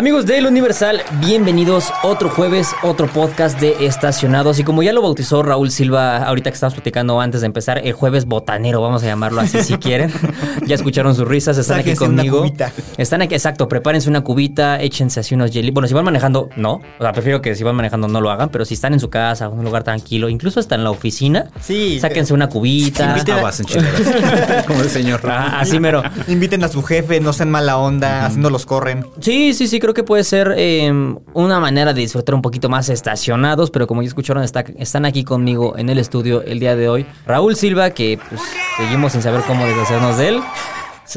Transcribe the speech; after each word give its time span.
Amigos 0.00 0.24
del 0.24 0.46
Universal, 0.46 1.02
bienvenidos 1.20 1.92
otro 2.02 2.30
jueves, 2.30 2.70
otro 2.82 3.06
podcast 3.06 3.60
de 3.60 3.84
Estacionados. 3.84 4.58
Y 4.58 4.64
como 4.64 4.82
ya 4.82 4.94
lo 4.94 5.02
bautizó 5.02 5.42
Raúl 5.42 5.70
Silva, 5.70 6.24
ahorita 6.24 6.48
que 6.50 6.54
estamos 6.54 6.72
platicando 6.72 7.20
antes 7.20 7.42
de 7.42 7.46
empezar, 7.48 7.82
el 7.84 7.92
jueves 7.92 8.24
botanero, 8.24 8.80
vamos 8.80 9.02
a 9.02 9.06
llamarlo 9.06 9.42
así 9.42 9.62
si 9.62 9.74
quieren. 9.78 10.10
ya 10.66 10.74
escucharon 10.74 11.14
sus 11.14 11.28
risas, 11.28 11.58
están 11.58 11.80
aquí 11.80 11.90
Sáquense 11.94 12.06
conmigo. 12.06 12.50
Están 12.96 13.20
aquí, 13.20 13.34
exacto, 13.34 13.68
prepárense 13.68 14.08
una 14.08 14.22
cubita, 14.22 14.80
échense 14.80 15.20
así 15.20 15.34
unos 15.34 15.50
jelly. 15.50 15.70
Bueno, 15.70 15.86
si 15.86 15.92
van 15.92 16.06
manejando, 16.06 16.48
no. 16.56 16.80
O 16.98 17.02
sea, 17.02 17.12
prefiero 17.12 17.42
que 17.42 17.54
si 17.54 17.62
van 17.62 17.76
manejando 17.76 18.08
no 18.08 18.22
lo 18.22 18.30
hagan, 18.30 18.48
pero 18.48 18.64
si 18.64 18.72
están 18.72 18.94
en 18.94 19.00
su 19.00 19.10
casa, 19.10 19.44
en 19.52 19.52
un 19.58 19.66
lugar 19.66 19.84
tranquilo, 19.84 20.30
incluso 20.30 20.60
hasta 20.60 20.76
en 20.76 20.84
la 20.84 20.90
oficina, 20.92 21.50
Sí. 21.60 22.00
sáquense 22.00 22.32
una 22.32 22.48
cubita. 22.48 23.16
A-. 23.16 24.64
Como 24.66 24.80
el 24.80 24.88
señor. 24.88 25.20
Ah, 25.24 25.60
así 25.60 25.78
mero. 25.78 26.02
Inviten 26.26 26.64
a 26.64 26.68
su 26.68 26.82
jefe, 26.82 27.20
no 27.20 27.34
sean 27.34 27.50
mala 27.50 27.76
onda, 27.76 28.24
así 28.24 28.38
no 28.38 28.48
los 28.48 28.64
corren. 28.64 29.04
Sí, 29.20 29.52
sí, 29.52 29.68
sí, 29.68 29.78
creo 29.78 29.89
que 29.94 30.02
puede 30.02 30.24
ser 30.24 30.54
eh, 30.56 30.92
una 31.34 31.60
manera 31.60 31.92
de 31.92 32.00
disfrutar 32.00 32.34
un 32.34 32.42
poquito 32.42 32.68
más 32.68 32.88
estacionados, 32.88 33.70
pero 33.70 33.86
como 33.86 34.02
ya 34.02 34.08
escucharon, 34.08 34.42
está- 34.42 34.64
están 34.78 35.04
aquí 35.04 35.24
conmigo 35.24 35.74
en 35.76 35.88
el 35.88 35.98
estudio 35.98 36.42
el 36.42 36.58
día 36.60 36.76
de 36.76 36.88
hoy. 36.88 37.06
Raúl 37.26 37.56
Silva, 37.56 37.90
que 37.90 38.18
pues, 38.28 38.40
seguimos 38.76 39.12
sin 39.12 39.22
saber 39.22 39.42
cómo 39.46 39.64
deshacernos 39.66 40.16
de 40.18 40.28
él. 40.28 40.40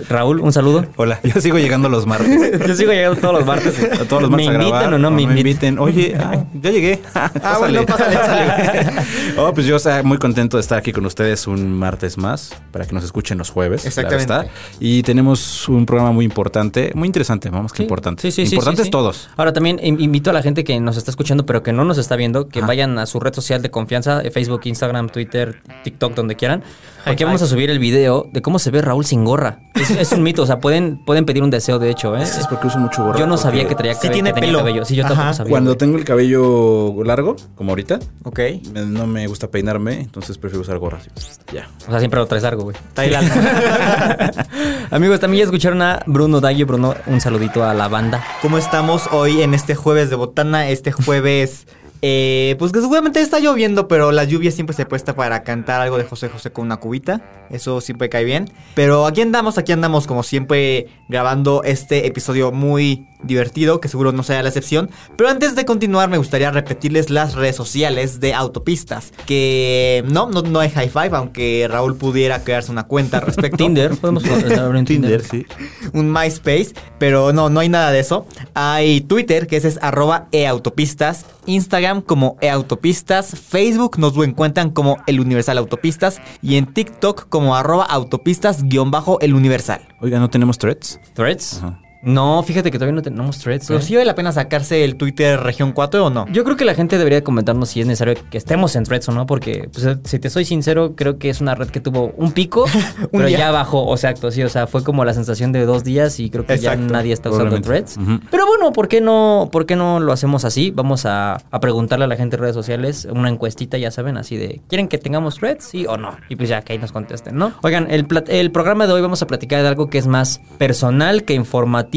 Raúl, 0.10 0.40
un 0.40 0.52
saludo. 0.54 0.86
Hola, 0.96 1.20
yo 1.24 1.40
sigo 1.42 1.58
llegando 1.58 1.90
los 1.90 2.06
martes. 2.06 2.60
Yo 2.68 2.76
sigo 2.76 2.92
llegando 2.92 3.20
todos 3.20 3.34
los 3.36 3.46
martes. 3.46 3.76
A 4.00 4.06
todos 4.06 4.22
los 4.24 4.32
martes 4.32 4.48
¿Me 4.48 4.54
a 4.54 4.56
invitan 4.58 4.72
grabar, 4.80 4.94
o 4.94 4.98
no 5.00 5.12
me 5.12 5.22
inviten? 5.24 5.80
Oye, 5.80 6.16
ah, 6.20 6.44
ya 6.54 6.72
llegué. 6.72 7.02
Ah, 7.14 7.32
bueno, 7.60 7.86
pásale, 7.86 8.16
pásale. 8.16 8.92
oh, 9.38 9.54
pues 9.54 9.66
yo 9.68 9.76
o 9.76 9.80
sea, 9.80 10.02
muy 10.04 10.18
contento 10.18 10.58
de 10.58 10.62
estar 10.62 10.78
aquí 10.78 10.92
con 10.92 11.06
ustedes 11.06 11.48
un 11.48 11.74
martes 11.74 12.18
más 12.18 12.56
para 12.72 12.86
que 12.86 12.94
nos 12.94 13.04
escuchen 13.04 13.38
los 13.38 13.50
jueves. 13.50 13.86
Exactamente. 13.86 14.26
claro 14.26 14.44
está. 14.44 14.76
Y 14.80 15.04
tenemos 15.04 15.68
un 15.70 15.86
programa 15.86 16.12
muy 16.12 16.26
importante, 16.26 16.92
muy 16.96 17.08
interesante, 17.08 17.50
vamos 17.50 17.72
que 17.72 17.78
Sí, 17.78 17.84
importante. 17.84 18.22
Sí, 18.22 18.32
sí, 18.32 18.46
sí, 18.46 18.56
Importantes 18.56 18.84
sí, 18.84 18.88
sí. 18.88 18.92
todos. 18.92 19.30
Ahora 19.38 19.54
también 19.54 19.80
in- 19.84 20.00
invito 20.00 20.30
a 20.30 20.34
la 20.34 20.42
gente 20.42 20.64
que 20.64 20.80
nos 20.80 20.98
está 20.98 21.12
escuchando, 21.12 21.46
pero 21.46 21.64
que 21.64 21.74
no 21.74 21.84
nos 21.86 21.98
está 21.98 22.16
viendo, 22.16 22.48
que 22.48 22.62
vayan 22.62 22.98
a 23.00 23.06
su 23.06 23.20
red 23.20 23.34
social 23.34 23.62
de 23.62 23.72
confianza, 23.72 24.22
eh, 24.22 24.32
Facebook, 24.32 24.62
Instagram, 24.66 25.10
Twitter, 25.10 25.62
TikTok, 25.84 26.14
donde 26.14 26.36
quieran. 26.36 26.64
Porque 27.06 27.26
vamos 27.26 27.42
a 27.42 27.48
subir 27.48 27.70
el 27.70 27.80
video 27.80 28.28
de 28.32 28.42
cómo 28.42 28.60
se 28.60 28.72
ve 28.72 28.82
Raúl 28.82 29.06
sin 29.06 29.26
gorra. 29.26 29.60
Es, 29.84 29.92
es 29.92 30.12
un 30.14 30.24
mito, 30.24 30.44
o 30.44 30.46
sea, 30.46 30.60
pueden, 30.60 31.04
pueden 31.06 31.26
pedir 31.26 31.44
un 31.44 31.50
deseo, 31.50 31.78
de 31.80 31.90
hecho, 31.90 32.16
¿eh? 32.18 32.24
Es 32.24 32.48
porque 32.50 32.68
uso 32.68 32.80
mucho 32.80 33.04
gorra. 33.04 33.20
Yo 33.20 33.28
no 33.28 33.38
sabía 33.38 33.68
que 33.68 33.76
traía 33.76 33.94
Sí 33.94 34.02
cabe- 34.08 34.14
tiene 34.14 34.30
que 34.30 34.36
tenía 34.36 34.50
pelo. 34.50 34.60
cabello. 34.60 34.86
Sí, 34.86 34.96
yo 34.96 35.04
Ajá. 35.06 35.14
tampoco 35.16 35.34
sabía. 35.36 35.52
Cuando 35.52 35.72
güey. 35.72 35.78
tengo 35.78 35.98
el 35.98 36.06
cabello 36.06 37.04
largo, 37.04 37.36
como 37.56 37.72
ahorita, 37.72 38.00
Ok. 38.24 38.40
me- 38.74 38.86
no 38.86 39.06
me 39.08 39.28
gusta 39.28 39.48
peinarme, 39.50 40.00
entonces 40.00 40.38
prefiero 40.38 40.62
usar 40.62 40.78
gorra. 40.80 41.00
así. 41.00 41.10
Ya. 41.54 41.68
O 41.88 41.90
sea, 41.92 42.00
siempre 42.00 42.20
lo 42.20 42.26
traes 42.26 42.44
largo, 42.44 42.64
güey. 42.64 42.78
Amigos, 44.92 45.20
también 45.20 45.40
ya 45.40 45.46
escucharon 45.46 45.82
a 45.82 46.02
Bruno 46.06 46.40
Dayo. 46.42 46.66
Bruno, 46.66 46.96
un 47.08 47.20
saludito 47.22 47.64
a 47.64 47.74
la 47.74 47.88
banda. 47.88 48.24
¿Cómo 48.42 48.58
estamos 48.58 49.04
hoy 49.12 49.42
en 49.42 49.54
este 49.54 49.76
jueves 49.76 50.10
de 50.10 50.16
botana? 50.16 50.70
Este 50.70 50.92
jueves. 50.92 51.68
Eh, 52.06 52.58
pues 52.60 52.74
que 52.74 52.82
seguramente 52.82 53.22
está 53.22 53.40
lloviendo, 53.40 53.88
pero 53.88 54.12
la 54.12 54.26
lluvia 54.26 54.52
siempre 54.52 54.76
se 54.76 54.86
presta 54.86 55.16
para 55.16 55.42
cantar 55.44 55.80
algo 55.80 55.98
de 55.98 56.04
José 56.04 56.28
José 56.28 56.52
con 56.52 56.66
una 56.66 56.76
cubita. 56.76 57.22
Eso 57.50 57.80
siempre 57.80 58.10
cae 58.10 58.26
bien. 58.26 58.52
Pero 58.76 59.06
aquí 59.06 59.22
andamos, 59.22 59.58
aquí 59.58 59.72
andamos, 59.72 60.06
como 60.06 60.22
siempre, 60.22 60.88
grabando 61.08 61.64
este 61.64 62.06
episodio 62.06 62.52
muy 62.52 63.08
divertido, 63.24 63.80
que 63.80 63.88
seguro 63.88 64.12
no 64.12 64.24
será 64.24 64.44
la 64.44 64.50
excepción. 64.50 64.90
Pero 65.18 65.30
antes 65.30 65.56
de 65.56 65.66
continuar, 65.66 66.10
me 66.10 66.18
gustaría 66.18 66.52
repetirles 66.52 67.10
las 67.10 67.36
redes 67.36 67.56
sociales 67.56 68.20
de 68.20 68.34
Autopistas. 68.34 69.14
Que 69.26 70.04
no, 70.08 70.30
no, 70.30 70.42
no 70.42 70.60
hay 70.60 70.70
high 70.70 70.90
five, 70.90 71.12
aunque 71.14 71.68
Raúl 71.70 71.96
pudiera 71.96 72.44
crearse 72.44 72.72
una 72.72 72.84
cuenta 72.84 73.18
al 73.18 73.26
respecto. 73.26 73.58
Tinder, 73.58 73.96
podemos 73.98 74.24
abrir 74.60 74.80
un 74.80 74.86
Tinder. 74.86 75.24
sí. 75.24 75.46
un 75.94 76.12
MySpace, 76.12 76.74
pero 77.00 77.34
no, 77.34 77.50
no 77.50 77.60
hay 77.60 77.70
nada 77.70 77.92
de 77.92 78.00
eso. 78.00 78.28
Hay 78.54 79.02
Twitter, 79.02 79.48
que 79.48 79.58
ese 79.58 79.68
es 79.68 79.80
arroba 79.82 80.28
eautopistas, 80.32 81.26
Instagram 81.46 82.02
como 82.02 82.38
eautopistas, 82.42 83.38
Facebook 83.40 83.98
nos 83.98 84.16
lo 84.16 84.24
encuentran 84.24 84.70
como 84.70 84.98
el 85.08 85.20
Universal 85.20 85.58
Autopistas 85.58 86.22
y 86.42 86.56
en 86.56 86.74
TikTok 86.74 87.28
como 87.30 87.56
arroba 87.56 87.86
autopistas 87.86 88.64
guion 88.64 88.92
bajo 88.92 89.20
el 89.20 89.34
Universal. 89.34 89.88
Oiga, 90.02 90.20
¿no 90.20 90.30
tenemos 90.30 90.58
threads? 90.58 91.00
¿Threads? 91.14 91.58
Ajá. 91.58 91.83
No, 92.04 92.44
fíjate 92.44 92.70
que 92.72 92.78
todavía 92.78 92.96
no 92.96 93.02
tenemos 93.02 93.40
threads. 93.40 93.68
Pero 93.68 93.80
¿eh? 93.80 93.84
sí 93.84 93.94
vale 93.96 94.06
la 94.06 94.16
pena 94.16 94.32
sacarse 94.32 94.84
el 94.84 94.96
Twitter 94.96 95.40
región 95.40 95.72
4 95.72 96.06
o 96.06 96.10
no. 96.10 96.26
Yo 96.32 96.44
creo 96.44 96.58
que 96.58 96.66
la 96.66 96.74
gente 96.76 96.98
debería 96.98 97.24
comentarnos 97.24 97.70
si 97.70 97.82
es 97.82 97.88
necesario 97.88 98.16
que 98.30 98.38
estemos 98.38 98.76
en 98.76 98.84
Threads 98.84 99.10
o 99.10 99.12
no, 99.14 99.26
porque 99.26 99.70
pues, 99.72 99.98
si 100.04 100.20
te 100.20 100.30
soy 100.30 100.46
sincero, 100.46 100.94
creo 100.96 101.18
que 101.18 101.30
es 101.30 101.42
una 101.42 101.56
red 101.56 101.70
que 101.70 101.80
tuvo 101.80 102.14
un 102.18 102.32
pico, 102.34 102.66
pero 103.12 103.28
día. 103.28 103.38
ya 103.38 103.52
bajó, 103.52 103.86
o 103.88 103.96
sea, 103.98 104.10
exacto, 104.12 104.32
sí, 104.32 104.44
o 104.44 104.50
sea, 104.50 104.68
fue 104.68 104.84
como 104.84 105.06
la 105.06 105.14
sensación 105.14 105.52
de 105.52 105.66
dos 105.66 105.84
días 105.84 106.20
y 106.20 106.30
creo 106.30 106.46
que 106.46 106.54
Exacto, 106.54 106.86
ya 106.88 106.92
nadie 106.92 107.14
está 107.14 107.30
usando. 107.30 107.60
Threads. 107.62 107.98
Pero 108.30 108.46
bueno, 108.48 108.72
¿por 108.74 108.88
qué 108.88 109.00
no, 109.02 109.50
por 109.52 109.66
qué 109.66 109.76
no 109.76 110.00
lo 110.00 110.12
hacemos 110.12 110.44
así? 110.46 110.72
Vamos 110.72 111.06
a, 111.06 111.36
a 111.52 111.60
preguntarle 111.60 112.06
a 112.06 112.08
la 112.08 112.16
gente 112.16 112.36
en 112.36 112.42
redes 112.42 112.56
sociales 112.56 113.08
una 113.10 113.30
encuestita, 113.30 113.78
ya 113.78 113.92
saben, 113.92 114.18
así 114.18 114.36
de 114.38 114.62
¿quieren 114.68 114.88
que 114.88 114.98
tengamos 114.98 115.36
Threads? 115.38 115.64
Sí 115.64 115.86
o 115.88 115.98
no. 115.98 116.18
Y 116.30 116.36
pues 116.36 116.50
ya 116.50 116.62
que 116.62 116.74
ahí 116.74 116.80
nos 116.80 116.92
contesten, 116.92 117.36
¿no? 117.38 117.54
Oigan, 117.64 117.88
el, 117.90 118.08
plat- 118.08 118.30
el 118.30 118.52
programa 118.52 118.88
de 118.88 118.94
hoy 118.94 119.02
vamos 119.02 119.22
a 119.22 119.28
platicar 119.28 119.62
de 119.62 119.68
algo 119.70 119.90
que 119.90 119.98
es 120.00 120.08
más 120.08 120.42
personal 120.58 121.24
que 121.24 121.34
informativo, 121.34 121.93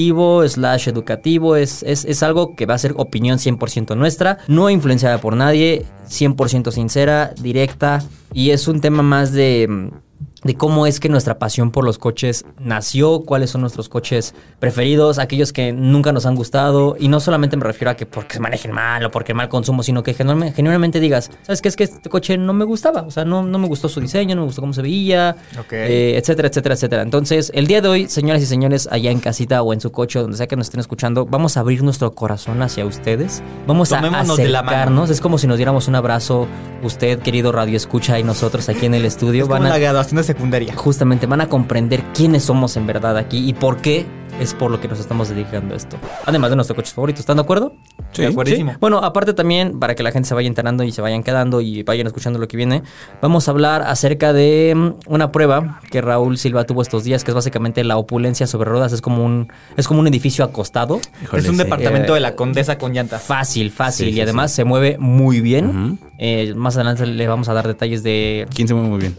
slash 0.47 0.89
educativo, 0.89 1.57
es, 1.57 1.83
es, 1.83 2.05
es 2.05 2.23
algo 2.23 2.55
que 2.55 2.67
va 2.67 2.75
a 2.75 2.79
ser 2.79 2.95
opinión 2.97 3.39
100% 3.39 3.97
nuestra, 3.97 4.39
no 4.47 4.71
influenciada 4.71 5.19
por 5.19 5.37
nadie, 5.37 5.87
100% 6.09 6.71
sincera, 6.71 7.33
directa, 7.41 8.03
y 8.33 8.51
es 8.51 8.69
un 8.69 8.81
tema 8.81 9.03
más 9.03 9.33
de... 9.33 9.91
de 10.47 10.55
cómo 10.55 10.87
es 10.87 11.01
que 11.01 11.09
nuestra 11.09 11.39
pasión 11.39 11.71
por 11.71 11.85
los 11.85 11.99
coches 11.99 12.45
nació, 12.61 13.21
cuáles 13.21 13.51
son 13.51 13.61
nuestros 13.61 13.89
coches 13.89 14.35
preferidos, 14.59 15.19
aquellos 15.19 15.53
que 15.53 15.73
nunca 15.73 16.13
nos 16.13 16.27
han 16.27 16.35
gustado. 16.35 16.97
Y 16.99 17.09
no 17.09 17.21
solamente 17.21 17.57
me 17.57 17.65
refiero 17.65 17.91
a 17.91 17.95
que 17.95 18.07
porque 18.07 18.35
se 18.35 18.41
manejen 18.41 18.73
mal 18.73 19.05
o 19.05 19.11
porque 19.11 19.35
mal 19.35 19.49
consumo, 19.49 19.83
sino 19.83 20.03
que 20.03 20.15
genuinamente, 20.15 20.57
genuinamente 20.57 21.01
digas, 21.01 21.31
¿sabes 21.43 21.61
qué? 21.63 21.69
Es 21.69 21.77
que 21.77 21.85
este 21.85 22.09
coche 22.09 22.39
no 22.39 22.53
me 22.53 22.65
gustaba. 22.65 23.03
O 23.03 23.11
sea, 23.11 23.25
no, 23.25 23.43
no 23.43 23.59
me 23.59 23.69
gustó 23.69 23.89
su 23.89 24.01
diseño, 24.01 24.35
no 24.35 24.43
me 24.43 24.47
gustó 24.47 24.63
cómo 24.63 24.73
se 24.73 24.83
veía, 24.83 25.37
Ok. 25.59 25.73
eh, 25.73 26.17
etcétera, 26.17 26.49
etcétera, 26.49 26.75
etcétera. 26.75 27.03
Entonces, 27.03 27.51
el 27.55 27.67
día 27.67 27.81
de 27.81 27.89
hoy, 27.89 28.09
señoras 28.09 28.43
y 28.43 28.47
señores, 28.47 28.89
allá 28.91 29.11
en 29.11 29.21
casita 29.21 29.63
o 29.63 29.73
en 29.73 29.81
su 29.81 29.93
coche, 29.93 30.19
donde 30.21 30.37
sea 30.37 30.47
que 30.47 30.57
nos 30.57 30.67
estén 30.69 30.81
escuchando, 30.81 31.27
vamos 31.27 31.57
a 31.57 31.61
abrir 31.61 31.83
nuestro 31.83 32.13
corazón 32.15 32.63
hacia 32.63 32.87
ustedes. 32.87 33.43
Vamos 33.67 33.93
a 33.93 33.97
Tomémonos 33.97 34.27
mano. 34.29 34.35
acercarnos. 34.35 35.11
Es 35.11 35.21
como 35.21 35.39
si 35.39 35.47
nos 35.47 35.57
diéramos 35.59 35.89
un 35.89 35.95
abrazo, 35.97 36.47
usted, 36.83 37.19
querido 37.21 37.53
Radio 37.53 37.77
Escucha, 37.77 38.19
y 38.19 38.23
nosotros 38.23 38.69
aquí 38.69 38.87
en 38.87 38.95
el 38.95 39.05
estudio. 39.05 39.45
Es 39.45 39.49
Van 39.49 39.63
a- 39.67 39.75
de 39.75 39.81
secundaria. 40.37 40.75
justamente 40.77 41.27
van 41.27 41.41
a 41.41 41.49
comprender 41.49 42.03
quiénes 42.15 42.45
somos 42.45 42.77
en 42.77 42.87
verdad 42.87 43.17
aquí 43.17 43.49
y 43.49 43.55
por 43.55 43.79
qué 43.79 44.07
es 44.41 44.53
por 44.55 44.71
lo 44.71 44.81
que 44.81 44.89
nos 44.89 45.01
estamos 45.01 45.29
dedicando 45.31 45.75
a 45.75 45.77
esto. 45.77 45.97
Además 46.27 46.51
de 46.51 46.57
nuestro 46.57 46.77
coche 46.77 46.93
favorito, 46.93 47.21
¿están 47.21 47.37
de 47.37 47.43
acuerdo? 47.43 47.73
Sí, 48.13 48.23
de. 48.23 48.77
Bueno, 48.81 48.99
aparte 48.99 49.33
también, 49.33 49.79
para 49.79 49.95
que 49.95 50.03
la 50.03 50.13
gente 50.13 50.29
se 50.29 50.35
vaya 50.35 50.47
enterando 50.47 50.85
y 50.85 50.93
se 50.93 51.01
vayan 51.01 51.23
quedando 51.23 51.61
y 51.61 51.83
vayan 51.83 52.07
escuchando 52.07 52.39
lo 52.39 52.47
que 52.49 52.57
viene, 52.57 52.83
vamos 53.23 53.49
a 53.49 53.51
hablar 53.53 53.83
acerca 53.83 54.33
de 54.33 54.75
mm, 54.77 55.11
una 55.13 55.33
prueba 55.33 55.81
que 55.91 56.01
Raúl 56.01 56.37
Silva 56.39 56.65
tuvo 56.65 56.83
estos 56.83 57.05
días, 57.05 57.25
que 57.25 57.31
es 57.31 57.35
básicamente 57.35 57.83
la 57.85 57.97
opulencia 57.97 58.47
sobre 58.47 58.71
ruedas. 58.71 58.93
Es 58.93 59.01
como 59.01 59.25
un, 59.25 59.49
es 59.77 59.89
como 59.89 60.01
un 60.01 60.07
edificio 60.07 60.45
acostado. 60.45 61.01
Híjole, 61.23 61.43
es 61.43 61.49
un 61.49 61.57
sí. 61.57 61.63
departamento 61.63 62.13
Eh, 62.13 62.17
de 62.17 62.21
la 62.21 62.37
condesa 62.37 62.77
con 62.79 62.93
llantas. 62.93 63.23
Fácil, 63.23 63.71
fácil. 63.71 64.07
Sí, 64.07 64.13
sí, 64.13 64.19
y 64.19 64.21
además 64.21 64.53
se 64.53 64.65
mueve 64.65 64.97
muy 64.99 65.41
bien. 65.41 65.99
Eh, 66.19 66.53
más 66.55 66.77
adelante 66.77 67.07
le 67.07 67.27
vamos 67.27 67.49
a 67.49 67.55
dar 67.55 67.67
detalles 67.67 68.03
de 68.03 68.47
¿Quién 68.55 68.69
se 68.69 68.75
mueve 68.75 68.89
muy 68.91 68.99
bien? 69.01 69.17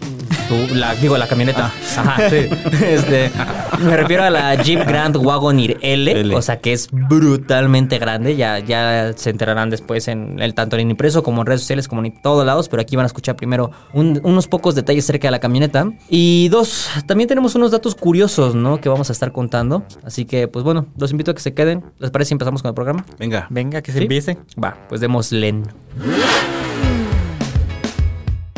Tu- 0.47 0.75
la, 0.75 0.96
digo, 0.96 1.18
la 1.18 1.28
camioneta. 1.28 1.72
Ah. 1.97 2.02
Ajá, 2.02 2.30
sí. 2.30 2.47
Este, 2.88 3.31
me 3.80 3.96
refiero 3.97 4.24
a 4.24 4.30
la 4.30 4.56
Jeep 4.56 4.85
Grand 4.88 5.16
Wagoneer 5.18 5.78
L, 5.81 6.12
L. 6.22 6.35
o 6.35 6.41
sea 6.41 6.59
que 6.59 6.74
es 6.74 6.88
brutalmente 6.91 7.97
grande. 8.00 8.35
Ya, 8.35 8.59
ya 8.59 9.12
se 9.16 9.30
enterarán 9.30 9.69
después 9.69 10.07
en 10.07 10.40
el 10.40 10.53
tanto 10.53 10.78
en 10.78 10.90
impreso 10.90 11.24
como 11.24 11.41
en 11.41 11.47
redes 11.47 11.62
sociales, 11.62 11.88
como 11.88 12.03
en 12.03 12.22
todos 12.22 12.46
lados. 12.46 12.69
Pero 12.69 12.81
aquí 12.81 12.96
van 12.96 13.03
a 13.03 13.07
escuchar 13.07 13.36
primero 13.36 13.71
un- 13.94 14.19
unos 14.24 14.48
pocos 14.48 14.75
detalles 14.75 15.04
acerca 15.06 15.27
de 15.27 15.31
la 15.31 15.39
camioneta. 15.39 15.89
Y 16.10 16.50
dos, 16.50 16.89
también 17.06 17.27
tenemos 17.27 17.56
unos 17.56 17.71
datos 17.71 17.95
curiosos, 17.95 18.56
¿no? 18.56 18.80
Que 18.80 18.89
vamos 18.89 19.10
a 19.10 19.13
estar 19.13 19.31
contando. 19.31 19.83
Así 20.04 20.25
que, 20.25 20.48
pues 20.48 20.63
bueno, 20.63 20.86
los 20.98 21.12
invito 21.12 21.31
a 21.31 21.36
que 21.36 21.42
se 21.42 21.54
queden. 21.54 21.83
¿Les 22.00 22.12
parece 22.12 22.30
si 22.30 22.33
empezamos 22.36 22.62
con 22.62 22.69
el 22.69 22.75
programa? 22.75 23.06
Venga. 23.19 23.48
Venga, 23.50 23.81
que 23.81 23.92
se 23.92 23.98
¿Sí? 24.00 24.04
empiece. 24.06 24.38
Va, 24.62 24.75
pues 24.89 25.01
démosle. 25.01 25.63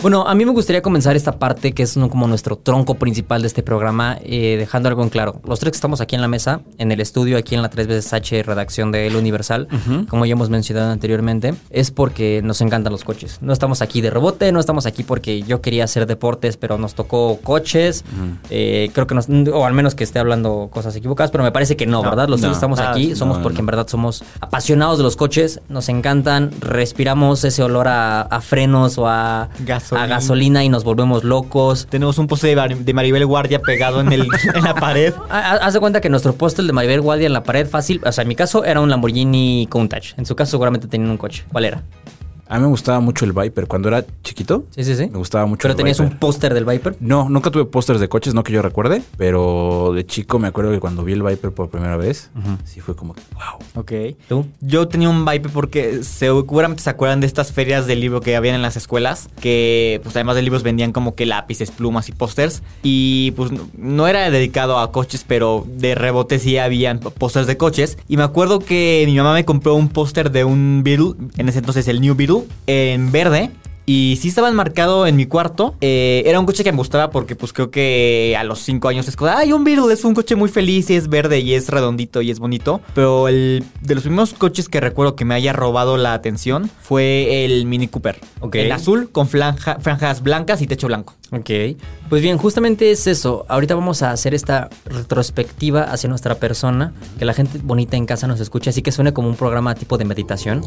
Bueno, 0.01 0.25
a 0.25 0.33
mí 0.33 0.45
me 0.45 0.51
gustaría 0.51 0.81
comenzar 0.81 1.17
esta 1.17 1.33
parte 1.39 1.73
que 1.73 1.83
es 1.83 1.95
como 2.09 2.25
nuestro 2.25 2.55
tronco 2.55 2.95
principal 2.95 3.41
de 3.41 3.47
este 3.47 3.63
programa, 3.63 4.17
eh, 4.23 4.55
dejando 4.57 4.87
algo 4.87 5.03
en 5.03 5.09
claro. 5.09 5.41
Los 5.45 5.59
tres 5.59 5.71
que 5.71 5.75
estamos 5.75 5.99
aquí 5.99 6.15
en 6.15 6.21
la 6.21 6.29
mesa, 6.29 6.61
en 6.77 6.93
el 6.93 7.01
estudio, 7.01 7.37
aquí 7.37 7.53
en 7.55 7.61
la 7.61 7.69
3 7.69 7.87
veces 7.87 8.13
H 8.13 8.43
redacción 8.43 8.93
de 8.93 9.07
El 9.07 9.17
Universal, 9.17 9.67
como 10.07 10.25
ya 10.25 10.31
hemos 10.33 10.49
mencionado 10.49 10.89
anteriormente, 10.91 11.53
es 11.69 11.91
porque 11.91 12.39
nos 12.43 12.61
encantan 12.61 12.93
los 12.93 13.03
coches. 13.03 13.39
No 13.41 13.51
estamos 13.51 13.81
aquí 13.81 13.99
de 13.99 14.09
rebote, 14.09 14.53
no 14.53 14.61
estamos 14.61 14.85
aquí 14.85 15.03
porque 15.03 15.41
yo 15.41 15.61
quería 15.61 15.83
hacer 15.83 16.05
deportes, 16.05 16.55
pero 16.55 16.77
nos 16.77 16.93
tocó 16.95 17.37
coches. 17.43 18.05
Eh, 18.49 18.91
creo 18.93 19.05
que 19.05 19.15
nos, 19.15 19.27
o 19.29 19.65
al 19.65 19.73
menos 19.73 19.95
que 19.95 20.05
esté 20.05 20.19
hablando 20.19 20.69
cosas 20.71 20.95
equivocadas, 20.95 21.29
pero 21.29 21.43
me 21.43 21.51
parece 21.51 21.75
que 21.75 21.85
no, 21.85 22.01
No, 22.03 22.09
¿verdad? 22.09 22.29
Los 22.29 22.39
tres 22.39 22.51
no. 22.51 22.55
estamos 22.55 22.79
Ah, 22.79 22.91
aquí, 22.91 23.15
somos 23.15 23.37
no, 23.37 23.43
porque 23.43 23.59
en 23.59 23.65
verdad 23.65 23.85
somos 23.89 24.23
apasionados 24.39 24.97
de 24.97 25.03
los 25.03 25.17
coches, 25.17 25.59
nos 25.67 25.89
encantan, 25.89 26.51
respiramos 26.61 27.43
ese 27.43 27.63
olor 27.63 27.89
a, 27.89 28.21
a 28.21 28.39
frenos 28.39 28.97
o 28.97 29.07
a 29.07 29.49
gasolina. 29.95 30.15
a 30.15 30.19
gasolina 30.19 30.63
y 30.63 30.69
nos 30.69 30.83
volvemos 30.83 31.23
locos. 31.23 31.87
Tenemos 31.89 32.17
un 32.17 32.27
poste 32.27 32.55
de, 32.55 32.75
de 32.75 32.93
Maribel 32.93 33.25
Guardia 33.25 33.59
pegado 33.61 34.01
en, 34.01 34.11
el, 34.13 34.27
en 34.53 34.63
la 34.63 34.75
pared. 34.75 35.13
Ha- 35.29 35.37
ha- 35.39 35.55
Haz 35.65 35.73
de 35.73 35.79
cuenta 35.79 36.01
que 36.01 36.09
nuestro 36.09 36.33
póster 36.33 36.65
de 36.65 36.73
Maribel 36.73 37.01
Guardia 37.01 37.27
en 37.27 37.33
la 37.33 37.43
pared 37.43 37.67
fácil, 37.67 38.01
o 38.05 38.11
sea, 38.11 38.21
en 38.21 38.27
mi 38.27 38.35
caso 38.35 38.63
era 38.65 38.81
un 38.81 38.89
Lamborghini 38.89 39.67
Countach. 39.69 40.13
En 40.17 40.25
su 40.25 40.35
caso 40.35 40.51
seguramente 40.51 40.87
tenían 40.87 41.09
un 41.11 41.17
coche. 41.17 41.43
¿Cuál 41.51 41.65
era? 41.65 41.83
A 42.49 42.55
mí 42.57 42.61
me 42.63 42.67
gustaba 42.67 42.99
mucho 42.99 43.25
el 43.25 43.31
Viper. 43.31 43.67
Cuando 43.67 43.87
era 43.89 44.03
chiquito, 44.23 44.65
Sí, 44.71 44.83
sí, 44.83 44.95
sí. 44.95 45.07
me 45.07 45.17
gustaba 45.19 45.45
mucho 45.45 45.61
Pero 45.61 45.73
el 45.73 45.77
tenías 45.77 45.99
Viper. 45.99 46.13
un 46.13 46.19
póster 46.19 46.53
del 46.53 46.65
Viper. 46.65 46.95
No, 46.99 47.29
nunca 47.29 47.51
tuve 47.51 47.65
pósters 47.65 47.99
de 47.99 48.09
coches, 48.09 48.33
no 48.33 48.43
que 48.43 48.51
yo 48.51 48.61
recuerde, 48.61 49.01
pero 49.17 49.91
de 49.95 50.05
chico 50.05 50.39
me 50.39 50.47
acuerdo 50.47 50.71
que 50.71 50.79
cuando 50.79 51.03
vi 51.03 51.13
el 51.13 51.21
Viper 51.23 51.51
por 51.51 51.69
primera 51.69 51.95
vez, 51.95 52.31
sí 52.65 52.79
fue 52.81 52.95
como, 52.95 53.13
wow. 53.33 53.59
Ok. 53.81 53.91
¿Tú? 54.27 54.45
Yo 54.61 54.87
tenía 54.87 55.09
un 55.09 55.25
Viper 55.25 55.51
porque 55.51 56.03
seguramente 56.03 56.81
se 56.83 56.89
acuerdan 56.89 57.19
de 57.21 57.27
estas 57.27 57.51
ferias 57.51 57.85
del 57.87 57.99
libro 58.01 58.21
que 58.21 58.35
habían 58.35 58.55
en 58.55 58.61
las 58.61 58.75
escuelas, 58.77 59.29
que 59.39 59.99
pues 60.03 60.15
además 60.15 60.35
de 60.35 60.41
libros 60.41 60.63
vendían 60.63 60.91
como 60.91 61.15
que 61.15 61.25
lápices, 61.25 61.71
plumas 61.71 62.09
y 62.09 62.13
pósters. 62.13 62.63
Y 62.83 63.31
pues 63.31 63.51
no- 63.51 63.67
no 63.77 64.07
era 64.07 64.29
dedicado 64.31 64.79
a 64.79 64.91
coches, 64.91 65.23
pero 65.27 65.65
de 65.67 65.93
rebote 65.95 66.39
sí 66.39 66.57
habían 66.57 66.99
pósters 66.99 67.47
de 67.47 67.57
coches. 67.57 67.97
Y 68.07 68.17
me 68.17 68.23
acuerdo 68.23 68.59
que 68.59 69.03
mi 69.05 69.15
mamá 69.15 69.33
me 69.33 69.45
compró 69.45 69.75
un 69.75 69.89
póster 69.89 70.31
de 70.31 70.43
un 70.43 70.81
Beetle, 70.83 71.13
en 71.37 71.47
ese 71.49 71.59
entonces 71.59 71.87
el 71.87 72.01
New 72.01 72.15
Beetle, 72.15 72.38
en 72.67 73.11
verde. 73.11 73.51
Y 73.91 74.19
sí 74.21 74.27
estaba 74.27 74.49
enmarcado 74.49 75.07
en 75.07 75.15
mi 75.15 75.25
cuarto. 75.25 75.73
Eh, 75.81 76.21
era 76.27 76.39
un 76.39 76.45
coche 76.45 76.63
que 76.63 76.71
me 76.71 76.77
gustaba 76.77 77.09
porque 77.09 77.35
pues 77.35 77.53
creo 77.53 77.71
que 77.71 78.35
a 78.37 78.43
los 78.43 78.59
5 78.59 78.87
años 78.87 79.07
es 79.07 79.15
como, 79.15 79.31
ay, 79.31 79.51
un 79.51 79.63
Beetle 79.63 79.91
es 79.91 80.03
un 80.03 80.13
coche 80.13 80.35
muy 80.35 80.47
feliz 80.47 80.91
y 80.91 80.95
es 80.95 81.07
verde 81.07 81.39
y 81.39 81.55
es 81.55 81.69
redondito 81.69 82.21
y 82.21 82.29
es 82.29 82.37
bonito. 82.37 82.81
Pero 82.93 83.27
el 83.27 83.63
de 83.81 83.95
los 83.95 84.03
primeros 84.03 84.35
coches 84.35 84.69
que 84.69 84.79
recuerdo 84.79 85.15
que 85.15 85.25
me 85.25 85.33
haya 85.33 85.53
robado 85.53 85.97
la 85.97 86.13
atención 86.13 86.69
fue 86.83 87.45
el 87.45 87.65
Mini 87.65 87.87
Cooper. 87.87 88.19
Ok. 88.41 88.55
El 88.57 88.71
azul 88.73 89.09
con 89.11 89.27
franja- 89.27 89.79
franjas 89.79 90.21
blancas 90.21 90.61
y 90.61 90.67
techo 90.67 90.85
blanco. 90.85 91.15
Ok. 91.31 91.49
Pues 92.09 92.21
bien, 92.21 92.37
justamente 92.37 92.91
es 92.91 93.07
eso. 93.07 93.45
Ahorita 93.49 93.73
vamos 93.75 94.03
a 94.03 94.11
hacer 94.11 94.35
esta 94.35 94.69
retrospectiva 94.85 95.83
hacia 95.83 96.09
nuestra 96.09 96.35
persona, 96.35 96.93
que 97.17 97.25
la 97.25 97.33
gente 97.33 97.59
bonita 97.63 97.97
en 97.97 98.05
casa 98.05 98.27
nos 98.27 98.39
escuche, 98.39 98.69
así 98.69 98.81
que 98.83 98.91
suene 98.91 99.13
como 99.13 99.29
un 99.29 99.35
programa 99.35 99.73
tipo 99.75 99.97
de 99.97 100.05
meditación. 100.05 100.61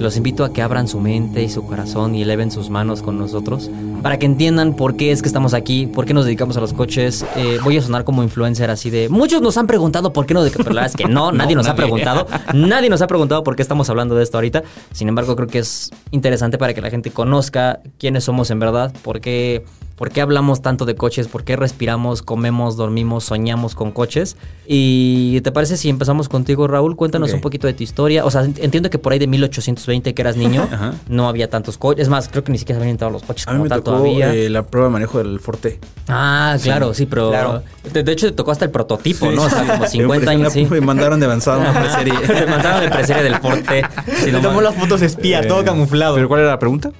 Los 0.00 0.16
invito 0.16 0.44
a 0.44 0.52
que 0.52 0.62
abran 0.62 0.88
su 0.88 0.98
mente 1.00 1.42
y 1.42 1.48
su 1.48 1.64
corazón 1.66 2.14
y 2.14 2.22
eleven 2.22 2.50
sus 2.50 2.63
manos 2.70 3.02
con 3.02 3.18
nosotros, 3.18 3.70
para 4.02 4.18
que 4.18 4.26
entiendan 4.26 4.74
por 4.74 4.96
qué 4.96 5.12
es 5.12 5.22
que 5.22 5.28
estamos 5.28 5.54
aquí, 5.54 5.86
por 5.86 6.04
qué 6.04 6.14
nos 6.14 6.24
dedicamos 6.24 6.56
a 6.56 6.60
los 6.60 6.72
coches. 6.72 7.24
Eh, 7.36 7.58
voy 7.62 7.76
a 7.78 7.82
sonar 7.82 8.04
como 8.04 8.22
influencer 8.22 8.70
así 8.70 8.90
de... 8.90 9.08
Muchos 9.08 9.42
nos 9.42 9.56
han 9.56 9.66
preguntado 9.66 10.12
por 10.12 10.26
qué 10.26 10.34
nos 10.34 10.44
dedicamos, 10.44 10.64
pero 10.64 10.74
la 10.74 10.82
verdad 10.82 11.00
es 11.00 11.04
que 11.06 11.12
no, 11.12 11.32
nadie 11.32 11.56
nos 11.56 11.66
ha 11.68 11.74
preguntado. 11.74 12.26
Nadie 12.52 12.90
nos 12.90 13.02
ha 13.02 13.06
preguntado 13.06 13.44
por 13.44 13.56
qué 13.56 13.62
estamos 13.62 13.88
hablando 13.90 14.14
de 14.14 14.22
esto 14.22 14.36
ahorita. 14.38 14.62
Sin 14.92 15.08
embargo, 15.08 15.36
creo 15.36 15.48
que 15.48 15.58
es 15.58 15.90
interesante 16.10 16.58
para 16.58 16.74
que 16.74 16.80
la 16.80 16.90
gente 16.90 17.10
conozca 17.10 17.80
quiénes 17.98 18.24
somos 18.24 18.50
en 18.50 18.58
verdad, 18.58 18.92
por 19.02 19.20
qué, 19.20 19.64
por 19.96 20.10
qué 20.10 20.20
hablamos 20.20 20.60
tanto 20.62 20.84
de 20.86 20.94
coches, 20.96 21.28
por 21.28 21.44
qué 21.44 21.56
respiramos, 21.56 22.22
comemos, 22.22 22.76
dormimos, 22.76 23.24
soñamos 23.24 23.74
con 23.74 23.92
coches. 23.92 24.36
Y 24.66 25.40
¿te 25.42 25.52
parece 25.52 25.76
si 25.76 25.88
empezamos 25.88 26.28
contigo, 26.28 26.66
Raúl? 26.66 26.96
Cuéntanos 26.96 27.32
un 27.32 27.40
poquito 27.40 27.66
de 27.66 27.74
tu 27.74 27.82
historia. 27.82 28.24
O 28.24 28.30
sea, 28.30 28.42
entiendo 28.42 28.90
que 28.90 28.98
por 28.98 29.12
ahí 29.12 29.18
de 29.18 29.26
1820 29.26 30.14
que 30.14 30.22
eras 30.22 30.36
niño, 30.36 30.66
Ajá. 30.72 30.94
no 31.08 31.28
había 31.28 31.48
tantos 31.50 31.78
coches. 31.78 32.02
Es 32.02 32.08
más, 32.08 32.28
creo 32.28 32.42
que 32.44 32.50
ni 32.52 32.58
siquiera 32.58 32.78
se 32.78 32.82
habían 32.82 32.90
inventado 32.90 33.10
los 33.12 33.22
coches 33.22 33.46
A 33.46 33.52
mí 33.52 33.56
como 33.56 33.64
me 33.64 33.68
tal 33.68 33.82
tocó 33.82 33.98
todavía. 33.98 34.34
eh, 34.34 34.48
la 34.50 34.62
prueba 34.64 34.88
de 34.88 34.92
manejo 34.92 35.18
del 35.18 35.38
Forte. 35.40 35.78
Ah, 36.08 36.56
claro, 36.62 36.92
sí, 36.94 37.06
pero 37.06 37.30
claro. 37.30 37.62
De, 37.92 38.02
de 38.02 38.12
hecho 38.12 38.26
te 38.26 38.32
tocó 38.32 38.50
hasta 38.50 38.64
el 38.64 38.70
prototipo, 38.70 39.28
Sí, 39.30 39.36
¿no? 39.36 39.42
O 39.44 39.50
sea, 39.50 39.66
como 39.66 39.86
50 39.86 40.30
años, 40.30 40.52
sí. 40.52 40.66
Me 40.70 40.80
mandaron 40.80 41.20
de 41.20 41.26
avanzado 41.26 41.60
una 41.60 41.72
preserie. 41.72 42.14
Te 42.26 42.46
mandaron 42.46 42.80
de 42.80 42.88
preserie 42.90 43.22
del 43.22 43.36
Forte. 43.36 43.82
No 44.32 44.40
tomó 44.40 44.60
las 44.60 44.74
fotos 44.74 45.02
espía, 45.02 45.40
Eh, 45.40 45.46
todo 45.46 45.64
camuflado. 45.64 46.14
¿Pero 46.16 46.28
cuál 46.28 46.40
era 46.40 46.50
la 46.50 46.58
pregunta? 46.58 46.90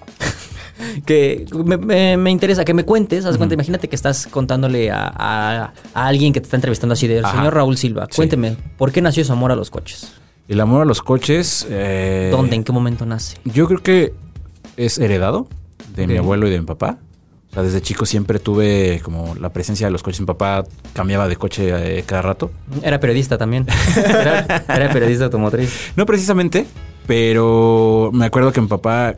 Que 1.07 1.47
me, 1.65 1.77
me- 1.77 2.17
me 2.17 2.31
interesa 2.31 2.65
que 2.65 2.75
me 2.75 2.85
cuentes. 2.85 3.25
Haz 3.25 3.37
cuenta, 3.37 3.55
imagínate 3.55 3.89
que 3.89 3.97
estás 3.97 4.27
contándole 4.27 4.91
a, 4.91 5.13
a- 5.15 5.73
a 5.95 6.07
alguien 6.07 6.33
que 6.33 6.41
te 6.41 6.45
está 6.45 6.57
entrevistando 6.57 6.93
así 6.95 7.07
de 7.07 7.21
Ajá. 7.21 7.37
señor 7.37 7.55
Raúl 7.55 7.77
Silva. 7.77 8.07
Sí. 8.11 8.17
Cuénteme, 8.17 8.57
¿por 8.77 8.93
qué 8.93 9.01
nació 9.03 9.25
su 9.25 9.33
amor 9.33 9.53
a 9.53 9.57
los 9.57 9.71
coches? 9.71 10.13
El 10.49 10.61
amor 10.61 10.83
a 10.83 10.85
los 10.85 11.01
coches. 11.03 11.67
eh, 11.71 12.29
¿Dónde? 12.31 12.57
¿En 12.57 12.65
qué 12.65 12.73
momento 12.73 13.07
nace? 13.07 13.37
Yo 13.45 13.67
creo 13.67 13.83
que 13.83 14.13
es 14.77 14.99
heredado 14.99 15.47
de 15.97 16.07
mi 16.07 16.17
abuelo 16.17 16.47
y 16.47 16.51
de 16.51 16.59
mi 16.61 16.67
papá. 16.67 16.99
O 17.51 17.55
sea, 17.55 17.63
desde 17.63 17.81
chico 17.81 18.05
siempre 18.05 18.41
tuve 18.41 19.01
como 19.05 19.37
la 19.37 19.51
presencia 19.53 19.87
de 19.87 19.93
los 19.93 20.03
coches. 20.03 20.19
Mi 20.21 20.27
papá 20.27 20.65
cambiaba 20.93 21.29
de 21.29 21.37
coche 21.37 21.99
eh, 21.99 22.03
cada 22.05 22.21
rato. 22.21 22.51
Era 22.83 22.99
periodista 22.99 23.39
también. 23.39 23.65
Era, 23.97 24.65
era 24.69 24.93
periodista 24.93 25.27
automotriz. 25.27 25.93
No 25.95 26.05
precisamente, 26.05 26.67
pero 27.07 28.11
me 28.13 28.25
acuerdo 28.27 28.51
que 28.53 28.61
mi 28.61 28.67
papá 28.67 29.15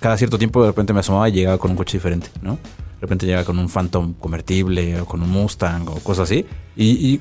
cada 0.00 0.16
cierto 0.16 0.38
tiempo 0.38 0.62
de 0.62 0.68
repente 0.68 0.92
me 0.92 1.00
asomaba 1.00 1.28
y 1.28 1.32
llegaba 1.32 1.58
con 1.58 1.70
un 1.70 1.76
coche 1.76 1.98
diferente, 1.98 2.28
¿no? 2.42 2.54
De 2.54 3.06
repente 3.06 3.26
llegaba 3.26 3.44
con 3.44 3.58
un 3.58 3.68
Phantom 3.68 4.14
convertible 4.14 5.00
o 5.00 5.06
con 5.06 5.22
un 5.22 5.30
Mustang 5.30 5.88
o 5.88 5.94
cosas 6.00 6.30
así. 6.30 6.44
Y, 6.76 7.14
y, 7.14 7.20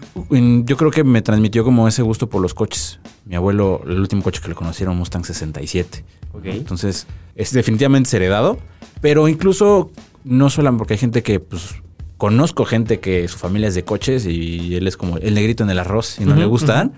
yo 0.65 0.75
creo 0.75 0.91
que 0.91 1.03
me 1.03 1.21
transmitió 1.21 1.63
como 1.63 1.87
ese 1.87 2.01
gusto 2.01 2.27
por 2.27 2.41
los 2.41 2.53
coches. 2.53 2.99
Mi 3.25 3.35
abuelo, 3.35 3.81
el 3.85 3.99
último 3.99 4.21
coche 4.21 4.41
que 4.41 4.49
le 4.49 4.89
un 4.89 4.97
Mustang 4.97 5.23
67. 5.23 6.03
Entonces, 6.43 7.07
es 7.35 7.51
definitivamente 7.53 8.15
heredado, 8.15 8.59
pero 9.01 9.27
incluso 9.27 9.91
no 10.23 10.49
solo 10.49 10.75
porque 10.77 10.93
hay 10.93 10.99
gente 10.99 11.23
que, 11.23 11.39
pues, 11.39 11.75
conozco 12.17 12.65
gente 12.65 12.99
que 12.99 13.27
su 13.29 13.37
familia 13.37 13.69
es 13.69 13.75
de 13.75 13.83
coches 13.83 14.25
y 14.25 14.75
él 14.75 14.87
es 14.87 14.97
como 14.97 15.17
el 15.17 15.33
negrito 15.33 15.63
en 15.63 15.69
el 15.69 15.79
arroz 15.79 16.19
y 16.19 16.25
no 16.25 16.35
le 16.35 16.45
gustan. 16.45 16.93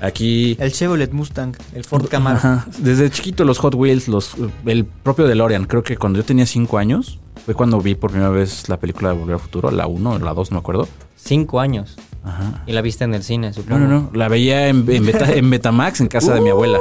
Aquí... 0.00 0.56
El 0.60 0.72
Chevrolet 0.72 1.12
Mustang, 1.12 1.54
el 1.74 1.84
Ford 1.84 2.06
Camaro. 2.08 2.36
Ajá. 2.36 2.66
Desde 2.78 3.10
chiquito 3.10 3.44
los 3.44 3.58
Hot 3.58 3.74
Wheels, 3.74 4.08
los, 4.08 4.34
el 4.66 4.84
propio 4.84 5.26
DeLorean, 5.26 5.64
creo 5.64 5.82
que 5.82 5.96
cuando 5.96 6.18
yo 6.20 6.24
tenía 6.24 6.46
5 6.46 6.78
años 6.78 7.18
fue 7.44 7.54
cuando 7.54 7.80
vi 7.80 7.94
por 7.94 8.10
primera 8.10 8.30
vez 8.30 8.68
la 8.68 8.78
película 8.78 9.10
de 9.10 9.16
Volver 9.18 9.34
al 9.34 9.40
Futuro, 9.40 9.70
la 9.70 9.86
1 9.86 10.10
o 10.10 10.18
la 10.18 10.34
2, 10.34 10.50
no 10.50 10.56
me 10.56 10.60
acuerdo. 10.60 10.88
Cinco 11.16 11.58
años. 11.60 11.96
Ajá. 12.24 12.62
Y 12.66 12.72
la 12.72 12.82
viste 12.82 13.04
en 13.04 13.14
el 13.14 13.22
cine, 13.22 13.48
No, 13.48 13.54
supongo. 13.54 13.78
no, 13.80 13.88
no, 13.88 14.10
la 14.12 14.28
veía 14.28 14.68
en, 14.68 14.84
en, 14.90 15.04
Beta- 15.06 15.32
en 15.32 15.48
Betamax 15.50 16.00
en 16.00 16.08
casa 16.08 16.34
de 16.34 16.40
mi 16.42 16.50
abuela. 16.50 16.78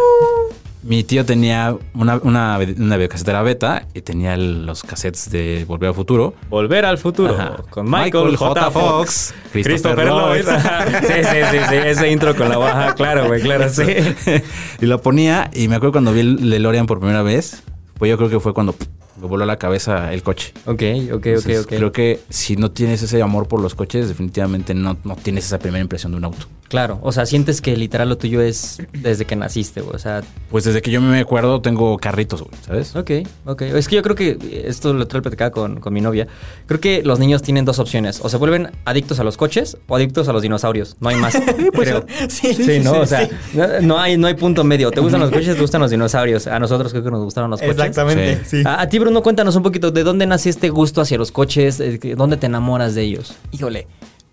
Mi 0.83 1.03
tío 1.03 1.25
tenía 1.25 1.75
una, 1.93 2.17
una, 2.17 2.57
una 2.57 2.97
videocasetera 2.97 3.41
beta 3.41 3.87
y 3.93 4.01
tenía 4.01 4.37
los 4.37 4.83
cassettes 4.83 5.29
de 5.29 5.65
Volver 5.67 5.89
al 5.89 5.95
Futuro. 5.95 6.33
Volver 6.49 6.85
al 6.85 6.97
futuro 6.97 7.33
Ajá. 7.33 7.57
con 7.69 7.89
Michael, 7.89 8.37
J. 8.37 8.71
Fox, 8.71 9.33
Christopher 9.51 10.07
Lloyd. 10.07 10.45
sí, 10.45 11.13
sí, 11.13 11.39
sí, 11.51 11.57
sí, 11.69 11.75
ese 11.75 12.11
intro 12.11 12.35
con 12.35 12.49
la 12.49 12.57
baja, 12.57 12.95
claro, 12.95 13.27
güey, 13.27 13.41
claro, 13.41 13.69
sí. 13.69 13.83
y 14.81 14.85
lo 14.85 15.01
ponía 15.01 15.49
y 15.53 15.67
me 15.67 15.75
acuerdo 15.75 15.93
cuando 15.93 16.13
vi 16.13 16.21
el 16.21 16.49
DeLorean 16.49 16.85
por 16.85 16.99
primera 16.99 17.23
vez, 17.23 17.63
pues 17.97 18.09
yo 18.09 18.17
creo 18.17 18.29
que 18.29 18.39
fue 18.39 18.53
cuando 18.53 18.75
me 19.19 19.27
voló 19.27 19.43
a 19.43 19.47
la 19.47 19.57
cabeza 19.57 20.13
el 20.13 20.21
coche. 20.21 20.53
Ok, 20.65 20.67
ok, 20.67 21.13
ok, 21.13 21.25
Entonces, 21.25 21.65
ok. 21.65 21.69
Creo 21.69 21.91
que 21.91 22.19
si 22.29 22.55
no 22.55 22.71
tienes 22.71 23.01
ese 23.01 23.21
amor 23.21 23.47
por 23.47 23.61
los 23.61 23.75
coches, 23.75 24.07
definitivamente 24.07 24.73
no, 24.73 24.97
no 25.03 25.15
tienes 25.15 25.45
esa 25.45 25.59
primera 25.59 25.81
impresión 25.81 26.11
de 26.11 26.19
un 26.19 26.25
auto. 26.25 26.45
Claro, 26.69 26.99
o 27.01 27.11
sea, 27.13 27.25
sientes 27.25 27.61
que 27.61 27.77
literal 27.77 28.09
lo 28.09 28.17
tuyo 28.17 28.41
es 28.41 28.81
desde 28.91 29.23
que 29.25 29.35
naciste, 29.37 29.79
güey. 29.81 29.95
O 29.95 29.99
sea, 29.99 30.21
Pues 30.51 30.65
desde 30.65 30.81
que 30.81 30.91
yo 30.91 30.99
me 31.01 31.19
acuerdo 31.19 31.61
tengo 31.61 31.97
carritos, 31.97 32.41
güey, 32.41 32.53
¿sabes? 32.65 32.95
ok, 32.95 33.11
ok. 33.45 33.61
Es 33.61 33.87
que 33.87 33.95
yo 33.95 34.01
creo 34.01 34.15
que 34.15 34.63
esto 34.65 34.93
lo 34.93 35.07
traigo 35.07 35.23
platicaba 35.23 35.51
con, 35.51 35.79
con 35.79 35.93
mi 35.93 36.01
novia. 36.01 36.27
Creo 36.65 36.79
que 36.81 37.03
los 37.03 37.19
niños 37.19 37.41
tienen 37.41 37.63
dos 37.65 37.79
opciones. 37.79 38.19
O 38.21 38.29
se 38.29 38.35
vuelven 38.37 38.71
adictos 38.85 39.19
a 39.19 39.23
los 39.23 39.37
coches 39.37 39.77
o 39.87 39.95
adictos 39.95 40.27
a 40.27 40.33
los 40.33 40.41
dinosaurios. 40.41 40.97
No 40.99 41.09
hay 41.09 41.15
más. 41.15 41.35
creo. 41.73 42.05
Sí, 42.29 42.53
Sí, 42.53 42.79
¿no? 42.79 42.93
sí, 42.95 42.99
o 42.99 43.05
sea, 43.05 43.27
sí. 43.27 43.31
no, 43.53 43.81
no 43.81 43.99
hay, 43.99 44.17
no 44.17 44.27
hay 44.27 44.33
punto 44.33 44.63
medio. 44.63 44.91
¿Te 44.91 44.99
gustan 44.99 45.21
los 45.21 45.31
coches? 45.31 45.55
¿Te 45.55 45.61
gustan 45.61 45.81
los 45.81 45.91
dinosaurios? 45.91 46.47
A 46.47 46.59
nosotros 46.59 46.91
creo 46.91 47.03
que 47.03 47.11
nos 47.11 47.23
gustaron 47.23 47.49
los 47.49 47.59
coches. 47.61 47.75
Exactamente, 47.77 48.41
Sí. 48.45 48.57
sí. 48.57 48.63
A, 48.65 48.81
a 48.81 48.89
ti, 48.89 48.99
Bruno, 48.99 49.23
cuéntanos 49.23 49.55
un 49.55 49.63
poquito 49.63 49.91
de 49.91 50.03
dónde 50.03 50.25
nace 50.25 50.49
este 50.49 50.69
gusto 50.69 50.99
hacia 51.01 51.17
los 51.17 51.31
coches, 51.31 51.79
eh, 51.79 51.97
dónde 52.17 52.35
te 52.37 52.47
enamoras 52.47 52.93
de 52.95 53.03
ellos. 53.03 53.35
Híjole, 53.51 53.87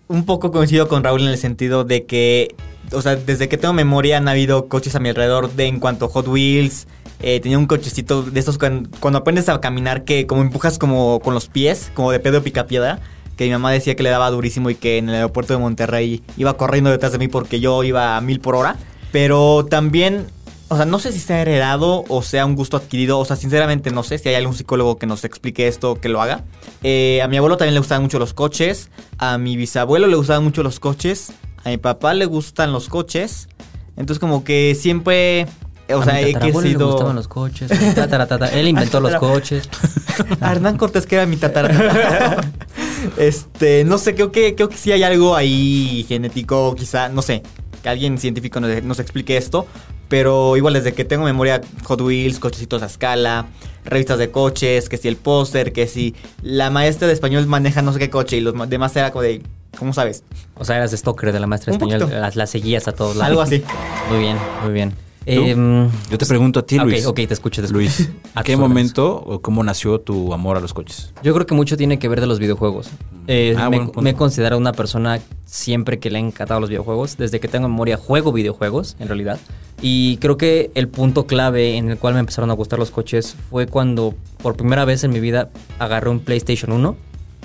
un 0.07 0.25
poco 0.25 0.51
coincido 0.51 0.87
con 0.87 1.03
Raúl 1.03 1.21
en 1.21 1.29
el 1.29 1.37
sentido 1.37 1.83
de 1.83 2.05
que, 2.05 2.55
o 2.91 3.01
sea, 3.01 3.15
desde 3.15 3.49
que 3.49 3.57
tengo 3.57 3.73
memoria 3.73 4.17
han 4.17 4.27
habido 4.27 4.67
coches 4.67 4.95
a 4.95 4.99
mi 4.99 5.09
alrededor 5.09 5.51
de 5.53 5.65
en 5.65 5.79
cuanto 5.79 6.05
a 6.05 6.09
Hot 6.09 6.27
Wheels. 6.27 6.87
eh, 7.21 7.39
tenía 7.39 7.57
un 7.57 7.65
cochecito 7.65 8.23
de 8.23 8.39
estos 8.39 8.57
cuando, 8.57 9.17
aprendes 9.17 9.49
a 9.49 9.59
caminar 9.61 10.03
que 10.03 10.27
como 10.27 10.41
empujas 10.41 10.77
como 10.77 11.19
con 11.21 11.33
los 11.33 11.47
pies, 11.47 11.91
como 11.93 12.11
de 12.11 12.19
pedo 12.19 12.43
picapiedra. 12.43 12.99
Que 13.37 13.45
mi 13.45 13.51
mamá 13.51 13.71
decía 13.71 13.95
que 13.95 14.03
le 14.03 14.09
daba 14.09 14.31
durísimo 14.31 14.69
y 14.69 14.75
que 14.75 14.97
en 14.97 15.09
el 15.09 15.15
aeropuerto 15.15 15.53
de 15.53 15.59
Monterrey 15.59 16.23
iba 16.37 16.55
corriendo 16.55 16.89
detrás 16.89 17.11
de 17.11 17.17
mí 17.17 17.27
porque 17.27 17.59
yo 17.59 17.83
iba 17.83 18.15
a 18.15 18.21
mil 18.21 18.39
por 18.39 18.55
hora. 18.55 18.77
Pero 19.11 19.65
también, 19.65 20.27
o 20.67 20.75
sea, 20.75 20.85
no 20.85 20.99
sé 20.99 21.11
si 21.11 21.19
sea 21.19 21.41
heredado 21.41 22.03
o 22.09 22.21
sea 22.21 22.45
un 22.45 22.55
gusto 22.55 22.77
adquirido. 22.77 23.19
O 23.19 23.25
sea, 23.25 23.35
sinceramente 23.35 23.91
no 23.91 24.03
sé 24.03 24.17
si 24.17 24.29
hay 24.29 24.35
algún 24.35 24.55
psicólogo 24.55 24.97
que 24.97 25.05
nos 25.05 25.23
explique 25.23 25.67
esto, 25.67 25.95
que 26.01 26.09
lo 26.09 26.21
haga. 26.21 26.43
Eh, 26.83 27.21
a 27.23 27.27
mi 27.27 27.37
abuelo 27.37 27.57
también 27.57 27.73
le 27.75 27.79
gustaban 27.79 28.01
mucho 28.03 28.19
los 28.19 28.33
coches. 28.33 28.89
A 29.17 29.37
mi 29.37 29.57
bisabuelo 29.57 30.07
le 30.07 30.15
gustaban 30.15 30.43
mucho 30.43 30.63
los 30.63 30.79
coches. 30.79 31.33
A 31.63 31.69
mi 31.69 31.77
papá 31.77 32.13
le 32.13 32.25
gustan 32.25 32.71
los 32.71 32.89
coches. 32.89 33.47
Entonces 33.97 34.19
como 34.19 34.43
que 34.43 34.75
siempre... 34.75 35.47
O 35.93 35.99
a 35.99 36.03
sea, 36.05 36.13
mi 36.15 36.19
he 36.21 36.33
tatarabuelo 36.33 36.61
le 36.61 36.63
crecido... 36.69 36.87
gustaban 36.91 37.15
los 37.15 37.27
coches. 37.27 37.69
tataratata- 37.69 38.51
Él 38.53 38.67
inventó 38.67 38.99
los 38.99 39.15
coches. 39.17 39.69
A 40.41 40.51
Hernán 40.53 40.77
Cortés, 40.77 41.05
que 41.05 41.15
era 41.15 41.27
mi 41.27 41.37
tatara. 41.37 42.41
este, 43.17 43.83
no 43.83 43.97
sé, 43.99 44.15
creo 44.15 44.31
que, 44.31 44.55
creo 44.55 44.67
que 44.69 44.77
sí 44.77 44.91
hay 44.91 45.03
algo 45.03 45.35
ahí 45.35 46.05
genético, 46.07 46.73
quizá, 46.75 47.09
no 47.09 47.21
sé, 47.21 47.43
que 47.85 47.89
alguien 47.89 48.17
científico 48.17 48.59
nos, 48.59 48.83
nos 48.83 48.99
explique 48.99 49.37
esto. 49.37 49.67
Pero 50.07 50.57
igual 50.57 50.73
desde 50.73 50.93
que 50.93 51.05
tengo 51.05 51.23
memoria, 51.25 51.61
Hot 51.83 52.01
Wheels, 52.01 52.39
cochecitos 52.39 52.81
a 52.81 52.87
escala, 52.87 53.45
revistas 53.85 54.17
de 54.17 54.31
coches, 54.31 54.89
que 54.89 54.97
si 54.97 55.07
el 55.07 55.17
póster, 55.17 55.71
que 55.71 55.87
si 55.87 56.15
la 56.41 56.69
maestra 56.71 57.07
de 57.07 57.13
español 57.13 57.45
maneja 57.47 57.81
no 57.83 57.93
sé 57.93 57.99
qué 57.99 58.09
coche 58.09 58.37
y 58.37 58.41
los 58.41 58.53
demás 58.69 58.95
era 58.95 59.11
como 59.11 59.21
de, 59.23 59.41
¿cómo 59.77 59.93
sabes? 59.93 60.23
O 60.55 60.65
sea, 60.65 60.77
eras 60.77 60.91
stalker 60.91 61.31
de 61.31 61.39
la 61.39 61.47
maestra 61.47 61.73
Un 61.73 61.81
español, 61.81 62.09
las, 62.11 62.35
las 62.35 62.49
seguías 62.49 62.87
a 62.87 62.91
todos 62.91 63.15
lados. 63.15 63.29
Algo 63.29 63.41
así. 63.41 63.63
Muy 64.09 64.19
bien, 64.19 64.37
muy 64.63 64.73
bien. 64.73 64.93
Em, 65.27 65.89
Yo 66.11 66.17
te 66.19 66.25
pregunto 66.27 66.59
a 66.59 66.65
ti, 66.67 66.77
ok, 66.77 66.85
Luis. 66.85 67.05
ok, 67.07 67.15
te 67.15 67.33
escucho, 67.33 67.61
te 67.61 67.65
escucho. 67.65 67.73
Luis, 67.79 68.09
A 68.35 68.41
¿a 68.41 68.43
qué 68.43 68.55
momento 68.57 69.15
o 69.15 69.41
cómo 69.41 69.63
nació 69.63 69.99
tu 69.99 70.33
amor 70.33 70.55
a 70.57 70.59
los 70.59 70.73
coches? 70.75 71.13
Yo 71.23 71.33
creo 71.33 71.47
que 71.47 71.55
mucho 71.55 71.77
tiene 71.77 71.97
que 71.97 72.07
ver 72.07 72.21
de 72.21 72.27
los 72.27 72.37
videojuegos. 72.37 72.89
Eh, 73.27 73.55
Ah, 73.57 73.71
me, 73.71 73.89
me 74.01 74.11
he 74.11 74.13
considerado 74.13 74.59
una 74.59 74.71
persona 74.71 75.19
siempre 75.55 75.99
que 75.99 76.09
le 76.09 76.19
han 76.19 76.25
encantado 76.27 76.59
los 76.59 76.69
videojuegos. 76.69 77.17
Desde 77.17 77.39
que 77.39 77.47
tengo 77.47 77.67
memoria 77.69 77.97
juego 77.97 78.31
videojuegos, 78.31 78.95
en 78.99 79.07
realidad. 79.07 79.39
Y 79.81 80.17
creo 80.17 80.37
que 80.37 80.71
el 80.75 80.87
punto 80.87 81.25
clave 81.27 81.77
en 81.77 81.89
el 81.91 81.97
cual 81.97 82.13
me 82.13 82.19
empezaron 82.19 82.49
a 82.49 82.53
gustar 82.53 82.79
los 82.79 82.91
coches 82.91 83.35
fue 83.49 83.67
cuando 83.67 84.13
por 84.41 84.55
primera 84.55 84.85
vez 84.85 85.03
en 85.03 85.11
mi 85.11 85.19
vida 85.19 85.49
agarré 85.79 86.09
un 86.09 86.19
PlayStation 86.19 86.71
1 86.71 86.95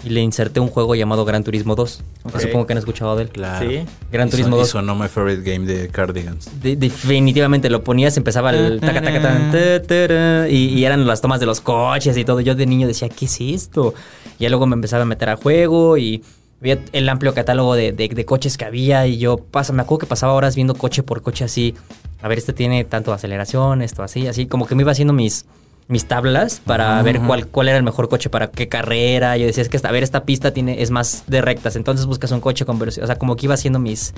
y 0.03 0.09
le 0.11 0.21
inserté 0.23 0.61
un 0.61 0.69
juego 0.69 0.95
llamado 0.95 1.25
Gran 1.27 1.45
Turismo 1.45 1.75
2. 1.75 2.03
Ok. 2.25 2.41
Supongo 2.41 2.67
que 2.67 2.73
han 2.73 2.79
escuchado 2.79 3.17
de 3.17 3.25
él. 3.25 3.29
Claro. 3.29 3.69
Sí. 3.69 3.81
Gran 4.11 4.29
Y 4.29 4.31
Turismo 4.31 4.53
son- 4.53 4.59
y 4.59 4.63
2. 4.63 4.69
sonó 4.71 4.95
my 4.95 5.09
favorite 5.09 5.43
game 5.43 5.67
de 5.67 5.89
Cardigans. 5.89 6.49
De- 6.63 6.77
definitivamente 6.77 7.69
lo 7.69 7.85
ponías, 7.85 8.17
empezaba 8.17 8.51
el 8.51 8.81
taca, 8.81 9.03
taca, 9.03 9.21
tan, 9.21 9.51
ta, 9.53 9.83
tara, 9.83 10.49
y, 10.49 10.69
y 10.69 10.85
eran 10.85 11.07
las 11.07 11.21
tomas 11.21 11.39
de 11.41 11.47
los 11.47 11.61
coches 11.61 12.17
y 12.17 12.25
todo. 12.25 12.41
Yo 12.41 12.55
de 12.55 12.65
niño 12.67 12.87
decía, 12.87 13.09
¿qué 13.11 13.27
es 13.27 13.41
esto? 13.41 13.93
Y 14.39 14.45
ya 14.45 14.49
luego 14.49 14.67
me 14.67 14.75
empezaba 14.75 15.03
a 15.03 15.07
meter 15.07 15.29
al 15.29 15.37
juego 15.37 15.99
y 15.99 16.23
veía 16.61 16.79
el 16.93 17.09
amplio 17.09 17.33
catálogo 17.35 17.75
de, 17.75 17.93
de- 17.93 18.09
de 18.09 18.25
coches 18.25 18.57
que 18.57 18.65
había. 18.65 19.07
Y 19.07 19.19
yo 19.19 19.39
pasa, 19.39 19.73
me 19.73 19.83
acuerdo 19.83 20.01
que 20.01 20.07
pasaba 20.07 20.33
horas 20.35 20.55
viendo 20.57 20.75
coche 20.75 21.03
por 21.03 21.23
coche 21.23 21.45
así. 21.45 21.75
A 22.23 22.29
ver, 22.29 22.39
este 22.39 22.53
tiene 22.53 22.85
tanto 22.85 23.13
aceleración, 23.13 23.83
esto 23.83 24.03
así, 24.03 24.27
así. 24.27 24.47
Como 24.47 24.67
que 24.67 24.75
me 24.75 24.83
iba 24.83 24.93
haciendo 24.93 25.13
mis, 25.13 25.47
mis 25.89 26.05
tablas 26.07 26.61
para 26.65 27.03
ver 27.03 27.21
cuál, 27.21 27.47
cuál 27.47 27.69
era 27.69 27.79
el 27.79 27.83
mejor 27.85 28.09
coche 28.09 28.29
para 28.31 28.51
qué 28.51 28.69
carrera. 28.69 29.37
Yo 29.39 29.47
decía, 29.47 29.63
es 29.63 29.69
que 29.69 29.77
esta- 29.77 29.89
a 29.89 29.93
ver, 29.93 30.03
esta 30.03 30.25
pista 30.25 30.53
tiene, 30.53 30.83
es 30.83 30.91
más 30.91 31.25
de 31.27 31.41
rectas. 31.41 31.77
Entonces 31.77 32.07
buscas 32.07 32.31
un 32.33 32.41
coche 32.41 32.65
con 32.67 32.79
velocidad. 32.79 33.05
O 33.05 33.07
sea, 33.07 33.17
como 33.17 33.37
que 33.37 33.47
iba 33.47 33.55
haciendo 33.55 33.79
mis 33.79 34.13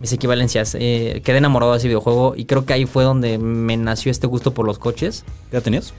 mis 0.00 0.14
equivalencias. 0.14 0.74
Eh, 0.80 1.20
quedé 1.22 1.36
enamorado 1.36 1.72
de 1.72 1.78
ese 1.78 1.86
videojuego 1.88 2.32
y 2.34 2.46
creo 2.46 2.64
que 2.64 2.72
ahí 2.72 2.86
fue 2.86 3.04
donde 3.04 3.36
me 3.36 3.76
nació 3.76 4.10
este 4.10 4.26
gusto 4.26 4.54
por 4.54 4.64
los 4.64 4.78
coches. 4.78 5.24
¿Ya 5.52 5.60
tenías? 5.60 5.92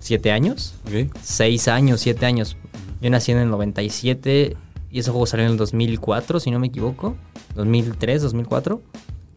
¿Siete 0.00 0.30
años? 0.32 0.74
Seis 1.22 1.68
años, 1.68 2.00
siete 2.00 2.24
años. 2.26 2.56
Yo 3.00 3.10
nací 3.10 3.32
en 3.32 3.38
el 3.38 3.50
97 3.50 4.56
y 4.90 4.98
ese 4.98 5.10
juego 5.10 5.26
salió 5.26 5.46
en 5.46 5.52
el 5.52 5.58
2004, 5.58 6.40
si 6.40 6.50
no 6.50 6.58
me 6.58 6.68
equivoco. 6.68 7.16
2003, 7.54 8.22
2004, 8.22 8.80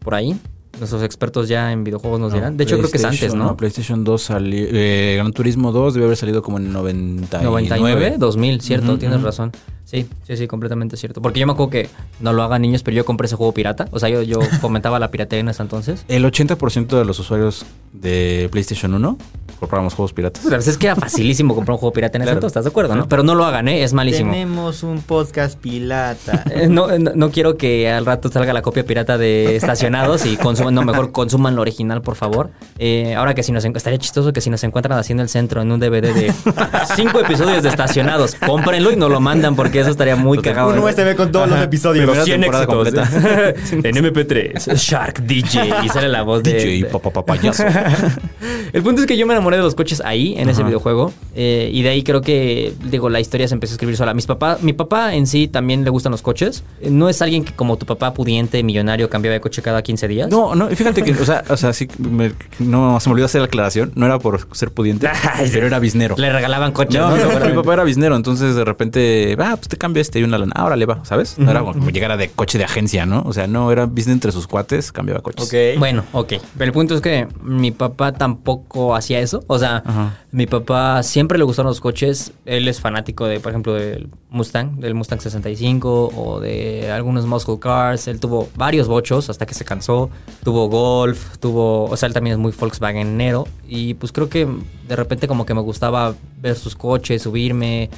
por 0.00 0.14
ahí. 0.14 0.38
Nuestros 0.78 1.02
expertos 1.02 1.48
ya 1.48 1.72
en 1.72 1.84
videojuegos 1.84 2.20
nos 2.20 2.32
dirán. 2.32 2.56
De 2.56 2.64
hecho, 2.64 2.78
creo 2.78 2.90
que 2.90 2.96
es 2.96 3.04
antes, 3.04 3.20
PlayStation- 3.34 3.38
¿no? 3.38 3.56
PlayStation 3.56 4.04
2 4.04 4.22
salió. 4.22 4.66
eh, 4.70 5.14
Gran 5.16 5.32
Turismo 5.32 5.72
2 5.72 5.92
debe 5.94 6.06
haber 6.06 6.16
salido 6.16 6.42
como 6.42 6.56
en 6.58 6.72
99. 6.72 7.44
99, 7.44 8.14
2000, 8.18 8.60
cierto, 8.60 8.92
Ujú, 8.92 8.98
tienes 8.98 9.18
ujú. 9.18 9.26
razón. 9.26 9.52
Sí, 9.90 10.06
sí, 10.24 10.36
sí, 10.36 10.46
completamente 10.46 10.96
cierto. 10.96 11.20
Porque 11.20 11.40
yo 11.40 11.46
me 11.48 11.52
acuerdo 11.52 11.70
que 11.70 11.88
no 12.20 12.32
lo 12.32 12.44
hagan 12.44 12.62
niños, 12.62 12.82
pero 12.84 12.96
yo 12.96 13.04
compré 13.04 13.26
ese 13.26 13.34
juego 13.34 13.52
pirata. 13.52 13.88
O 13.90 13.98
sea, 13.98 14.08
yo, 14.08 14.22
yo 14.22 14.38
comentaba 14.60 15.00
la 15.00 15.10
piratería 15.10 15.40
en 15.40 15.48
ese 15.48 15.62
entonces. 15.62 16.04
El 16.06 16.24
80% 16.24 16.86
de 16.96 17.04
los 17.04 17.18
usuarios 17.18 17.64
de 17.92 18.48
PlayStation 18.52 18.94
1 18.94 19.18
comprábamos 19.58 19.92
juegos 19.94 20.12
piratas. 20.14 20.42
Pues 20.48 20.66
es 20.68 20.78
que 20.78 20.86
era 20.86 20.96
facilísimo 20.96 21.54
comprar 21.54 21.74
un 21.74 21.78
juego 21.80 21.92
pirata 21.92 22.16
en 22.16 22.22
ese 22.22 22.28
Claro. 22.28 22.38
entonces, 22.38 22.52
¿estás 22.52 22.64
de 22.64 22.70
acuerdo, 22.70 22.94
no? 22.94 23.08
Pero 23.08 23.22
no 23.22 23.34
lo 23.34 23.44
hagan, 23.44 23.68
¿eh? 23.68 23.82
Es 23.82 23.92
malísimo. 23.92 24.32
Tenemos 24.32 24.82
un 24.82 25.02
podcast 25.02 25.58
pilata. 25.58 26.44
Eh, 26.50 26.66
No, 26.68 26.86
no, 26.98 27.12
no 27.14 27.30
quiero 27.30 27.56
que 27.58 27.90
al 27.90 28.06
rato 28.06 28.30
salga 28.30 28.52
la 28.54 28.62
copia 28.62 28.84
pirata 28.86 29.18
de 29.18 29.56
estacionados 29.56 30.24
y 30.24 30.36
consuman, 30.36 30.74
no, 30.74 30.82
mejor 30.82 31.12
consuman 31.12 31.54
lo 31.56 31.62
original, 31.62 32.00
por 32.00 32.14
favor. 32.16 32.50
Eh, 32.78 33.14
ahora 33.14 33.34
que 33.34 33.42
si 33.42 33.52
nos 33.52 33.64
estaría 33.64 33.98
chistoso 33.98 34.32
que 34.32 34.40
si 34.40 34.48
nos 34.50 34.64
encuentran 34.64 34.98
haciendo 34.98 35.22
el 35.22 35.28
centro 35.28 35.60
en 35.60 35.70
un 35.72 35.78
DVD 35.80 36.14
de 36.14 36.32
cinco 36.96 37.20
episodios 37.20 37.62
de 37.62 37.68
estacionados, 37.68 38.34
cómprenlo 38.34 38.92
y 38.92 38.96
nos 38.96 39.10
lo 39.10 39.20
mandan 39.20 39.56
porque 39.56 39.79
eso 39.80 39.90
estaría 39.90 40.16
muy 40.16 40.38
cagado. 40.38 40.70
un 40.70 40.78
USB 40.78 41.16
con 41.16 41.30
todos 41.32 41.48
los 41.48 41.60
episodios. 41.60 42.04
Primera 42.04 42.24
100 42.24 42.40
temporada 42.40 42.64
éxitos. 42.64 43.08
completa. 43.08 43.88
en 43.88 43.96
MP3. 43.96 44.74
Shark 44.76 45.20
DJ. 45.22 45.70
Y 45.84 45.88
sale 45.88 46.08
la 46.08 46.22
voz 46.22 46.42
de. 46.42 46.54
DJ 46.54 46.82
de- 46.84 46.98
papá 46.98 47.24
payaso. 47.24 47.64
el 48.72 48.82
punto 48.82 49.00
es 49.02 49.06
que 49.06 49.16
yo 49.16 49.26
me 49.26 49.32
enamoré 49.34 49.56
de 49.56 49.62
los 49.62 49.74
coches 49.74 50.00
ahí, 50.04 50.34
en 50.38 50.48
ese 50.48 50.62
videojuego. 50.62 51.12
eh, 51.34 51.70
y 51.72 51.82
de 51.82 51.88
ahí 51.90 52.02
creo 52.02 52.20
que, 52.20 52.72
digo, 52.84 53.08
la 53.08 53.20
historia 53.20 53.48
se 53.48 53.54
empezó 53.54 53.72
a 53.72 53.74
escribir 53.74 53.96
sola. 53.96 54.14
Mis 54.14 54.26
papá, 54.26 54.58
mi 54.62 54.72
papá 54.72 55.14
en 55.14 55.26
sí 55.26 55.48
también 55.48 55.84
le 55.84 55.90
gustan 55.90 56.12
los 56.12 56.22
coches. 56.22 56.62
Eh, 56.80 56.90
No 56.90 57.08
es 57.08 57.22
alguien 57.22 57.44
que 57.44 57.52
como 57.52 57.76
tu 57.76 57.86
papá 57.86 58.12
pudiente, 58.14 58.62
millonario, 58.62 59.08
cambiaba 59.08 59.34
de 59.34 59.40
coche 59.40 59.62
cada 59.62 59.82
15 59.82 60.08
días. 60.08 60.30
No, 60.30 60.54
no, 60.54 60.68
fíjate 60.68 61.02
que, 61.02 61.12
o 61.12 61.24
sea, 61.24 61.44
o 61.48 61.56
sea, 61.56 61.72
sí, 61.72 61.88
me- 61.98 62.32
no, 62.58 63.00
se 63.00 63.08
me 63.08 63.12
olvidó 63.14 63.26
hacer 63.26 63.40
la 63.40 63.46
aclaración. 63.46 63.92
No 63.94 64.06
era 64.06 64.18
por 64.18 64.46
ser 64.54 64.70
pudiente, 64.70 65.08
pero 65.52 65.66
era 65.66 65.78
biznero. 65.78 66.14
Le 66.18 66.32
regalaban 66.32 66.72
coches. 66.72 67.00
No, 67.00 67.16
¿no? 67.16 67.38
no, 67.38 67.46
mi 67.46 67.52
papá 67.52 67.74
era 67.74 67.84
biznero, 67.84 68.16
entonces 68.16 68.54
de 68.54 68.64
repente, 68.64 69.36
ah, 69.38 69.56
pues 69.56 69.68
te 69.70 69.78
cambio 69.78 70.02
este 70.02 70.20
y 70.20 70.24
una 70.24 70.36
lana. 70.36 70.52
Ahora 70.54 70.76
le 70.76 70.84
va, 70.84 71.02
¿sabes? 71.04 71.38
No 71.38 71.50
era 71.50 71.60
como 71.60 71.88
llegara 71.88 72.16
de 72.18 72.28
coche 72.28 72.58
de 72.58 72.64
agencia, 72.64 73.06
¿no? 73.06 73.22
O 73.24 73.32
sea, 73.32 73.46
no 73.46 73.72
era 73.72 73.86
business 73.86 74.08
entre 74.08 74.32
sus 74.32 74.46
cuates, 74.46 74.92
cambiaba 74.92 75.20
coches. 75.22 75.46
Ok. 75.46 75.78
Bueno, 75.78 76.04
ok. 76.12 76.34
Pero 76.58 76.64
el 76.64 76.72
punto 76.72 76.94
es 76.94 77.00
que 77.00 77.26
mi 77.42 77.70
papá 77.70 78.12
tampoco 78.12 78.94
hacía 78.94 79.20
eso. 79.20 79.42
O 79.46 79.58
sea, 79.58 79.82
Ajá. 79.86 80.18
mi 80.32 80.46
papá 80.46 81.02
siempre 81.02 81.38
le 81.38 81.44
gustaron 81.44 81.70
los 81.70 81.80
coches. 81.80 82.32
Él 82.44 82.68
es 82.68 82.80
fanático 82.80 83.26
de, 83.26 83.40
por 83.40 83.50
ejemplo, 83.52 83.74
del 83.74 84.08
Mustang, 84.28 84.80
del 84.80 84.94
Mustang 84.94 85.20
65 85.20 86.12
o 86.14 86.40
de 86.40 86.90
algunos 86.90 87.24
muscle 87.26 87.58
cars. 87.58 88.08
Él 88.08 88.20
tuvo 88.20 88.48
varios 88.56 88.88
bochos 88.88 89.30
hasta 89.30 89.46
que 89.46 89.54
se 89.54 89.64
cansó. 89.64 90.10
Tuvo 90.44 90.68
Golf, 90.68 91.38
tuvo... 91.38 91.84
O 91.84 91.96
sea, 91.96 92.08
él 92.08 92.12
también 92.12 92.34
es 92.34 92.38
muy 92.40 92.52
Volkswagenero. 92.52 93.46
Y 93.68 93.94
pues 93.94 94.12
creo 94.12 94.28
que 94.28 94.48
de 94.88 94.96
repente 94.96 95.28
como 95.28 95.46
que 95.46 95.54
me 95.54 95.60
gustaba 95.60 96.14
ver 96.40 96.56
sus 96.56 96.74
coches, 96.74 97.22
subirme 97.22 97.88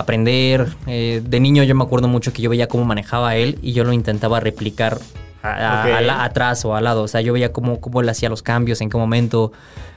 aprender. 0.00 0.66
Eh, 0.86 1.22
de 1.24 1.40
niño 1.40 1.62
yo 1.62 1.74
me 1.74 1.84
acuerdo 1.84 2.08
mucho 2.08 2.32
que 2.32 2.42
yo 2.42 2.50
veía 2.50 2.66
cómo 2.68 2.84
manejaba 2.84 3.36
él 3.36 3.58
y 3.62 3.72
yo 3.72 3.84
lo 3.84 3.92
intentaba 3.92 4.40
replicar 4.40 4.98
a- 5.42 5.82
a- 5.82 5.84
Ok. 5.86 5.92
a 5.96 6.00
la- 6.02 6.24
atrás 6.24 6.64
o 6.64 6.74
al 6.74 6.84
lado. 6.84 7.02
O 7.02 7.08
sea, 7.08 7.20
yo 7.20 7.32
veía 7.32 7.52
cómo, 7.52 7.80
cómo 7.80 8.00
él 8.00 8.08
hacía 8.08 8.28
los 8.28 8.42
cambios, 8.42 8.80
en 8.80 8.90
qué 8.90 8.98
momento, 8.98 9.52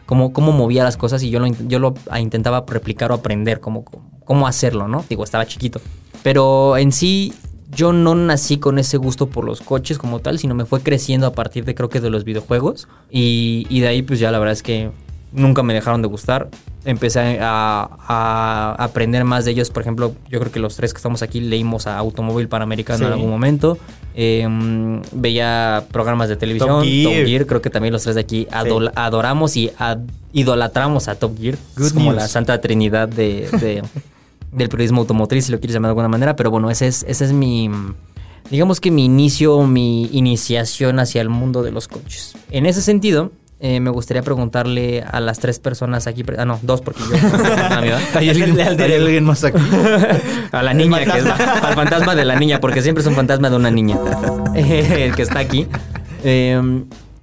cómo, 0.05 0.31
cómo 0.33 0.51
movía 0.51 0.83
las 0.83 0.95
cosas 0.98 1.22
y 1.24 1.29
yo 1.29 1.39
lo, 1.39 1.48
yo 1.67 1.79
lo 1.79 1.93
intentaba 2.19 2.63
replicar 2.67 3.12
o 3.12 3.15
aprender 3.15 3.60
cómo, 3.60 3.83
cómo 4.25 4.48
hacerlo, 4.48 4.88
¿no? 4.88 5.03
Digo, 5.10 5.24
estaba 5.24 5.45
chiquito. 5.45 5.81
Pero 6.24 6.77
en 6.77 6.91
sí, 6.93 7.33
yo 7.75 7.91
no 7.91 8.13
nací 8.15 8.57
con 8.57 8.77
ese 8.79 8.98
gusto 8.98 9.27
por 9.27 9.43
los 9.45 9.60
coches 9.62 9.98
como 9.98 10.19
tal, 10.19 10.38
sino 10.39 10.53
me 10.55 10.65
fue 10.65 10.81
creciendo 10.81 11.25
a 11.27 11.33
partir 11.33 11.65
de 11.65 11.74
creo 11.75 11.89
que 11.89 12.00
de 12.00 12.10
los 12.10 12.24
videojuegos. 12.24 12.88
Y, 13.10 13.65
y 13.69 13.79
de 13.81 13.88
ahí, 13.88 14.01
pues 14.03 14.19
ya 14.19 14.31
la 14.31 14.39
verdad 14.39 14.53
es 14.53 14.63
que 14.63 14.91
nunca 15.34 15.63
me 15.63 15.74
dejaron 15.74 16.02
de 16.02 16.08
gustar. 16.08 16.50
Empecé 16.86 17.40
a, 17.42 17.90
a 18.08 18.75
aprender 18.84 19.24
más 19.24 19.46
de 19.46 19.52
ellos. 19.52 19.70
Por 19.70 19.82
ejemplo, 19.82 20.13
yo 20.30 20.40
creo 20.40 20.52
que 20.52 20.60
los 20.60 20.75
tres 20.75 20.94
que 20.94 20.98
estamos 20.98 21.22
aquí 21.22 21.40
leímos 21.42 21.88
a 21.88 21.98
Automóvil 21.98 22.48
Panamericano 22.48 23.00
Sí. 23.00 23.06
en 23.06 23.12
algún 23.13 23.30
momento. 23.30 23.78
Eh, 24.16 24.48
veía 25.13 25.86
programas 25.92 26.30
de 26.30 26.36
televisión. 26.36 26.70
Top 26.84 27.04
Top 27.04 27.25
Gear. 27.25 27.46
Creo 27.48 27.62
que 27.62 27.70
también 27.70 27.94
los 27.94 28.04
tres 28.04 28.16
de 28.16 28.22
aquí 28.22 28.48
adol- 28.52 28.92
adoramos 28.96 29.56
y 29.58 29.72
ad- 29.78 30.00
idolatramos 30.34 31.08
a 31.08 31.16
Top 31.16 31.38
Gear. 31.40 31.56
Good 31.78 31.86
es 31.86 31.94
como 31.94 32.12
news. 32.12 32.16
la 32.22 32.28
santa 32.28 32.60
trinidad 32.62 33.08
de, 33.08 33.50
de- 33.60 33.82
del 34.52 34.70
periodismo 34.70 35.02
automotriz, 35.02 35.46
si 35.46 35.52
lo 35.52 35.60
quieres 35.60 35.74
llamar 35.74 35.90
de 35.90 35.92
alguna 35.92 36.10
manera. 36.10 36.36
Pero 36.36 36.52
bueno, 36.52 36.70
ese 36.70 36.88
es, 36.88 37.04
ese 37.08 37.25
es 37.25 37.34
mi... 37.34 37.70
Digamos 38.52 38.82
que 38.82 38.92
mi 38.92 39.06
inicio, 39.06 39.63
mi 39.63 40.06
iniciación 40.12 41.00
hacia 41.00 41.22
el 41.22 41.30
mundo 41.30 41.63
de 41.63 41.72
los 41.72 41.88
coches. 41.88 42.36
En 42.52 42.66
ese 42.66 42.82
sentido, 42.82 43.32
eh, 43.65 43.79
me 43.79 43.89
gustaría 43.91 44.22
preguntarle 44.24 45.03
a 45.10 45.22
las 45.22 45.39
tres 45.39 45.58
personas 45.58 46.05
aquí. 46.05 46.22
Ah, 46.38 46.43
no, 46.43 46.60
dos, 46.63 46.82
porque 46.82 47.00
yo. 47.00 47.15
Ah. 47.34 47.82
¿Hay 48.15 48.29
alguien, 48.29 48.60
hay 48.60 48.93
alguien 48.93 49.24
más 49.24 49.41
aquí? 49.46 49.58
A 50.51 50.62
la 50.62 50.74
niña, 50.74 51.00
que 51.05 51.17
es, 51.20 51.25
al 51.25 51.74
fantasma 51.74 52.13
de 52.13 52.25
la 52.25 52.36
niña, 52.38 52.60
porque 52.60 52.82
siempre 52.82 53.01
es 53.01 53.08
un 53.08 53.15
fantasma 53.15 53.50
de 53.50 53.55
una 53.55 53.72
niña 53.72 53.98
eh, 54.53 55.05
el 55.08 55.15
que 55.15 55.22
está 55.22 55.39
aquí. 55.39 55.65
Eh, 56.25 56.62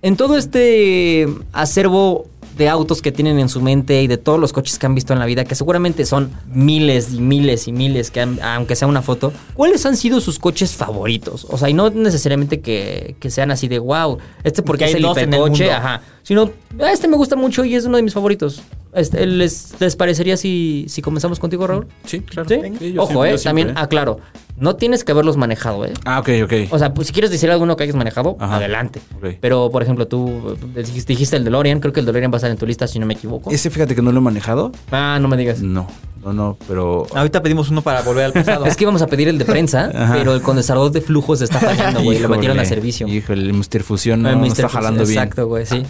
en 0.02 0.16
todo 0.16 0.38
este 0.38 1.28
acervo 1.52 2.26
de 2.56 2.68
autos 2.68 3.00
que 3.00 3.12
tienen 3.12 3.38
en 3.38 3.48
su 3.48 3.60
mente 3.62 4.02
y 4.02 4.06
de 4.06 4.18
todos 4.18 4.38
los 4.38 4.52
coches 4.52 4.78
que 4.78 4.84
han 4.84 4.94
visto 4.94 5.12
en 5.14 5.18
la 5.18 5.24
vida, 5.26 5.44
que 5.44 5.54
seguramente 5.54 6.04
son 6.04 6.30
miles 6.52 7.12
y 7.14 7.20
miles 7.20 7.68
y 7.68 7.72
miles, 7.72 8.10
que 8.10 8.20
han- 8.20 8.38
aunque 8.42 8.76
sea 8.76 8.86
una 8.88 9.00
foto, 9.00 9.32
¿cuáles 9.54 9.86
han 9.86 9.96
sido 9.96 10.20
sus 10.20 10.38
coches 10.38 10.74
favoritos? 10.74 11.46
O 11.48 11.56
sea, 11.56 11.70
y 11.70 11.74
no 11.74 11.88
necesariamente 11.90 12.60
que, 12.60 13.16
que 13.18 13.30
sean 13.30 13.50
así 13.50 13.66
de 13.68 13.78
wow, 13.78 14.18
este 14.44 14.62
porque 14.62 14.80
Que 14.80 14.84
hay 14.86 14.90
es 14.90 14.96
el 14.96 15.04
hipercoche, 15.06 15.70
ajá, 15.72 16.02
sino 16.30 16.48
"Ah, 16.80 16.92
este 16.92 17.08
me 17.08 17.16
gusta 17.16 17.34
mucho 17.34 17.64
y 17.64 17.74
es 17.74 17.84
uno 17.86 17.96
de 17.96 18.04
mis 18.04 18.14
favoritos. 18.14 18.62
Este, 18.92 19.26
¿les, 19.26 19.74
les 19.80 19.96
parecería 19.96 20.36
si, 20.36 20.84
si 20.88 21.02
comenzamos 21.02 21.40
contigo, 21.40 21.66
Raúl? 21.66 21.88
Sí, 22.04 22.20
claro. 22.20 22.48
¿Sí? 22.48 22.60
Sí, 22.78 22.92
yo 22.92 23.02
Ojo, 23.02 23.10
siempre- 23.10 23.28
eh, 23.28 23.32
yo 23.32 23.38
siempre, 23.38 23.62
también 23.64 23.78
aclaro. 23.78 24.20
No 24.56 24.76
tienes 24.76 25.02
que 25.02 25.10
haberlos 25.10 25.36
manejado, 25.36 25.86
eh. 25.86 25.92
Ah, 26.04 26.20
ok, 26.20 26.28
ok. 26.44 26.52
O 26.70 26.78
sea, 26.78 26.94
pues 26.94 27.08
si 27.08 27.12
quieres 27.12 27.32
decir 27.32 27.50
alguno 27.50 27.76
que 27.76 27.82
hayas 27.82 27.96
manejado, 27.96 28.36
Ajá. 28.38 28.56
adelante. 28.56 29.00
Pero, 29.40 29.70
por 29.72 29.82
ejemplo, 29.82 30.06
tú 30.06 30.56
eh, 30.76 30.82
dijiste, 30.84 31.14
dijiste 31.14 31.36
el 31.36 31.42
DeLorean. 31.44 31.80
Creo 31.80 31.92
que 31.92 31.98
el 32.00 32.06
DeLorean 32.06 32.30
va 32.30 32.36
a 32.36 32.38
estar 32.38 32.50
en 32.50 32.58
tu 32.58 32.66
lista, 32.66 32.86
si 32.86 33.00
no 33.00 33.06
me 33.06 33.14
equivoco. 33.14 33.50
Ese 33.50 33.70
fíjate 33.70 33.96
que 33.96 34.02
no 34.02 34.12
lo 34.12 34.18
he 34.18 34.22
manejado. 34.22 34.70
Ah, 34.92 35.18
no 35.20 35.26
me 35.28 35.36
digas. 35.36 35.62
No. 35.62 35.88
no, 36.22 36.32
no, 36.32 36.56
pero... 36.68 37.06
Ahorita 37.14 37.42
pedimos 37.42 37.70
uno 37.70 37.80
para 37.82 38.02
volver 38.02 38.26
al 38.26 38.32
pasado. 38.34 38.66
Es 38.66 38.76
que 38.76 38.84
íbamos 38.84 39.00
a 39.02 39.06
pedir 39.08 39.28
el 39.28 39.38
de 39.38 39.46
prensa, 39.46 39.90
pero 40.12 40.34
el 40.34 40.42
condensador 40.42 40.92
de 40.92 41.00
flujos 41.00 41.40
está 41.40 41.58
fallando, 41.58 42.02
güey. 42.02 42.18
Lo 42.20 42.28
metieron 42.28 42.58
a 42.60 42.64
servicio. 42.66 43.08
Híjole, 43.08 43.40
el 43.42 43.52
Mr. 43.54 43.82
Fusión 43.82 44.20
no, 44.22 44.28
El 44.28 44.34
no 44.36 44.40
Mr. 44.42 44.46
está 44.48 44.68
Fusion, 44.68 44.82
jalando 44.82 45.04
bien. 45.06 45.18
Exacto, 45.18 45.46
güey, 45.48 45.64
sí. 45.64 45.82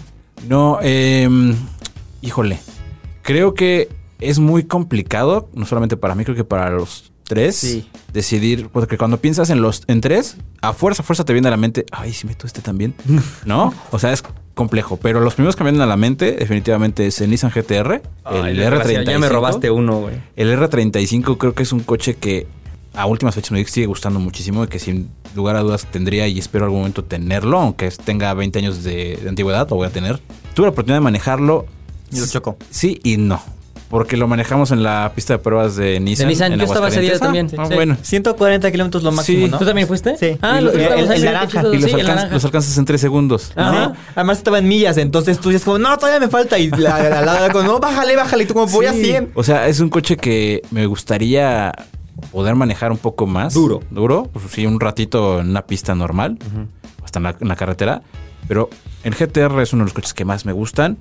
No, 0.49 0.79
eh, 0.83 1.29
híjole. 2.23 2.59
Creo 3.23 3.55
que 3.55 3.89
es 4.21 4.39
muy 4.39 4.65
complicado, 4.65 5.49
no 5.55 5.67
solamente 5.67 5.97
para 5.97 6.15
mí, 6.15 6.25
creo 6.25 6.37
que 6.37 6.45
para 6.45 6.71
los 6.71 7.13
tres, 7.25 7.57
Sí. 7.57 7.89
decidir, 8.13 8.69
porque 8.73 8.99
cuando 8.99 9.19
piensas 9.21 9.51
en 9.51 9.63
los 9.63 9.83
en 9.87 10.01
tres, 10.01 10.37
a 10.63 10.73
fuerza, 10.73 11.03
a 11.03 11.07
fuerza 11.07 11.25
te 11.25 11.33
viene 11.33 11.49
a 11.49 11.51
la 11.53 11.57
mente, 11.57 11.87
ay, 11.93 12.13
si 12.13 12.27
meto 12.27 12.47
este 12.47 12.61
también, 12.61 12.95
¿no? 13.45 13.73
O 13.93 13.99
sea, 13.99 14.13
es 14.13 14.23
complejo, 14.55 14.99
pero 15.01 15.21
los 15.21 15.35
primeros 15.35 15.55
que 15.57 15.63
me 15.65 15.71
vienen 15.71 15.83
a 15.83 15.87
la 15.87 15.97
mente 15.97 16.33
definitivamente 16.33 17.07
es 17.07 17.21
el 17.21 17.31
Nissan 17.31 17.51
GTR, 17.53 18.03
Ay, 18.25 18.51
el 18.51 18.57
desgraciado, 18.57 19.05
R35. 19.05 19.11
Ya 19.13 19.19
me 19.19 19.29
robaste 19.29 19.71
uno, 19.71 20.01
güey. 20.01 20.17
El 20.37 20.51
R35 20.59 21.39
creo 21.39 21.55
que 21.55 21.63
es 21.63 21.73
un 21.73 21.81
coche 21.81 22.15
que 22.17 22.47
a 22.95 23.07
últimas 23.07 23.35
fechas 23.37 23.53
me 23.53 23.65
sigue 23.65 23.87
gustando 23.87 24.19
muchísimo 24.19 24.65
y 24.65 24.67
que 24.67 24.81
sin 24.81 25.09
lugar 25.35 25.57
a 25.57 25.61
dudas 25.61 25.87
tendría 25.91 26.27
y 26.29 26.39
espero 26.39 26.65
algún 26.65 26.81
momento 26.81 27.05
tenerlo, 27.05 27.61
aunque 27.61 27.91
tenga 27.91 28.33
20 28.35 28.59
años 28.59 28.83
de, 28.85 29.19
de 29.23 29.29
antigüedad, 29.29 29.69
lo 29.71 29.77
voy 29.77 29.87
a 29.87 29.91
tener. 29.91 30.19
Tuve 30.55 30.67
la 30.67 30.71
oportunidad 30.71 30.97
de 30.97 31.05
manejarlo. 31.05 31.67
Y 32.13 32.19
lo 32.21 32.27
chocó. 32.27 32.57
Sí 32.71 32.99
y 33.05 33.17
no. 33.17 33.41
Porque 33.89 34.17
lo 34.17 34.29
manejamos 34.29 34.71
en 34.71 34.85
la 34.85 35.11
pista 35.17 35.33
de 35.35 35.39
pruebas 35.41 35.75
de 35.75 35.99
Nissan. 35.99 36.29
Nissan, 36.29 36.53
en 36.53 36.61
yo 36.61 36.65
estaba 36.65 36.87
ese 36.89 37.01
día 37.01 37.11
Aguascalientes. 37.15 37.57
también, 37.57 37.67
Ah, 37.67 37.69
sí. 37.69 37.75
bueno. 37.75 37.97
140 38.01 38.71
kilómetros 38.71 39.03
lo 39.03 39.11
máximo, 39.11 39.47
Sí. 39.47 39.51
¿no? 39.51 39.59
¿Tú 39.59 39.65
también 39.65 39.89
fuiste? 39.89 40.17
Sí. 40.17 40.39
Ah, 40.41 40.61
lo 40.61 40.71
el- 40.71 40.79
el 40.81 41.09
qué 41.09 41.19
naranja. 41.25 41.61
Y 41.61 41.63
los, 41.65 41.73
sí, 41.73 41.79
el 41.79 41.85
alcanzas, 41.95 42.07
naranja. 42.07 42.35
los 42.35 42.45
alcanzas 42.45 42.79
en 42.79 42.85
3 42.85 43.01
segundos. 43.01 43.53
Ajá. 43.57 43.93
Sí. 43.97 44.01
Además 44.15 44.39
estaba 44.39 44.59
en 44.61 44.69
millas, 44.69 44.97
entonces 44.97 45.41
tú 45.41 45.49
dices 45.49 45.65
como, 45.65 45.79
no, 45.81 45.97
todavía 45.99 46.21
me 46.21 46.29
falta. 46.29 46.57
Y 46.61 46.71
la, 46.71 47.03
la, 47.09 47.21
la- 47.23 47.41
la- 47.41 47.51
como, 47.53 47.65
no, 47.65 47.81
bájale, 47.81 48.15
bájale. 48.15 48.45
Y 48.45 48.47
tú 48.47 48.55
como, 48.55 48.67
voy 48.69 48.87
a 48.87 48.93
Sí. 48.93 49.05
100. 49.07 49.33
O 49.35 49.43
sea, 49.43 49.67
es 49.67 49.81
un 49.81 49.89
coche 49.89 50.17
que 50.17 50.63
me 50.71 50.87
gustaría 50.87 51.73
poder 52.33 52.55
manejar 52.55 52.93
un 52.93 52.99
poco 52.99 53.27
más. 53.27 53.55
Duro. 53.55 53.81
Duro. 53.91 54.29
Pues 54.33 54.45
sí, 54.51 54.67
un 54.67 54.79
ratito 54.81 55.41
en 55.41 55.51
una 55.51 55.67
pista 55.67 55.95
normal. 55.95 56.39
Hasta 57.05 57.19
en 57.19 57.23
la, 57.25 57.37
en 57.41 57.49
la 57.49 57.57
carretera. 57.57 58.03
Pero 58.49 58.69
el 59.05 59.15
GTR 59.15 59.61
es 59.61 59.73
uno 59.73 59.83
de 59.85 59.87
los 59.87 59.95
coches 59.95 60.15
que 60.15 60.25
más 60.25 60.45
me 60.47 60.53
gustan. 60.53 60.99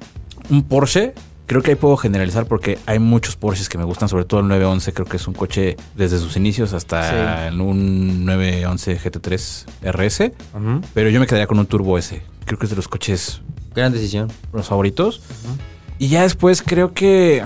Un 0.50 0.64
Porsche. 0.64 1.14
Creo 1.46 1.64
que 1.64 1.72
ahí 1.72 1.76
puedo 1.76 1.98
generalizar 1.98 2.46
porque 2.46 2.78
hay 2.86 3.00
muchos 3.00 3.36
Porsches 3.36 3.70
que 3.70 3.80
me 3.80 3.84
gustan, 3.84 4.08
sobre 4.08 4.26
todo 4.26 4.42
el 4.42 4.48
911. 4.50 4.94
Creo 4.94 5.08
que 5.08 5.18
es 5.18 5.28
un 5.28 5.34
coche 5.34 5.78
desde 5.96 6.20
sus 6.20 6.38
inicios 6.38 6.74
hasta 6.74 7.48
en 7.48 7.60
un 7.60 8.24
911 8.26 9.00
GT3 9.00 9.66
RS. 9.92 10.32
Ujú. 10.54 10.82
Pero 10.94 11.10
yo 11.10 11.20
me 11.20 11.26
quedaría 11.26 11.48
con 11.48 11.58
un 11.58 11.66
Turbo 11.66 11.98
S. 11.98 12.22
Creo 12.46 12.60
que 12.60 12.66
es 12.66 12.70
de 12.70 12.76
los 12.76 12.88
coches 12.88 13.42
Gran 13.74 13.92
decisión. 13.94 14.32
los 14.54 14.68
favoritos. 14.68 15.22
Y 15.98 16.08
ya 16.10 16.22
después 16.22 16.62
creo 16.62 16.94
que, 16.94 17.44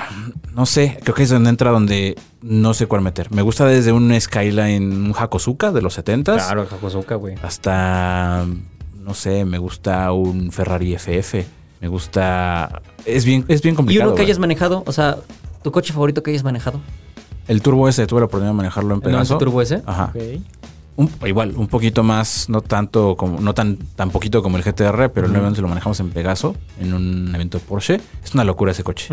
no 0.56 0.66
sé, 0.66 0.98
creo 1.04 1.16
que 1.16 1.24
es 1.24 1.30
donde 1.30 1.50
entra 1.50 1.72
donde 1.72 2.16
no 2.42 2.74
sé 2.74 2.88
cuál 2.88 3.02
meter. 3.02 3.32
Me 3.32 3.42
gusta 3.42 3.66
desde 3.66 3.92
un 3.92 4.14
Skyline, 4.20 4.84
un 5.08 5.14
Hakosuka 5.18 5.72
de 5.72 5.82
los 5.82 5.98
70s, 5.98 6.24
Claro, 6.36 6.62
el 6.64 6.68
Hakosuka, 6.68 7.16
güey. 7.16 7.36
hasta, 7.42 8.46
no 9.00 9.14
sé, 9.14 9.46
me 9.46 9.58
gusta 9.58 10.12
un 10.12 10.52
Ferrari 10.52 10.94
FF. 10.96 11.46
Me 11.82 11.88
gusta... 11.88 12.82
Es 13.06 13.26
bien, 13.26 13.44
es 13.50 13.62
bien 13.62 13.74
¿Y 13.74 13.76
complicado. 13.76 14.10
uno 14.12 14.16
que 14.16 14.22
güey. 14.22 14.28
hayas 14.28 14.40
manejado? 14.40 14.84
O 14.86 14.92
sea, 14.94 15.18
¿tu 15.64 15.72
coche 15.72 15.92
favorito 15.92 16.24
que 16.24 16.32
hayas 16.32 16.44
manejado? 16.44 16.80
El 17.48 17.62
Turbo 17.62 17.90
S, 17.90 18.06
tuve 18.08 18.22
la 18.22 18.26
oportunidad 18.28 18.52
de 18.54 18.58
manejarlo 18.58 18.96
en 18.96 19.02
¿El 19.04 19.12
911 19.12 19.28
Pegaso. 19.28 19.38
Turbo 19.38 19.62
S? 19.62 19.84
Ajá. 19.86 20.14
Un- 20.96 21.10
igual, 21.26 21.54
un 21.58 21.68
poquito 21.68 22.04
más, 22.04 22.50
no 22.50 22.62
tanto 22.62 23.16
como, 23.16 23.40
no 23.42 23.54
tan, 23.54 23.78
tan 23.96 24.12
poquito 24.12 24.44
como 24.44 24.58
el 24.58 24.64
GTR, 24.64 25.10
pero 25.12 25.26
el 25.28 25.34
911 25.34 25.62
lo 25.62 25.68
manejamos 25.68 26.00
en 26.00 26.10
Pegaso, 26.12 26.56
en 26.80 26.94
un 26.94 27.34
evento 27.34 27.58
de 27.58 27.64
Porsche. 27.66 28.00
Es 28.24 28.34
una 28.36 28.44
locura 28.44 28.72
ese 28.74 28.84
coche. 28.84 29.08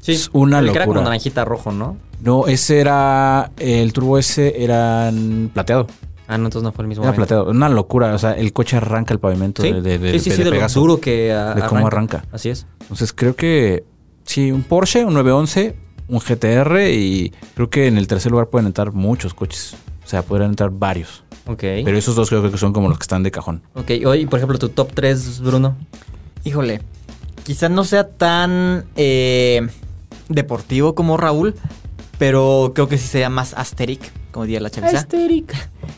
Sí. 0.00 0.12
Es 0.12 0.30
una 0.32 0.60
el 0.60 0.66
que 0.66 0.76
era 0.76 0.86
locura. 0.86 1.02
naranjita 1.02 1.44
rojo, 1.44 1.72
¿no? 1.72 1.96
No, 2.20 2.46
ese 2.46 2.78
era. 2.80 3.50
El 3.58 3.92
Turbo 3.92 4.16
S 4.18 4.54
era 4.62 5.10
plateado. 5.52 5.86
Ah, 6.28 6.36
no, 6.38 6.44
entonces 6.44 6.62
no 6.62 6.72
fue 6.72 6.82
el 6.84 6.88
mismo. 6.88 7.02
Era 7.04 7.12
momento. 7.12 7.26
plateado. 7.26 7.50
Una 7.50 7.68
locura. 7.68 8.14
O 8.14 8.18
sea, 8.18 8.32
el 8.32 8.52
coche 8.52 8.76
arranca 8.76 9.12
el 9.14 9.18
pavimento 9.20 9.62
Sí, 9.62 9.72
de, 9.72 9.80
de, 9.82 9.98
de- 9.98 10.12
sí, 10.12 10.20
sí, 10.20 10.30
de 10.30 10.36
sí, 10.36 10.42
de 10.42 10.50
lo 10.50 10.56
Pegaso. 10.56 10.80
duro 10.80 11.00
que 11.00 11.32
ah, 11.32 11.54
De 11.54 11.62
cómo 11.62 11.86
arranca. 11.86 12.24
Así 12.32 12.48
es. 12.50 12.66
Entonces 12.82 13.12
creo 13.12 13.34
que. 13.34 13.84
Sí, 14.24 14.52
un 14.52 14.62
Porsche, 14.62 15.04
un 15.04 15.14
911, 15.14 15.74
un 16.08 16.18
GTR 16.20 16.90
y 16.92 17.32
creo 17.54 17.70
que 17.70 17.86
en 17.86 17.96
el 17.98 18.06
tercer 18.06 18.30
lugar 18.30 18.48
pueden 18.48 18.66
entrar 18.66 18.92
muchos 18.92 19.32
coches. 19.34 19.74
O 20.08 20.10
sea, 20.10 20.22
podrían 20.22 20.52
entrar 20.52 20.70
varios. 20.70 21.22
Ok. 21.46 21.60
Pero 21.60 21.98
esos 21.98 22.16
dos 22.16 22.30
creo 22.30 22.50
que 22.50 22.56
son 22.56 22.72
como 22.72 22.88
los 22.88 22.96
que 22.96 23.02
están 23.02 23.22
de 23.22 23.30
cajón. 23.30 23.60
Ok, 23.74 23.90
hoy, 24.06 24.24
por 24.24 24.38
ejemplo, 24.38 24.58
tu 24.58 24.70
top 24.70 24.90
3, 24.94 25.40
Bruno. 25.40 25.76
Híjole, 26.44 26.80
quizás 27.44 27.70
no 27.70 27.84
sea 27.84 28.08
tan 28.08 28.86
eh, 28.96 29.68
deportivo 30.30 30.94
como 30.94 31.18
Raúl, 31.18 31.56
pero 32.16 32.72
creo 32.74 32.88
que 32.88 32.96
sí 32.96 33.06
sería 33.06 33.28
más 33.28 33.52
asteric, 33.52 34.00
como 34.32 34.46
diría 34.46 34.60
la 34.60 34.70
chaviza. 34.70 35.06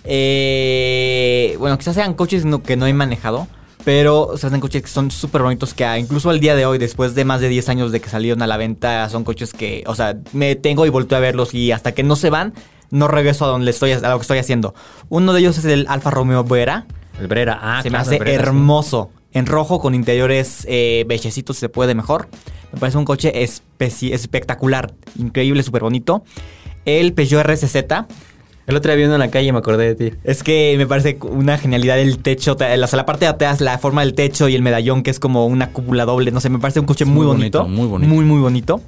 Eh, 0.05 1.57
bueno, 1.61 1.79
quizás 1.79 1.95
sean 1.95 2.15
coches 2.15 2.45
que 2.65 2.77
no 2.77 2.87
he 2.87 2.93
manejado, 2.93 3.47
pero 3.85 4.33
se 4.37 4.49
hacen 4.49 4.59
coches 4.59 4.83
que 4.83 4.89
son 4.89 5.13
súper 5.13 5.43
bonitos 5.43 5.75
que 5.75 5.87
incluso 5.99 6.31
al 6.31 6.41
día 6.41 6.57
de 6.57 6.67
hoy, 6.67 6.79
después 6.79 7.15
de 7.15 7.25
más 7.25 7.41
de 7.41 7.49
10 7.49 7.69
años 7.69 7.93
de 7.93 8.01
que 8.01 8.09
salieron 8.09 8.43
a 8.43 8.49
la 8.49 8.57
venta, 8.57 9.09
son 9.09 9.23
coches 9.23 9.53
que, 9.53 9.85
o 9.87 9.95
sea, 9.95 10.17
me 10.33 10.57
tengo 10.57 10.85
y 10.85 10.89
volteo 10.89 11.19
a 11.19 11.21
verlos 11.21 11.55
y 11.55 11.71
hasta 11.71 11.93
que 11.93 12.03
no 12.03 12.17
se 12.17 12.31
van, 12.31 12.55
no 12.91 13.09
regreso 13.09 13.45
a 13.45 13.49
donde 13.49 13.71
estoy, 13.71 13.93
a 13.93 13.99
lo 14.01 14.19
que 14.19 14.23
estoy 14.23 14.39
haciendo. 14.39 14.75
Uno 15.09 15.33
de 15.33 15.41
ellos 15.41 15.59
es 15.59 15.65
el 15.65 15.87
Alfa 15.89 16.11
Romeo 16.11 16.45
Vera. 16.45 16.87
El 17.19 17.29
Brera. 17.29 17.59
Ah, 17.61 17.83
se 17.83 17.91
me 17.91 17.99
hace 17.99 18.19
Brera, 18.19 18.43
sí. 18.43 18.49
hermoso. 18.49 19.11
En 19.33 19.47
rojo 19.47 19.81
con 19.81 19.95
interiores 19.95 20.67
eh, 20.69 21.05
bellecitos 21.07 21.57
si 21.57 21.61
se 21.61 21.69
puede 21.69 21.95
mejor. 21.95 22.29
Me 22.73 22.81
parece 22.81 22.99
un 22.99 23.05
coche 23.05 23.33
espectacular, 23.79 24.95
increíble, 25.19 25.63
súper 25.63 25.83
bonito. 25.83 26.25
El 26.85 27.13
Peugeot 27.13 27.45
RSZ. 27.45 27.77
El 28.67 28.77
otro 28.77 28.91
día 28.91 28.97
viendo 28.97 29.17
en 29.17 29.21
la 29.21 29.31
calle 29.31 29.53
me 29.53 29.59
acordé 29.59 29.95
de 29.95 30.11
ti. 30.11 30.17
Es 30.23 30.43
que 30.43 30.75
me 30.79 30.87
parece 30.87 31.19
una 31.23 31.59
genialidad 31.59 31.99
el 31.99 32.19
techo, 32.19 32.53
o 32.53 32.59
sea, 32.59 32.77
la 32.77 33.07
parte 33.07 33.25
de 33.25 33.31
atrás, 33.31 33.61
la 33.61 33.79
forma 33.79 34.03
del 34.03 34.15
techo 34.15 34.49
y 34.49 34.55
el 34.55 34.63
medallón 34.63 35.03
que 35.03 35.11
es 35.11 35.19
como 35.19 35.47
una 35.47 35.73
cúpula 35.73 36.05
doble. 36.05 36.31
No 36.31 36.41
sé, 36.41 36.51
me 36.51 36.61
parece 36.61 36.79
un 36.79 36.87
coche 36.87 37.05
muy 37.05 37.27
bonito, 37.27 37.63
bonito, 37.63 37.77
muy 37.77 37.89
bonito. 37.89 38.15
Muy, 38.15 38.25
muy 38.25 38.41
bonito. 38.41 38.81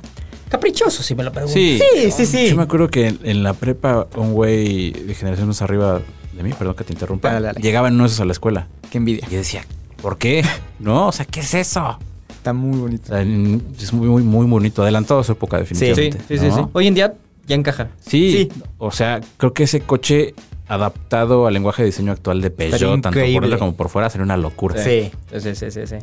Caprichoso, 0.53 1.03
si 1.03 1.15
me 1.15 1.25
lo 1.25 1.33
preguntas. 1.33 1.55
Sí. 1.55 1.81
Sí, 1.95 2.11
sí, 2.11 2.27
sí. 2.27 2.49
Yo 2.51 2.57
me 2.57 2.63
acuerdo 2.65 2.89
que 2.89 3.09
en, 3.09 3.19
en 3.25 3.43
la 3.43 3.55
prepa, 3.55 4.07
un 4.17 4.33
güey 4.35 4.93
de 4.93 5.15
generaciones 5.15 5.63
arriba 5.63 6.03
de 6.35 6.43
mí, 6.43 6.53
perdón 6.53 6.75
que 6.75 6.85
te 6.85 6.93
interrumpa, 6.93 7.33
Dale, 7.33 7.47
dale. 7.49 7.61
llegaba 7.61 7.89
en 7.89 7.99
esos 8.03 8.21
a 8.21 8.25
la 8.27 8.33
escuela. 8.33 8.69
Qué 8.91 8.99
envidia. 8.99 9.25
Y 9.29 9.33
yo 9.33 9.39
decía, 9.39 9.65
¿por 10.03 10.19
qué? 10.19 10.45
No, 10.79 11.09
o 11.09 11.13
sea, 11.13 11.25
¿qué 11.25 11.41
es 11.41 11.55
eso? 11.55 11.99
Está 12.31 12.53
muy 12.53 12.79
bonito. 12.79 13.17
es 13.17 13.93
muy, 13.95 14.09
muy, 14.09 14.23
muy 14.23 14.47
bonito. 14.47 14.83
Adelantado 14.83 15.21
a 15.21 15.25
su 15.25 15.33
época, 15.33 15.59
Sí, 15.59 15.75
definitivamente. 15.75 16.19
sí, 16.29 16.39
sí, 16.39 16.47
¿no? 16.49 16.57
sí. 16.57 16.71
Hoy 16.75 16.87
en 16.89 16.95
día 16.95 17.15
ya 17.47 17.55
encaja. 17.57 17.89
Sí, 18.07 18.49
Sí. 18.53 18.63
o 18.79 18.91
sea, 18.91 19.21
creo 19.39 19.55
que 19.55 19.63
ese 19.63 19.81
coche 19.81 20.35
adaptado 20.69 21.47
al 21.47 21.55
lenguaje 21.55 21.83
de 21.83 21.87
diseño 21.87 22.13
actual 22.13 22.41
de 22.43 22.51
Peugeot, 22.51 22.75
Estaría 22.75 23.01
tanto 23.01 23.21
por 23.21 23.43
dentro 23.43 23.59
como 23.59 23.75
por 23.77 23.89
fuera, 23.89 24.11
sería 24.11 24.25
una 24.25 24.37
locura. 24.37 24.83
Sí. 24.83 25.11
Sí, 25.39 25.55
sí, 25.55 25.71
sí, 25.71 25.87
sí. 25.87 25.97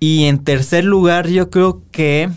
Y 0.00 0.24
en 0.24 0.42
tercer 0.42 0.84
lugar, 0.84 1.28
yo 1.28 1.50
creo 1.50 1.82
que 1.92 2.28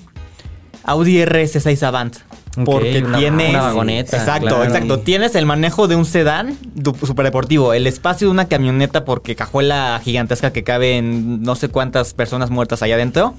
Audi 0.86 1.18
RS6 1.20 1.84
Avant. 1.84 2.16
Porque 2.64 3.04
una- 3.06 3.18
tienes. 3.18 3.50
una 3.50 3.64
vagoneta, 3.64 4.16
Exacto, 4.18 4.48
claro. 4.48 4.64
exacto. 4.64 5.00
Tienes 5.00 5.36
el 5.36 5.46
manejo 5.46 5.88
de 5.90 5.98
un 5.98 6.06
sedán 6.06 6.58
superdeportivo, 7.04 7.74
el 7.74 7.86
espacio 7.86 8.28
de 8.28 8.32
una 8.32 8.48
camioneta 8.48 9.04
porque 9.04 9.36
cajuela 9.36 10.00
gigantesca 10.04 10.54
que 10.54 10.64
cabe 10.64 10.96
en 10.98 11.44
no 11.44 11.56
sé 11.56 11.68
cuántas 11.68 12.14
personas 12.14 12.50
muertas 12.52 12.82
allá 12.82 12.96
adentro. 12.96 13.34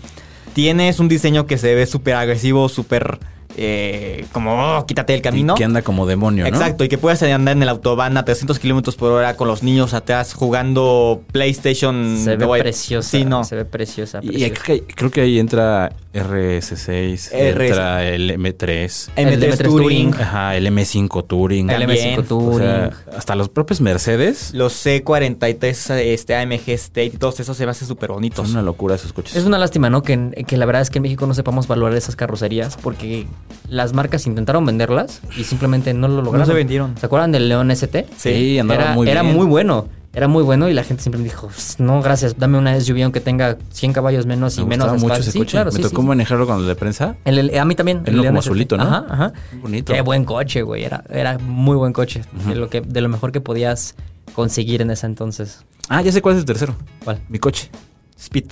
Tienes 0.53 1.01
un 1.01 1.09
diseño 1.09 1.47
que 1.47 1.57
se 1.59 1.75
ve 1.75 1.87
súper 1.87 2.15
agresivo, 2.15 2.69
súper. 2.69 3.19
eh, 3.59 4.27
como, 4.33 4.77
oh, 4.79 4.85
quítate 4.87 5.15
del 5.15 5.23
camino. 5.23 5.55
Que 5.55 5.65
anda 5.65 5.81
como 5.81 6.05
demonio, 6.07 6.45
¿no? 6.45 6.49
Exacto, 6.49 6.85
y 6.85 6.89
que 6.89 6.99
puedes 6.99 7.23
andar 7.23 7.57
en 7.57 7.63
el 7.63 7.69
autobahn 7.71 8.15
a 8.19 8.25
300 8.27 8.59
kilómetros 8.59 8.97
por 8.97 9.13
hora 9.13 9.35
con 9.37 9.49
los 9.49 9.63
niños 9.63 9.95
atrás 9.95 10.35
jugando 10.35 11.23
PlayStation. 11.33 12.19
Se 12.23 12.37
ve 12.37 12.47
preciosa. 12.61 13.09
Sí, 13.09 13.25
no. 13.25 13.45
Se 13.45 13.57
ve 13.57 13.65
preciosa. 13.65 14.21
Y 14.23 14.29
preciosa. 14.29 14.55
creo 14.63 14.87
que, 14.87 14.95
creo 14.95 15.11
que 15.11 15.21
ahí 15.23 15.39
entra 15.39 15.91
RS6, 16.17 17.31
RS. 17.31 17.33
entra 17.35 18.07
el 18.09 18.31
M3, 18.31 18.37
M3, 18.37 19.11
El 19.17 19.41
M3 19.43 19.57
Touring, 19.63 20.11
Touring. 20.11 20.15
ajá, 20.15 20.57
el 20.57 20.67
M5 20.67 21.27
Touring. 21.27 21.71
El 21.71 21.81
También. 21.81 22.17
M5 22.19 22.21
O 22.21 22.25
Touring. 22.25 22.59
sea, 22.59 22.91
hasta 23.17 23.35
los 23.35 23.49
propios 23.49 23.81
Mercedes 23.81 24.53
los 24.55 24.75
C43 24.85 25.91
este, 25.97 26.35
AMG 26.37 26.69
State 26.71 27.11
todos 27.19 27.41
esos 27.41 27.57
se 27.57 27.65
me 27.65 27.71
hacen 27.71 27.89
súper 27.89 28.11
bonitos. 28.13 28.47
son 28.47 28.57
una 28.57 28.63
locura 28.63 28.95
esos 28.95 29.13
coches. 29.13 29.37
Es 29.37 29.45
una 29.45 29.59
lástima, 29.59 29.91
¿no? 29.91 30.03
Que, 30.03 30.45
que 30.47 30.57
la 30.57 30.67
verdad 30.67 30.83
es 30.83 30.91
que 30.91 30.99
en 30.99 31.03
México 31.03 31.27
no 31.27 31.35
sepamos 31.35 31.67
valorar 31.69 31.97
esas 31.97 32.17
carrocerías 32.17 32.77
porque 32.77 33.27
las 33.69 33.93
marcas 33.93 34.27
intentaron 34.27 34.65
venderlas 34.65 35.21
y 35.37 35.45
simplemente 35.45 35.93
no 35.95 36.09
lo 36.09 36.23
lograron. 36.23 36.47
se 36.47 36.53
vendieron. 36.55 36.97
¿Se 36.99 37.07
acuerdan 37.07 37.33
del 37.33 37.49
León 37.49 37.71
ST? 37.71 38.07
Sí, 38.17 38.59
andaba 38.59 38.83
era, 38.83 38.93
muy 38.95 39.09
Era 39.09 39.23
bien. 39.23 39.35
muy 39.37 39.47
bueno. 39.47 39.89
Era 40.17 40.29
muy 40.29 40.43
bueno 40.43 40.67
y 40.71 40.73
la 40.73 40.83
gente 40.83 41.03
siempre 41.03 41.23
dijo, 41.23 41.49
"Pss, 41.51 41.79
no, 41.79 42.01
gracias, 42.01 42.39
dame 42.39 42.57
una 42.57 42.75
SUV 42.81 43.03
aunque 43.03 43.21
tenga 43.21 43.59
100 43.71 43.93
caballos 43.93 44.25
menos 44.25 44.57
y 44.57 44.63
Me 44.63 44.69
menos 44.69 44.87
mucho 44.93 45.05
espacio". 45.05 45.21
ese 45.21 45.31
Sí, 45.33 45.39
coche. 45.41 45.51
claro, 45.53 45.71
Me 45.71 45.77
sí, 45.77 45.83
tocó 45.83 46.01
sí. 46.01 46.09
manejarlo 46.09 46.47
con 46.47 46.61
el 46.61 46.67
de 46.67 46.75
prensa. 46.75 47.17
El- 47.27 47.39
el- 47.39 47.59
a 47.59 47.65
mí 47.67 47.75
también. 47.75 47.99
El 48.07 48.17
como 48.17 48.39
ST. 48.39 48.39
azulito, 48.39 48.77
¿no? 48.79 48.85
Ajá, 48.85 49.05
ajá. 49.11 49.33
Bonito. 49.61 49.93
Qué 49.93 50.01
buen 50.01 50.25
coche, 50.25 50.63
güey. 50.63 50.85
Era, 50.85 51.05
era 51.11 51.37
muy 51.39 51.77
buen 51.77 51.93
coche. 51.93 52.23
de, 52.49 52.55
lo 52.57 52.71
que, 52.71 52.81
de 52.81 53.01
lo 53.03 53.11
mejor 53.11 53.31
que 53.31 53.43
podías 53.43 53.95
conseguir 54.33 54.81
en 54.81 54.91
ese 54.91 55.05
entonces. 55.07 55.65
Ah, 55.91 56.01
ya 56.01 56.11
sé 56.13 56.23
cuál 56.23 56.35
es 56.37 56.41
el 56.41 56.47
tercero. 56.47 56.75
¿Cuál? 57.05 57.21
Mi 57.29 57.39
coche. 57.39 57.71
Speed. 58.19 58.47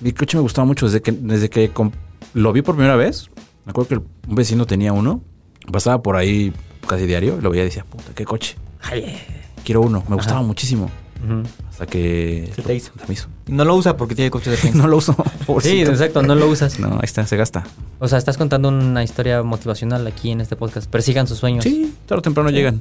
Mi 0.00 0.12
coche 0.12 0.36
me 0.36 0.42
gustaba 0.42 0.66
mucho 0.66 0.86
desde 0.86 1.02
que, 1.02 1.10
desde 1.10 1.50
que 1.50 1.70
lo 2.34 2.52
vi 2.52 2.62
por 2.62 2.76
primera 2.76 2.94
vez. 2.94 3.28
Me 3.66 3.70
acuerdo 3.70 3.88
que 3.88 3.94
el- 3.96 4.02
un 4.28 4.34
vecino 4.36 4.66
tenía 4.66 4.92
uno. 4.92 5.20
Pasaba 5.72 6.00
por 6.00 6.14
ahí 6.14 6.52
casi 6.86 7.06
diario, 7.06 7.40
lo 7.42 7.50
veía 7.50 7.62
y 7.62 7.66
decía, 7.66 7.82
puta, 7.84 8.12
qué 8.14 8.24
coche. 8.24 8.56
Ay, 8.82 9.18
Quiero 9.64 9.82
uno. 9.82 10.02
Me 10.08 10.14
gustaba 10.14 10.40
muchísimo. 10.40 10.88
Hasta 11.70 11.86
que... 11.86 12.50
Se 12.54 12.62
te 12.62 12.74
hizo. 12.74 12.92
Se 13.00 13.06
me 13.06 13.14
hizo. 13.14 13.28
No 13.46 13.64
lo 13.64 13.74
usa 13.76 13.96
porque 13.96 14.14
tiene 14.14 14.30
coche 14.30 14.50
de 14.50 14.56
defensa. 14.56 14.78
No 14.78 14.86
lo 14.88 14.96
uso. 14.96 15.16
Sí, 15.60 15.80
exacto, 15.82 16.22
no 16.22 16.34
lo 16.34 16.48
usas. 16.48 16.78
No, 16.78 16.94
ahí 16.94 17.00
está, 17.04 17.26
se 17.26 17.36
gasta. 17.36 17.64
O 17.98 18.08
sea, 18.08 18.18
estás 18.18 18.36
contando 18.38 18.68
una 18.68 19.02
historia 19.02 19.42
motivacional 19.42 20.06
aquí 20.06 20.30
en 20.30 20.40
este 20.40 20.56
podcast. 20.56 20.88
Persigan 20.90 21.26
sus 21.26 21.38
sueños. 21.38 21.64
Sí, 21.64 21.94
tarde 22.06 22.18
o 22.20 22.22
temprano 22.22 22.50
llegan. 22.50 22.80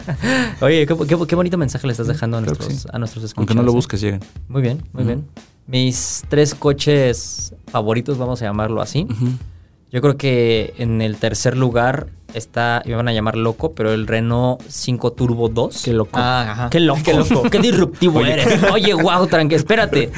Oye, 0.60 0.86
qué, 0.86 0.96
qué- 1.06 1.26
qué 1.26 1.34
bonito 1.34 1.58
mensaje 1.58 1.86
le 1.86 1.92
estás 1.92 2.06
dejando 2.06 2.36
a 2.38 2.40
nuestros, 2.40 2.72
sí. 2.72 2.88
a 2.92 2.98
nuestros 2.98 3.24
escuchas. 3.24 3.38
Aunque 3.38 3.54
no 3.54 3.62
lo 3.62 3.72
¿eh? 3.72 3.74
busques, 3.74 4.00
llegan. 4.00 4.20
Muy 4.48 4.62
bien, 4.62 4.82
muy 4.92 5.04
bien. 5.04 5.26
Mis 5.66 6.24
tres 6.28 6.54
coches 6.54 7.54
favoritos, 7.68 8.18
vamos 8.18 8.40
a 8.42 8.44
llamarlo 8.46 8.80
así. 8.80 9.06
Yo 9.92 10.00
creo 10.00 10.16
que 10.16 10.74
en 10.78 11.00
el 11.02 11.16
tercer 11.16 11.56
lugar 11.56 12.08
está, 12.36 12.82
me 12.86 12.94
van 12.94 13.08
a 13.08 13.12
llamar 13.12 13.36
loco, 13.36 13.72
pero 13.72 13.92
el 13.92 14.06
Renault 14.06 14.60
5 14.68 15.12
Turbo 15.12 15.48
2. 15.48 15.82
Qué 15.84 15.92
loco. 15.92 16.10
Ah, 16.14 16.52
ajá. 16.52 16.70
Qué 16.70 16.80
loco, 16.80 17.00
qué 17.04 17.14
loco, 17.14 17.42
qué 17.50 17.58
disruptivo 17.58 18.20
eres. 18.24 18.62
Oye, 18.72 18.94
wow, 18.94 19.26
tranqui, 19.26 19.54
espérate. 19.54 20.10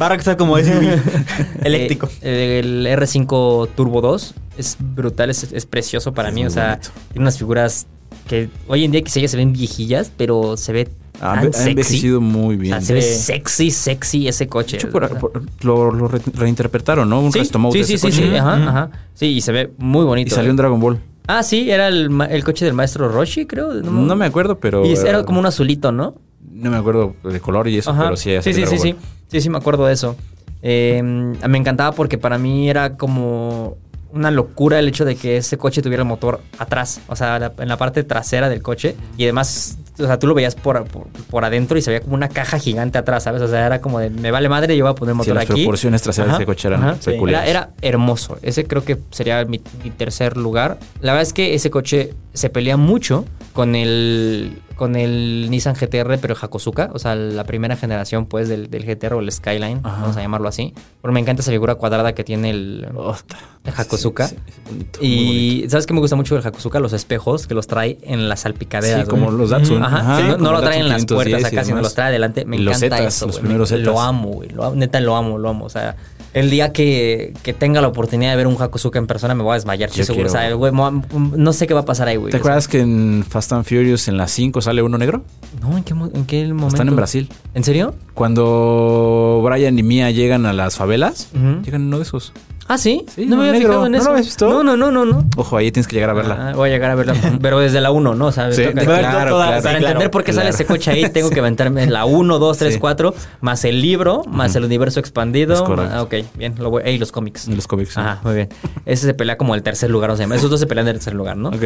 Va 0.00 0.06
a 0.06 0.08
regresar 0.10 0.36
como 0.36 0.58
SUV 0.58 1.00
eléctrico. 1.62 2.08
Eh, 2.22 2.60
el 2.62 2.86
R5 2.86 3.68
Turbo 3.76 4.00
2 4.00 4.34
es 4.58 4.76
brutal, 4.78 5.30
es, 5.30 5.44
es 5.52 5.66
precioso 5.66 6.12
para 6.12 6.28
Es 6.30 6.34
mí. 6.34 6.44
O 6.46 6.50
sea, 6.50 6.70
bonito. 6.76 6.88
tiene 7.12 7.22
unas 7.24 7.38
figuras 7.38 7.86
que 8.26 8.48
hoy 8.68 8.84
en 8.84 8.92
día 8.92 9.02
quizá 9.02 9.20
ya 9.20 9.28
se 9.28 9.36
ven 9.36 9.52
viejillas, 9.52 10.10
pero 10.16 10.56
se 10.56 10.72
ve 10.72 10.88
Ha, 11.20 11.32
ha 11.32 11.42
sexy. 11.42 11.68
envejecido 11.70 12.20
muy 12.20 12.54
O 12.54 12.58
bien. 12.58 12.72
sea, 12.74 12.80
se 12.80 12.94
ve 12.94 13.02
Sí. 13.02 13.18
sexy, 13.20 13.70
sexy 13.70 14.28
ese 14.28 14.46
coche. 14.48 14.76
De 14.78 14.82
hecho, 14.84 14.90
por- 14.90 15.04
O 15.04 15.08
sea, 15.08 15.18
por- 15.18 15.42
lo, 15.62 15.90
lo 15.92 16.08
re- 16.08 16.20
reinterpretaron, 16.34 17.08
¿no? 17.08 17.20
Un 17.20 17.32
sí, 17.32 17.40
resto 17.40 17.58
mode 17.58 17.74
sí, 17.74 17.78
de 17.80 17.84
sí, 17.84 17.94
ese 17.94 18.06
sí, 18.10 18.12
sí, 18.12 18.22
coche. 18.28 18.38
ajá, 18.38 18.54
Ujú. 18.56 18.68
ajá. 18.68 18.90
Sí, 19.14 19.26
y 19.26 19.40
se 19.42 19.52
ve 19.52 19.70
muy 19.78 20.04
bonito. 20.04 20.28
Y 20.28 20.30
salió 20.34 20.50
en 20.50 20.56
¿eh? 20.56 20.62
Dragon 20.62 20.80
Ball. 20.80 20.98
Ah, 21.38 21.42
sí, 21.42 21.70
era 21.70 21.88
el, 21.88 22.10
el 22.30 22.44
coche 22.44 22.64
del 22.64 22.74
maestro 22.74 23.08
Roshi, 23.08 23.46
creo. 23.46 23.72
No, 23.74 24.16
me 24.16 24.26
acuerdo, 24.26 24.58
pero. 24.58 24.84
Y 24.84 24.92
era 24.94 25.24
como 25.24 25.38
un 25.40 25.46
azulito, 25.46 25.92
¿no? 25.92 26.14
No 26.50 26.70
me 26.70 26.76
acuerdo 26.76 27.14
de 27.22 27.40
color 27.40 27.68
y 27.68 27.78
eso, 27.78 27.90
Ajá. 27.90 28.04
pero 28.04 28.16
sí. 28.16 28.30
sí, 28.42 28.52
sí, 28.52 28.66
sí, 28.66 28.78
sí. 28.78 28.96
Sí, 29.28 29.40
sí, 29.40 29.48
me 29.50 29.58
acuerdo 29.58 29.86
de 29.86 29.92
eso. 29.92 30.16
Eh, 30.62 31.00
me 31.02 31.58
encantaba 31.58 31.92
porque 31.92 32.18
para 32.18 32.36
mí 32.38 32.68
era 32.68 32.96
como 32.96 33.76
una 34.12 34.30
locura 34.30 34.78
el 34.80 34.88
hecho 34.88 35.04
de 35.04 35.14
que 35.14 35.36
ese 35.36 35.56
coche 35.56 35.82
tuviera 35.82 36.02
el 36.02 36.08
motor 36.08 36.40
atrás, 36.58 37.00
o 37.06 37.14
sea, 37.14 37.38
la- 37.38 37.52
en 37.58 37.68
la 37.68 37.76
parte 37.76 38.02
trasera 38.02 38.48
del 38.48 38.60
coche. 38.60 38.96
Y 39.16 39.22
además, 39.22 39.78
o 40.00 40.06
sea, 40.06 40.18
tú 40.18 40.26
lo 40.26 40.34
veías 40.34 40.54
por, 40.54 40.84
por, 40.86 41.06
por 41.08 41.44
adentro 41.44 41.78
y 41.78 41.82
se 41.82 41.90
veía 41.90 42.00
como 42.02 42.14
una 42.14 42.28
caja 42.28 42.58
gigante 42.58 42.98
atrás, 42.98 43.22
¿sabes? 43.24 43.42
O 43.42 43.48
sea, 43.48 43.64
era 43.66 43.80
como 43.80 43.98
de, 43.98 44.10
me 44.10 44.30
vale 44.30 44.48
madre, 44.48 44.76
yo 44.76 44.84
voy 44.84 44.92
a 44.92 44.94
poner 44.94 45.14
Sí, 45.14 45.18
motor 45.18 45.34
las 45.34 45.44
aquí. 45.44 45.62
proporciones 45.62 46.02
traseras 46.02 46.30
Ajá, 46.30 46.38
de 46.38 46.46
coche 46.46 46.68
eran 46.68 46.82
ajá. 46.82 46.96
Sí. 47.00 47.10
peculiares. 47.12 47.48
Era, 47.50 47.60
era 47.60 47.70
hermoso. 47.82 48.38
Ese 48.42 48.64
creo 48.64 48.84
que 48.84 48.98
sería 49.10 49.44
mi, 49.44 49.60
mi 49.84 49.90
tercer 49.90 50.36
lugar. 50.36 50.78
La 51.00 51.12
verdad 51.12 51.22
es 51.22 51.32
que 51.32 51.54
ese 51.54 51.70
coche 51.70 52.14
se 52.34 52.50
pelea 52.50 52.76
mucho 52.76 53.24
con 53.60 53.74
el 53.74 54.62
con 54.74 54.96
el 54.96 55.48
Nissan 55.50 55.74
GTR, 55.74 56.16
pero 56.22 56.34
Hakosuka, 56.40 56.88
o 56.94 56.98
sea, 56.98 57.14
la 57.14 57.44
primera 57.44 57.76
generación 57.76 58.24
pues 58.24 58.48
del, 58.48 58.70
del 58.70 58.86
GTR 58.86 59.12
o 59.12 59.20
el 59.20 59.30
Skyline, 59.30 59.80
Ajá. 59.84 60.00
vamos 60.00 60.16
a 60.16 60.22
llamarlo 60.22 60.48
así. 60.48 60.72
Pero 61.02 61.12
me 61.12 61.20
encanta 61.20 61.42
esa 61.42 61.50
figura 61.50 61.74
cuadrada 61.74 62.14
que 62.14 62.24
tiene 62.24 62.48
el, 62.48 62.88
el 62.88 63.72
Hakosuka. 63.76 64.28
sí, 64.28 64.36
sí, 64.36 64.42
es 64.48 64.64
bonito, 64.64 65.00
muy 65.02 65.08
bonito. 65.10 65.34
y 65.64 65.66
¿sabes 65.68 65.84
qué 65.86 65.92
me 65.92 66.00
gusta 66.00 66.16
mucho 66.16 66.34
del 66.34 66.46
Hakosuka? 66.46 66.80
Los 66.80 66.94
espejos 66.94 67.46
que 67.46 67.52
los 67.52 67.66
trae 67.66 67.98
en 68.04 68.30
las 68.30 68.40
salpicaderas. 68.40 69.04
Sí, 69.04 69.10
como 69.10 69.26
güey. 69.26 69.36
los 69.36 69.50
Datsun. 69.50 69.82
Ajá, 69.84 69.98
Ajá, 69.98 70.16
sí, 70.16 70.22
no, 70.28 70.36
no 70.38 70.44
lo 70.44 70.52
los 70.52 70.62
traen 70.62 70.80
en 70.80 70.88
las 70.88 71.04
puertas 71.04 71.26
510 71.26 71.52
y 71.52 71.56
acá, 71.56 71.64
sino 71.66 71.80
los 71.82 71.94
trae 71.94 72.08
adelante. 72.08 72.46
Me 72.46 72.58
los 72.58 72.78
encanta 72.78 72.96
Zetas, 72.96 73.16
eso, 73.16 73.26
los 73.26 73.34
güey. 73.36 73.42
primeros 73.44 73.70
Me- 73.72 73.78
Lo 73.80 73.90
Zetas. 73.92 74.04
amo, 74.08 74.28
güey. 74.30 74.48
Lo- 74.48 74.74
neta 74.74 75.00
lo 75.00 75.14
amo, 75.14 75.36
lo 75.36 75.50
amo. 75.50 75.66
O 75.66 75.68
sea, 75.70 75.94
el 76.32 76.50
día 76.50 76.72
que, 76.72 77.34
que 77.42 77.52
tenga 77.52 77.80
la 77.80 77.88
oportunidad 77.88 78.30
de 78.30 78.36
ver 78.36 78.46
un 78.46 78.56
Hakosuka 78.60 78.98
en 78.98 79.06
persona 79.06 79.34
me 79.34 79.42
voy 79.42 79.52
a 79.52 79.54
desmayar, 79.54 79.88
estoy 79.88 80.04
seguro. 80.04 80.28
O 80.28 80.30
sea, 80.30 80.48
no 80.50 81.52
sé 81.52 81.66
qué 81.66 81.74
va 81.74 81.80
a 81.80 81.84
pasar 81.84 82.08
ahí, 82.08 82.16
güey. 82.16 82.30
¿Te 82.30 82.36
acuerdas 82.36 82.68
que 82.68 82.80
en 82.80 83.24
Fast 83.28 83.52
and 83.52 83.64
Furious 83.64 84.08
en 84.08 84.16
las 84.16 84.30
5 84.32 84.60
sale 84.60 84.82
uno 84.82 84.98
negro? 84.98 85.24
No, 85.60 85.76
¿en 85.76 85.84
qué, 85.84 85.94
en 85.94 86.26
qué 86.26 86.46
momento? 86.48 86.68
Están 86.68 86.88
en 86.88 86.96
Brasil. 86.96 87.28
¿En 87.54 87.64
serio? 87.64 87.94
Cuando 88.14 89.42
Brian 89.44 89.78
y 89.78 89.82
Mia 89.82 90.10
llegan 90.10 90.46
a 90.46 90.52
las 90.52 90.76
favelas, 90.76 91.28
llegan 91.32 91.82
en 91.82 91.86
uno 91.88 91.96
de 91.98 92.04
esos. 92.04 92.32
Ah, 92.72 92.78
¿sí? 92.78 93.04
Sí, 93.12 93.26
no 93.26 93.36
me 93.36 93.42
había 93.48 93.52
negro. 93.54 93.68
fijado 93.68 93.86
en 93.86 93.92
¿No 93.92 93.98
eso. 93.98 94.04
lo 94.06 94.10
habías 94.12 94.26
visto? 94.26 94.48
No, 94.48 94.62
no, 94.62 94.76
no, 94.76 94.92
no, 94.92 95.04
no. 95.04 95.26
Ojo, 95.36 95.56
ahí 95.56 95.72
tienes 95.72 95.88
que 95.88 95.96
llegar 95.96 96.10
a 96.10 96.12
verla. 96.12 96.50
Ah, 96.50 96.52
voy 96.54 96.68
a 96.68 96.72
llegar 96.72 96.92
a 96.92 96.94
verla. 96.94 97.14
Pero 97.42 97.58
desde 97.58 97.80
la 97.80 97.90
1, 97.90 98.14
¿no? 98.14 98.26
O 98.26 98.32
sea, 98.32 98.52
Sí, 98.52 98.62
toca- 98.62 98.84
claro, 98.84 98.84
toda- 98.84 99.00
claro. 99.00 99.30
Para 99.30 99.60
claro. 99.60 99.78
entender 99.78 100.10
por 100.12 100.22
qué 100.22 100.32
sale 100.32 100.50
ese 100.50 100.64
coche 100.66 100.92
ahí, 100.92 101.08
tengo 101.10 101.30
que 101.30 101.40
aventarme 101.40 101.86
la 101.88 102.04
1, 102.04 102.38
2, 102.38 102.58
3, 102.58 102.74
Sí. 102.74 102.78
4, 102.80 103.12
más 103.40 103.64
el 103.64 103.82
libro, 103.82 104.22
más 104.28 104.54
el 104.54 104.64
universo 104.64 105.00
expandido. 105.00 105.64
Ah, 105.90 106.02
ok, 106.02 106.14
bien. 106.36 106.54
Lo 106.58 106.70
voy, 106.70 106.84
y 106.86 106.98
los 106.98 107.10
cómics. 107.10 107.48
En 107.48 107.56
los 107.56 107.66
cómics. 107.66 107.94
sí. 107.94 108.00
Ajá, 108.00 108.20
muy 108.22 108.34
bien. 108.34 108.48
Ese 108.86 109.06
se 109.06 109.14
pelea 109.14 109.36
como 109.36 109.56
el 109.56 109.62
tercer 109.64 109.90
lugar, 109.90 110.10
o 110.10 110.16
sea, 110.16 110.26
esos 110.26 110.48
dos 110.48 110.60
se 110.60 110.66
pelean 110.68 110.86
en 110.86 110.92
el 110.92 110.96
tercer 110.98 111.14
lugar, 111.14 111.36
¿no? 111.36 111.48
Ok. 111.48 111.64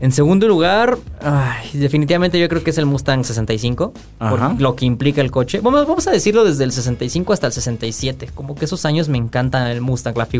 En 0.00 0.10
segundo 0.10 0.48
lugar, 0.48 0.96
ay, 1.22 1.70
definitivamente 1.74 2.40
yo 2.40 2.48
creo 2.48 2.64
que 2.64 2.70
es 2.70 2.78
el 2.78 2.86
Mustang 2.86 3.22
65, 3.24 3.92
por 4.18 4.40
Ajá. 4.40 4.56
lo 4.58 4.74
que 4.74 4.84
implica 4.86 5.20
el 5.20 5.30
coche. 5.30 5.60
Vamos, 5.62 5.86
vamos 5.86 6.08
a 6.08 6.10
decirlo 6.10 6.42
desde 6.44 6.64
el 6.64 6.72
65 6.72 7.32
hasta 7.32 7.46
el 7.46 7.52
67. 7.52 8.30
Como 8.34 8.56
que 8.56 8.64
esos 8.64 8.84
años 8.84 9.08
me 9.08 9.18
encanta 9.18 9.70
el 9.70 9.80
Mustang, 9.80 10.16
la 10.16 10.26
figura, 10.26 10.39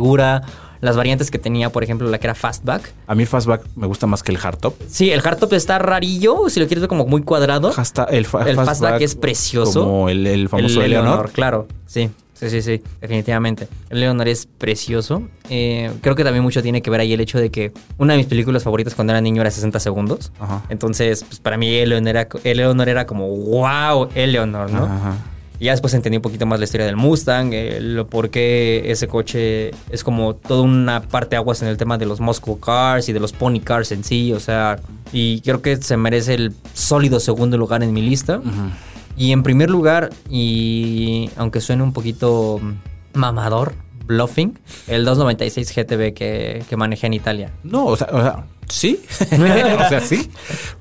las 0.81 0.97
variantes 0.97 1.31
que 1.31 1.39
tenía, 1.39 1.71
por 1.71 1.85
ejemplo, 1.85 2.09
la 2.09 2.19
que 2.19 2.27
era 2.27 2.35
Fastback. 2.35 2.93
A 3.07 3.15
mí 3.15 3.23
el 3.25 3.29
fastback 3.29 3.63
me 3.77 3.87
gusta 3.87 4.07
más 4.07 4.23
que 4.23 4.33
el 4.33 4.39
hardtop. 4.39 4.75
Sí, 4.89 5.11
el 5.11 5.21
hardtop 5.21 5.53
está 5.53 5.79
rarillo, 5.79 6.49
si 6.49 6.59
lo 6.59 6.67
quieres 6.67 6.81
ver 6.81 6.89
como 6.89 7.05
muy 7.07 7.23
cuadrado. 7.23 7.71
Hasta 7.77 8.05
el, 8.05 8.25
fa- 8.25 8.49
El 8.49 8.57
fastback 8.57 9.01
es 9.03 9.15
precioso. 9.15 9.85
Como 9.85 10.09
el, 10.09 10.27
el 10.27 10.49
famoso 10.49 10.81
El 10.81 10.87
Eleanor. 10.87 11.31
claro. 11.33 11.69
Sí, 11.87 12.09
sí, 12.33 12.49
sí, 12.49 12.63
sí, 12.63 12.83
definitivamente. 13.01 13.69
El 13.91 14.01
Leonor 14.01 14.27
es 14.29 14.47
precioso. 14.47 15.23
Eh, 15.51 15.91
creo 16.01 16.15
que 16.15 16.25
también 16.25 16.43
mucho 16.43 16.63
tiene 16.63 16.81
que 16.81 16.89
ver 16.89 17.01
ahí 17.01 17.13
el 17.13 17.21
hecho 17.21 17.39
de 17.39 17.51
que 17.51 17.73
una 17.99 18.15
de 18.15 18.19
mis 18.21 18.27
películas 18.29 18.63
favoritas 18.63 18.95
cuando 18.95 19.13
era 19.13 19.21
niño 19.21 19.43
era 19.43 19.51
60 19.51 19.79
segundos. 19.81 20.33
Ajá. 20.41 20.63
Entonces, 20.71 21.25
pues 21.25 21.41
para 21.41 21.59
mí 21.59 21.75
Eleanor 21.75 22.09
era, 22.09 22.29
Eleanor 22.45 22.89
era 22.89 23.07
como, 23.07 23.29
wow, 23.29 24.09
Eleanor, 24.15 24.71
¿no? 24.71 24.85
Ajá. 24.85 25.17
Y 25.61 25.67
ya 25.67 25.73
después 25.73 25.93
entendí 25.93 26.17
un 26.17 26.23
poquito 26.23 26.47
más 26.47 26.59
la 26.59 26.65
historia 26.65 26.87
del 26.87 26.97
Mustang, 26.97 27.53
eh, 27.53 27.81
lo 27.81 28.07
por 28.07 28.31
qué 28.31 28.91
ese 28.91 29.07
coche 29.09 29.73
es 29.91 30.03
como 30.03 30.35
toda 30.35 30.63
una 30.63 31.03
parte 31.03 31.37
aguas 31.37 31.61
en 31.61 31.69
el 31.69 31.77
tema 31.77 31.99
de 31.99 32.07
los 32.07 32.19
Moscow 32.19 32.59
Cars 32.59 33.11
y 33.11 33.13
de 33.13 33.21
los 33.21 33.35
Pony 33.35 33.61
Cars 33.63 33.93
en 33.93 34.03
sí, 34.03 34.33
o 34.33 34.41
sea, 34.41 34.81
y 35.13 35.43
creo 35.43 35.61
que 35.61 35.77
se 35.77 35.99
merece 35.99 36.33
el 36.33 36.55
sólido 36.73 37.21
segundo 37.21 37.59
lugar 37.59 37.83
en 37.83 37.93
mi 37.93 38.01
lista. 38.01 38.41
Y 39.19 39.33
en 39.33 39.43
primer 39.43 39.69
lugar, 39.69 40.11
y 40.31 41.29
aunque 41.37 41.61
suene 41.61 41.83
un 41.83 41.93
poquito 41.93 42.59
mamador, 43.13 43.75
bluffing, 44.07 44.59
el 44.89 45.05
296 45.05 45.75
GTB 45.77 46.15
que, 46.15 46.65
que 46.71 46.77
manejé 46.79 47.07
en 47.07 47.13
Italia. 47.13 47.51
No, 47.65 47.85
o 47.85 47.97
sea, 47.97 48.09
o 48.13 48.23
sea, 48.23 48.45
sí. 48.71 49.01
o 49.33 49.89
sea, 49.89 50.01
sí. 50.01 50.31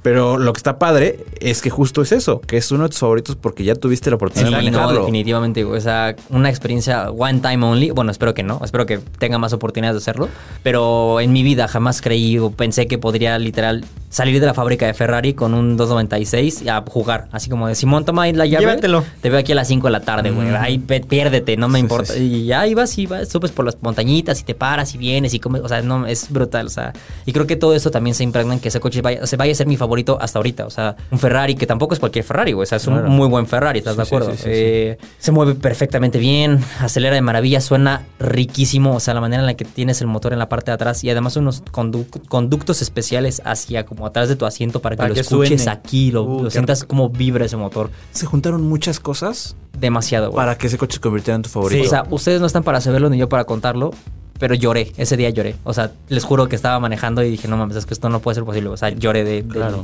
Pero 0.02 0.38
lo 0.38 0.54
que 0.54 0.58
está 0.58 0.80
padre 0.80 1.26
es 1.40 1.62
que 1.62 1.70
justo 1.70 2.02
es 2.02 2.12
eso, 2.12 2.40
que 2.42 2.58
es 2.58 2.72
uno 2.72 2.84
de 2.84 2.90
tus 2.90 3.00
favoritos 3.00 3.36
porque 3.36 3.64
ya 3.64 3.76
tuviste 3.76 4.10
la 4.10 4.16
oportunidad 4.16 4.58
de 4.60 4.66
Sí, 4.66 4.72
no, 4.72 4.78
manejarlo. 4.80 5.00
definitivamente. 5.02 5.64
O 5.66 5.80
sea, 5.82 6.16
una 6.30 6.50
experiencia 6.50 7.12
one 7.12 7.40
time 7.40 7.66
only. 7.66 7.92
Bueno, 7.92 8.12
espero 8.12 8.34
que 8.34 8.44
no. 8.44 8.62
Espero 8.64 8.86
que 8.86 9.00
tenga 9.20 9.38
más 9.38 9.54
oportunidades 9.54 9.96
de 9.96 10.04
hacerlo. 10.04 10.30
Pero 10.64 11.20
en 11.20 11.34
mi 11.34 11.44
vida 11.44 11.68
jamás 11.68 12.02
creí 12.02 12.38
o 12.40 12.52
pensé 12.52 12.88
que 12.88 12.98
podría 12.98 13.38
literal 13.40 13.86
salir 14.10 14.40
de 14.40 14.46
la 14.46 14.54
fábrica 14.54 14.88
de 14.88 14.94
Ferrari 14.94 15.34
con 15.34 15.54
un 15.54 15.78
296 15.78 16.64
y 16.64 16.70
a 16.70 16.82
jugar. 16.88 17.28
Así 17.32 17.50
como 17.50 17.68
de 17.68 17.76
Simón, 17.76 18.06
toma 18.06 18.24
ahí 18.24 18.34
la 18.34 18.46
llave. 18.46 18.66
Llévatelo. 18.66 19.04
Te 19.22 19.30
veo 19.30 19.40
aquí 19.40 19.52
a 19.52 19.56
las 19.56 19.68
5 19.68 19.88
de 19.88 19.92
la 19.92 20.00
tarde, 20.02 20.32
güey. 20.32 20.50
Ahí 20.56 20.78
ve- 20.84 21.02
piérdete, 21.02 21.58
no 21.58 21.68
me 21.68 21.80
Sí, 21.80 21.84
importa. 21.84 22.14
sí, 22.14 22.20
sí. 22.20 22.26
Y 22.36 22.46
ya 22.46 22.66
ibas 22.68 22.98
y 22.98 23.06
vas, 23.06 23.30
subes 23.30 23.52
por 23.52 23.66
las 23.66 23.78
montañitas 23.82 24.40
y 24.42 24.44
te 24.44 24.56
paras 24.56 24.96
y 24.96 24.98
vienes 24.98 25.34
y 25.34 25.40
comes. 25.40 25.62
O 25.62 25.68
sea, 25.68 25.82
no, 25.82 26.08
es 26.08 26.30
brutal. 26.32 26.68
O 26.68 26.70
sea, 26.70 26.94
y 27.26 27.34
creo 27.34 27.46
que 27.48 27.56
todo 27.56 27.74
eso 27.80 27.92
también 27.92 28.14
se 28.16 28.24
impregna 28.24 28.54
en 28.54 28.60
que 28.60 28.68
ese 28.70 28.80
coche 28.80 29.02
vaya, 29.02 29.26
se 29.26 29.36
vaya 29.38 29.52
a 29.52 29.56
ser 29.56 29.68
mi 29.68 29.76
favorito 29.78 30.18
hasta 30.22 30.40
ahorita. 30.40 30.66
O 30.66 30.70
sea, 30.70 30.96
un 31.12 31.18
Ferrari 31.20 31.56
que 31.56 31.66
tampoco 31.66 31.94
es 31.96 32.00
cualquier 32.00 32.24
Ferrari, 32.24 32.52
güey. 32.54 32.64
O 32.64 32.66
sea, 32.68 32.78
es 32.78 32.84
Claro. 32.86 33.08
un 33.08 33.12
muy 33.16 33.28
buen 33.28 33.48
Ferrari, 33.48 33.80
¿estás 33.80 33.98
de 33.98 34.04
Sí, 34.06 34.10
sí, 34.10 34.16
acuerdo? 34.16 34.32
sí, 34.34 34.38
sí, 34.38 34.44
sí. 34.44 34.50
Eh, 34.54 34.98
se 35.18 35.32
mueve 35.32 35.56
perfectamente 35.56 36.20
bien, 36.20 36.60
acelera 36.80 37.16
de 37.16 37.22
maravilla, 37.22 37.60
suena 37.62 38.04
riquísimo. 38.20 38.96
O 38.96 39.00
sea, 39.00 39.14
la 39.14 39.22
manera 39.22 39.42
en 39.42 39.48
la 39.48 39.54
que 39.56 39.66
tienes 39.66 40.02
el 40.02 40.08
motor 40.08 40.34
en 40.34 40.40
la 40.40 40.50
parte 40.50 40.72
de 40.72 40.76
atrás 40.76 41.04
y 41.04 41.10
además 41.10 41.36
unos 41.38 41.64
condu- 41.66 42.06
conductos 42.28 42.82
especiales 42.82 43.42
hacia 43.46 43.86
como 43.86 44.06
atrás 44.06 44.30
de 44.30 44.36
tu 44.36 44.46
asiento 44.46 44.82
para 44.82 44.96
que 44.96 44.98
Para 44.98 45.10
lo 45.10 45.16
que 45.16 45.22
escuches 45.22 45.64
suene. 45.64 45.72
aquí, 45.72 46.12
lo, 46.12 46.24
Uh, 46.24 46.44
lo 46.44 46.50
sientas 46.50 46.84
como 46.84 47.10
vibra 47.10 47.46
ese 47.46 47.58
motor. 47.58 47.90
Se 48.12 48.26
juntaron 48.26 48.62
muchas 48.68 49.00
cosas 49.00 49.56
Demasiado, 49.78 50.28
güey. 50.32 50.36
para 50.36 50.58
que 50.58 50.68
ese 50.68 50.78
coche 50.78 50.96
se 50.96 51.00
convirtiera 51.00 51.36
en 51.36 51.42
tu 51.44 51.50
favorito. 51.50 51.86
O 51.86 51.90
sea, 51.90 52.04
ustedes 52.10 52.42
no 52.42 52.48
están 52.48 52.64
para 52.64 52.82
saberlo 52.82 53.10
ni 53.10 53.18
yo 53.18 53.30
para 53.30 53.46
contarlo, 53.46 53.92
pero 54.40 54.56
lloré. 54.56 54.92
Ese 54.98 55.16
día 55.18 55.30
lloré. 55.30 55.56
O 55.64 55.74
sea, 55.74 55.92
les 56.08 56.24
juro 56.24 56.48
que 56.50 56.56
estaba 56.56 56.80
manejando 56.80 57.22
y 57.24 57.30
dije, 57.30 57.48
no 57.48 57.58
mames, 57.58 57.76
es 57.78 57.86
que 57.86 57.94
esto 57.94 58.10
no 58.10 58.20
puede 58.22 58.36
ser 58.36 58.44
posible. 58.46 58.70
O 58.70 58.78
sea, 58.78 58.90
lloré 58.90 59.24
de, 59.24 59.44
de- 59.44 59.48
Claro. 59.48 59.84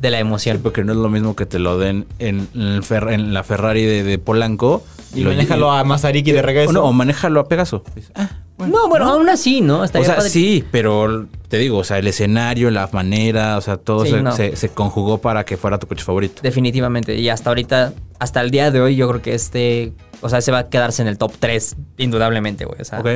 de 0.00 0.10
la 0.10 0.16
Sí, 0.18 0.20
emoción. 0.22 0.60
porque 0.62 0.84
no 0.84 0.92
es 0.92 0.98
lo 0.98 1.08
mismo 1.10 1.34
que 1.36 1.44
te 1.46 1.58
lo 1.58 1.78
den 1.78 2.06
en, 2.18 2.48
el 2.54 2.82
Fer- 2.82 3.12
en 3.12 3.34
la 3.34 3.42
Ferrari 3.44 3.84
de, 3.84 4.02
de 4.04 4.18
Polanco 4.18 4.82
Y 5.14 5.24
manéjalo 5.24 5.70
a 5.72 5.82
Mazariki 5.84 6.32
de 6.32 6.42
regreso. 6.42 6.70
O 6.70 6.72
no, 6.72 6.84
o 6.84 6.92
manéjalo 6.92 7.40
a 7.40 7.48
Pegaso. 7.48 7.82
Ah, 8.14 8.28
bueno. 8.58 8.74
No, 8.76 8.88
bueno, 8.88 9.08
aún 9.08 9.28
así, 9.28 9.60
¿no? 9.60 9.80
O 9.80 9.86
sea, 9.86 10.00
padre- 10.02 10.28
sí, 10.30 10.64
pero 10.70 11.26
te 11.48 11.58
digo, 11.58 11.78
o 11.78 11.84
sea, 11.84 11.98
el 11.98 12.06
escenario, 12.06 12.70
la 12.70 12.88
manera, 12.92 13.56
o 13.56 13.60
sea, 13.60 13.76
todo 13.76 14.04
Sí, 14.04 14.12
se, 14.12 14.22
no. 14.22 14.32
se- 14.32 14.56
se 14.56 14.68
conjugó 14.70 15.18
para 15.18 15.44
que 15.44 15.56
fuera 15.56 15.78
tu 15.78 15.86
coche 15.86 16.04
favorito. 16.04 16.40
Definitivamente. 16.42 17.14
Y 17.16 17.28
hasta 17.28 17.50
ahorita, 17.50 17.92
hasta 18.18 18.40
el 18.40 18.50
día 18.50 18.70
de 18.70 18.80
hoy, 18.80 18.96
yo 18.96 19.08
creo 19.08 19.20
que 19.22 19.34
este. 19.34 19.92
O 20.22 20.28
sea, 20.30 20.40
se 20.40 20.50
va 20.52 20.58
a 20.60 20.68
quedarse 20.70 21.02
en 21.02 21.08
el 21.08 21.18
top 21.18 21.32
3, 21.38 21.76
indudablemente, 21.98 22.64
güey. 22.64 22.80
O 22.80 22.84
sea, 22.84 23.00
Ok. 23.00 23.08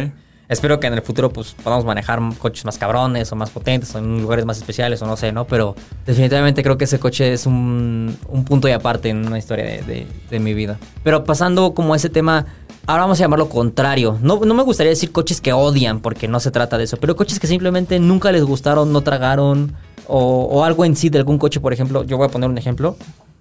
Espero 0.51 0.81
que 0.81 0.89
en 0.89 0.95
el 0.95 1.03
futuro 1.03 1.31
pues 1.33 1.55
podamos 1.63 1.85
manejar 1.85 2.21
coches 2.39 2.65
más 2.65 2.77
cabrones 2.77 3.31
o 3.33 3.37
más 3.37 3.51
potentes 3.51 3.95
o 3.95 3.99
en 3.99 4.21
lugares 4.21 4.45
más 4.45 4.59
especiales 4.59 5.01
o 5.01 5.07
no 5.07 5.17
sé, 5.17 5.31
¿no? 5.31 5.47
Pero 5.47 5.77
definitivamente 6.05 6.63
creo 6.65 6.77
que 6.77 6.85
ese 6.85 6.99
coche 6.99 7.33
es 7.33 7.47
un, 7.47 8.17
un 8.29 8.45
punto 8.45 8.69
y 8.69 8.73
aparte 8.73 9.11
en 9.11 9.25
una 9.27 9.39
historia 9.39 9.65
de, 9.65 9.83
de- 9.83 10.07
de 10.29 10.41
mi 10.41 10.53
vida. 10.53 10.77
Pero 11.05 11.23
pasando 11.25 11.73
como 11.73 11.95
a 11.95 11.97
ese 11.97 12.09
tema, 12.11 12.47
ahora 12.87 13.03
vamos 13.05 13.21
a 13.21 13.23
llamarlo 13.23 13.49
contrario. 13.49 14.19
No, 14.21 14.41
no 14.45 14.55
me 14.55 14.65
gustaría 14.65 14.91
decir 14.91 15.13
coches 15.13 15.41
que 15.41 15.53
odian 15.53 16.01
porque 16.01 16.27
no 16.27 16.41
se 16.41 16.51
trata 16.51 16.77
de 16.79 16.85
eso, 16.85 16.97
pero 16.97 17.15
coches 17.15 17.39
que 17.39 17.47
simplemente 17.47 18.01
nunca 18.01 18.33
les 18.33 18.43
gustaron, 18.43 18.93
no 18.93 19.03
tragaron 19.03 19.73
o, 20.09 20.19
o 20.51 20.65
algo 20.65 20.85
en 20.85 20.97
sí 20.97 21.11
de 21.11 21.19
algún 21.19 21.39
coche, 21.39 21.61
por 21.61 21.73
ejemplo. 21.73 22.03
Yo 22.03 22.17
voy 22.17 22.27
a 22.27 22.31
poner 22.31 22.51
un 22.51 22.59
ejemplo 22.59 22.97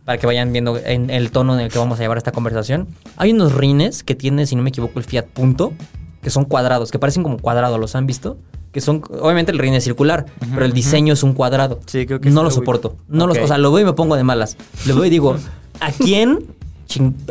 para 0.05 0.19
que 0.19 0.27
vayan 0.27 0.51
viendo 0.53 0.77
en 0.77 1.09
el 1.09 1.31
tono 1.31 1.55
en 1.55 1.61
el 1.61 1.71
que 1.71 1.79
vamos 1.79 1.97
a 1.97 2.03
llevar 2.03 2.19
esta 2.19 2.31
conversación. 2.31 2.87
Hay 3.17 3.31
unos 3.31 3.53
rines 3.55 4.03
que 4.03 4.13
tiene, 4.13 4.45
si 4.45 4.55
no 4.55 4.61
me 4.61 4.69
equivoco, 4.69 4.99
el 4.99 5.05
Fiat 5.05 5.25
Punto, 5.25 5.73
que 6.21 6.29
son 6.29 6.45
cuadrados, 6.45 6.91
que 6.91 6.99
parecen 6.99 7.23
como 7.23 7.37
cuadrados, 7.37 7.79
¿los 7.79 7.95
han 7.95 8.05
visto? 8.07 8.37
Que 8.71 8.81
son, 8.81 9.01
obviamente 9.21 9.51
el 9.51 9.57
rin 9.57 9.73
es 9.73 9.83
circular, 9.83 10.25
pero 10.53 10.65
el 10.65 10.73
diseño 10.73 11.13
es 11.13 11.23
un 11.23 11.33
cuadrado. 11.33 11.79
Sí, 11.85 12.05
creo 12.05 12.19
que 12.21 12.29
No 12.29 12.41
lo 12.41 12.49
lo 12.49 12.51
soporto. 12.51 12.95
No 13.07 13.25
los- 13.25 13.37
o 13.37 13.47
sea, 13.47 13.57
lo 13.57 13.71
veo 13.71 13.81
y 13.81 13.85
me 13.85 13.93
pongo 13.93 14.15
de 14.15 14.23
malas. 14.23 14.57
Lo 14.85 14.95
veo 14.95 15.05
y 15.05 15.09
digo, 15.09 15.37
¿a 15.79 15.91
quién, 15.91 16.45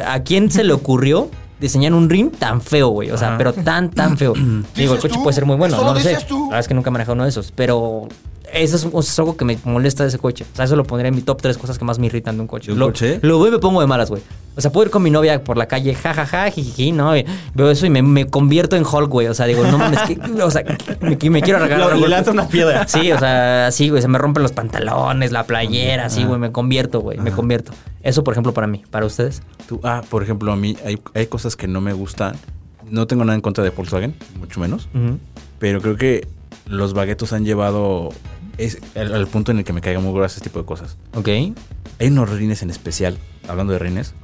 a 0.04 0.20
quién 0.20 0.50
se 0.50 0.64
le 0.64 0.72
ocurrió 0.72 1.30
diseñar 1.60 1.92
un 1.92 2.08
rin 2.10 2.30
tan 2.30 2.60
feo, 2.60 2.88
güey? 2.88 3.10
O 3.10 3.18
sea, 3.18 3.36
pero 3.38 3.52
tan, 3.52 3.90
tan 3.90 4.16
feo. 4.18 4.32
digo, 4.74 4.94
el 4.94 5.00
coche 5.00 5.18
puede 5.22 5.34
ser 5.34 5.44
muy 5.46 5.56
bueno, 5.56 5.76
no 5.76 5.94
lo 5.94 6.00
sé. 6.00 6.16
tú. 6.26 6.38
La 6.38 6.44
verdad 6.46 6.60
es 6.60 6.68
que 6.68 6.74
nunca 6.74 6.90
he 6.90 6.92
manejado 6.92 7.14
uno 7.14 7.24
de 7.24 7.30
esos, 7.30 7.52
pero 7.52 8.08
eso 8.52 8.76
es, 8.76 8.84
eso 8.84 8.98
es 8.98 9.18
algo 9.18 9.36
que 9.36 9.44
me 9.44 9.58
molesta 9.64 10.02
de 10.04 10.08
ese 10.08 10.18
coche. 10.18 10.44
O 10.52 10.56
sea, 10.56 10.64
eso 10.64 10.76
lo 10.76 10.84
pondría 10.84 11.08
en 11.08 11.14
mi 11.14 11.22
top 11.22 11.40
tres 11.42 11.58
cosas 11.58 11.78
que 11.78 11.84
más 11.84 11.98
me 11.98 12.06
irritan 12.06 12.36
de 12.36 12.42
un 12.42 12.46
coche. 12.46 12.68
¿De 12.68 12.72
un 12.74 12.78
lo, 12.78 12.86
coche? 12.86 13.18
Lo 13.22 13.38
veo 13.38 13.48
y 13.48 13.50
me 13.52 13.58
pongo 13.58 13.80
de 13.80 13.86
malas, 13.86 14.10
güey. 14.10 14.22
O 14.56 14.60
sea, 14.60 14.72
puedo 14.72 14.86
ir 14.86 14.90
con 14.90 15.02
mi 15.04 15.10
novia 15.10 15.44
por 15.44 15.56
la 15.56 15.66
calle, 15.66 15.94
jajaja, 15.94 16.50
jijiji, 16.50 16.90
¿no? 16.90 17.16
Y 17.16 17.24
veo 17.54 17.70
eso 17.70 17.86
y 17.86 17.90
me, 17.90 18.02
me 18.02 18.26
convierto 18.26 18.74
en 18.74 18.84
Hulk, 18.84 19.08
güey. 19.08 19.28
O 19.28 19.34
sea, 19.34 19.46
digo, 19.46 19.64
no 19.64 19.78
mames, 19.78 20.00
que, 20.02 20.18
o 20.42 20.50
sea, 20.50 20.64
me, 21.00 21.16
me 21.30 21.42
quiero. 21.42 21.64
Lo- 21.66 21.94
le 21.94 22.08
lanza 22.08 22.32
una 22.32 22.48
piedra. 22.48 22.86
Sí, 22.88 23.12
o 23.12 23.18
sea, 23.18 23.70
sí, 23.70 23.88
güey, 23.88 24.02
se 24.02 24.08
me 24.08 24.18
rompen 24.18 24.42
los 24.42 24.52
pantalones, 24.52 25.30
la 25.30 25.44
playera, 25.44 26.06
así, 26.06 26.24
güey, 26.24 26.40
me 26.40 26.50
convierto, 26.50 27.00
güey, 27.00 27.18
me 27.18 27.30
convierto. 27.30 27.72
Eso, 28.02 28.24
por 28.24 28.34
ejemplo, 28.34 28.52
para 28.52 28.66
mí, 28.66 28.82
para 28.90 29.06
ustedes. 29.06 29.42
Tú- 29.68 29.80
ah, 29.84 30.02
por 30.08 30.22
ejemplo, 30.24 30.50
a 30.52 30.56
mí 30.56 30.76
hay, 30.84 30.98
hay 31.14 31.26
cosas 31.26 31.54
que 31.54 31.68
no 31.68 31.80
me 31.80 31.92
gustan. 31.92 32.34
No 32.90 33.06
tengo 33.06 33.24
nada 33.24 33.34
en 33.36 33.42
contra 33.42 33.62
de 33.62 33.70
Volkswagen, 33.70 34.14
mucho 34.40 34.58
menos. 34.60 34.88
Pero 35.60 35.80
creo 35.80 35.96
que 35.96 36.26
los 36.66 36.94
baguetos 36.94 37.32
han 37.32 37.44
llevado 37.44 38.08
es, 38.58 38.78
al, 38.94 39.14
al 39.14 39.26
punto 39.28 39.50
en 39.52 39.58
el 39.58 39.64
que 39.64 39.72
me 39.72 39.80
caiga 39.80 40.00
muy 40.00 40.12
gordo 40.12 40.26
ese 40.26 40.40
tipo 40.40 40.58
de 40.58 40.66
cosas. 40.66 40.96
Ok. 41.14 41.28
Hay 41.28 41.54
unos 42.08 42.28
rines 42.30 42.62
en 42.62 42.70
especial, 42.70 43.16
hablando 43.48 43.72
de 43.72 43.78
rines, 43.78 44.14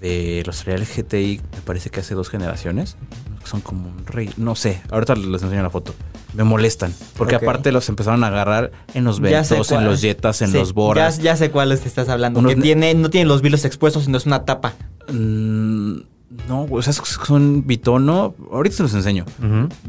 de 0.00 0.42
los 0.46 0.64
Real 0.64 0.84
GTI, 0.84 1.40
me 1.54 1.60
parece 1.64 1.90
que 1.90 2.00
hace 2.00 2.14
dos 2.14 2.28
generaciones. 2.30 2.96
Son 3.44 3.60
como 3.60 3.88
un 3.88 4.06
rey. 4.06 4.30
No 4.38 4.54
sé, 4.54 4.80
ahorita 4.90 5.14
les 5.16 5.42
enseño 5.42 5.62
la 5.62 5.68
foto. 5.70 5.94
Me 6.32 6.44
molestan. 6.44 6.94
Porque 7.16 7.34
aparte 7.34 7.72
los 7.72 7.88
empezaron 7.90 8.24
a 8.24 8.28
agarrar 8.28 8.72
en 8.94 9.04
los 9.04 9.20
Ventos, 9.20 9.70
en 9.70 9.84
los 9.84 10.00
Jetas, 10.00 10.40
en 10.42 10.48
Sí, 10.50 10.58
los 10.58 10.72
Boras. 10.72 11.18
Ya, 11.18 11.24
ya 11.24 11.36
sé 11.36 11.50
cuáles 11.50 11.82
te 11.82 11.88
estás 11.88 12.08
hablando. 12.08 12.40
Unos 12.40 12.52
que 12.52 12.56
ne- 12.56 12.62
tiene, 12.62 12.94
no 12.94 13.10
tienen 13.10 13.28
los 13.28 13.42
vilos 13.42 13.64
expuestos, 13.66 14.04
sino 14.04 14.16
es 14.16 14.24
una 14.26 14.44
tapa. 14.46 14.72
Mm, 15.12 15.98
no, 16.48 16.66
o 16.70 16.82
sea, 16.82 16.92
son 16.92 17.66
bitono. 17.66 18.34
Ahorita 18.52 18.76
se 18.76 18.82
los 18.84 18.94
enseño. 18.94 19.24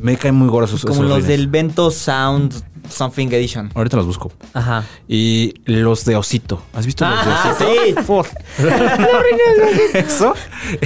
Me 0.01 0.17
caen 0.17 0.35
muy 0.35 0.47
gordos 0.47 0.69
esos 0.71 0.81
Como 0.83 0.95
esos 1.01 1.05
los 1.07 1.17
rines. 1.17 1.27
del 1.29 1.47
Vento 1.47 1.91
Sound 1.91 2.53
Something 2.89 3.27
Edition. 3.29 3.71
Ahorita 3.73 3.97
los 3.97 4.05
busco. 4.05 4.31
Ajá. 4.53 4.83
Y 5.07 5.53
los 5.65 6.05
de 6.05 6.15
osito. 6.15 6.61
¿Has 6.73 6.85
visto 6.85 7.03
los 7.05 7.25
de 7.25 7.31
Ah, 7.31 7.55
osito? 7.59 8.23
sí. 8.23 8.63
Eso, 9.93 10.33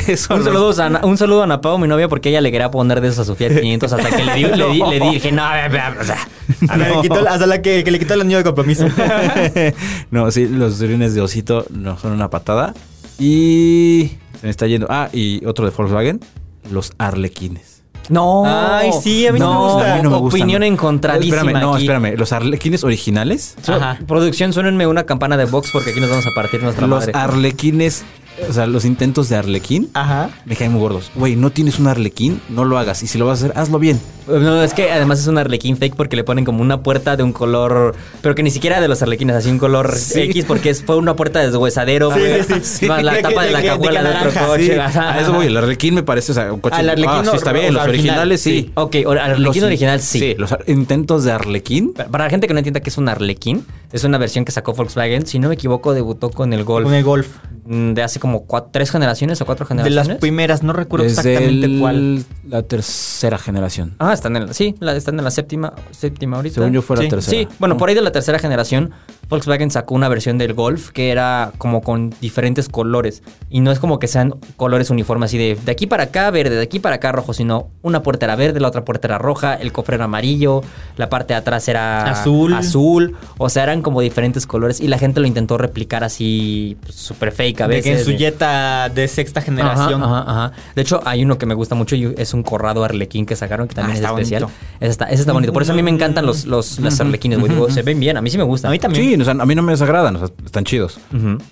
eso. 0.08 0.34
Un 0.34 0.39
no- 0.39 0.45
saludo, 0.45 0.82
a, 0.82 0.86
Ana- 0.86 1.02
un 1.04 1.17
saludo 1.17 1.41
a 1.41 1.43
Ana 1.43 1.62
Pau, 1.62 1.78
mi 1.78 1.88
novia, 1.88 2.08
porque 2.08 2.30
ella 2.30 2.41
le 2.41 2.52
quería 2.52 2.72
poner 2.72 3.02
de 3.02 3.08
esos 3.10 3.19
a 3.19 3.26
su 3.26 3.36
Fiat 3.36 3.60
500 3.60 3.93
hasta 3.93 4.10
que 4.15 4.24
le, 4.24 4.34
di- 4.36 4.43
le, 4.43 4.69
di- 4.69 4.80
le 4.80 5.00
dije, 5.12 5.32
no, 5.32 5.43
a 5.43 5.67
ver, 5.67 5.98
o 6.00 6.04
sea, 6.04 6.17
A 6.69 6.78
ver, 6.78 6.95
le 6.95 7.02
quitó 7.02 7.28
hasta 7.28 7.45
la 7.45 7.62
que, 7.62 7.84
que 7.84 7.91
le 7.91 8.00
quitó 8.00 8.13
el 8.13 8.22
anillo 8.22 8.38
de 8.38 8.43
compromiso. 8.43 8.86
no, 10.12 10.32
sí, 10.32 10.48
los 10.48 10.80
rines 10.80 11.13
de 11.15 11.22
osito 11.22 11.65
no 11.69 11.98
son 11.98 12.12
una 12.13 12.30
patada. 12.30 12.74
Y 13.17 14.12
se 14.39 14.47
me 14.47 14.52
está 14.52 14.67
yendo. 14.67 14.88
Ah, 14.89 15.10
y 15.13 15.45
otro 15.45 15.65
de 15.69 15.71
Volkswagen, 15.75 16.19
los 16.71 16.91
arlequines. 16.97 17.84
No. 18.10 18.43
Ay, 18.45 18.89
sí, 19.04 19.28
a 19.28 19.32
mí 19.34 19.39
no 19.39 19.52
me 19.54 19.60
gusta. 19.73 19.93
A 19.93 19.97
mí 19.97 20.04
no 20.04 20.10
me 20.10 20.17
gustan. 20.17 20.41
Opinión 20.41 20.63
encontradísima 20.63 21.38
Espérame, 21.38 21.62
no, 21.62 21.73
aquí. 21.75 21.84
espérame. 21.84 22.17
Los 22.17 22.34
arlequines 22.34 22.84
originales. 22.84 23.56
Ajá. 23.67 23.99
Producción, 24.08 24.52
suénenme 24.52 24.88
una 24.88 25.06
campana 25.06 25.38
de 25.38 25.45
box 25.45 25.69
porque 25.71 25.91
aquí 25.91 25.99
nos 25.99 26.10
vamos 26.10 26.25
a 26.25 26.32
partir 26.34 26.63
nuestra 26.63 26.88
Los 26.88 27.02
madre. 27.02 27.12
arlequines, 27.15 28.04
o 28.49 28.54
sea, 28.54 28.65
los 28.65 28.84
intentos 28.86 29.30
de 29.30 29.36
arlequín 29.36 29.89
Ajá. 29.93 30.32
me 30.45 30.56
caen 30.56 30.71
muy 30.71 30.82
gordos. 30.82 31.12
Güey, 31.13 31.36
no 31.36 31.52
tienes 31.52 31.78
un 31.78 31.86
arlequín, 31.88 32.41
no 32.49 32.65
lo 32.65 32.80
hagas. 32.80 33.04
Y 33.04 33.08
si 33.08 33.19
lo 33.19 33.28
vas 33.28 33.43
a 33.43 33.45
hacer, 33.45 33.58
hazlo 33.58 33.78
bien. 33.78 33.99
No, 34.30 34.63
es 34.63 34.74
que 34.74 34.92
además 34.92 35.20
es 35.20 35.28
un 35.28 35.38
arlequín 35.38 35.78
fake 35.78 35.96
porque 35.96 36.15
le 36.15 36.24
ponen 36.24 36.46
como 36.46 36.62
una 36.62 36.84
puerta 36.84 37.15
de 37.18 37.24
un 37.24 37.34
color, 37.34 37.96
pero 38.22 38.36
que 38.36 38.44
ni 38.44 38.52
siquiera 38.52 38.80
de 38.82 38.88
los 38.88 39.02
arlequines, 39.02 39.36
así 39.36 39.50
un 39.50 39.58
color 39.60 39.96
Sí. 39.96 40.22
X 40.22 40.46
porque 40.46 40.70
es, 40.70 40.84
fue 40.84 40.98
una 40.98 41.15
puerta 41.15 41.39
de 41.39 41.48
deshuesadero, 41.48 42.13
Sí, 42.13 42.20
sí, 42.48 42.54
sí. 42.63 42.86
Más 42.86 43.04
la 43.04 43.13
De 43.13 43.22
tapa 43.22 43.44
de 43.44 43.52
la 43.52 43.58
de 43.60 43.63
de 43.63 43.70
cajuela 43.70 44.04
de 44.04 44.10
otro 44.28 44.48
coche. 44.48 44.80
A 44.80 44.88
eso 44.89 45.00
ajá. 45.00 45.30
voy, 45.32 45.48
el 45.48 45.58
arlequín 45.58 45.96
me 45.96 46.04
parece, 46.04 46.32
o 46.32 46.36
sea, 46.36 46.52
un 46.54 46.60
coche. 46.60 46.76
Al 46.76 46.89
arlequín 46.89 47.10
ah, 47.12 47.24
sí 47.30 47.36
está 47.36 47.52
bien, 47.54 47.74
los 47.74 47.84
originales 47.84 48.42
sí. 48.42 48.72
Ok, 48.76 48.96
arlequín 49.20 49.44
Los 49.44 49.63
original 49.63 50.00
sí. 50.02 50.20
Sí, 50.20 50.36
los 50.38 50.56
intentos 50.68 51.24
de 51.24 51.32
arlequín. 51.32 51.94
Para 51.94 52.26
la 52.26 52.30
gente 52.30 52.48
que 52.48 52.54
no 52.54 52.60
entienda 52.60 52.80
que 52.82 52.89
es 52.89 52.98
un 52.98 53.10
arlequín, 53.10 53.65
es 53.92 54.04
una 54.04 54.18
versión 54.18 54.46
que 54.46 54.52
sacó 54.52 54.74
Volkswagen. 54.74 55.26
Si 55.26 55.39
no 55.39 55.48
me 55.50 55.56
equivoco, 55.56 55.94
debutó 55.94 56.30
con 56.30 56.54
el 56.54 56.63
Golf 56.63 56.86
Con 56.86 56.94
el 56.94 57.04
Golf. 57.04 57.28
mm, 57.65 57.94
de 57.94 58.04
hace 58.04 58.20
como 58.20 58.46
tres 58.72 58.92
generaciones 58.92 59.42
o 59.42 59.46
cuatro 59.46 59.65
De 59.65 59.70
generaciones. 59.70 60.08
las 60.08 60.18
primeras, 60.18 60.63
no 60.63 60.74
recuerdo 60.74 61.06
Desde 61.06 61.22
exactamente 61.34 61.65
el- 61.65 61.80
cuál. 61.80 62.24
La 62.48 62.63
tercera 62.63 63.38
generación. 63.38 63.96
Ah, 64.00 64.13
están 64.20 64.36
en 64.36 64.48
la, 64.48 64.54
sí, 64.54 64.76
la- 64.80 64.96
están 64.96 65.18
en 65.18 65.24
la 65.26 65.32
séptima, 65.32 65.74
séptima 65.92 66.38
ahorita. 66.38 66.56
Según 66.56 66.72
yo 66.74 66.82
fue 66.82 66.98
la 66.98 67.04
Sí. 67.04 67.10
tercera. 67.10 67.38
Sí, 67.42 67.48
bueno, 67.60 67.78
por 67.78 67.90
ahí 67.90 67.96
de 67.96 68.02
la 68.02 68.12
tercera 68.12 68.40
generación, 68.40 68.92
Volkswagen 69.28 69.70
sacó 69.72 69.96
una 69.96 70.10
versión 70.10 70.38
del 70.38 70.54
Golf 70.54 70.90
que 70.92 71.12
era 71.12 71.52
como 71.58 71.82
con 71.82 72.14
diferentes 72.22 72.68
colores. 72.70 73.22
Y 73.50 73.62
no 73.62 73.72
es 73.72 73.80
como 73.80 74.00
que 74.00 74.08
sean 74.08 74.36
colores 74.58 74.90
uniformes 74.90 75.28
así 75.30 75.38
de 75.38 75.56
de 75.64 75.72
aquí 75.72 75.88
para 75.88 76.04
acá 76.04 76.30
verde, 76.32 76.56
de 76.56 76.62
aquí 76.64 76.80
para 76.80 76.96
acá 76.96 77.12
rojo, 77.12 77.34
sino 77.34 77.70
una 77.82 78.02
puerta 78.04 78.26
era 78.26 78.36
verde, 78.36 78.60
la 78.60 78.68
otra 78.68 78.86
puerta 78.86 79.08
era 79.08 79.18
roja, 79.18 79.54
el 79.56 79.72
cofre 79.72 79.96
era 79.96 80.06
amarillo, 80.06 80.62
la 80.98 81.10
parte 81.10 81.34
de 81.34 81.38
atrás 81.40 81.68
era 81.68 82.10
Azul. 82.12 82.54
azul. 82.54 83.16
O 83.38 83.50
sea, 83.50 83.64
eran 83.64 83.82
como 83.82 84.02
diferentes 84.02 84.46
colores 84.48 84.80
y 84.80 84.88
la 84.88 84.98
gente 84.98 85.20
lo 85.20 85.28
intentó 85.28 85.58
replicar 85.58 86.04
así 86.04 86.78
pues, 86.82 86.96
súper 86.96 87.32
fake 87.32 87.62
a 87.62 87.68
De 87.68 87.76
veces. 87.76 87.84
que 87.94 88.00
en 88.00 88.06
su 88.06 88.12
de- 88.12 88.18
Jetta 88.18 88.90
de 88.90 89.08
sexta 89.08 89.42
generación. 89.42 90.02
Ajá, 90.04 90.20
ajá, 90.22 90.32
ajá. 90.48 90.52
De 90.76 90.82
hecho, 90.82 91.02
hay 91.06 91.24
uno 91.24 91.38
que 91.38 91.46
me 91.46 91.54
gusta 91.54 91.76
mucho 91.76 91.96
y 91.96 92.14
es 92.18 92.34
un 92.34 92.44
corrado 92.44 92.84
arlequín 92.84 93.26
que 93.26 93.36
sacaron 93.36 93.68
que 93.68 93.76
también 93.76 93.98
Ah, 93.98 94.00
es 94.00 94.06
especial. 94.10 94.43
bonito. 94.43 94.60
Ese 94.80 94.91
está, 94.91 95.06
ese 95.06 95.22
está 95.22 95.34
bonito. 95.34 95.54
Por 95.54 95.62
eso 95.62 95.74
a 95.74 95.76
mí 95.76 95.84
me 95.84 95.91
encantan 95.91 96.26
los, 96.26 96.45
los, 96.45 96.80
los 96.80 97.00
arlequines, 97.00 97.39
güey. 97.39 97.52
Digo, 97.52 97.69
se 97.69 97.82
ven 97.82 98.00
bien. 98.00 98.17
A 98.17 98.22
mí 98.22 98.30
sí 98.30 98.38
me 98.38 98.43
gustan. 98.43 98.69
A 98.69 98.72
mí 98.72 98.80
también. 98.80 99.04
Sí, 99.15 99.22
o 99.22 99.26
sea, 99.26 99.34
a 99.39 99.45
mí 99.45 99.56
no 99.56 99.62
me 99.62 99.72
desagradan, 99.74 100.15
o 100.15 100.19
sea, 100.19 100.30
están 100.45 100.63
chidos. 100.63 101.00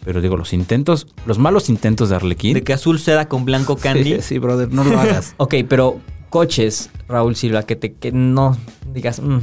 Pero 0.06 0.22
digo, 0.22 0.38
los 0.38 0.54
intentos, 0.54 1.08
los 1.26 1.38
malos 1.40 1.70
intentos 1.70 2.10
de 2.10 2.16
arlequín. 2.16 2.54
De 2.54 2.64
que 2.64 2.74
azul 2.74 3.00
seda 3.00 3.28
con 3.28 3.46
blanco 3.46 3.76
candy. 3.78 4.16
Sí, 4.16 4.22
sí, 4.22 4.38
brother, 4.40 4.72
no 4.72 4.84
lo 4.84 5.00
hagas. 5.00 5.34
Ok, 5.38 5.56
pero 5.68 6.00
coches, 6.30 6.90
Raúl 7.08 7.36
Silva, 7.36 7.64
que 7.64 7.76
te 7.76 7.94
que 7.94 8.12
no 8.12 8.58
digas, 8.94 9.20
"Mm, 9.22 9.40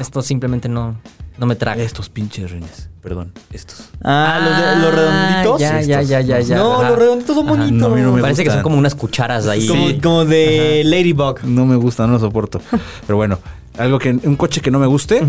esto 0.00 0.20
simplemente 0.22 0.68
no, 0.68 0.96
no 1.38 1.46
me 1.46 1.54
traga. 1.56 1.82
estos 1.82 2.08
pinches 2.08 2.50
rines, 2.50 2.90
perdón, 3.04 3.32
estos. 3.52 3.90
Ah, 4.02 4.40
los, 4.42 4.56
de- 4.58 4.82
los 4.82 4.94
redonditos. 4.94 5.60
Ya, 5.60 5.80
ya, 5.82 6.02
ya, 6.02 6.20
ya, 6.22 6.40
ya. 6.40 6.56
No, 6.56 6.80
Ajá. 6.80 6.88
los 6.90 6.98
redonditos 6.98 7.36
son 7.36 7.46
Ajá. 7.48 7.56
bonitos. 7.56 7.78
No, 7.78 7.86
a 7.94 7.96
mí 7.96 8.00
no 8.02 8.12
me 8.12 8.20
Parece 8.22 8.42
que 8.42 8.50
son 8.50 8.62
como 8.62 8.76
unas 8.78 8.94
cucharas 8.96 9.46
ahí. 9.46 9.68
Como, 9.68 9.86
Sí. 9.88 10.00
como 10.02 10.24
de 10.24 10.82
Ladybug. 10.84 11.44
No 11.44 11.66
me 11.66 11.76
gusta, 11.76 12.06
no 12.06 12.14
lo 12.14 12.18
soporto. 12.18 12.60
Pero 13.06 13.16
bueno, 13.16 13.38
algo 13.78 13.98
que 14.00 14.10
un 14.10 14.34
coche 14.36 14.60
que 14.60 14.70
no 14.72 14.78
me 14.80 14.86
guste, 14.86 15.22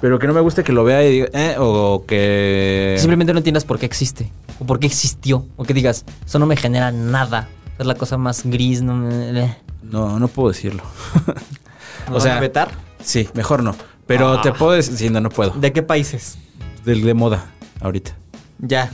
pero 0.00 0.18
que 0.18 0.26
no 0.26 0.32
me 0.34 0.40
guste 0.40 0.62
que 0.62 0.72
lo 0.72 0.84
vea 0.84 1.02
y 1.04 1.10
diga, 1.12 1.28
eh, 1.32 1.56
o 1.58 2.04
que 2.06 2.96
Simplemente 2.98 3.32
no 3.32 3.38
entiendas 3.38 3.64
por 3.64 3.78
qué 3.78 3.86
existe. 3.86 4.30
O 4.60 4.64
por 4.66 4.78
qué 4.78 4.86
existió. 4.86 5.46
O 5.56 5.64
que 5.64 5.74
digas, 5.74 6.04
eso 6.24 6.38
no 6.38 6.46
me 6.46 6.56
genera 6.56 6.92
nada. 6.92 7.48
Es 7.78 7.86
la 7.86 7.94
cosa 7.94 8.16
más 8.18 8.42
gris. 8.44 8.82
No 8.82 8.94
me... 8.94 9.40
eh. 9.44 9.56
no, 9.82 10.18
no 10.20 10.28
puedo 10.28 10.48
decirlo. 10.50 10.82
¿Nos 12.10 12.24
van 12.24 12.36
a 12.36 12.40
vetar? 12.40 12.68
sí, 13.02 13.28
mejor 13.34 13.62
no. 13.62 13.74
Pero 14.06 14.40
te 14.40 14.52
puedo 14.52 14.72
decir, 14.72 14.96
sí, 14.96 15.10
no, 15.10 15.20
no 15.20 15.30
puedo. 15.30 15.50
¿De 15.50 15.72
qué 15.72 15.82
países? 15.82 16.38
Del 16.86 17.02
de 17.02 17.12
moda 17.14 17.44
ahorita. 17.80 18.12
Ya. 18.58 18.90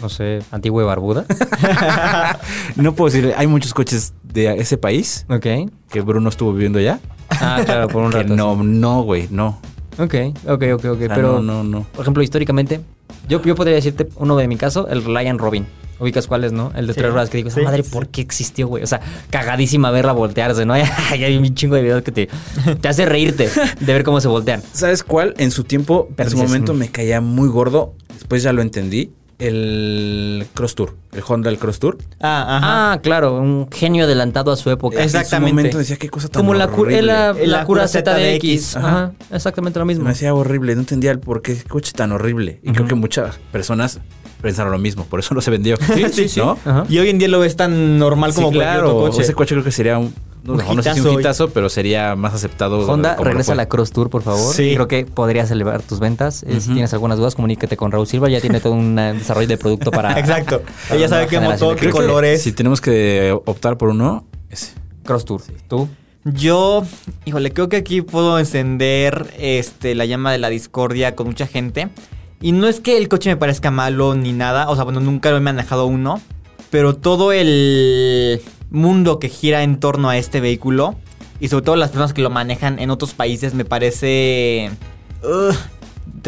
No 0.00 0.08
sé, 0.08 0.40
antigua 0.50 0.82
y 0.82 0.86
barbuda. 0.86 1.24
No 2.76 2.94
puedo 2.94 3.10
decir, 3.12 3.32
hay 3.36 3.46
muchos 3.46 3.72
coches 3.74 4.14
de 4.22 4.54
ese 4.58 4.76
país 4.76 5.26
ok. 5.28 5.46
que 5.90 6.00
Bruno 6.00 6.28
estuvo 6.28 6.52
viviendo 6.52 6.80
ya. 6.80 6.98
Ah, 7.30 7.60
claro, 7.64 7.88
por 7.88 8.02
un 8.02 8.10
que 8.10 8.22
rato. 8.22 8.34
no, 8.34 8.56
no, 8.62 9.02
güey, 9.02 9.28
no. 9.30 9.58
Ok, 9.98 10.14
ok, 10.48 10.62
ok, 10.74 10.84
ok. 10.86 10.98
Sea, 10.98 11.14
Pero, 11.14 11.40
no, 11.40 11.62
no, 11.62 11.64
no. 11.64 11.82
por 11.92 12.02
ejemplo, 12.02 12.22
históricamente, 12.22 12.80
yo, 13.28 13.40
yo 13.42 13.54
podría 13.54 13.76
decirte 13.76 14.08
uno 14.16 14.36
de 14.36 14.48
mi 14.48 14.56
caso, 14.56 14.88
el 14.88 15.04
Ryan 15.04 15.38
Robin. 15.38 15.66
Ubicas 15.98 16.26
cuál 16.26 16.44
es, 16.44 16.52
¿no? 16.52 16.72
El 16.74 16.86
de 16.86 16.94
Sí. 16.94 17.00
tres 17.00 17.12
ruedas 17.12 17.30
que 17.30 17.36
digo, 17.38 17.48
esa 17.50 17.60
Sí, 17.60 17.64
madre, 17.64 17.82
sí. 17.82 17.90
¿por 17.90 18.08
qué 18.08 18.20
existió, 18.20 18.66
güey? 18.68 18.82
O 18.82 18.86
sea, 18.86 19.00
cagadísima 19.30 19.90
verla 19.90 20.12
voltearse, 20.12 20.64
¿no? 20.66 20.74
Ya 21.18 21.26
hay 21.26 21.36
un 21.36 21.54
chingo 21.54 21.76
de 21.76 21.82
videos 21.82 22.02
que 22.02 22.12
te, 22.12 22.28
te 22.80 22.88
hace 22.88 23.06
reírte 23.06 23.48
de 23.80 23.92
ver 23.92 24.02
cómo 24.04 24.20
se 24.20 24.28
voltean. 24.28 24.62
¿Sabes 24.72 25.02
cuál? 25.04 25.34
En 25.38 25.50
su 25.50 25.64
tiempo, 25.64 26.06
en 26.10 26.14
Pero 26.16 26.30
su 26.30 26.36
dices, 26.36 26.48
momento 26.50 26.74
mm. 26.74 26.76
me 26.78 26.88
caía 26.90 27.20
muy 27.20 27.48
gordo. 27.48 27.94
Después 28.12 28.42
ya 28.42 28.52
lo 28.52 28.62
entendí. 28.62 29.12
el 29.38 30.46
Cross 30.54 30.74
Tour, 30.76 30.96
el 31.12 31.22
Honda 31.26 31.50
el 31.50 31.58
Cross 31.58 31.78
Tour. 31.80 31.98
Ah, 32.20 32.56
ajá. 32.56 32.92
Ah, 32.92 33.00
claro, 33.02 33.36
un 33.36 33.68
genio 33.70 34.04
adelantado 34.04 34.52
a 34.52 34.56
su 34.56 34.70
época. 34.70 35.02
Exactamente. 35.02 35.34
En 35.46 35.50
su 35.50 35.54
momento 35.56 35.78
decía 35.78 35.96
qué 35.96 36.08
cosa 36.08 36.28
tan 36.28 36.40
Como 36.40 36.54
la, 36.54 36.66
horrible. 36.66 37.02
la, 37.02 37.32
La 37.32 37.46
la 37.46 37.64
cura 37.64 37.86
cura 37.86 37.88
ZDX. 37.88 38.40
ZDX. 38.72 38.76
Ajá, 38.76 39.12
exactamente 39.32 39.78
lo 39.78 39.84
mismo. 39.86 40.04
Me 40.04 40.10
hacía 40.10 40.34
horrible, 40.34 40.74
no 40.74 40.80
entendía 40.82 41.10
el 41.10 41.18
por 41.20 41.42
qué 41.42 41.56
coche 41.64 41.92
tan 41.92 42.12
horrible. 42.12 42.60
Y 42.62 42.72
creo 42.72 42.86
que 42.86 42.94
muchas 42.94 43.38
personas 43.52 44.00
pensaron 44.44 44.70
lo 44.70 44.78
mismo, 44.78 45.04
por 45.04 45.18
eso 45.18 45.34
no 45.34 45.40
se 45.40 45.50
vendió. 45.50 45.76
Sí, 46.12 46.28
sí. 46.28 46.40
Y 46.88 46.98
hoy 46.98 47.08
en 47.08 47.18
día 47.18 47.26
lo 47.28 47.40
ves 47.40 47.56
tan 47.56 47.98
normal 47.98 48.32
Sí, 48.32 48.36
como 48.36 48.48
cualquier 48.48 48.68
claro. 48.74 48.96
otro 48.96 49.10
coche. 49.10 49.22
Ese 49.22 49.34
coche 49.34 49.54
creo 49.56 49.64
que 49.64 49.72
sería 49.72 49.98
un, 49.98 50.14
no, 50.44 50.52
Un 50.52 50.76
no 50.76 50.82
sé 50.82 50.94
si 50.94 51.00
un 51.00 51.18
hitazo, 51.18 51.48
pero 51.50 51.68
sería 51.68 52.14
más 52.16 52.34
aceptado. 52.34 52.86
Honda, 52.86 53.16
regresa 53.16 53.52
a 53.52 53.54
la 53.56 53.66
Cross 53.66 53.90
Tour, 53.92 54.10
por 54.10 54.22
favor. 54.22 54.54
Sí. 54.54 54.74
Creo 54.74 54.86
que 54.86 55.06
podrías 55.06 55.50
elevar 55.50 55.82
tus 55.82 55.98
ventas. 56.00 56.44
Eh, 56.44 56.60
Si 56.60 56.72
tienes 56.72 56.92
algunas 56.92 57.18
dudas, 57.18 57.34
comunícate 57.34 57.76
con 57.76 57.90
Raúl 57.90 58.06
Silva. 58.06 58.28
Ya 58.28 58.40
tiene 58.40 58.60
todo 58.60 58.74
un 58.74 58.98
eh, 58.98 59.14
desarrollo 59.14 59.48
de 59.48 59.56
producto 59.56 59.90
para. 59.90 60.18
Exacto. 60.20 60.62
para 60.88 61.00
Ella 61.00 61.08
sabe 61.08 61.26
qué 61.26 61.40
motor, 61.40 61.76
qué 61.76 61.90
colores. 61.90 62.42
Si 62.42 62.52
tenemos 62.52 62.80
que 62.80 63.34
optar 63.46 63.78
por 63.78 63.88
uno, 63.88 64.26
ese. 64.50 64.72
Cross 65.04 65.24
Tour. 65.24 65.42
¿Tú? 65.68 65.88
Yo, 66.24 66.84
híjole, 67.26 67.52
creo 67.52 67.68
que 67.68 67.76
aquí 67.76 68.00
puedo 68.00 68.38
encender 68.38 69.34
este, 69.38 69.94
la 69.94 70.06
llama 70.06 70.32
de 70.32 70.38
la 70.38 70.48
discordia 70.48 71.14
con 71.14 71.26
mucha 71.26 71.46
gente. 71.46 71.88
Y 72.40 72.52
no 72.52 72.66
es 72.66 72.80
que 72.80 72.98
el 72.98 73.08
coche 73.08 73.30
me 73.30 73.36
parezca 73.36 73.70
malo 73.70 74.14
ni 74.14 74.32
nada, 74.32 74.68
o 74.68 74.74
sea, 74.74 74.84
bueno, 74.84 75.00
nunca 75.00 75.30
lo 75.30 75.38
he 75.38 75.40
manejado 75.40 75.86
uno, 75.86 76.20
pero 76.70 76.94
todo 76.94 77.32
el 77.32 78.40
mundo 78.70 79.18
que 79.18 79.28
gira 79.28 79.62
en 79.62 79.80
torno 79.80 80.10
a 80.10 80.18
este 80.18 80.40
vehículo, 80.40 80.96
y 81.40 81.48
sobre 81.48 81.64
todo 81.64 81.76
las 81.76 81.90
personas 81.90 82.12
que 82.12 82.22
lo 82.22 82.30
manejan 82.30 82.78
en 82.78 82.90
otros 82.90 83.14
países, 83.14 83.54
me 83.54 83.64
parece... 83.64 84.70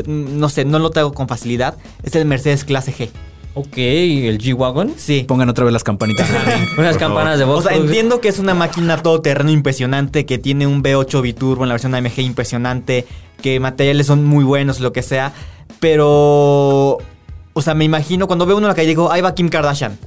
no 0.07 0.49
sé, 0.49 0.65
no 0.65 0.79
lo 0.79 0.91
traigo 0.91 1.13
con 1.13 1.29
facilidad. 1.29 1.77
Es 2.03 2.15
el 2.17 2.25
Mercedes 2.27 2.65
Clase 2.65 2.93
G. 2.93 3.11
Ok, 3.55 3.79
el 3.79 4.39
G-Wagon. 4.39 4.93
Sí. 4.99 5.25
Pongan 5.27 5.49
otra 5.49 5.65
vez 5.65 5.73
las 5.73 5.85
campanitas. 5.85 6.29
Unas 6.79 6.99
campanas 6.99 7.39
de 7.39 7.47
voz. 7.47 7.65
O 7.65 7.69
sea, 7.69 7.77
entiendo 7.77 8.21
que 8.21 8.29
es 8.29 8.39
una 8.39 8.53
máquina 8.53 9.03
todoterreno 9.03 9.51
impresionante, 9.51 10.27
que 10.27 10.37
tiene 10.37 10.67
un 10.67 10.83
V8 10.83 11.23
biturbo 11.23 11.63
en 11.63 11.71
la 11.71 11.75
versión 11.75 11.95
AMG 11.95 12.19
impresionante, 12.19 13.07
que 13.41 13.59
materiales 13.59 14.09
son 14.09 14.25
muy 14.25 14.45
buenos, 14.45 14.81
lo 14.81 14.93
que 14.93 15.03
sea, 15.03 15.33
pero... 15.81 16.99
O 17.53 17.63
sea, 17.63 17.75
me 17.75 17.85
imagino, 17.85 18.27
cuando 18.27 18.45
veo 18.45 18.57
uno 18.57 18.67
en 18.67 18.71
la 18.71 18.75
calle 18.75 18.89
digo, 18.89 19.11
ahí 19.11 19.23
va 19.23 19.35
Kim 19.35 19.49
Kardashian, 19.49 19.99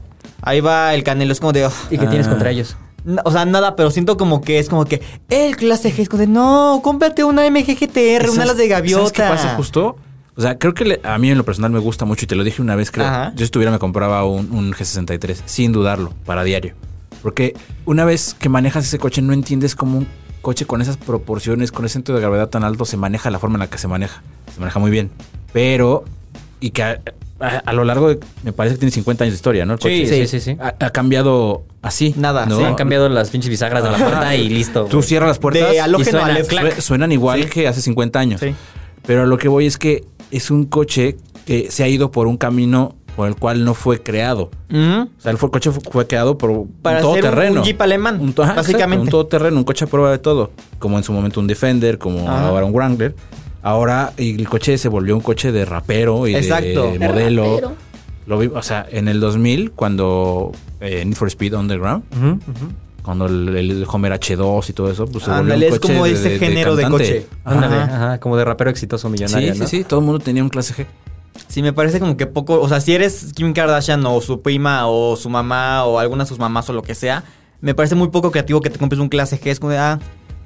ahí 0.44 0.62
va 0.62 0.94
el 0.94 1.04
Canelo, 1.04 1.32
es 1.32 1.40
como 1.40 1.52
de... 1.52 1.68
¿Y 1.90 1.98
qué 1.98 2.06
tienes 2.06 2.28
Ah. 2.28 2.30
contra 2.32 2.52
ellos? 2.52 2.78
No, 3.06 3.22
o 3.26 3.32
sea, 3.32 3.46
nada, 3.46 3.76
pero 3.76 3.90
siento 3.92 4.18
como 4.18 4.42
que 4.42 4.60
es 4.60 4.70
como 4.70 4.86
que 4.86 5.02
el 5.30 5.56
clase 5.56 5.92
G 5.92 6.00
es 6.00 6.10
como 6.10 6.20
de, 6.22 6.28
no, 6.28 6.82
cómprate 6.84 7.24
una 7.24 7.44
AMG 7.48 7.76
GTR, 7.80 8.24
una 8.30 8.34
¿Sabes- 8.34 8.48
las 8.48 8.58
de 8.58 8.68
gaviota. 8.68 9.00
¿Sabes 9.06 9.12
qué 9.14 9.22
pasa 9.24 9.56
justo? 9.56 9.96
O 10.36 10.42
sea, 10.42 10.58
creo 10.60 10.74
que 10.74 10.86
le- 10.86 11.02
a 11.04 11.18
mí 11.18 11.32
en 11.32 11.38
lo 11.38 11.44
personal 11.44 11.72
me 11.72 11.80
gusta 11.80 12.06
mucho 12.06 12.26
y 12.26 12.28
te 12.28 12.36
lo 12.36 12.44
dije 12.44 12.62
una 12.62 12.76
vez, 12.76 12.92
creo. 12.92 13.08
Ajá. 13.08 13.32
Yo 13.32 13.38
si 13.40 13.44
estuviera 13.46 13.72
me 13.72 13.80
compraba 13.80 14.24
un, 14.26 14.52
un 14.52 14.72
G63, 14.74 15.42
sin 15.46 15.72
dudarlo, 15.72 16.14
para 16.26 16.44
diario. 16.44 16.76
Porque 17.24 17.56
una 17.86 18.06
vez 18.06 18.36
que 18.38 18.48
manejas 18.50 18.86
ese 18.86 19.00
coche 19.00 19.22
no 19.22 19.34
entiendes 19.34 19.76
cómo 19.76 19.98
un 20.00 20.08
coche 20.42 20.66
con 20.66 20.82
esas 20.82 20.98
proporciones, 20.98 21.72
con 21.72 21.86
ese 21.86 21.94
centro 21.94 22.14
de 22.16 22.22
gravedad 22.22 22.48
tan 22.50 22.64
alto 22.64 22.86
se 22.86 22.96
maneja 22.98 23.32
la 23.32 23.40
forma 23.40 23.56
en 23.56 23.62
la 23.62 23.68
que 23.70 23.78
se 23.80 23.88
maneja. 23.88 24.22
Se 24.54 24.60
maneja 24.60 24.80
muy 24.80 24.92
bien. 24.92 25.10
Pero, 25.54 26.04
y 26.60 26.72
que 26.72 26.84
a, 26.84 27.00
a- 27.40 27.48
a 27.66 27.74
lo 27.74 27.84
largo 27.84 28.10
de, 28.10 28.20
me 28.44 28.52
parece 28.54 28.76
que 28.76 28.80
tiene 28.80 28.92
50 28.92 29.24
años 29.24 29.34
de 29.34 29.36
historia, 29.38 29.66
¿no? 29.66 29.74
El 29.74 29.80
Sí, 29.80 30.04
coche. 30.04 30.28
sí, 30.28 30.28
sí, 30.28 30.40
sí. 30.40 30.58
Ha, 30.62 30.76
ha 30.86 30.90
cambiado 30.92 31.64
así. 31.82 32.14
Nada, 32.18 32.46
¿no? 32.46 32.58
sí, 32.58 32.64
Han 32.64 32.76
cambiado 32.76 33.10
las 33.10 33.30
pinches 33.30 33.50
bisagras 33.50 33.84
de 33.84 33.92
la 33.92 33.98
puerta 33.98 34.36
y 34.36 34.50
listo. 34.50 34.86
Tú 34.86 35.02
cierras 35.02 35.30
las 35.30 35.40
puertas 35.40 35.70
De 35.72 35.78
y 35.78 36.04
suena 36.06 36.82
Suenan 36.82 37.12
igual 37.12 37.44
Sí. 37.44 37.50
que 37.50 37.68
hace 37.68 37.82
50 37.82 38.20
años. 38.20 38.40
Sí. 38.42 38.54
Pero 39.06 39.24
a 39.24 39.26
lo 39.26 39.38
que 39.38 39.48
voy 39.48 39.66
es 39.66 39.78
que 39.78 40.04
es 40.32 40.52
un 40.52 40.66
coche 40.66 41.18
que 41.46 41.72
se 41.72 41.84
ha 41.84 41.88
ido 41.88 42.12
por 42.12 42.28
un 42.28 42.38
camino 42.38 42.96
por 43.16 43.28
el 43.28 43.36
cual 43.36 43.66
no 43.66 43.74
fue 43.74 44.02
creado. 44.02 44.50
O 44.72 45.08
sea, 45.18 45.32
el 45.32 45.38
coche 45.38 45.72
fue, 45.72 45.82
fue 45.92 46.08
creado 46.08 46.38
por 46.38 46.68
Para 46.82 46.98
un 46.98 47.04
todoterreno. 47.04 47.60
un 47.62 47.66
Jeep 47.66 47.82
alemán, 47.82 48.16
Un 48.22 48.34
básicamente. 48.36 48.72
exacto, 48.72 49.02
un 49.02 49.10
todoterreno, 49.10 49.58
un 49.58 49.64
coche 49.66 49.84
a 49.86 49.88
prueba 49.88 50.12
de 50.12 50.20
todo. 50.20 50.52
Como 50.78 50.98
en 50.98 51.04
su 51.04 51.12
momento 51.12 51.40
un 51.42 51.48
Defender, 51.48 51.98
como 51.98 52.30
ahora 52.30 52.66
un 52.66 52.72
Wrangler. 52.74 53.16
Ahora 53.62 54.14
el 54.18 54.48
coche 54.48 54.78
se 54.78 54.88
volvió 54.90 55.16
un 55.16 55.22
coche 55.22 55.52
de 55.52 55.66
rapero 55.66 56.28
y 56.28 56.36
Exacto. 56.36 56.92
de 56.92 56.98
De 57.00 57.08
modelo. 57.08 57.74
Lo 58.26 58.38
vi, 58.38 58.48
o 58.54 58.62
sea, 58.62 58.86
en 58.90 59.08
el 59.08 59.20
2000, 59.20 59.72
cuando 59.72 60.52
eh, 60.82 61.04
Need 61.04 61.16
for 61.18 61.28
Speed 61.30 61.56
Underground, 61.56 62.04
cuando 63.02 63.26
el, 63.26 63.56
el 63.56 63.86
Homer 63.92 64.14
H2 64.14 64.70
y 64.70 64.74
todo 64.74 64.92
eso, 64.92 65.08
pues 65.08 65.24
se 65.24 65.30
volvió 65.32 65.42
Ándale, 65.56 65.68
un 65.68 65.74
es 65.74 65.80
coche 65.80 65.94
como 65.94 66.06
ese 66.06 66.38
género 66.38 66.76
de 66.76 66.88
coche. 66.90 67.26
Ándale, 67.44 67.76
Ajá. 67.76 67.96
ajá, 67.96 68.20
como 68.20 68.38
de 68.38 68.46
rapero 68.46 68.70
exitoso 68.70 69.10
millonario, 69.10 69.54
Sí, 69.54 69.60
¿no? 69.60 69.68
sí, 69.68 69.78
sí. 69.78 69.84
Todo 69.84 70.00
el 70.02 70.06
mundo 70.06 70.20
tenía 70.20 70.44
un 70.44 70.50
clase 70.50 70.76
G. 70.76 70.86
Sí, 71.48 71.62
me 71.64 71.74
parece 71.74 72.00
como 72.00 72.18
que 72.18 72.28
poco. 72.28 72.62
O 72.62 72.68
sea, 72.70 72.80
si 72.82 72.94
eres 72.94 73.32
Kim 73.34 73.54
Kardashian 73.54 74.06
o 74.06 74.22
su 74.22 74.42
prima 74.42 74.88
o 74.88 75.16
su 75.16 75.30
mamá 75.30 75.86
o 75.86 75.98
alguna 75.98 76.24
de 76.26 76.28
sus 76.30 76.38
mamás 76.38 76.70
o 76.70 76.74
lo 76.74 76.84
que 76.84 76.94
sea, 76.94 77.24
me 77.62 77.74
parece 77.74 77.96
muy 77.96 78.10
poco 78.10 78.30
creativo 78.30 78.62
que 78.62 78.70
te 78.70 78.78
compres 78.78 79.00
un 79.02 79.10
clase 79.10 79.40
G. 79.42 79.48
Es 79.48 79.60
como 79.60 79.72
de, 79.72 79.80
ah, 79.80 80.00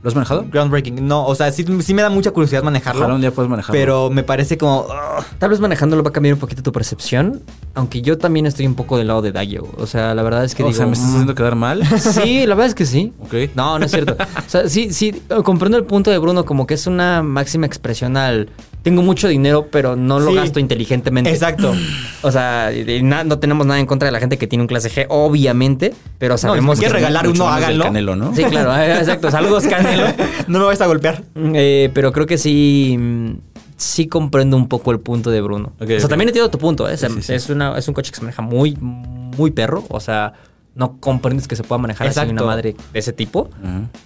¿Lo 0.04 0.10
has 0.10 0.16
manejado? 0.16 0.46
groundbreaking. 0.52 1.08
No, 1.08 1.26
o 1.26 1.34
sea, 1.34 1.50
sí, 1.54 1.66
sí 1.82 1.94
me 1.94 2.02
da 2.02 2.10
mucha 2.10 2.32
curiosidad 2.32 2.62
manejarlo. 2.62 3.00
Ojalá 3.00 3.16
un 3.16 3.22
día 3.22 3.32
puedas 3.32 3.50
manejarlo. 3.50 3.80
Pero 3.80 4.10
me 4.10 4.24
parece 4.24 4.58
como. 4.58 4.82
ugh. 4.82 5.24
Tal 5.40 5.50
vez 5.50 5.62
manejándolo 5.62 6.04
va 6.04 6.10
a 6.10 6.14
cambiar 6.14 6.34
un 6.34 6.42
poquito 6.42 6.62
tu 6.62 6.74
percepción, 6.74 7.42
aunque 7.74 8.02
yo 8.02 8.18
también 8.18 8.46
estoy 8.46 8.68
un 8.68 8.76
poco 8.76 8.98
del 8.98 9.08
lado 9.08 9.22
de 9.22 9.32
Dayo. 9.32 9.64
O 9.78 9.88
sea, 9.88 10.14
la 10.14 10.22
verdad 10.22 10.44
es 10.44 10.56
que 10.56 10.64
o 10.64 10.68
digo... 10.68 10.76
sea, 10.76 10.88
¿me 10.88 10.94
estás 10.94 11.08
mm, 11.08 11.14
haciendo 11.14 11.36
quedar 11.36 11.56
mal? 11.56 11.84
Sí, 12.00 12.46
la 12.46 12.56
verdad 12.56 12.68
es 12.68 12.76
que 12.76 12.86
sí. 12.86 13.14
Ok. 13.22 13.56
No, 13.56 13.80
no 13.80 13.86
es 13.86 13.92
cierto. 13.92 14.18
O 14.20 14.50
sea, 14.50 14.68
sí, 14.68 14.92
sí, 14.92 15.22
comprendo 15.44 15.78
el 15.78 15.86
punto 15.86 16.12
de 16.12 16.18
Bruno 16.18 16.44
como 16.44 16.68
que 16.68 16.74
es 16.74 16.86
una 16.86 17.24
máxima 17.24 17.66
expresión 17.66 18.18
al... 18.18 18.50
Tengo 18.84 19.02
mucho 19.02 19.28
dinero, 19.30 19.68
pero 19.72 19.96
no 19.96 20.20
lo 20.20 20.30
Sí. 20.32 20.36
gasto 20.36 20.60
inteligentemente. 20.60 21.30
Exacto. 21.32 21.74
O 22.22 22.32
sea, 22.32 22.70
na- 23.02 23.24
no 23.24 23.40
tenemos 23.40 23.66
nada 23.66 23.80
en 23.80 23.86
contra 23.86 24.06
de 24.08 24.12
la 24.12 24.20
gente 24.20 24.38
que 24.38 24.46
tiene 24.46 24.62
un 24.62 24.68
clase 24.68 24.92
G, 24.92 25.06
obviamente, 25.10 25.94
pero 26.20 26.38
sabemos 26.38 26.78
si 26.78 26.82
quieres 26.82 26.94
que... 26.94 26.98
regalar 27.00 27.28
uno, 27.28 27.48
háganlo. 27.48 27.86
Canelo, 27.86 28.16
¿no? 28.16 28.36
Sí, 28.36 28.44
claro, 28.44 28.76
eh, 28.82 29.00
exacto. 29.00 29.32
Saludos, 29.32 29.64
Canelo. 29.66 30.06
no 30.48 30.60
me 30.60 30.66
vais 30.66 30.82
a 30.82 30.86
golpear. 30.88 31.24
Eh, 31.36 31.90
pero 31.94 32.12
creo 32.12 32.28
que 32.28 32.38
sí. 32.38 32.96
mm, 33.00 33.32
Sí 33.76 34.08
comprendo 34.08 34.56
un 34.56 34.68
poco 34.70 34.92
el 34.92 35.00
punto 35.00 35.30
de 35.32 35.42
Bruno. 35.42 35.74
O 35.80 35.86
sea, 35.86 36.08
también 36.08 36.30
entiendo 36.30 36.50
tu 36.50 36.58
punto. 36.60 36.88
¿eh? 36.88 36.94
O 36.94 36.98
sea, 36.98 37.10
Sí, 37.10 37.16
sí, 37.16 37.22
sí. 37.24 37.34
Es, 37.34 37.50
una, 37.50 37.78
es 37.78 37.88
un 37.88 37.94
coche 37.94 38.12
que 38.12 38.16
se 38.18 38.22
maneja 38.22 38.42
muy, 38.42 38.78
muy 38.80 39.52
perro. 39.52 39.84
O 39.90 40.00
sea, 40.00 40.34
no 40.76 40.98
comprendes 41.02 41.48
que 41.48 41.56
se 41.56 41.64
pueda 41.64 41.80
manejar 41.80 42.08
así 42.08 42.14
Exacto. 42.20 42.32
una 42.32 42.44
madre 42.44 42.76
de 42.94 43.00
ese 43.00 43.12
tipo. 43.14 43.50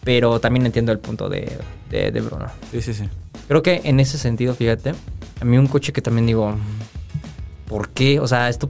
Pero 0.03 0.39
también 0.39 0.65
entiendo 0.65 0.91
el 0.93 0.99
punto 0.99 1.29
de, 1.29 1.51
de, 1.91 2.11
de 2.11 2.21
Bruno. 2.21 2.47
Sí, 2.71 2.81
sí, 2.81 2.93
sí. 2.93 3.03
Creo 3.47 3.63
que 3.63 3.81
en 3.83 3.99
ese 3.99 4.17
sentido, 4.17 4.53
fíjate, 4.53 4.93
a 5.39 5.45
mí 5.45 5.57
un 5.57 5.67
coche 5.67 5.93
que 5.93 6.01
también 6.01 6.27
digo, 6.27 6.55
¿por 7.67 7.89
qué? 7.89 8.19
O 8.19 8.27
sea, 8.27 8.49
esto 8.49 8.69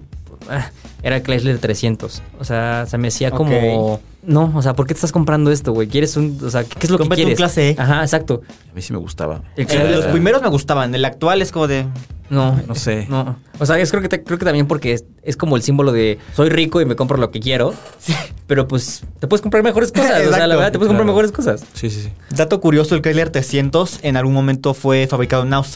era 1.03 1.15
el 1.17 1.23
Chrysler 1.23 1.59
300. 1.59 2.21
O 2.39 2.43
sea, 2.43 2.85
se 2.87 2.97
me 2.97 3.07
hacía 3.09 3.31
como, 3.31 3.99
no, 4.23 4.51
o 4.55 4.61
sea, 4.61 4.73
¿por 4.73 4.85
qué 4.87 4.93
te 4.93 4.97
estás 4.97 5.11
comprando 5.11 5.51
esto, 5.51 5.71
güey? 5.73 5.87
¿Quieres 5.87 6.17
un, 6.17 6.37
o 6.43 6.49
sea, 6.49 6.63
qué 6.63 6.85
es 6.85 6.89
lo 6.89 6.97
que 6.97 7.03
Cómprate 7.03 7.21
un 7.21 7.25
quieres? 7.27 7.37
clase 7.37 7.69
E. 7.71 7.75
Ajá, 7.77 8.01
exacto. 8.01 8.41
A 8.71 8.73
mí 8.73 8.81
sí 8.81 8.93
me 8.93 8.99
gustaba. 8.99 9.41
El 9.55 9.67
Eh, 9.69 9.91
los 9.95 10.05
primeros 10.05 10.41
me 10.41 10.49
gustaban. 10.49 10.93
El 10.93 11.05
actual 11.05 11.41
es 11.41 11.51
como 11.51 11.67
de. 11.67 11.85
no, 12.29 12.59
No 12.67 12.75
sé. 12.75 13.05
no. 13.09 13.37
O 13.59 13.65
sea, 13.65 13.79
es, 13.79 13.89
creo, 13.89 14.01
que 14.03 14.09
te- 14.09 14.23
creo 14.23 14.37
que 14.37 14.45
también 14.45 14.67
porque 14.67 14.93
es, 14.93 15.05
es 15.23 15.37
como 15.37 15.55
el 15.55 15.61
símbolo 15.63 15.91
de 15.91 16.19
soy 16.35 16.49
rico 16.49 16.81
y 16.81 16.85
me 16.85 16.95
compro 16.95 17.17
lo 17.17 17.31
que 17.31 17.39
quiero. 17.39 17.73
Pero 18.47 18.67
pues 18.67 19.03
te 19.19 19.27
puedes 19.27 19.41
comprar 19.41 19.63
mejores 19.63 19.91
cosas. 19.91 20.25
o 20.27 20.33
sea, 20.33 20.47
la 20.47 20.55
verdad, 20.55 20.71
te 20.71 20.77
puedes 20.77 20.89
comprar 20.89 21.05
Claro. 21.05 21.05
mejores 21.05 21.31
cosas. 21.31 21.63
Sí, 21.73 21.89
sí, 21.89 22.01
sí. 22.03 22.09
Dato 22.35 22.59
curioso: 22.61 22.95
el 22.95 23.01
Chrysler 23.01 23.29
300 23.29 23.99
en 24.03 24.17
algún 24.17 24.33
momento 24.33 24.73
fue 24.73 25.07
fabricado 25.07 25.43
en 25.43 25.53
Austria. 25.53 25.75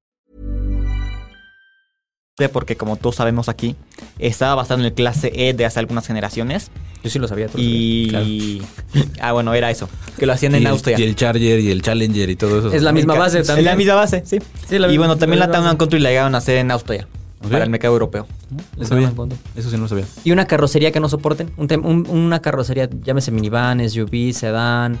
Porque, 2.49 2.75
como 2.75 2.95
todos 2.95 3.15
sabemos 3.15 3.49
aquí, 3.49 3.75
estaba 4.19 4.55
basado 4.55 4.79
en 4.79 4.85
el 4.85 4.93
clase 4.93 5.31
E 5.35 5.53
de 5.53 5.65
hace 5.65 5.79
algunas 5.79 6.05
generaciones. 6.07 6.71
Yo 7.03 7.09
sí 7.09 7.17
lo 7.19 7.27
sabía. 7.27 7.47
tú 7.47 7.57
lo 7.57 7.63
Y. 7.63 8.61
Ah, 9.21 9.31
bueno, 9.33 9.53
era 9.53 9.69
eso. 9.71 9.89
Que 10.19 10.25
lo 10.25 10.33
hacían 10.33 10.53
Y 10.53 10.57
en 10.57 10.61
el, 10.63 10.67
Austria. 10.67 10.99
y 10.99 11.03
el 11.03 11.15
Charger 11.15 11.59
y 11.59 11.71
el 11.71 11.81
Challenger 11.81 12.29
y 12.29 12.35
todo 12.35 12.59
eso. 12.59 12.71
Es 12.73 12.81
la 12.83 12.91
misma 12.91 13.15
base 13.15 13.39
Es 13.39 13.47
también. 13.47 13.65
la 13.65 13.75
misma 13.75 13.95
base, 13.95 14.23
sí. 14.25 14.39
Sí, 14.69 14.77
la 14.79 14.87
y 14.87 14.91
misma- 14.91 14.97
bueno, 15.07 15.17
también 15.17 15.39
la 15.39 15.47
la 15.47 15.53
Town 15.53 15.77
Country 15.77 15.99
la 15.99 16.09
llegaron 16.09 16.35
a 16.35 16.39
hacer 16.39 16.57
en 16.57 16.71
Austria. 16.71 17.07
Para 17.49 17.63
el 17.63 17.69
mercado 17.71 17.93
europeo. 17.93 18.27
No 18.77 18.85
sabía. 18.85 19.11
Eso 19.55 19.69
sí 19.69 19.75
no 19.77 19.83
lo 19.83 19.87
sabía. 19.87 20.05
Y 20.23 20.31
una 20.31 20.45
carrocería 20.45 20.91
que 20.91 20.99
no 20.99 21.07
soporten. 21.09 21.51
Un 21.57 21.67
tem- 21.67 21.85
un- 21.85 22.07
una 22.09 22.41
carrocería, 22.41 22.89
llámese 23.03 23.31
minivan, 23.31 23.79
SUV, 23.79 24.33
sedán, 24.33 24.99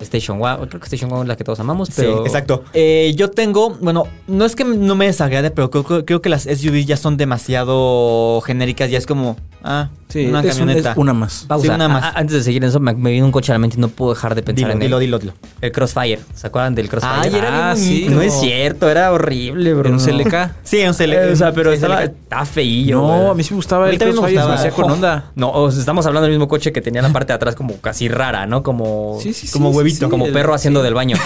Station 0.00 0.38
Wagon. 0.40 0.68
Creo 0.68 0.80
que 0.80 0.84
Station 0.86 1.10
Wagon 1.10 1.26
es 1.26 1.28
la 1.28 1.36
que 1.36 1.44
todos 1.44 1.60
amamos, 1.60 1.90
pero. 1.96 2.18
Sí, 2.18 2.22
exacto. 2.26 2.64
Eh, 2.74 3.14
yo 3.16 3.30
tengo, 3.30 3.70
bueno, 3.80 4.04
no 4.28 4.44
es 4.44 4.54
que 4.56 4.64
no 4.64 4.94
me 4.96 5.06
desagrade, 5.06 5.50
pero 5.50 5.70
creo, 5.70 5.84
creo- 5.84 6.04
creo 6.04 6.22
que 6.22 6.28
las 6.28 6.46
SUVs 6.46 6.86
ya 6.86 6.96
son 6.96 7.16
demasiado 7.16 8.40
genéricas. 8.42 8.90
Ya 8.90 8.98
es 8.98 9.06
como, 9.06 9.36
ah, 9.64 9.88
Sí, 10.08 10.26
una 10.26 10.40
es, 10.40 10.54
un- 10.56 10.60
camioneta. 10.66 10.90
es 10.90 10.96
una 10.96 11.14
más. 11.14 11.44
Pausa. 11.46 11.68
Sí, 11.68 11.72
una 11.72 11.86
más. 11.88 12.02
A- 12.02 12.08
a- 12.08 12.18
antes 12.18 12.34
de 12.34 12.42
seguir 12.42 12.64
en 12.64 12.70
eso, 12.70 12.80
me, 12.80 12.94
me 12.94 13.12
vino 13.12 13.24
un 13.26 13.30
coche 13.30 13.52
a 13.52 13.54
la 13.54 13.60
mente 13.60 13.76
y 13.76 13.80
no 13.80 13.86
puedo 13.88 14.12
dejar 14.12 14.34
de 14.34 14.42
pensar 14.42 14.56
Dilo, 14.56 14.72
en 14.72 14.78
dilo, 14.80 14.96
él. 14.96 15.00
dilo, 15.02 15.18
dilo. 15.20 15.32
El 15.60 15.70
Crossfire. 15.70 16.18
¿Se 16.34 16.48
acuerdan 16.48 16.74
del 16.74 16.88
Crossfire? 16.88 17.28
Ay, 17.30 17.34
era 17.36 17.70
Ah, 17.70 17.74
bien 17.74 17.86
sí. 17.86 17.94
bonito. 18.00 18.14
No 18.16 18.22
es 18.22 18.40
cierto, 18.40 18.90
era 18.90 19.12
horrible, 19.12 19.72
bro. 19.72 19.88
Era 19.88 19.96
un 19.96 20.02
CLK. 20.04 20.50
Sí, 20.64 20.82
un 20.84 20.94
CLK. 20.94 21.12
Eh, 21.28 21.30
o 21.32 21.36
sea, 21.36 21.52
pero 21.52 21.70
Sí, 21.70 21.76
estaba, 21.76 21.98
CLK. 22.00 22.12
estaba 22.24 22.44
feillo. 22.44 22.96
No, 23.00 23.30
a 23.30 23.34
mí 23.36 23.44
sí 23.44 23.50
me 23.54 23.56
gustaba 23.58 23.86
el 23.88 23.92
me 23.92 23.98
Crossfire, 23.98 24.20
gustaba. 24.32 24.56
se 24.56 24.62
me 24.64 24.68
hacía 24.68 24.70
con 24.82 24.90
onda. 24.90 25.30
No, 25.36 25.52
o 25.52 25.70
sea, 25.70 25.78
estamos 25.78 26.04
hablando 26.06 26.24
del 26.24 26.32
mismo 26.32 26.48
coche 26.48 26.72
que 26.72 26.80
tenía 26.82 27.02
la 27.02 27.10
parte 27.10 27.28
de 27.32 27.34
atrás 27.36 27.54
como 27.54 27.76
casi 27.76 28.08
rara, 28.08 28.46
¿no? 28.46 28.64
Como, 28.64 29.16
Sí, 29.22 29.32
sí, 29.32 29.46
sí, 29.46 29.52
como 29.52 29.70
huevito, 29.70 30.06
sí, 30.06 30.10
como 30.10 30.26
el- 30.26 30.32
perro 30.32 30.54
haciendo 30.54 30.82
del 30.82 30.94
baño. 30.94 31.16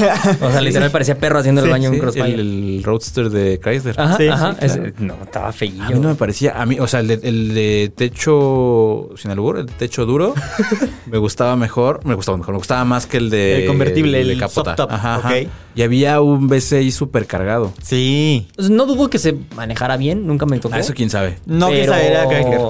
O 0.43 0.51
sea, 0.51 0.61
literal 0.61 0.91
parecía 0.91 1.14
perro 1.18 1.39
haciendo 1.39 1.62
el 1.62 1.68
Sí, 1.68 1.70
baño 1.70 1.89
en 1.89 1.95
un 1.95 2.01
crossfire. 2.01 2.35
el, 2.35 2.82
Roadster 2.85 3.30
de 3.30 3.59
Chrysler. 3.64 3.99
Ajá, 3.99 4.16
Sí, 4.18 4.28
ajá. 4.28 4.57
no, 4.99 5.14
estaba 5.22 5.51
feillo. 5.53 5.85
A 5.85 5.89
mí 5.89 5.99
no 6.01 6.09
me 6.09 6.14
parecía, 6.16 6.61
a 6.61 6.66
mí, 6.66 6.78
o 6.78 6.87
sea, 6.87 7.01
el 7.01 7.09
de, 7.09 7.14
el 7.22 7.55
de 7.55 7.93
techo, 8.29 9.11
sin 9.16 9.31
albur, 9.31 9.59
el 9.59 9.66
de 9.66 9.72
techo 9.72 10.07
duro, 10.07 10.35
me 11.07 11.18
gustaba 11.18 11.57
mejor, 11.57 12.01
me 12.05 12.14
gustaba 12.14 12.39
mejor, 12.39 12.55
me 12.55 12.59
gustaba 12.59 12.85
más 12.85 13.07
que 13.07 13.18
el 13.18 13.31
de... 13.31 13.62
El 13.62 13.66
convertible, 13.66 14.25
de 14.25 14.33
el 14.33 14.39
capota. 14.39 14.70
soft 14.70 14.77
top, 14.77 14.93
Ajá, 14.93 15.16
ajá. 15.16 15.29
ok. 15.29 15.49
Y 15.77 15.83
había 15.83 16.20
un 16.20 16.49
V6 16.49 16.91
super 16.91 17.27
cargado. 17.27 17.72
Sí. 17.83 18.49
Pues 18.57 18.70
no 18.70 18.87
dudo 18.87 19.11
que 19.11 19.18
se 19.18 19.37
manejara 19.55 19.97
bien, 19.97 20.27
nunca 20.27 20.47
me 20.47 20.59
tocó. 20.59 20.75
Ah, 20.75 20.81
eso 20.81 20.95
quién 20.95 21.11
sabe. 21.11 21.39
No, 21.47 21.68
esa 21.68 22.01
era 22.03 22.27
Chrysler. 22.29 22.61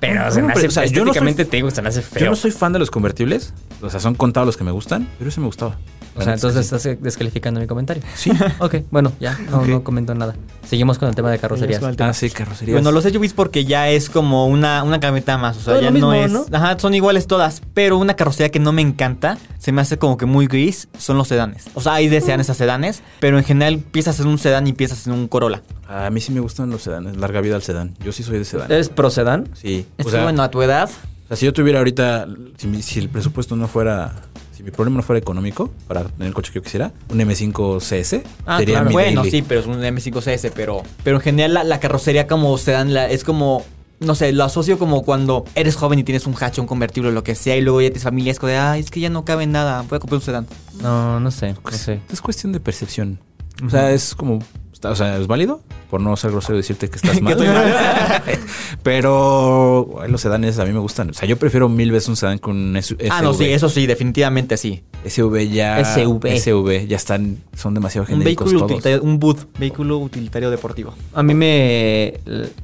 Pero 0.00 0.30
se 0.30 0.40
No, 0.40 0.46
me 0.48 0.54
pero, 0.54 0.68
hace, 0.68 0.68
o 0.68 0.70
sea, 0.70 0.84
yo 0.84 0.90
no 0.90 0.92
soy- 0.92 1.00
estéticamente 1.10 1.44
te 1.44 1.56
digo, 1.56 1.70
se 1.70 1.82
me 1.82 1.88
hace 1.88 2.02
feo. 2.02 2.22
Yo 2.24 2.30
no 2.30 2.36
soy 2.36 2.50
fan 2.52 2.72
de 2.72 2.78
los 2.78 2.90
convertibles, 2.90 3.52
o 3.82 3.90
sea, 3.90 3.98
son 4.00 4.14
contados 4.14 4.46
los 4.46 4.56
que 4.56 4.64
me 4.64 4.70
gustan, 4.70 5.08
pero 5.18 5.30
ese 5.30 5.40
me 5.40 5.46
gustaba. 5.46 5.76
O 6.16 6.22
sea, 6.22 6.34
entonces 6.34 6.70
estás 6.70 7.00
descalificando 7.00 7.60
mi 7.60 7.66
comentario. 7.66 8.02
Sí. 8.14 8.30
Ok, 8.60 8.76
bueno, 8.90 9.12
ya, 9.20 9.38
no, 9.50 9.84
comento 9.84 10.14
nada. 10.14 10.34
Seguimos 10.66 10.98
con 10.98 11.08
el 11.08 11.14
tema 11.14 11.30
de 11.30 11.38
carrocerías. 11.38 11.82
Ah, 11.98 12.12
sí, 12.12 12.30
carrocerías. 12.30 12.74
Bueno, 12.74 12.92
los 12.92 13.04
SUVs 13.04 13.32
porque 13.32 13.64
ya 13.64 13.88
es 13.88 14.10
como 14.10 14.46
una, 14.46 14.82
una 14.82 15.00
camioneta 15.00 15.38
más. 15.38 15.56
O 15.56 15.60
sea, 15.60 15.74
Todo 15.74 15.82
ya 15.82 15.90
lo 15.90 15.98
no 15.98 16.10
mismo, 16.10 16.40
es. 16.40 16.50
¿no? 16.50 16.56
Ajá, 16.56 16.78
son 16.78 16.94
iguales 16.94 17.26
todas. 17.26 17.62
Pero 17.74 17.98
una 17.98 18.14
carrocería 18.14 18.50
que 18.50 18.58
no 18.58 18.72
me 18.72 18.82
encanta, 18.82 19.38
se 19.58 19.72
me 19.72 19.80
hace 19.80 19.98
como 19.98 20.16
que 20.16 20.26
muy 20.26 20.46
gris, 20.46 20.88
son 20.98 21.16
los 21.18 21.28
sedanes. 21.28 21.66
O 21.74 21.80
sea, 21.80 21.94
hay 21.94 22.08
de 22.08 22.20
sedanes 22.20 22.50
a 22.50 22.54
sedanes, 22.54 23.02
pero 23.20 23.38
en 23.38 23.44
general 23.44 23.74
empiezas 23.74 24.18
en 24.20 24.26
un 24.26 24.38
sedán 24.38 24.66
y 24.66 24.70
empiezas 24.70 25.06
en 25.06 25.12
un 25.12 25.28
Corolla. 25.28 25.62
A 25.88 26.10
mí 26.10 26.20
sí 26.20 26.32
me 26.32 26.40
gustan 26.40 26.70
los 26.70 26.82
sedanes, 26.82 27.16
larga 27.16 27.40
vida 27.40 27.56
al 27.56 27.62
sedán. 27.62 27.94
Yo 28.04 28.12
sí 28.12 28.22
soy 28.22 28.38
de 28.38 28.44
sedán. 28.44 28.70
¿Eres 28.70 28.88
pro 28.88 29.10
sedán? 29.10 29.48
Sí. 29.54 29.86
Es 29.96 30.06
O 30.06 30.10
sea, 30.10 30.24
bueno, 30.24 30.42
a 30.42 30.50
tu 30.50 30.60
edad. 30.62 30.90
o 31.24 31.28
sea, 31.28 31.36
si 31.36 31.46
yo 31.46 31.52
tuviera 31.52 31.78
ahorita, 31.78 32.26
si, 32.82 32.98
el 32.98 33.08
presupuesto 33.08 33.56
no 33.56 33.68
fuera, 33.68 34.12
mi 34.70 34.74
problema 34.76 34.98
no 34.98 35.02
fuera 35.02 35.18
económico 35.18 35.70
para 35.86 36.04
tener 36.04 36.28
el 36.28 36.34
coche 36.34 36.52
que 36.52 36.58
yo 36.58 36.62
quisiera, 36.62 36.92
un 37.10 37.18
M5 37.18 37.78
CS 37.80 38.22
Ah, 38.46 38.58
sería 38.58 38.74
claro. 38.76 38.86
mi 38.90 38.92
Bueno, 38.92 39.22
daily. 39.22 39.30
sí, 39.38 39.44
pero 39.46 39.60
es 39.60 39.66
un 39.66 39.80
M5CS, 39.82 40.52
pero, 40.54 40.82
pero 41.04 41.16
en 41.16 41.22
general 41.22 41.54
la, 41.54 41.64
la 41.64 41.80
carrocería 41.80 42.26
como 42.26 42.56
sedán 42.58 42.92
la, 42.94 43.08
es 43.08 43.24
como. 43.24 43.64
No 44.00 44.14
sé, 44.14 44.30
lo 44.32 44.44
asocio 44.44 44.78
como 44.78 45.02
cuando 45.02 45.44
eres 45.56 45.74
joven 45.74 45.98
y 45.98 46.04
tienes 46.04 46.24
un 46.26 46.34
hatch, 46.38 46.58
un 46.60 46.66
convertible, 46.68 47.10
lo 47.10 47.24
que 47.24 47.34
sea, 47.34 47.56
y 47.56 47.62
luego 47.62 47.80
ya 47.80 47.88
tienes 47.88 48.04
familia, 48.04 48.30
es 48.30 48.38
como 48.38 48.50
de, 48.50 48.56
ay, 48.58 48.78
es 48.80 48.90
que 48.92 49.00
ya 49.00 49.08
no 49.10 49.24
cabe 49.24 49.42
en 49.42 49.50
nada, 49.50 49.82
voy 49.88 49.96
a 49.96 49.98
comprar 49.98 50.18
un 50.18 50.22
sedán. 50.24 50.46
No, 50.80 51.18
no 51.18 51.30
sé, 51.32 51.54
no 51.64 51.72
sé. 51.72 52.00
Es 52.12 52.20
cuestión 52.20 52.52
de 52.52 52.60
percepción. 52.60 53.18
O 53.66 53.68
sea, 53.68 53.90
es 53.90 54.14
como, 54.14 54.38
o 54.82 54.94
sea, 54.94 55.18
es 55.18 55.26
válido, 55.26 55.60
por 55.90 56.00
no 56.00 56.16
ser 56.16 56.30
grosero 56.30 56.56
decirte 56.56 56.88
que 56.88 56.96
estás 56.96 57.20
mal. 57.22 57.36
pero 58.82 60.00
los 60.08 60.20
sedanes 60.20 60.58
a 60.58 60.64
mí 60.64 60.72
me 60.72 60.78
gustan. 60.78 61.10
O 61.10 61.14
sea, 61.14 61.28
yo 61.28 61.36
prefiero 61.36 61.68
mil 61.68 61.90
veces 61.90 62.08
un 62.08 62.16
sedán 62.16 62.38
que 62.38 62.50
un 62.50 62.78
SUV. 62.80 63.08
Ah, 63.10 63.22
no, 63.22 63.34
sí, 63.34 63.44
eso 63.44 63.68
sí, 63.68 63.86
definitivamente 63.86 64.56
sí. 64.56 64.82
SUV 65.06 65.48
ya. 65.50 65.84
SUV. 65.84 66.38
SUV 66.38 66.86
ya 66.86 66.96
están, 66.96 67.38
son 67.56 67.74
demasiado 67.74 68.04
Un 68.04 68.18
genéricos 68.20 68.46
vehículo 68.46 68.66
todos. 68.66 68.70
utilitario, 68.78 69.02
un 69.02 69.18
BUD, 69.18 69.38
vehículo 69.58 69.98
utilitario 69.98 70.50
deportivo. 70.50 70.94
A 71.14 71.22
mí 71.22 71.34
me... 71.34 72.20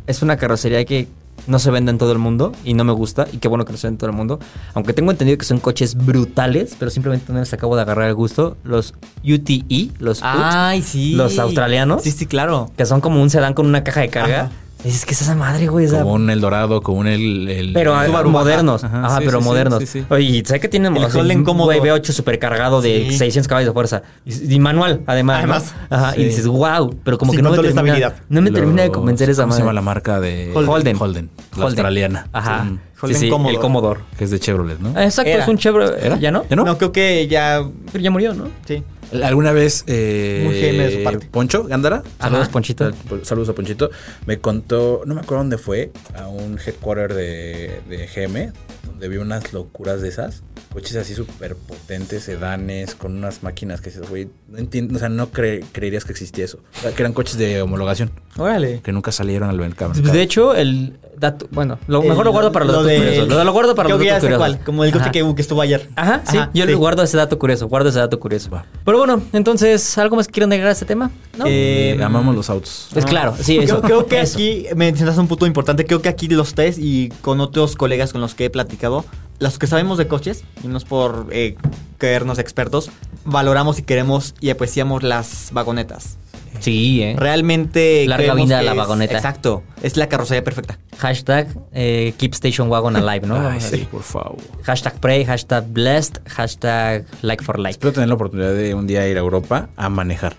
Es 0.06 0.22
una 0.22 0.36
carrocería 0.36 0.84
que 0.84 1.08
no 1.46 1.58
se 1.58 1.70
vende 1.70 1.90
en 1.90 1.98
todo 1.98 2.12
el 2.12 2.18
mundo 2.18 2.52
y 2.64 2.74
no 2.74 2.84
me 2.84 2.92
gusta. 2.92 3.26
Y 3.32 3.38
qué 3.38 3.48
bueno 3.48 3.64
que 3.64 3.72
no 3.72 3.78
se 3.78 3.86
vende 3.86 3.94
en 3.96 3.98
todo 3.98 4.10
el 4.10 4.16
mundo. 4.16 4.38
Aunque 4.74 4.92
tengo 4.92 5.10
entendido 5.10 5.36
que 5.38 5.44
son 5.44 5.58
coches 5.60 5.94
brutales, 5.96 6.76
pero 6.78 6.90
simplemente 6.90 7.32
no 7.32 7.40
les 7.40 7.52
acabo 7.52 7.76
de 7.76 7.82
agarrar 7.82 8.08
el 8.08 8.14
gusto. 8.14 8.56
Los 8.64 8.94
UTE, 9.24 9.90
los 9.98 10.18
UT, 10.20 10.24
Ay, 10.26 10.82
sí. 10.82 11.12
los 11.14 11.38
australianos, 11.38 12.02
Sí, 12.02 12.10
sí, 12.12 12.26
claro. 12.26 12.70
que 12.76 12.86
son 12.86 13.00
como 13.00 13.20
un 13.22 13.30
sedán 13.30 13.54
con 13.54 13.66
una 13.66 13.84
caja 13.84 14.00
de 14.00 14.08
carga. 14.08 14.40
Ajá. 14.40 14.50
Dices 14.84 15.06
que 15.06 15.12
es 15.12 15.22
esa 15.22 15.34
madre, 15.34 15.66
güey. 15.68 15.86
esa- 15.86 16.00
Como 16.02 16.12
un 16.12 16.28
Eldorado, 16.28 16.82
como 16.82 16.98
un 17.00 17.06
el. 17.06 17.48
el- 17.48 17.72
Pero 17.72 17.92
el- 17.94 17.98
ah, 18.00 18.06
Subaru 18.06 18.30
modernos. 18.30 18.84
Ajá, 18.84 19.06
Ajá, 19.06 19.18
sí, 19.18 19.22
pero 19.24 19.38
sí, 19.40 19.44
modernos. 19.44 19.78
sí, 19.80 19.86
sí. 19.86 20.04
Oye, 20.10 20.42
sé 20.44 20.60
que 20.60 20.68
tienen 20.68 20.94
El 20.96 21.42
cómodo. 21.44 21.64
güey 21.66 21.80
V8 21.80 22.12
supercargado 22.12 22.82
de 22.82 23.06
Sí. 23.10 23.16
600 23.18 23.48
caballos 23.48 23.68
de 23.68 23.72
fuerza. 23.72 24.02
Y, 24.26 24.54
y 24.54 24.60
manual, 24.60 25.00
además. 25.06 25.36
¿no? 25.46 25.54
Además. 25.54 25.74
Ajá, 25.90 26.14
y 26.18 26.24
dices, 26.24 26.46
wow. 26.46 26.94
Pero 27.02 27.16
como 27.18 27.32
Sin 27.32 27.38
que 27.38 27.42
no 27.42 27.50
me, 27.50 27.56
termina, 27.56 27.70
estabilidad. 27.70 28.14
no 28.28 28.42
me 28.42 28.50
los- 28.50 28.58
termina 28.60 28.82
de 28.82 28.90
convencer 28.90 29.30
esa 29.30 29.42
¿Cómo 29.42 29.54
se 29.54 29.60
madre. 29.60 29.62
llama 29.62 29.72
la 29.72 29.80
marca 29.82 30.20
de 30.20 30.52
Holden. 30.54 30.96
Holden. 31.00 31.30
La 31.52 31.56
Holden. 31.56 31.62
australiana. 31.62 32.28
Ajá. 32.32 32.66
Holden 33.00 33.18
sí, 33.18 33.24
sí, 33.26 33.30
Commodore. 33.30 33.54
el 33.56 33.60
Commodore. 33.60 34.00
Que 34.18 34.24
es 34.24 34.30
de 34.30 34.38
Chevrolet, 34.40 34.78
¿no? 34.80 34.92
Ah, 34.94 35.04
Exacto, 35.04 35.30
Era. 35.30 35.42
es 35.42 35.48
un 35.48 35.58
Chevrolet. 35.58 36.20
¿Ya 36.20 36.30
no? 36.30 36.44
¿Ya 36.48 36.56
no? 36.56 36.64
No, 36.64 36.78
creo 36.78 36.92
que 36.92 37.26
ya. 37.26 37.62
Pero 37.92 38.02
ya 38.04 38.10
murió, 38.10 38.32
¿no? 38.34 38.48
Sí. 38.66 38.82
Alguna 39.22 39.52
vez. 39.52 39.84
Eh, 39.86 40.42
Muy 40.44 40.60
GM 40.60 40.78
de 40.84 40.96
su 40.98 41.04
parte. 41.04 41.26
Poncho, 41.30 41.64
Gándara. 41.64 42.02
Saludos. 42.20 42.48
Ponchito. 42.48 42.90
Sal- 43.08 43.24
Saludos 43.24 43.48
a 43.50 43.52
Ponchito. 43.54 43.90
Me 44.26 44.38
contó, 44.40 45.02
no 45.06 45.14
me 45.14 45.20
acuerdo 45.20 45.42
dónde 45.44 45.58
fue, 45.58 45.90
a 46.14 46.28
un 46.28 46.58
headquarter 46.64 47.14
de, 47.14 47.80
de 47.88 48.06
GM, 48.06 48.52
donde 48.86 49.08
vi 49.08 49.16
unas 49.18 49.52
locuras 49.52 50.00
de 50.02 50.08
esas. 50.08 50.42
Coches 50.74 50.96
así 50.96 51.14
súper 51.14 51.54
potentes, 51.54 52.24
sedanes, 52.24 52.94
con 52.96 53.16
unas 53.16 53.42
máquinas 53.42 53.80
que 53.80 53.90
dices, 53.90 54.08
güey, 54.10 54.28
no 54.48 54.58
entiendo, 54.58 54.96
o 54.96 54.98
sea, 54.98 55.08
no 55.08 55.30
cre- 55.30 55.64
creerías 55.72 56.04
que 56.04 56.10
existía 56.12 56.44
eso. 56.44 56.58
O 56.78 56.80
sea, 56.82 56.92
que 56.92 57.00
eran 57.02 57.12
coches 57.12 57.38
de 57.38 57.62
homologación, 57.62 58.10
Órale. 58.36 58.80
que 58.82 58.90
nunca 58.92 59.12
salieron 59.12 59.48
al 59.48 59.56
mercado. 59.56 59.92
Pues 59.92 60.12
de 60.12 60.20
hecho, 60.20 60.52
el 60.54 60.98
dato. 61.16 61.46
Bueno, 61.52 61.78
lo 61.86 62.02
El- 62.02 62.08
mejor 62.08 62.24
lo 62.24 62.32
guardo 62.32 62.50
para 62.50 62.64
los 62.64 62.74
lo 62.74 62.82
datos 62.82 62.90
de- 62.92 63.06
curiosos. 63.06 63.28
Lo, 63.28 63.44
lo 63.44 63.52
guardo 63.52 63.74
para 63.76 63.88
los 63.88 63.98
datos 64.04 64.20
curiosos. 64.28 64.56
como 64.64 64.82
el 64.84 64.90
coche 64.90 65.02
Ajá. 65.04 65.12
que, 65.12 65.34
que 65.36 65.42
estuvo 65.42 65.60
ayer. 65.60 65.88
Ajá, 65.94 66.22
sí, 66.28 66.38
yo 66.52 66.64
sí. 66.64 66.68
le 66.68 66.74
guardo 66.74 67.04
ese 67.04 67.16
dato 67.16 67.38
curioso, 67.38 67.68
guardo 67.68 67.90
ese 67.90 68.00
dato 68.00 68.18
curioso. 68.18 68.50
Va. 68.50 68.66
Pero 68.84 68.98
bueno, 68.98 69.22
entonces, 69.32 69.96
¿algo 69.98 70.16
más 70.16 70.26
que 70.26 70.32
quieran 70.32 70.50
agregar 70.50 70.70
a 70.70 70.72
este 70.72 70.86
tema? 70.86 71.12
¿No? 71.38 71.44
Eh, 71.46 71.96
amamos 72.02 72.34
los 72.34 72.50
autos. 72.50 72.88
es 72.96 73.04
claro, 73.06 73.36
sí, 73.40 73.58
eso. 73.58 73.80
Creo, 73.80 73.82
creo 73.82 74.06
que 74.06 74.20
Eso. 74.20 74.34
aquí 74.34 74.66
mencionas 74.74 75.16
un 75.18 75.28
punto 75.28 75.46
importante. 75.46 75.84
Creo 75.86 76.02
que 76.02 76.08
aquí 76.08 76.26
los 76.26 76.54
tres 76.54 76.78
y 76.80 77.10
con 77.20 77.40
otros 77.40 77.76
colegas 77.76 78.10
con 78.12 78.20
los 78.20 78.34
que 78.34 78.46
he 78.46 78.50
platicado, 78.50 79.04
los 79.38 79.58
que 79.58 79.66
sabemos 79.66 79.98
de 79.98 80.08
coches, 80.08 80.44
y 80.62 80.68
no 80.68 80.78
es 80.78 80.84
por 80.84 81.28
eh, 81.30 81.56
creernos 81.98 82.38
expertos, 82.38 82.90
valoramos 83.24 83.78
y 83.78 83.82
queremos 83.82 84.34
y 84.40 84.50
apreciamos 84.50 85.02
las 85.02 85.50
vagonetas. 85.52 86.18
Sí, 86.64 87.02
¿eh? 87.02 87.14
Realmente. 87.18 88.06
Larga 88.06 88.34
vida 88.34 88.58
a 88.58 88.62
la 88.62 88.70
es- 88.72 88.76
vagoneta. 88.76 89.14
Exacto. 89.16 89.62
Es 89.82 89.96
la 89.98 90.08
carrocería 90.08 90.42
perfecta. 90.42 90.78
Hashtag 90.98 91.48
eh, 91.72 92.14
Keep 92.16 92.32
Station 92.32 92.68
Wagon 92.70 92.96
Alive, 92.96 93.26
¿no? 93.26 93.36
Ay, 93.48 93.58
a 93.58 93.60
sí, 93.60 93.86
por 93.90 94.02
favor. 94.02 94.36
Hashtag 94.62 94.98
Pray, 95.00 95.24
hashtag 95.26 95.66
Blessed, 95.68 96.22
hashtag 96.26 97.04
Like 97.22 97.44
for 97.44 97.58
Like. 97.58 97.72
Espero 97.72 97.92
tener 97.92 98.08
la 98.08 98.14
oportunidad 98.14 98.54
de 98.54 98.74
un 98.74 98.86
día 98.86 99.06
ir 99.08 99.16
a 99.16 99.20
Europa 99.20 99.68
a 99.76 99.88
manejar 99.90 100.34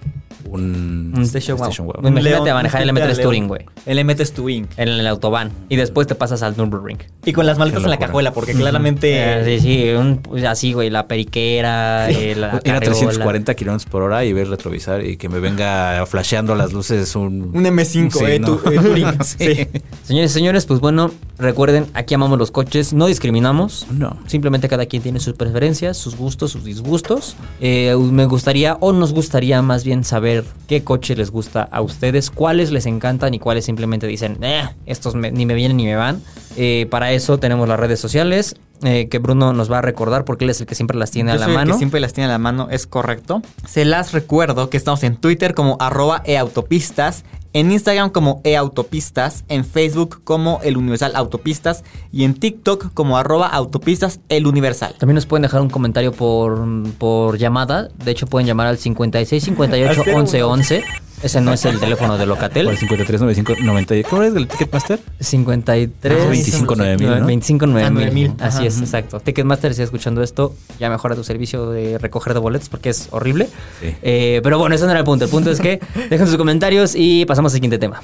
un, 0.49 1.11
Un 1.15 1.23
Station 1.23 1.57
Station 1.57 1.88
Wagon. 1.88 2.05
Imagínate 2.07 2.43
León, 2.45 2.55
manejar 2.55 2.82
el 2.82 2.88
literal, 2.88 3.09
M3 3.09 3.13
León. 3.17 3.23
Touring, 3.23 3.47
güey. 3.47 3.65
El 3.86 4.03
MT 4.05 4.21
Touring. 4.34 4.67
En 4.78 4.89
el 4.89 5.07
autobahn. 5.07 5.51
Y 5.69 5.76
después 5.76 6.07
te 6.07 6.15
pasas 6.15 6.41
al 6.43 6.55
Nürburgring. 6.55 6.99
Y 7.26 7.34
con 7.34 7.45
las 7.45 7.57
maletas 7.57 7.84
en 7.84 7.89
la 7.89 7.97
cajuela, 7.97 8.32
porque 8.32 8.53
claramente. 8.53 9.41
Eh, 9.41 9.59
sí, 9.59 9.59
sí, 9.59 9.89
un- 9.91 10.17
pues, 10.19 10.43
así, 10.45 10.73
güey, 10.73 10.89
la 10.89 11.07
periquera, 11.07 12.09
eh, 12.09 12.36
la 12.36 12.47
Ir 12.47 12.53
a 12.55 12.59
carreola. 12.61 12.80
340 12.80 13.53
kilómetros 13.55 13.89
por 13.91 14.03
hora 14.03 14.23
y 14.23 14.34
ver 14.34 14.47
retrovisar 14.49 15.03
y 15.05 15.17
que 15.17 15.30
me 15.30 15.39
venga 15.39 16.05
flasheando 16.16 16.55
las 16.55 16.72
luces 16.72 17.13
un... 17.18 17.51
Un 17.53 17.66
M5, 17.66 18.11
Sí, 18.11 18.26
eh, 18.26 18.39
no. 18.39 18.55
tu- 18.55 18.70
eh. 18.70 19.05
Sí. 19.24 19.55
sí. 19.55 19.68
Señores, 20.03 20.32
señores, 20.32 20.66
pues 20.66 20.80
bueno, 20.80 21.11
recuerden, 21.38 21.88
aquí 21.93 22.13
amamos 22.13 22.39
los 22.39 22.51
coches, 22.51 22.93
no 22.93 23.07
discriminamos. 23.07 23.86
No. 23.91 24.18
Simplemente 24.28 24.70
cada 24.70 24.86
quien 24.86 25.03
tiene 25.03 25.20
sus 25.20 25.34
preferencias, 25.34 25.97
sus 25.97 26.16
gustos, 26.16 26.51
sus 26.51 26.63
disgustos. 26.63 27.36
Eh, 27.59 27.93
me 28.11 28.26
gustaría, 28.28 28.76
o 28.80 28.93
nos 28.93 29.11
gustaría 29.11 29.61
más 29.61 29.84
bien 29.84 30.05
saber 30.05 30.45
qué 30.70 30.86
coche 30.86 31.18
les 31.18 31.32
gusta 31.32 31.63
a 31.70 31.82
ustedes, 31.82 32.30
cuáles 32.32 32.72
les 32.72 32.86
encantan 32.86 33.34
y 33.34 33.39
cuáles 33.39 33.66
simplemente 33.66 34.07
dicen, 34.07 34.38
eh, 34.41 34.63
estos 34.86 35.16
me- 35.16 35.32
ni 35.32 35.45
me 35.45 35.53
vienen 35.53 35.76
ni 35.76 35.84
me 35.86 35.95
van. 35.97 36.22
Eh, 36.55 36.88
para 36.89 37.11
eso 37.11 37.38
tenemos 37.39 37.68
las 37.68 37.78
redes 37.78 37.99
sociales, 37.99 38.55
eh, 38.84 39.07
que 39.09 39.19
Bruno 39.19 39.53
nos 39.53 39.71
va 39.71 39.80
a 39.80 39.82
recordar 39.82 40.26
porque 40.26 40.43
él 40.45 40.51
es 40.51 40.59
el 40.61 40.67
que 40.67 40.76
siempre 40.76 40.97
las 40.97 41.11
tiene 41.11 41.32
Yo 41.32 41.36
a 41.36 41.39
la 41.39 41.45
soy 41.45 41.53
el 41.53 41.59
mano. 41.59 41.71
que 41.73 41.78
siempre 41.78 41.99
las 41.99 42.13
tiene 42.13 42.26
a 42.30 42.32
la 42.32 42.38
mano, 42.39 42.67
es 42.69 42.88
correcto. 42.88 43.41
Se 43.67 43.86
las 43.86 44.11
recuerdo 44.11 44.69
que 44.69 44.78
estamos 44.78 45.03
en 45.03 45.15
Twitter 45.17 45.53
como 45.55 45.78
arroba 45.80 46.21
eautopistas, 46.26 47.23
en 47.53 47.71
Instagram 47.71 48.09
como 48.09 48.41
eautopistas, 48.43 49.45
en 49.47 49.63
Facebook 49.63 50.21
como 50.26 50.59
el 50.63 50.76
Universal 50.76 51.13
Autopistas 51.15 51.84
y 52.11 52.26
en 52.26 52.34
TikTok 52.34 52.93
como 52.93 53.17
arroba 53.17 53.47
autopistas 53.47 54.19
el 54.28 54.45
Universal. 54.45 54.95
También 54.99 55.15
nos 55.15 55.26
pueden 55.26 55.43
dejar 55.43 55.61
un 55.61 55.69
comentario 55.69 56.11
por, 56.11 56.61
por 56.97 57.38
llamada. 57.38 57.88
De 58.03 58.11
hecho, 58.11 58.28
pueden 58.28 58.45
llamar 58.45 58.67
al 58.67 58.78
56 58.78 59.41
58 59.43 60.01
Hacer 60.01 60.13
11 60.15 60.43
un- 60.43 60.51
11. 60.51 60.84
Ese 61.24 61.41
no 61.41 61.53
es 61.53 61.66
el 61.66 61.80
teléfono 61.80 62.18
de 62.18 62.26
Locatel. 62.26 62.68
El 62.68 62.78
53 62.78 63.22
95 63.22 63.63
90. 63.63 63.95
¿Cómo 64.09 64.22
es 64.24 64.36
el 64.36 64.47
Ticketmaster? 64.47 64.99
53 65.20 66.18
Ah, 66.22 66.30
25 66.30 66.76
9000, 66.76 67.20
¿no? 67.22 67.26
25 67.26 67.66
Ah, 67.66 67.68
9000. 67.68 67.93
9000, 67.93 68.34
Así 68.39 68.66
es, 68.66 68.80
exacto. 68.80 69.20
Ticketmaster, 69.20 69.72
si 69.74 69.82
estás 69.82 69.86
escuchando 69.93 70.22
esto, 70.22 70.53
ya 70.80 70.89
mejora 70.89 71.16
tu 71.16 71.24
servicio 71.24 71.70
de 71.72 71.97
recoger 71.97 72.34
de 72.34 72.39
boletos 72.39 72.70
porque 72.70 72.89
es 72.89 73.07
horrible. 73.11 73.47
Sí. 73.82 73.95
Eh, 74.03 74.41
pero 74.43 74.59
bueno, 74.59 74.76
ese 74.76 74.86
no 74.86 74.91
era 74.91 74.99
el 74.99 75.05
punto. 75.05 75.26
El 75.26 75.32
punto 75.32 75.49
es 75.51 75.59
que 75.59 75.80
dejen 76.09 76.28
sus 76.28 76.38
comentarios 76.38 76.93
y 76.95 77.26
pasamos 77.26 77.53
al 77.53 77.55
siguiente 77.55 77.78
tema. 77.80 78.01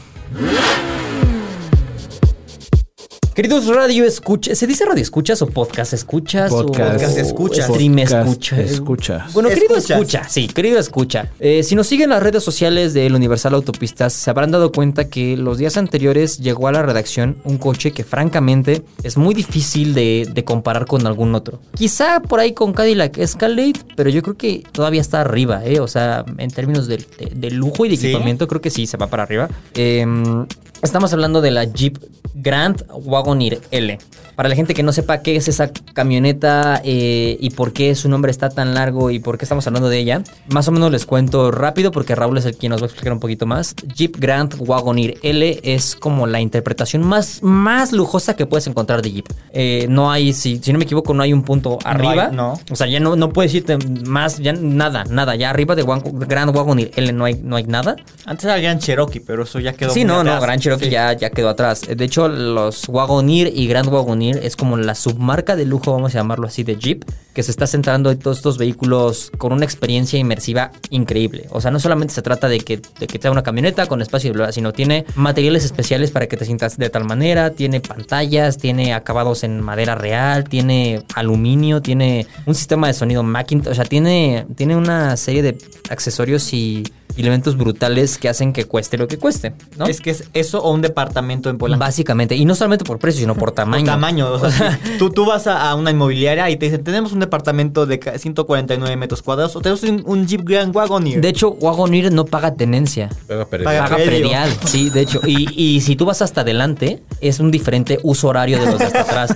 Queridos 3.33 3.65
radio 3.67 4.03
escuchas, 4.03 4.57
¿se 4.57 4.67
dice 4.67 4.83
radio 4.83 5.01
escuchas 5.01 5.41
o 5.41 5.47
podcast 5.47 5.93
escuchas? 5.93 6.51
Podcast. 6.51 6.89
o 6.89 6.91
Podcast 6.93 7.17
escuchas. 7.17 7.67
Stream 7.67 7.95
Podcast 7.95 8.27
escuchas. 8.27 8.59
escuchas. 8.71 9.33
Bueno, 9.33 9.47
querido 9.47 9.77
Escuchas. 9.77 9.97
escucha, 10.01 10.29
sí, 10.29 10.47
querido 10.47 10.77
escucha. 10.79 11.29
Eh, 11.39 11.63
si 11.63 11.75
nos 11.75 11.87
siguen 11.87 12.09
las 12.09 12.21
redes 12.21 12.43
sociales 12.43 12.93
del 12.93 13.15
Universal 13.15 13.53
Autopistas, 13.53 14.11
se 14.11 14.29
habrán 14.29 14.51
dado 14.51 14.73
cuenta 14.73 15.07
que 15.07 15.37
los 15.37 15.57
días 15.57 15.77
anteriores 15.77 16.39
llegó 16.39 16.67
a 16.67 16.73
la 16.73 16.81
redacción 16.83 17.37
un 17.45 17.57
coche 17.57 17.93
que 17.93 18.03
francamente 18.03 18.83
es 19.01 19.15
muy 19.15 19.33
difícil 19.33 19.93
de, 19.93 20.29
de 20.33 20.43
comparar 20.43 20.85
con 20.85 21.07
algún 21.07 21.33
otro. 21.33 21.61
Quizá 21.75 22.19
por 22.21 22.41
ahí 22.41 22.51
con 22.53 22.73
Cadillac 22.73 23.17
Escalade, 23.17 23.79
pero 23.95 24.09
yo 24.09 24.21
creo 24.23 24.35
que 24.35 24.61
todavía 24.73 24.99
está 24.99 25.21
arriba, 25.21 25.63
¿eh? 25.63 25.79
O 25.79 25.87
sea, 25.87 26.25
en 26.37 26.51
términos 26.51 26.85
de, 26.87 26.97
de- 26.97 27.31
de 27.33 27.49
lujo 27.51 27.85
y 27.85 27.89
de 27.89 27.95
¿Sí? 27.95 28.07
equipamiento, 28.07 28.45
creo 28.49 28.59
que 28.59 28.69
sí, 28.69 28.85
se 28.87 28.97
va 28.97 29.07
para 29.07 29.23
arriba. 29.23 29.49
Em, 29.73 30.45
Estamos 30.81 31.13
hablando 31.13 31.41
de 31.41 31.51
la 31.51 31.65
Jeep 31.65 31.97
Grand 32.33 32.83
Wagoneer 32.91 33.61
L. 33.71 33.99
Para 34.35 34.49
la 34.49 34.55
gente 34.55 34.73
que 34.73 34.81
no 34.81 34.93
sepa 34.93 35.21
qué 35.21 35.35
es 35.35 35.47
esa 35.47 35.71
camioneta 35.93 36.81
eh, 36.83 37.37
y 37.39 37.51
por 37.51 37.73
qué 37.73 37.93
su 37.93 38.09
nombre 38.09 38.31
está 38.31 38.49
tan 38.49 38.73
largo 38.73 39.11
y 39.11 39.19
por 39.19 39.37
qué 39.37 39.45
estamos 39.45 39.67
hablando 39.67 39.89
de 39.89 39.99
ella, 39.99 40.23
más 40.47 40.67
o 40.67 40.71
menos 40.71 40.91
les 40.91 41.05
cuento 41.05 41.51
rápido 41.51 41.91
porque 41.91 42.15
Raúl 42.15 42.37
es 42.37 42.45
el 42.45 42.55
quien 42.55 42.71
nos 42.71 42.81
va 42.81 42.85
a 42.85 42.87
explicar 42.87 43.13
un 43.13 43.19
poquito 43.19 43.45
más. 43.45 43.75
Jeep 43.95 44.17
Grand 44.17 44.55
Wagoneer 44.57 45.17
L 45.21 45.59
es 45.63 45.95
como 45.95 46.25
la 46.25 46.41
interpretación 46.41 47.03
más, 47.03 47.43
más 47.43 47.91
lujosa 47.91 48.35
que 48.35 48.45
puedes 48.47 48.65
encontrar 48.65 49.01
de 49.01 49.11
Jeep. 49.11 49.25
Eh, 49.53 49.85
no 49.89 50.11
hay, 50.11 50.33
si, 50.33 50.57
si 50.57 50.73
no 50.73 50.79
me 50.79 50.85
equivoco, 50.85 51.13
no 51.13 51.21
hay 51.21 51.33
un 51.33 51.43
punto 51.43 51.77
arriba. 51.83 52.29
no. 52.29 52.59
O 52.71 52.75
sea, 52.75 52.87
ya 52.87 52.99
no, 52.99 53.15
no 53.15 53.29
puedes 53.29 53.53
irte 53.53 53.77
más, 54.07 54.39
ya 54.39 54.53
nada, 54.53 55.03
nada. 55.03 55.35
Ya 55.35 55.51
arriba 55.51 55.75
de 55.75 55.83
Grand 55.83 56.55
Wagoneer 56.55 56.91
L 56.95 57.13
no 57.13 57.25
hay, 57.25 57.35
no 57.35 57.55
hay 57.55 57.65
nada. 57.65 57.97
Antes 58.25 58.45
era 58.45 58.57
Gran 58.57 58.79
Cherokee, 58.79 59.19
pero 59.19 59.43
eso 59.43 59.59
ya 59.59 59.73
quedó 59.73 59.91
Sí, 59.91 60.05
no, 60.05 60.23
no, 60.23 60.31
atrás. 60.31 60.43
Gran 60.43 60.59
Cherokee 60.77 60.85
Sí. 60.85 60.91
ya, 60.91 61.13
ya 61.13 61.29
quedó 61.29 61.49
atrás. 61.49 61.81
De 61.81 62.05
hecho, 62.05 62.27
los 62.27 62.87
Wagoneer 62.89 63.51
y 63.53 63.67
Grand 63.67 63.87
Wagoneer 63.89 64.37
es 64.43 64.55
como 64.55 64.77
la 64.77 64.95
submarca 64.95 65.55
de 65.55 65.65
lujo, 65.65 65.91
vamos 65.91 66.15
a 66.15 66.19
llamarlo 66.19 66.47
así, 66.47 66.63
de 66.63 66.77
Jeep, 66.77 67.03
que 67.33 67.43
se 67.43 67.51
está 67.51 67.67
centrando 67.67 68.11
en 68.11 68.19
todos 68.19 68.37
estos 68.37 68.57
vehículos 68.57 69.31
con 69.37 69.53
una 69.53 69.65
experiencia 69.65 70.19
inmersiva 70.19 70.71
increíble. 70.89 71.47
O 71.51 71.61
sea, 71.61 71.71
no 71.71 71.79
solamente 71.79 72.13
se 72.13 72.21
trata 72.21 72.47
de 72.47 72.59
que, 72.59 72.81
de 72.99 73.07
que 73.07 73.19
sea 73.19 73.31
una 73.31 73.43
camioneta 73.43 73.85
con 73.87 74.01
espacio 74.01 74.29
y 74.29 74.33
bla, 74.33 74.51
sino 74.51 74.73
tiene 74.73 75.05
materiales 75.15 75.65
especiales 75.65 76.11
para 76.11 76.27
que 76.27 76.37
te 76.37 76.45
sientas 76.45 76.77
de 76.77 76.89
tal 76.89 77.05
manera, 77.05 77.51
tiene 77.51 77.79
pantallas, 77.79 78.57
tiene 78.57 78.93
acabados 78.93 79.43
en 79.43 79.61
madera 79.61 79.95
real, 79.95 80.43
tiene 80.43 81.03
aluminio, 81.15 81.81
tiene 81.81 82.27
un 82.45 82.55
sistema 82.55 82.87
de 82.87 82.93
sonido 82.93 83.23
Macintosh, 83.23 83.71
o 83.71 83.75
sea, 83.75 83.85
tiene, 83.85 84.45
tiene 84.55 84.75
una 84.75 85.15
serie 85.17 85.41
de 85.41 85.57
accesorios 85.89 86.53
y 86.53 86.83
elementos 87.17 87.57
brutales 87.57 88.17
que 88.17 88.29
hacen 88.29 88.53
que 88.53 88.65
cueste 88.65 88.97
lo 88.97 89.07
que 89.07 89.17
cueste, 89.17 89.53
¿no? 89.77 89.85
Es 89.85 90.01
que 90.01 90.11
es 90.11 90.29
eso 90.33 90.61
o 90.61 90.71
un 90.71 90.81
departamento 90.81 91.49
en 91.49 91.57
Polanco. 91.57 91.79
Básicamente, 91.79 92.35
y 92.35 92.45
no 92.45 92.55
solamente 92.55 92.85
por 92.85 92.99
precio, 92.99 93.21
sino 93.21 93.35
por 93.35 93.51
tamaño. 93.51 93.85
Por 93.85 93.93
tamaño. 93.93 94.31
O 94.31 94.49
sea, 94.49 94.79
tú, 94.99 95.09
tú 95.09 95.25
vas 95.25 95.47
a, 95.47 95.69
a 95.69 95.75
una 95.75 95.91
inmobiliaria 95.91 96.49
y 96.49 96.57
te 96.57 96.65
dicen, 96.65 96.83
tenemos 96.83 97.11
un 97.11 97.20
departamento 97.21 97.85
de 97.85 97.99
ca- 97.99 98.17
149 98.17 98.95
metros 98.97 99.21
cuadrados 99.21 99.55
o 99.55 99.61
tenemos 99.61 99.83
un, 99.83 100.03
un 100.05 100.27
Jeep 100.27 100.41
Grand 100.43 100.75
Wagoneer. 100.75 101.21
De 101.21 101.29
hecho, 101.29 101.51
Wagoneer 101.51 102.11
no 102.11 102.25
paga 102.25 102.53
tenencia. 102.53 103.09
Paga 103.27 103.45
Paga 103.45 103.63
Paga 103.63 103.95
predial, 103.95 104.49
sí, 104.65 104.89
de 104.89 105.01
hecho. 105.01 105.21
Y, 105.25 105.47
y 105.55 105.81
si 105.81 105.95
tú 105.95 106.05
vas 106.05 106.21
hasta 106.21 106.41
adelante, 106.41 107.01
es 107.21 107.39
un 107.39 107.51
diferente 107.51 107.99
uso 108.03 108.27
horario 108.27 108.59
de 108.59 108.65
los 108.65 108.79
de 108.79 108.85
hasta 108.85 109.01
atrás. 109.01 109.35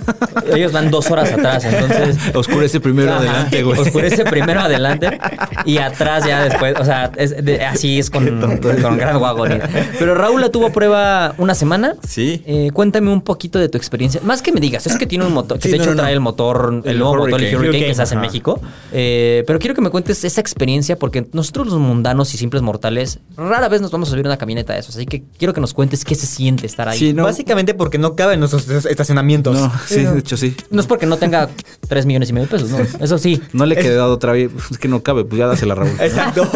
Ellos 0.54 0.72
van 0.72 0.90
dos 0.90 1.10
horas 1.10 1.32
atrás, 1.32 1.64
entonces... 1.64 2.16
Oscurece 2.34 2.80
primero 2.80 3.10
Ajá. 3.12 3.20
adelante, 3.20 3.62
güey. 3.62 3.80
Oscurece 3.80 4.24
primero 4.24 4.60
adelante 4.60 5.18
y 5.64 5.78
atrás 5.78 6.24
ya 6.26 6.44
después. 6.44 6.74
O 6.78 6.84
sea, 6.84 7.10
es 7.16 7.44
de- 7.44 7.64
así 7.64 7.98
es 7.98 8.10
con, 8.10 8.40
con 8.40 8.96
Gran 8.98 9.16
Wagoneer. 9.16 9.68
Pero 9.98 10.14
Raúl 10.14 10.40
la 10.40 10.50
tuvo 10.50 10.66
a 10.66 10.70
prueba 10.70 11.34
una 11.38 11.54
semana. 11.54 11.94
Sí. 12.06 12.42
Eh, 12.46 12.70
cuéntame 12.72 13.10
un 13.10 13.20
poquito 13.22 13.58
de 13.58 13.68
tu 13.68 13.78
experiencia. 13.78 14.20
Más 14.24 14.42
que 14.42 14.52
me 14.52 14.60
digas, 14.60 14.86
es 14.86 14.96
que 14.96 15.06
tiene 15.06 15.24
un 15.24 15.32
motor, 15.32 15.58
que 15.58 15.68
Sí, 15.68 15.72
de 15.72 15.78
no, 15.78 15.84
hecho 15.84 15.90
no, 15.92 15.96
no. 15.96 16.02
trae 16.02 16.12
el 16.12 16.20
motor, 16.20 16.82
el, 16.84 16.90
El 16.90 16.98
nuevo 16.98 17.16
motor, 17.16 17.40
el 17.42 17.56
Hurricane. 17.56 17.75
Hurricane, 17.76 17.90
que 17.90 17.94
se 17.94 18.02
hace 18.02 18.14
en. 18.14 18.20
México. 18.20 18.60
Eh, 18.92 19.44
pero 19.46 19.58
quiero 19.58 19.74
que 19.74 19.80
me 19.80 19.90
cuentes 19.90 20.24
esa 20.24 20.40
experiencia 20.40 20.98
porque 20.98 21.26
nosotros 21.32 21.66
los 21.68 21.78
mundanos 21.78 22.32
y 22.34 22.38
simples 22.38 22.62
mortales 22.62 23.20
rara 23.36 23.68
vez 23.68 23.80
nos 23.80 23.90
vamos 23.90 24.08
a 24.08 24.12
subir 24.12 24.26
a 24.26 24.28
una 24.30 24.36
camioneta 24.38 24.72
de 24.74 24.80
esos. 24.80 24.96
Así 24.96 25.06
que 25.06 25.22
quiero 25.38 25.52
que 25.54 25.60
nos 25.60 25.74
cuentes 25.74 26.04
qué 26.04 26.14
se 26.14 26.26
siente 26.26 26.66
estar 26.66 26.88
ahí. 26.88 26.98
Sí, 26.98 27.12
no. 27.12 27.24
Básicamente 27.24 27.74
porque 27.74 27.98
no 27.98 28.16
caben 28.16 28.40
nuestros 28.40 28.68
es- 28.68 28.86
estacionamientos. 28.86 29.56
No, 29.58 29.72
sí, 29.86 30.02
de 30.02 30.18
hecho 30.18 30.36
sí. 30.36 30.56
No 30.70 30.80
es 30.80 30.86
porque 30.86 31.06
no 31.06 31.16
tenga 31.16 31.48
3 31.88 32.06
millones 32.06 32.30
y 32.30 32.32
medio 32.32 32.46
de 32.46 32.50
pesos, 32.52 32.70
no. 32.70 32.78
Eso 33.04 33.18
sí. 33.18 33.40
No 33.52 33.66
le 33.66 33.78
he 33.78 33.82
quedado 33.82 34.12
otra 34.14 34.32
vez. 34.32 34.50
Es 34.70 34.78
que 34.78 34.88
no 34.88 35.02
cabe, 35.02 35.24
pues 35.24 35.38
ya 35.38 35.46
dásela, 35.46 35.74
Raúl. 35.74 35.90
Exacto. 36.00 36.48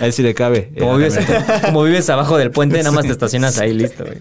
A 0.00 0.06
él 0.06 0.12
sí 0.12 0.22
le 0.22 0.34
cabe. 0.34 0.72
Como 0.78 0.94
Eh, 0.94 0.98
vives, 0.98 1.14
también. 1.14 1.42
como 1.64 1.82
vives 1.84 2.08
abajo 2.10 2.36
del 2.38 2.50
puente, 2.50 2.78
nada 2.78 2.92
más 2.92 3.06
te 3.06 3.12
estacionas 3.12 3.58
ahí, 3.58 3.72
listo, 3.74 4.04
güey. 4.04 4.18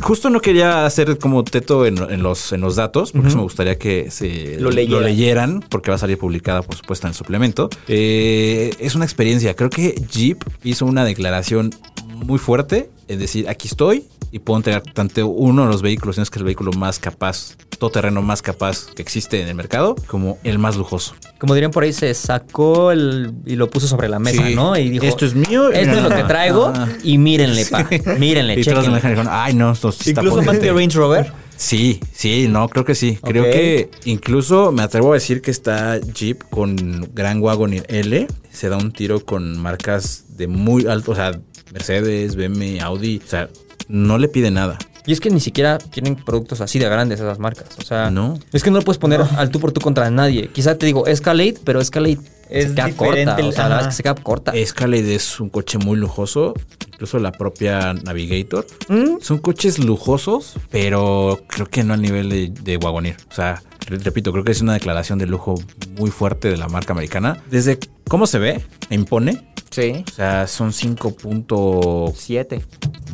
Justo 0.00 0.30
no 0.30 0.40
quería 0.40 0.86
hacer 0.86 1.18
como 1.18 1.42
teto 1.42 1.84
en, 1.86 1.98
en 1.98 2.22
los, 2.22 2.52
en 2.52 2.60
los 2.60 2.76
datos, 2.76 3.10
porque 3.12 3.28
eso 3.28 3.36
me 3.38 3.42
gustaría 3.42 3.76
que 3.78 4.10
se 4.10 4.56
Lo 4.60 4.70
leyeran. 4.70 5.02
leyeran, 5.04 5.60
porque 5.78 5.92
va 5.92 5.94
a 5.94 5.98
salir 5.98 6.18
publicada, 6.18 6.62
por 6.62 6.74
supuesto, 6.74 7.06
en 7.06 7.10
el 7.10 7.14
suplemento. 7.14 7.70
Eh, 7.86 8.74
es 8.80 8.96
una 8.96 9.04
experiencia. 9.04 9.54
Creo 9.54 9.70
que 9.70 9.94
Jeep 10.10 10.42
hizo 10.64 10.86
una 10.86 11.04
declaración 11.04 11.70
muy 12.16 12.38
fuerte, 12.40 12.90
es 13.06 13.20
decir, 13.20 13.48
aquí 13.48 13.68
estoy 13.68 14.02
y 14.32 14.40
puedo 14.40 14.56
entregar 14.58 14.82
tanto 14.82 15.28
uno 15.28 15.62
de 15.62 15.68
los 15.68 15.82
vehículos, 15.82 16.18
es 16.18 16.30
que 16.30 16.34
es 16.38 16.40
el 16.40 16.44
vehículo 16.46 16.72
más 16.72 16.98
capaz, 16.98 17.56
todoterreno 17.78 18.22
más 18.22 18.42
capaz 18.42 18.86
que 18.94 19.00
existe 19.02 19.40
en 19.40 19.46
el 19.46 19.54
mercado, 19.54 19.94
como 20.08 20.36
el 20.42 20.58
más 20.58 20.74
lujoso. 20.76 21.14
Como 21.38 21.54
dirían 21.54 21.70
por 21.70 21.84
ahí, 21.84 21.92
se 21.92 22.12
sacó 22.12 22.90
el, 22.90 23.32
y 23.46 23.54
lo 23.54 23.70
puso 23.70 23.86
sobre 23.86 24.08
la 24.08 24.18
mesa, 24.18 24.44
Sí. 24.44 24.56
¿no? 24.56 24.76
Y 24.76 24.90
dijo, 24.90 25.04
Esto 25.06 25.24
es 25.26 25.34
mío. 25.36 25.70
Esto 25.70 25.96
es 25.96 26.02
lo 26.02 26.08
que 26.10 26.24
traigo 26.24 26.72
y 27.04 27.18
mírenle, 27.18 27.64
pa. 27.66 27.88
Mírenle, 28.18 28.58
Y 28.58 28.64
todos 28.64 28.78
me 28.78 28.82
chequenle. 28.96 28.96
dijeron, 28.96 29.28
ay, 29.30 29.54
no, 29.54 29.70
esto 29.72 29.92
sí 29.92 30.10
está 30.10 30.22
Incluso 30.22 30.38
más 30.38 30.46
potente". 30.46 30.66
que 30.66 30.72
Range 30.72 30.98
Rover. 30.98 31.32
Sí, 31.58 32.00
sí, 32.12 32.46
no, 32.48 32.68
creo 32.68 32.84
que 32.84 32.94
sí. 32.94 33.18
Creo 33.22 33.44
que 33.44 33.90
incluso 34.04 34.70
me 34.70 34.82
atrevo 34.82 35.10
a 35.10 35.14
decir 35.14 35.42
que 35.42 35.50
está 35.50 35.98
Jeep 35.98 36.44
con 36.50 37.10
Gran 37.12 37.42
Wagoneer 37.42 37.84
L. 37.88 38.28
Se 38.52 38.68
da 38.68 38.76
un 38.76 38.92
tiro 38.92 39.24
con 39.24 39.58
marcas 39.60 40.24
de 40.36 40.46
muy 40.46 40.86
alto, 40.86 41.12
o 41.12 41.14
sea, 41.16 41.32
Mercedes, 41.72 42.36
BMW, 42.36 42.80
Audi. 42.80 43.20
O 43.24 43.28
sea, 43.28 43.50
no 43.88 44.18
le 44.18 44.28
pide 44.28 44.52
nada. 44.52 44.78
Y 45.04 45.12
es 45.12 45.20
que 45.20 45.30
ni 45.30 45.40
siquiera 45.40 45.78
tienen 45.78 46.14
productos 46.14 46.60
así 46.60 46.78
de 46.78 46.88
grandes 46.88 47.18
esas 47.18 47.38
marcas. 47.38 47.68
O 47.78 47.82
sea, 47.82 48.10
No. 48.10 48.38
Es 48.52 48.62
que 48.62 48.70
no 48.70 48.78
lo 48.78 48.84
puedes 48.84 48.98
poner 48.98 49.20
al 49.20 49.50
tú 49.50 49.58
por 49.58 49.72
tú 49.72 49.80
contra 49.80 50.08
nadie. 50.10 50.48
Quizá 50.48 50.78
te 50.78 50.86
digo 50.86 51.06
Escalade, 51.06 51.56
pero 51.64 51.80
Escalade 51.80 52.18
Es 52.50 52.68
se 52.68 52.74
queda 52.74 52.86
diferente 52.86 53.24
corta. 53.42 53.46
O 53.48 53.52
sea, 53.52 53.62
la 53.64 53.76
verdad 53.76 53.82
es 53.82 53.88
que 53.88 53.96
se 53.96 54.02
queda 54.02 54.14
corta. 54.14 54.52
Escalade 54.52 55.14
es 55.14 55.40
un 55.40 55.48
coche 55.50 55.78
muy 55.78 55.96
lujoso. 55.96 56.54
Incluso 56.92 57.18
la 57.20 57.30
propia 57.32 57.92
Navigator. 57.94 58.66
Mm. 58.88 59.20
Son 59.20 59.38
coches 59.38 59.78
lujosos, 59.78 60.54
pero 60.70 61.40
creo 61.48 61.66
que 61.66 61.84
no 61.84 61.94
al 61.94 62.02
nivel 62.02 62.28
de, 62.28 62.48
de 62.48 62.76
Wagoneer. 62.76 63.16
O 63.30 63.34
sea, 63.34 63.62
re- 63.86 63.98
repito, 63.98 64.32
creo 64.32 64.42
que 64.44 64.50
es 64.52 64.60
una 64.62 64.72
declaración 64.74 65.18
de 65.18 65.26
lujo 65.26 65.54
muy 65.96 66.10
fuerte 66.10 66.48
de 66.50 66.56
la 66.56 66.68
marca 66.68 66.92
americana. 66.92 67.40
Desde 67.50 67.78
cómo 68.08 68.26
se 68.26 68.38
ve, 68.38 68.64
impone. 68.90 69.47
Sí. 69.82 70.04
O 70.10 70.14
sea, 70.14 70.46
son 70.46 70.72
5 70.72 71.14
punto... 71.14 72.12
Siete. 72.16 72.62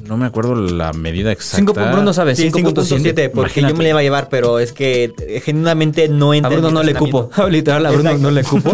No 0.07 0.17
me 0.17 0.27
acuerdo 0.27 0.55
la 0.55 0.93
medida 0.93 1.33
exacta. 1.33 1.73
5. 1.75 1.93
Bruno 1.93 2.13
sabe, 2.13 2.35
Sí, 2.37 2.51
5.7. 2.51 2.75
5.7, 2.75 3.31
porque 3.31 3.61
Imagínate. 3.61 3.73
yo 3.73 3.77
me 3.79 3.85
le 3.85 3.91
iba 3.91 4.01
a 4.01 4.03
llevar, 4.03 4.29
pero 4.29 4.59
es 4.59 4.73
que 4.73 5.13
eh, 5.27 5.41
genuinamente 5.41 6.09
no 6.09 6.33
A 6.33 6.37
entra. 6.37 6.51
en 6.55 6.61
Bruno 6.61 6.75
no 6.75 6.83
le 6.83 6.95
cupo. 6.95 7.31
Literal, 7.51 7.87
a 7.87 7.91
Bruno 7.91 8.11
Exacto. 8.11 8.23
no 8.23 8.31
le 8.31 8.45
cupo. 8.45 8.73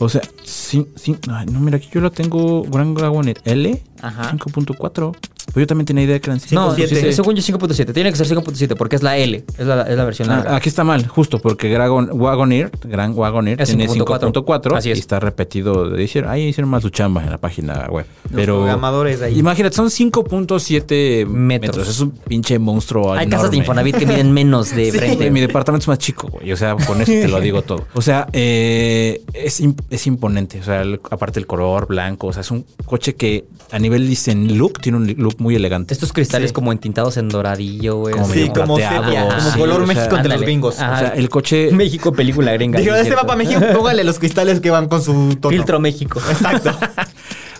O 0.00 0.08
sea, 0.08 0.20
sí, 0.48 0.86
sí, 0.96 1.16
ay, 1.30 1.46
no, 1.46 1.60
mira, 1.60 1.76
aquí 1.76 1.88
yo 1.92 2.00
la 2.00 2.10
tengo 2.10 2.62
Gran 2.64 2.96
Wagoneer 2.96 3.38
L, 3.44 3.82
Ajá. 4.02 4.32
5.4. 4.32 5.16
Pues 5.50 5.62
yo 5.62 5.66
también 5.66 5.86
tenía 5.86 6.04
idea 6.04 6.12
de 6.12 6.20
que 6.20 6.28
eran 6.30 6.42
No, 6.50 6.76
5.7. 6.76 6.86
sí, 6.88 6.96
sí, 6.96 7.12
según 7.14 7.34
yo 7.34 7.42
5.7. 7.58 7.94
Tiene 7.94 8.10
que 8.10 8.16
ser 8.18 8.26
5.7 8.28 8.76
porque 8.76 8.96
es 8.96 9.02
la 9.02 9.16
L. 9.16 9.44
Es 9.56 9.66
la, 9.66 9.82
es 9.84 9.96
la 9.96 10.04
versión 10.04 10.30
Ah, 10.30 10.44
aquí 10.56 10.68
está 10.68 10.84
mal, 10.84 11.06
justo 11.08 11.40
porque 11.40 11.72
Dragon, 11.72 12.10
Wagoneer, 12.12 12.70
Gran 12.84 13.14
Wagoneer, 13.16 13.58
Es 13.62 13.68
tiene 13.70 13.88
5.4. 13.88 14.30
5.4 14.44 14.76
Así 14.76 14.90
es. 14.90 14.98
y 14.98 15.00
está 15.00 15.18
repetido. 15.20 15.98
Hicieron, 15.98 16.30
ahí 16.30 16.48
hicieron 16.48 16.68
más 16.70 16.82
su 16.82 16.90
chamba 16.90 17.24
en 17.24 17.30
la 17.30 17.38
página 17.38 17.86
web. 17.90 18.04
Los 18.24 18.32
Pero 18.34 18.56
programadores 18.58 19.22
ahí. 19.22 19.38
Imagínate, 19.38 19.74
son 19.74 19.88
5.7 19.88 21.26
Metros. 21.26 21.76
metros. 21.76 21.88
Es 21.88 22.00
un 22.00 22.10
pinche 22.10 22.58
monstruo. 22.58 23.12
Hay 23.14 23.20
enorme. 23.24 23.30
casas 23.30 23.50
de 23.50 23.56
Infonavit 23.56 23.96
que 23.96 24.06
miden 24.06 24.30
menos 24.32 24.70
de 24.74 24.84
Sí. 24.92 24.98
frente. 24.98 25.30
Mi 25.30 25.40
departamento 25.40 25.84
es 25.84 25.88
más 25.88 25.98
chico, 25.98 26.28
güey. 26.28 26.52
O 26.52 26.56
sea, 26.58 26.76
con 26.76 27.00
eso 27.00 27.10
te 27.10 27.26
lo 27.28 27.40
digo 27.40 27.62
todo. 27.62 27.86
O 27.94 28.02
sea, 28.02 28.28
eh, 28.34 29.22
es, 29.32 29.62
im- 29.62 29.76
es 29.88 30.06
imponente. 30.06 30.37
O 30.60 30.62
sea, 30.62 30.82
el- 30.82 31.00
aparte 31.10 31.40
el 31.40 31.46
color 31.46 31.86
blanco. 31.86 32.28
O 32.28 32.32
sea, 32.32 32.42
es 32.42 32.50
un 32.50 32.64
coche 32.86 33.14
que 33.14 33.44
a 33.70 33.78
nivel 33.78 34.06
dicen 34.08 34.56
look, 34.58 34.80
tiene 34.80 34.98
un 34.98 35.14
look 35.18 35.36
muy 35.38 35.54
elegante. 35.56 35.94
Estos 35.94 36.12
cristales 36.12 36.50
Sí. 36.50 36.54
como 36.54 36.72
entintados 36.72 37.16
en 37.16 37.28
doradillo, 37.28 37.96
güey. 37.96 38.12
Como 38.14 38.26
así 38.26 38.34
Sí, 38.34 38.40
medio 38.40 38.52
como 38.54 38.76
plateado, 38.76 39.04
sepia, 39.04 39.28
como 39.28 39.40
sí, 39.52 39.58
color 39.58 39.82
o 39.82 39.86
sea, 39.86 39.94
México 39.94 40.16
entre 40.16 40.32
los 40.32 40.40
gringos. 40.42 40.80
Ajá. 40.80 40.94
O 40.94 40.98
sea, 40.98 41.08
el 41.10 41.28
coche. 41.28 41.70
México, 41.72 42.12
película 42.12 42.52
gringa. 42.52 42.78
Dijeron, 42.78 43.00
este 43.00 43.14
va 43.14 43.22
para 43.22 43.36
México, 43.36 43.60
póngale 43.74 44.04
los 44.04 44.18
cristales 44.18 44.60
que 44.60 44.70
van 44.70 44.88
con 44.88 45.02
su 45.02 45.36
tono. 45.40 45.56
Filtro 45.56 45.80
México. 45.80 46.20
Exacto. 46.30 46.70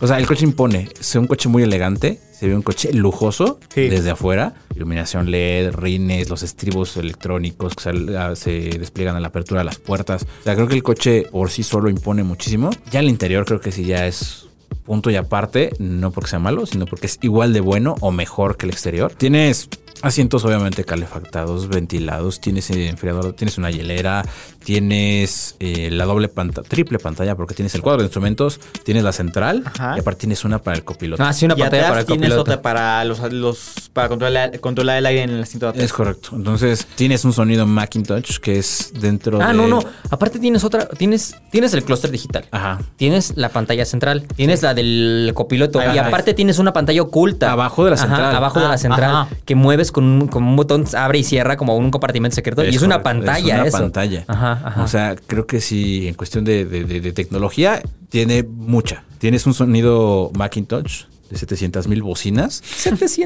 O 0.00 0.06
sea, 0.06 0.18
el 0.18 0.26
coche 0.26 0.44
impone. 0.44 0.88
Es 1.00 1.14
un 1.16 1.26
coche 1.26 1.48
muy 1.48 1.62
elegante. 1.62 2.20
Se 2.32 2.46
ve 2.46 2.54
un 2.54 2.62
coche 2.62 2.92
lujoso 2.92 3.58
Sí. 3.74 3.88
desde 3.88 4.10
afuera. 4.10 4.54
Iluminación 4.76 5.30
LED, 5.30 5.72
rines, 5.72 6.28
los 6.30 6.44
estribos 6.44 6.96
electrónicos 6.96 7.74
que 7.74 7.82
sal- 7.82 8.16
ah, 8.16 8.36
se 8.36 8.50
despliegan 8.78 9.16
a 9.16 9.20
la 9.20 9.28
apertura 9.28 9.60
de 9.60 9.64
las 9.64 9.78
puertas. 9.78 10.22
O 10.40 10.44
sea, 10.44 10.54
creo 10.54 10.68
que 10.68 10.74
el 10.76 10.84
coche 10.84 11.26
por 11.32 11.50
sí 11.50 11.62
solo 11.64 11.90
impone 11.90 12.22
muchísimo. 12.22 12.70
Ya 12.92 13.00
el 13.00 13.08
interior 13.08 13.44
creo 13.44 13.60
que 13.60 13.72
sí 13.72 13.84
ya 13.84 14.06
es 14.06 14.46
punto 14.84 15.10
y 15.10 15.16
aparte, 15.16 15.70
no 15.80 16.12
porque 16.12 16.30
sea 16.30 16.38
malo, 16.38 16.64
sino 16.64 16.86
porque 16.86 17.06
es 17.06 17.18
igual 17.22 17.52
de 17.52 17.60
bueno 17.60 17.96
o 18.00 18.10
mejor 18.12 18.56
que 18.56 18.66
el 18.66 18.70
exterior. 18.72 19.12
Tienes 19.12 19.68
asientos 20.02 20.44
obviamente 20.44 20.84
calefactados, 20.84 21.68
ventilados, 21.68 22.40
tienes 22.40 22.70
eh, 22.70 22.88
enfriador, 22.88 23.32
tienes 23.32 23.58
una 23.58 23.70
hielera, 23.70 24.24
tienes 24.64 25.56
eh, 25.60 25.88
la 25.90 26.04
doble 26.04 26.28
pantalla, 26.28 26.68
triple 26.68 26.98
pantalla 26.98 27.34
porque 27.34 27.54
tienes 27.54 27.74
el 27.74 27.82
cuadro 27.82 27.98
de 28.02 28.04
instrumentos, 28.06 28.60
tienes 28.84 29.02
la 29.02 29.12
central 29.12 29.62
Ajá. 29.66 29.94
y 29.96 30.00
aparte 30.00 30.20
tienes 30.20 30.44
una 30.44 30.60
para 30.62 30.76
el 30.76 30.84
copiloto. 30.84 31.22
Ah, 31.22 31.32
sí, 31.32 31.46
una 31.46 31.54
y 31.54 31.60
pantalla 31.60 31.88
atrás 31.88 31.88
para 31.90 32.00
el 32.00 32.06
tienes 32.06 32.28
copiloto. 32.30 32.42
otra 32.42 32.62
para 32.62 33.04
los, 33.04 33.32
los 33.32 33.90
para 33.92 34.08
controlar, 34.08 34.60
controlar 34.60 34.98
el 34.98 35.06
aire 35.06 35.22
en 35.22 35.30
el 35.30 35.42
asiento 35.42 35.66
de 35.66 35.70
atrás. 35.70 35.84
Es 35.84 35.92
correcto. 35.92 36.30
Entonces 36.34 36.86
tienes 36.94 37.24
un 37.24 37.32
sonido 37.32 37.66
Macintosh 37.66 38.38
que 38.38 38.58
es 38.58 38.92
dentro 39.00 39.40
Ah, 39.42 39.48
de... 39.48 39.54
no, 39.54 39.66
no. 39.66 39.80
Aparte 40.10 40.38
tienes 40.38 40.62
otra, 40.64 40.86
tienes, 40.88 41.34
tienes 41.50 41.72
el 41.74 41.82
clúster 41.82 42.10
digital. 42.10 42.44
Ajá. 42.50 42.78
Tienes 42.96 43.36
la 43.36 43.48
pantalla 43.48 43.84
central, 43.84 44.26
tienes 44.36 44.62
la 44.62 44.74
del 44.74 45.32
copiloto 45.34 45.80
Ahí 45.80 45.96
y 45.96 45.98
aparte 45.98 46.34
tienes 46.34 46.58
una 46.58 46.72
pantalla 46.72 47.02
oculta. 47.02 47.50
Abajo 47.52 47.84
de 47.84 47.90
la 47.90 47.96
Ajá, 47.96 48.06
central. 48.06 48.36
abajo 48.36 48.60
de 48.60 48.66
Ah, 48.66 48.68
la 48.70 48.78
central 48.78 49.10
ajá. 49.10 49.28
que 49.44 49.54
mueves 49.54 49.87
con 49.92 50.04
un, 50.04 50.28
con 50.28 50.42
un 50.44 50.56
botón, 50.56 50.84
abre 50.96 51.18
y 51.18 51.24
cierra 51.24 51.56
como 51.56 51.76
un 51.76 51.90
compartimento 51.90 52.34
secreto. 52.34 52.64
y 52.64 52.74
es 52.74 52.82
una 52.82 53.02
pantalla 53.02 53.54
Es 53.56 53.60
una 53.60 53.68
eso. 53.68 53.78
pantalla. 53.78 54.24
Ajá, 54.28 54.52
ajá. 54.64 54.82
O 54.82 54.88
sea, 54.88 55.16
creo 55.26 55.46
que 55.46 55.60
sí, 55.60 56.08
en 56.08 56.14
cuestión 56.14 56.44
de, 56.44 56.64
de- 56.64 56.84
de- 56.84 57.00
de 57.00 57.12
tecnología, 57.12 57.82
tiene 58.08 58.42
mucha. 58.42 59.04
Tienes 59.18 59.46
un 59.46 59.54
sonido 59.54 60.30
Macintosh 60.36 61.04
de 61.30 61.36
700 61.36 61.88
mil 61.88 62.02
bocinas. 62.02 62.62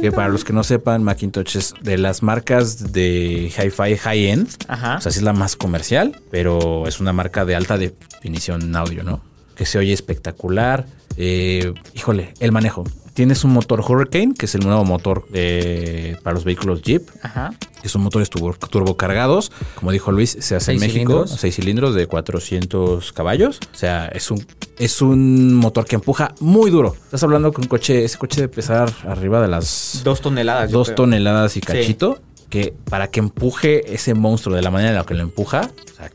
Que 0.01 0.11
para 0.13 0.29
los 0.29 0.45
que 0.45 0.53
no 0.53 0.65
sepan, 0.65 1.05
Macintosh 1.05 1.57
es 1.57 1.75
de 1.83 1.99
las 1.99 2.23
marcas 2.23 2.93
de 2.93 3.53
hi-fi 3.57 3.97
high-end. 3.97 4.49
Ajá. 4.69 4.97
O 4.97 5.01
sea, 5.01 5.13
sí 5.13 5.19
es 5.21 5.25
la 5.25 5.33
más 5.33 5.55
comercial, 5.55 6.21
pero 6.31 6.87
es 6.89 6.99
una 6.99 7.13
marca 7.13 7.45
de 7.45 7.55
alta 7.55 7.79
definición 7.79 8.75
audio, 8.75 9.03
¿no? 9.05 9.21
Que 9.55 9.67
se 9.67 9.79
oye 9.79 9.93
espectacular. 9.93 10.87
Eh, 11.17 11.73
híjole, 11.95 12.35
el 12.41 12.53
manejo. 12.53 12.85
Tienes 13.15 13.45
un 13.45 13.53
motor 13.53 13.81
Hurricane, 13.81 14.33
que 14.35 14.47
es 14.47 14.55
el 14.55 14.63
nuevo 14.63 14.85
motor 14.85 15.29
de- 15.29 16.17
para 16.23 16.33
los 16.35 16.45
vehículos 16.45 16.81
Jeep 16.81 17.03
Ajá. 17.23 17.53
que 17.83 17.89
son 17.91 18.03
motores 18.03 18.31
turbo, 18.31 18.55
turbocargados. 18.55 19.53
Como 19.75 19.93
dijo 19.93 20.13
Luis, 20.13 20.37
se 20.41 20.57
hace 20.57 20.73
en 20.73 20.81
México. 20.81 20.93
cilindros. 21.13 21.31
Seis 21.39 21.57
cilindros 21.57 21.95
de 21.95 22.07
400 22.07 23.13
caballos. 23.13 23.61
O 23.73 23.77
sea, 23.77 24.07
es 24.07 24.31
un, 24.31 24.45
es 24.79 25.03
un 25.03 25.55
motor 25.55 25.85
que 25.85 25.97
empuja 25.97 26.35
muy 26.41 26.71
duro. 26.71 26.97
Estás 27.05 27.23
hablando 27.23 27.53
que 27.53 27.61
un 27.61 27.67
coche, 27.67 28.05
ese 28.05 28.17
coche 28.19 28.41
debe 28.41 28.53
pesar 28.55 28.91
arriba 29.07 29.43
de 29.43 29.49
las 29.49 30.01
Dos 30.05 30.21
toneladas. 30.23 30.71
dos 30.71 30.95
toneladas 30.95 31.57
y 31.57 31.61
cachito. 31.61 32.19
Que 32.49 32.75
para 32.91 33.09
que 33.11 33.21
empuje 33.21 33.95
ese 33.95 34.13
monstruo 34.13 34.55
de 34.55 34.61
la 34.63 34.71
manera 34.71 34.91
en 34.91 34.97
la 34.97 35.05
que 35.05 35.15
lo 35.15 35.23
empuja, 35.23 35.71
o 35.93 35.97
sea, 35.97 36.07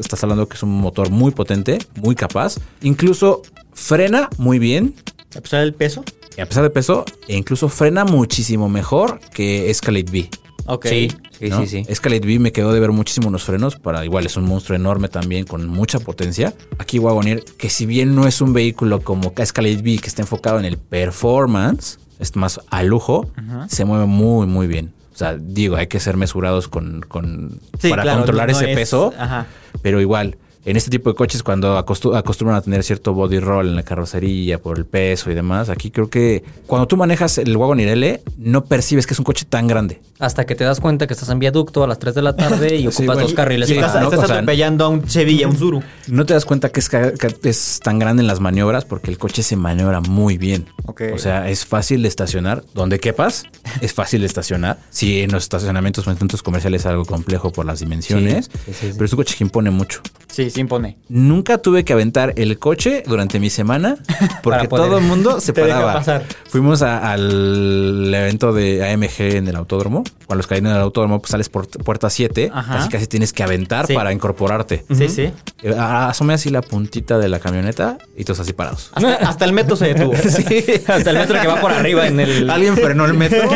estás 0.00 0.22
hablando 0.24 0.48
que 0.48 0.56
es 0.56 0.62
un 0.64 0.72
motor 0.80 1.08
muy 1.10 1.30
potente, 1.30 1.78
muy 2.00 2.16
capaz. 2.16 2.56
Incluso 2.82 3.42
frena 3.72 4.28
muy 4.38 4.58
bien, 4.58 4.94
A 5.36 5.40
pesar 5.40 5.60
del 5.60 5.72
peso. 5.74 6.04
A 6.40 6.46
pesar 6.46 6.62
de 6.62 6.70
peso, 6.70 7.04
incluso 7.28 7.68
frena 7.68 8.04
muchísimo 8.04 8.68
mejor 8.68 9.20
que 9.32 9.70
Escalade 9.70 10.04
V. 10.10 10.30
Ok. 10.66 10.86
Sí, 10.86 11.08
sí, 11.38 11.48
¿no? 11.50 11.60
sí, 11.60 11.66
sí. 11.66 11.84
Escalade 11.88 12.22
V 12.26 12.38
me 12.38 12.50
quedó 12.52 12.72
de 12.72 12.80
ver 12.80 12.90
muchísimo 12.90 13.30
los 13.30 13.44
frenos. 13.44 13.76
Para 13.76 14.04
igual 14.04 14.24
es 14.26 14.36
un 14.36 14.44
monstruo 14.44 14.76
enorme 14.76 15.08
también 15.08 15.44
con 15.44 15.66
mucha 15.68 15.98
potencia. 16.00 16.54
Aquí 16.78 16.98
Wagoneer, 16.98 17.44
que 17.58 17.68
si 17.68 17.84
bien 17.86 18.14
no 18.14 18.26
es 18.26 18.40
un 18.40 18.52
vehículo 18.54 19.00
como 19.00 19.32
Escalade 19.36 19.76
V 19.76 19.98
que 19.98 20.06
está 20.08 20.22
enfocado 20.22 20.58
en 20.58 20.64
el 20.64 20.78
performance, 20.78 21.98
es 22.18 22.34
más 22.36 22.60
a 22.70 22.82
lujo, 22.82 23.28
se 23.68 23.84
mueve 23.84 24.06
muy, 24.06 24.46
muy 24.46 24.66
bien. 24.66 24.92
O 25.12 25.16
sea, 25.16 25.36
digo, 25.36 25.76
hay 25.76 25.86
que 25.86 26.00
ser 26.00 26.16
mesurados 26.16 26.66
con, 26.66 27.02
con- 27.06 27.60
Sí, 27.78 27.88
para 27.90 28.02
claro, 28.02 28.18
controlar 28.20 28.50
no 28.50 28.56
ese 28.56 28.70
es- 28.72 28.76
peso. 28.76 29.12
Ajá. 29.18 29.46
Pero 29.82 30.00
igual, 30.00 30.38
en 30.64 30.76
este 30.76 30.90
tipo 30.90 31.10
de 31.10 31.16
coches, 31.16 31.42
cuando 31.42 31.78
acostu- 31.78 32.16
acostumbran 32.16 32.56
a 32.58 32.62
tener 32.62 32.82
cierto 32.82 33.12
body 33.14 33.38
roll 33.38 33.68
en 33.68 33.76
la 33.76 33.82
carrocería 33.82 34.58
por 34.58 34.78
el 34.78 34.86
peso 34.86 35.30
y 35.30 35.34
demás, 35.34 35.68
aquí 35.68 35.90
creo 35.90 36.08
que 36.08 36.42
cuando 36.66 36.86
tú 36.88 36.96
manejas 36.96 37.38
el 37.38 37.56
Wagoneer 37.56 37.90
L, 37.90 38.22
no 38.38 38.64
percibes 38.64 39.06
que 39.06 39.14
es 39.14 39.18
un 39.18 39.24
coche 39.24 39.44
tan 39.48 39.66
grande. 39.66 40.00
Hasta 40.18 40.46
que 40.46 40.54
te 40.54 40.64
das 40.64 40.80
cuenta 40.80 41.06
que 41.06 41.12
estás 41.12 41.28
en 41.28 41.38
viaducto 41.38 41.84
a 41.84 41.86
las 41.86 41.98
3 41.98 42.14
de 42.14 42.22
la 42.22 42.34
tarde 42.36 42.76
y 42.76 42.86
ocupas 42.86 42.96
Sí, 42.96 43.06
bueno, 43.06 43.20
dos 43.22 43.34
carriles. 43.34 43.68
Y 43.70 43.74
para- 43.74 43.86
estás, 43.88 44.02
¿no? 44.02 44.08
estás 44.08 44.24
O 44.24 44.26
sea, 44.26 44.36
atropellando 44.36 44.84
a 44.84 44.88
un 44.88 45.04
Chevy 45.04 45.34
y 45.40 45.42
a 45.42 45.48
un 45.48 45.56
Zuru. 45.56 45.82
No 46.08 46.24
te 46.24 46.32
das 46.34 46.44
cuenta 46.44 46.70
que 46.70 46.80
es, 46.80 46.88
ca- 46.88 47.12
que 47.12 47.48
es 47.48 47.80
tan 47.82 47.98
grande 47.98 48.22
en 48.22 48.26
las 48.26 48.40
maniobras 48.40 48.84
porque 48.84 49.10
el 49.10 49.18
coche 49.18 49.42
se 49.42 49.56
maniobra 49.56 50.00
muy 50.00 50.38
bien. 50.38 50.66
Ok. 50.86 51.02
O 51.14 51.18
sea, 51.18 51.48
es 51.50 51.66
fácil 51.66 52.02
de 52.02 52.08
estacionar. 52.08 52.62
Donde 52.74 53.00
quepas, 53.00 53.44
es 53.80 53.92
fácil 53.92 54.20
de 54.20 54.26
estacionar. 54.26 54.78
Si 54.90 55.20
en 55.20 55.32
los 55.32 55.42
estacionamientos 55.42 56.06
o 56.06 56.10
en 56.10 56.16
centros 56.16 56.42
comerciales 56.42 56.82
es 56.82 56.86
algo 56.86 57.04
complejo 57.04 57.50
por 57.52 57.66
las 57.66 57.80
dimensiones, 57.80 58.46
Sí, 58.46 58.50
sí, 58.66 58.72
sí, 58.72 58.86
sí. 58.88 58.92
pero 58.94 59.04
es 59.06 59.12
un 59.12 59.16
coche 59.18 59.34
que 59.36 59.44
impone 59.44 59.70
mucho. 59.70 60.00
Sí, 60.28 60.50
sí 60.54 60.60
impone. 60.60 60.96
Nunca 61.08 61.58
tuve 61.58 61.84
que 61.84 61.92
aventar 61.92 62.32
el 62.36 62.58
coche 62.58 63.02
durante 63.06 63.38
mi 63.40 63.50
semana 63.50 63.96
porque 64.42 64.68
poder- 64.68 64.86
todo 64.88 64.98
el 64.98 65.04
mundo 65.04 65.40
se 65.40 65.52
paraba. 65.52 65.94
pasar. 65.94 66.24
Fuimos 66.48 66.82
a- 66.82 67.12
al 67.12 68.12
evento 68.14 68.52
de 68.52 68.90
AMG 68.92 69.36
en 69.36 69.48
el 69.48 69.56
autódromo. 69.56 70.04
Cuando 70.26 70.36
los 70.38 70.46
caen 70.46 70.66
en 70.66 70.72
el 70.72 70.78
autódromo, 70.80 71.20
pues 71.20 71.30
sales 71.32 71.48
por 71.48 71.66
puerta 71.68 72.08
7. 72.08 72.50
Ajá. 72.54 72.76
Casi 72.78 72.88
casi 72.88 73.06
tienes 73.06 73.32
que 73.32 73.42
aventar 73.42 73.86
Sí. 73.86 73.94
para 73.94 74.12
incorporarte. 74.12 74.84
Sí, 74.96 75.08
sí. 75.08 75.30
Eh, 75.62 75.74
Asomé 75.78 76.34
así 76.34 76.48
la 76.50 76.62
puntita 76.62 77.18
de 77.18 77.28
la 77.28 77.40
camioneta 77.40 77.98
y 78.16 78.24
todos 78.24 78.40
así 78.40 78.52
parados. 78.52 78.90
Hasta, 78.94 79.14
hasta 79.28 79.44
el 79.44 79.52
metro 79.52 79.76
se 79.76 79.86
detuvo. 79.92 80.12
Hasta 80.14 81.10
el 81.10 81.18
metro 81.18 81.40
que 81.40 81.46
va 81.46 81.60
por 81.60 81.72
arriba 81.72 82.06
en 82.06 82.20
el. 82.20 82.48
Alguien 82.48 82.76
frenó 82.76 83.04
el 83.04 83.14
metro. 83.14 83.48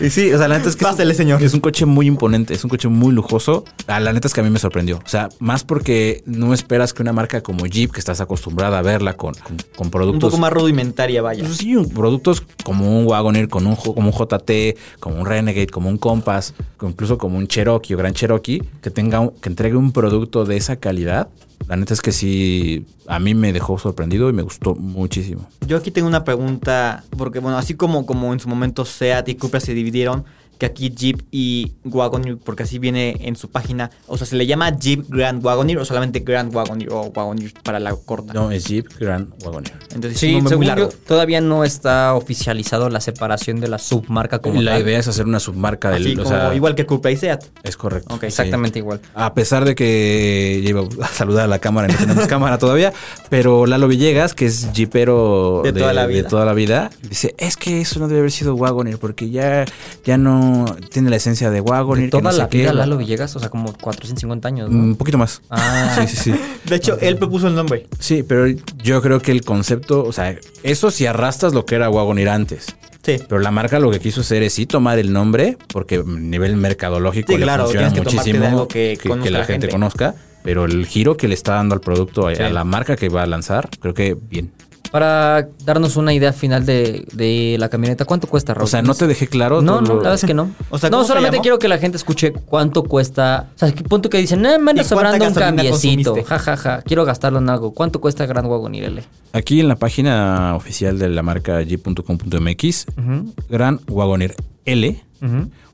y 0.00 0.10
sí, 0.10 0.32
o 0.32 0.38
sea, 0.38 0.48
la 0.48 0.58
neta 0.58 0.68
es 0.70 0.76
que 0.76 0.84
Pásele, 0.84 1.10
es, 1.12 1.16
señor. 1.16 1.42
es 1.42 1.54
un 1.54 1.60
coche 1.60 1.84
muy 1.86 2.06
imponente, 2.06 2.54
es 2.54 2.64
un 2.64 2.70
coche 2.70 2.88
muy 2.88 3.12
lujoso. 3.12 3.64
Ah, 3.86 4.00
La 4.00 4.12
neta 4.12 4.28
es 4.28 4.34
que 4.34 4.40
a 4.40 4.44
mí 4.44 4.50
me 4.50 4.58
sorprendió. 4.58 4.98
O 5.04 5.08
sea, 5.08 5.28
más 5.48 5.64
porque 5.64 6.22
no 6.26 6.52
esperas 6.52 6.92
que 6.92 7.00
una 7.02 7.12
marca 7.14 7.40
como 7.42 7.64
Jeep, 7.66 7.90
que 7.90 7.98
estás 8.00 8.20
acostumbrada 8.20 8.78
a 8.78 8.82
verla 8.82 9.14
con, 9.16 9.32
con, 9.34 9.56
con 9.76 9.86
Un 9.86 9.90
productos. 9.90 10.30
poco 10.30 10.40
más 10.40 10.52
rudimentaria, 10.52 11.22
vaya. 11.22 11.42
Pues 11.44 11.56
sí, 11.56 11.74
productos 11.94 12.42
como 12.64 12.98
un 13.00 13.06
Wagoneer, 13.06 13.48
con 13.48 13.66
un, 13.66 13.74
como 13.76 14.08
un 14.08 14.12
JT, 14.12 14.76
como 15.00 15.16
un 15.20 15.26
Renegade, 15.26 15.68
como 15.68 15.88
un 15.88 15.96
Compass, 15.96 16.52
incluso 16.82 17.16
como 17.16 17.38
un 17.38 17.46
Cherokee 17.46 17.94
o 17.94 17.96
Gran 17.96 18.12
Cherokee, 18.12 18.62
que 18.82 18.90
tenga 18.90 19.20
un- 19.20 19.30
que 19.30 19.48
entregue 19.48 19.76
un 19.76 19.92
producto 19.92 20.44
de 20.44 20.58
esa 20.58 20.76
calidad. 20.76 21.28
La 21.66 21.76
neta 21.76 21.92
es 21.94 22.00
que 22.00 22.12
sí, 22.12 22.86
a 23.06 23.18
mí 23.18 23.34
me 23.34 23.52
dejó 23.52 23.78
sorprendido 23.78 24.28
y 24.30 24.32
me 24.32 24.42
gustó 24.42 24.74
muchísimo. 24.74 25.48
Yo 25.66 25.76
aquí 25.78 25.90
tengo 25.90 26.06
una 26.08 26.24
pregunta, 26.24 27.04
porque 27.16 27.40
bueno, 27.40 27.58
así 27.58 27.74
como, 27.74 28.06
como 28.06 28.32
en 28.32 28.40
su 28.40 28.48
momento 28.48 28.84
Seat 28.84 29.28
y 29.28 29.34
Cupra 29.34 29.60
se 29.60 29.74
dividieron, 29.74 30.24
que 30.58 30.66
aquí 30.66 30.90
Jeep 30.90 31.22
y 31.30 31.72
Wagoneer, 31.84 32.36
porque 32.38 32.64
así 32.64 32.78
viene 32.78 33.16
en 33.20 33.36
su 33.36 33.48
página, 33.50 33.90
o 34.06 34.18
sea, 34.18 34.26
¿se 34.26 34.36
le 34.36 34.46
llama 34.46 34.76
Jeep 34.76 35.06
Grand 35.08 35.44
Wagoneer 35.44 35.78
o 35.78 35.84
solamente 35.84 36.20
Grand 36.20 36.54
Wagoneer 36.54 36.92
o 36.92 37.02
Wagoneer 37.14 37.52
para 37.62 37.78
la 37.80 37.94
corta? 37.94 38.32
No, 38.34 38.50
es 38.50 38.64
Jeep 38.64 38.86
Grand 38.98 39.32
Wagoneer. 39.44 39.74
Entonces 39.94 40.12
es 40.14 40.18
Sí, 40.20 40.26
un 40.28 40.32
nombre 40.44 40.48
según 40.50 40.58
muy 40.58 40.66
largo. 40.66 40.90
yo, 40.90 40.96
todavía 41.06 41.40
no 41.40 41.64
está 41.64 42.14
oficializado 42.14 42.88
la 42.90 43.00
separación 43.00 43.60
de 43.60 43.68
la 43.68 43.78
submarca 43.78 44.40
como 44.40 44.60
la 44.60 44.72
tal. 44.72 44.82
idea 44.82 44.98
es 44.98 45.08
hacer 45.08 45.26
una 45.26 45.40
submarca 45.40 45.90
del 45.90 46.02
Así 46.02 46.12
o 46.14 46.24
como 46.24 46.28
sea, 46.28 46.54
igual 46.54 46.74
que 46.74 46.86
Cupra 46.86 47.10
y 47.12 47.16
Seat. 47.16 47.44
Es 47.62 47.76
correcto. 47.76 48.12
Ok, 48.14 48.20
sí. 48.22 48.26
Exactamente 48.26 48.78
igual. 48.80 49.00
A 49.14 49.34
pesar 49.34 49.64
de 49.64 49.74
que 49.74 50.60
ya 50.64 50.70
iba 50.70 50.82
a 51.02 51.08
saludar 51.08 51.44
a 51.44 51.48
la 51.48 51.58
cámara, 51.60 51.88
no 51.88 51.94
tenemos 51.96 52.26
cámara 52.28 52.58
todavía, 52.58 52.92
pero 53.30 53.66
Lalo 53.66 53.86
Villegas, 53.88 54.34
que 54.34 54.46
es 54.46 54.72
jeepero 54.72 55.60
De 55.62 55.72
toda 55.72 55.92
la 55.92 56.06
vida. 56.06 56.22
de 56.22 56.28
toda 56.28 56.44
la 56.44 56.52
vida, 56.52 56.90
dice, 57.08 57.34
es 57.38 57.56
que 57.56 57.80
eso 57.80 58.00
no 58.00 58.08
debe 58.08 58.20
haber 58.20 58.32
sido 58.32 58.54
Wagoneer, 58.56 58.98
porque 58.98 59.30
ya, 59.30 59.64
ya 60.04 60.16
no 60.18 60.47
tiene 60.90 61.10
la 61.10 61.16
esencia 61.16 61.50
de 61.50 61.62
que 61.62 62.08
toda 62.08 62.22
no 62.22 62.30
la 62.36 62.44
sé 62.44 62.48
qué". 62.50 62.58
vida 62.58 62.72
Lalo 62.72 62.96
Villegas, 62.96 63.34
o 63.36 63.40
sea, 63.40 63.48
como 63.48 63.72
450 63.72 64.48
años, 64.48 64.70
¿no? 64.70 64.78
Un 64.78 64.96
poquito 64.96 65.18
más. 65.18 65.42
Ah. 65.50 65.96
Sí, 66.06 66.16
sí, 66.16 66.16
sí. 66.32 66.34
De 66.64 66.76
hecho, 66.76 66.98
él 67.00 67.16
propuso 67.16 67.48
el 67.48 67.54
nombre. 67.54 67.86
Sí, 67.98 68.22
pero 68.22 68.46
yo 68.82 69.02
creo 69.02 69.20
que 69.20 69.32
el 69.32 69.42
concepto, 69.44 70.04
o 70.04 70.12
sea, 70.12 70.36
eso 70.62 70.90
si 70.90 71.06
arrastras 71.06 71.52
lo 71.54 71.64
que 71.64 71.74
era 71.74 71.88
Wagoneer 71.90 72.28
antes. 72.28 72.66
Sí. 73.04 73.16
Pero 73.26 73.40
la 73.40 73.50
marca 73.50 73.78
lo 73.78 73.90
que 73.90 74.00
quiso 74.00 74.20
hacer 74.20 74.42
es 74.42 74.52
sí 74.52 74.66
tomar 74.66 74.98
el 74.98 75.12
nombre, 75.12 75.56
porque 75.72 75.96
a 75.96 76.02
nivel 76.04 76.56
mercadológico 76.56 77.32
Sí, 77.32 77.38
le 77.38 77.44
claro, 77.44 77.64
funciona 77.64 77.90
que 77.92 78.00
muchísimo 78.02 78.44
algo 78.46 78.68
que 78.68 78.98
que, 79.00 79.08
conozca 79.08 79.24
que 79.24 79.30
la 79.30 79.38
la 79.38 79.44
gente, 79.46 79.66
gente. 79.66 79.72
conozca. 79.72 80.14
Pero 80.42 80.64
el 80.66 80.86
giro 80.86 81.16
que 81.16 81.26
le 81.28 81.34
está 81.34 81.54
dando 81.54 81.74
al 81.74 81.80
producto, 81.80 82.28
Sí. 82.34 82.42
a 82.42 82.50
la 82.50 82.64
marca 82.64 82.96
que 82.96 83.08
va 83.08 83.22
a 83.22 83.26
lanzar, 83.26 83.68
creo 83.80 83.94
que 83.94 84.14
bien. 84.20 84.52
Para 84.90 85.48
darnos 85.64 85.96
una 85.96 86.14
idea 86.14 86.32
final 86.32 86.64
de, 86.64 87.04
de 87.12 87.56
la 87.58 87.68
camioneta, 87.68 88.04
¿cuánto 88.06 88.26
cuesta, 88.26 88.54
Raúl? 88.54 88.64
O 88.64 88.66
sea, 88.66 88.80
no 88.80 88.94
te 88.94 89.06
dejé 89.06 89.26
claro. 89.26 89.60
No, 89.60 89.80
no, 89.80 89.80
lo- 89.80 89.88
la 89.88 89.94
verdad 89.96 90.14
es 90.14 90.24
que 90.24 90.32
no. 90.34 90.50
O 90.70 90.78
sea, 90.78 90.88
no, 90.90 90.96
¿cómo 90.98 91.04
se 91.04 91.08
solamente 91.08 91.40
quiero 91.40 91.58
que 91.58 91.68
la 91.68 91.78
gente 91.78 91.96
escuche 91.98 92.32
cuánto 92.32 92.82
cuesta. 92.84 93.48
O 93.54 93.58
sea, 93.58 93.72
que 93.72 93.84
punto 93.84 94.08
que 94.08 94.18
dicen, 94.18 94.44
eh, 94.46 94.58
me 94.58 94.70
anda 94.70 94.82
¿Y 94.82 94.86
cuánta 94.86 94.88
sobrando 94.88 95.26
un 95.28 95.34
cambiecito. 95.34 96.14
Ja, 96.24 96.38
ja, 96.38 96.56
ja. 96.56 96.82
Quiero 96.82 97.04
gastarlo 97.04 97.38
en 97.38 97.50
algo. 97.50 97.72
¿Cuánto 97.72 98.00
cuesta 98.00 98.24
Grand 98.26 98.48
Wagoneer 98.48 98.84
L? 98.84 99.02
Aquí 99.32 99.60
en 99.60 99.68
la 99.68 99.76
página 99.76 100.54
oficial 100.56 100.98
de 100.98 101.08
la 101.10 101.22
marca 101.22 101.60
jeep.com.mx, 101.62 102.86
Ujú, 102.96 103.34
Gran 103.50 103.80
Wagoneer 103.88 104.34
L. 104.64 105.02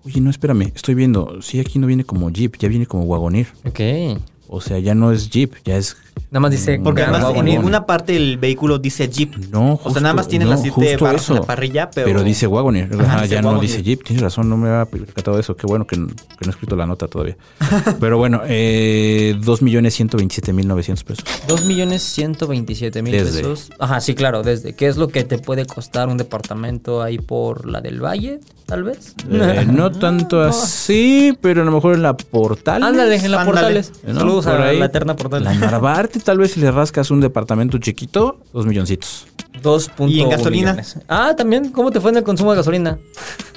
Oye, 0.07 0.21
no, 0.21 0.29
espérame, 0.31 0.73
estoy 0.75 0.95
viendo. 0.95 1.41
Sí, 1.41 1.61
aquí 1.61 1.79
no 1.79 1.87
viene 1.87 2.05
como 2.05 2.31
Jeep, 2.31 2.57
ya 2.59 2.69
viene 2.69 2.87
como 2.87 3.05
Wagoneer. 3.05 3.47
Ok. 3.67 4.21
O 4.49 4.61
sea, 4.61 4.79
ya 4.79 4.95
no 4.95 5.11
es 5.13 5.31
Jeep, 5.31 5.55
ya 5.65 5.77
es 5.77 5.97
Nada 6.31 6.41
más 6.41 6.51
dice 6.51 6.81
Porque 6.83 7.03
además 7.03 7.33
en 7.37 7.45
ninguna 7.45 7.87
parte 7.87 8.13
del 8.15 8.39
vehículo 8.39 8.79
dice 8.79 9.09
Jeep. 9.09 9.37
No, 9.53 9.79
O 9.83 9.91
sea, 9.93 10.01
nada 10.03 10.15
más 10.15 10.27
tiene 10.27 10.45
no, 10.45 10.51
las 10.53 10.63
siete 10.63 10.75
justo 10.75 11.05
barras 11.05 11.29
en 11.29 11.35
la 11.35 11.41
eso. 11.41 11.47
parrilla, 11.47 11.91
pero... 11.93 12.23
dice 12.25 12.47
Wagoneer. 12.49 12.91
Ajá, 12.95 13.03
Ajá, 13.05 13.23
dice 13.23 13.35
ya 13.35 13.43
no 13.43 13.61
dice 13.61 13.83
Jeep. 13.83 14.03
Tienes 14.03 14.23
razón, 14.23 14.49
no 14.49 14.57
me 14.57 14.69
había 14.69 14.85
percatado 14.87 15.39
eso. 15.39 15.57
Qué 15.57 15.67
bueno 15.67 15.87
que, 15.87 15.97
no- 15.97 16.09
que 16.09 16.15
no 16.45 16.47
he 16.47 16.51
escrito 16.51 16.75
la 16.77 16.87
nota 16.87 17.07
todavía. 17.07 17.37
Pero 18.01 18.19
bueno, 18.19 18.41
eh, 18.47 19.37
2.127.900 19.41 21.05
pesos. 21.05 21.25
2 21.49 21.65
millones 21.67 22.03
127 22.03 23.03
mil 23.03 23.13
Desde. 23.13 23.41
pesos. 23.41 23.71
Ajá, 23.79 24.01
sí, 24.01 24.15
claro, 24.15 24.43
desde. 24.43 24.75
¿Qué 24.75 24.87
es 24.89 24.97
lo 24.97 25.09
que 25.09 25.25
te 25.25 25.39
puede 25.39 25.67
costar 25.67 26.09
un 26.09 26.17
departamento 26.17 27.03
ahí 27.03 27.19
por 27.19 27.67
la 27.67 27.81
del 27.81 28.01
Valle, 28.05 28.41
tal 28.67 28.85
vez? 28.85 29.15
Eh, 29.31 29.67
no 29.71 29.91
tanto 29.93 30.43
así, 30.43 31.37
pero 31.41 31.63
a 31.63 31.65
lo 31.65 31.71
mejor 31.73 31.95
en 31.95 32.03
la 32.03 32.17
Portal. 32.17 32.83
Ándale, 32.83 33.17
en 33.17 33.31
la 33.31 33.41
Ándale. 33.43 33.53
Portales. 33.61 33.93
¿no? 34.07 34.15
Saludos 34.21 34.45
Por 34.47 34.55
a 34.61 34.65
ahí. 34.69 34.79
la 34.79 34.87
eterna 34.87 35.17
Portales. 35.17 35.45
La 35.45 35.55
Narvarte, 35.55 36.04
tal 36.09 36.39
vez 36.39 36.53
si 36.53 36.61
le 36.61 36.71
rascas 36.71 37.11
un 37.11 37.21
departamento 37.21 37.79
chiquito, 37.79 38.39
dos 38.53 38.67
milloncitos. 38.67 39.27
2.1 39.63 40.11
¿Y 40.11 40.21
en 40.21 40.29
gasolina? 40.31 40.73
millones. 40.73 40.99
Ah, 41.09 41.35
también. 41.37 41.71
¿Cómo 41.71 41.91
te 41.93 42.01
fue 42.01 42.11
en 42.11 42.17
el 42.19 42.25
consumo 42.25 42.51
de 42.51 42.57
gasolina? 42.57 42.99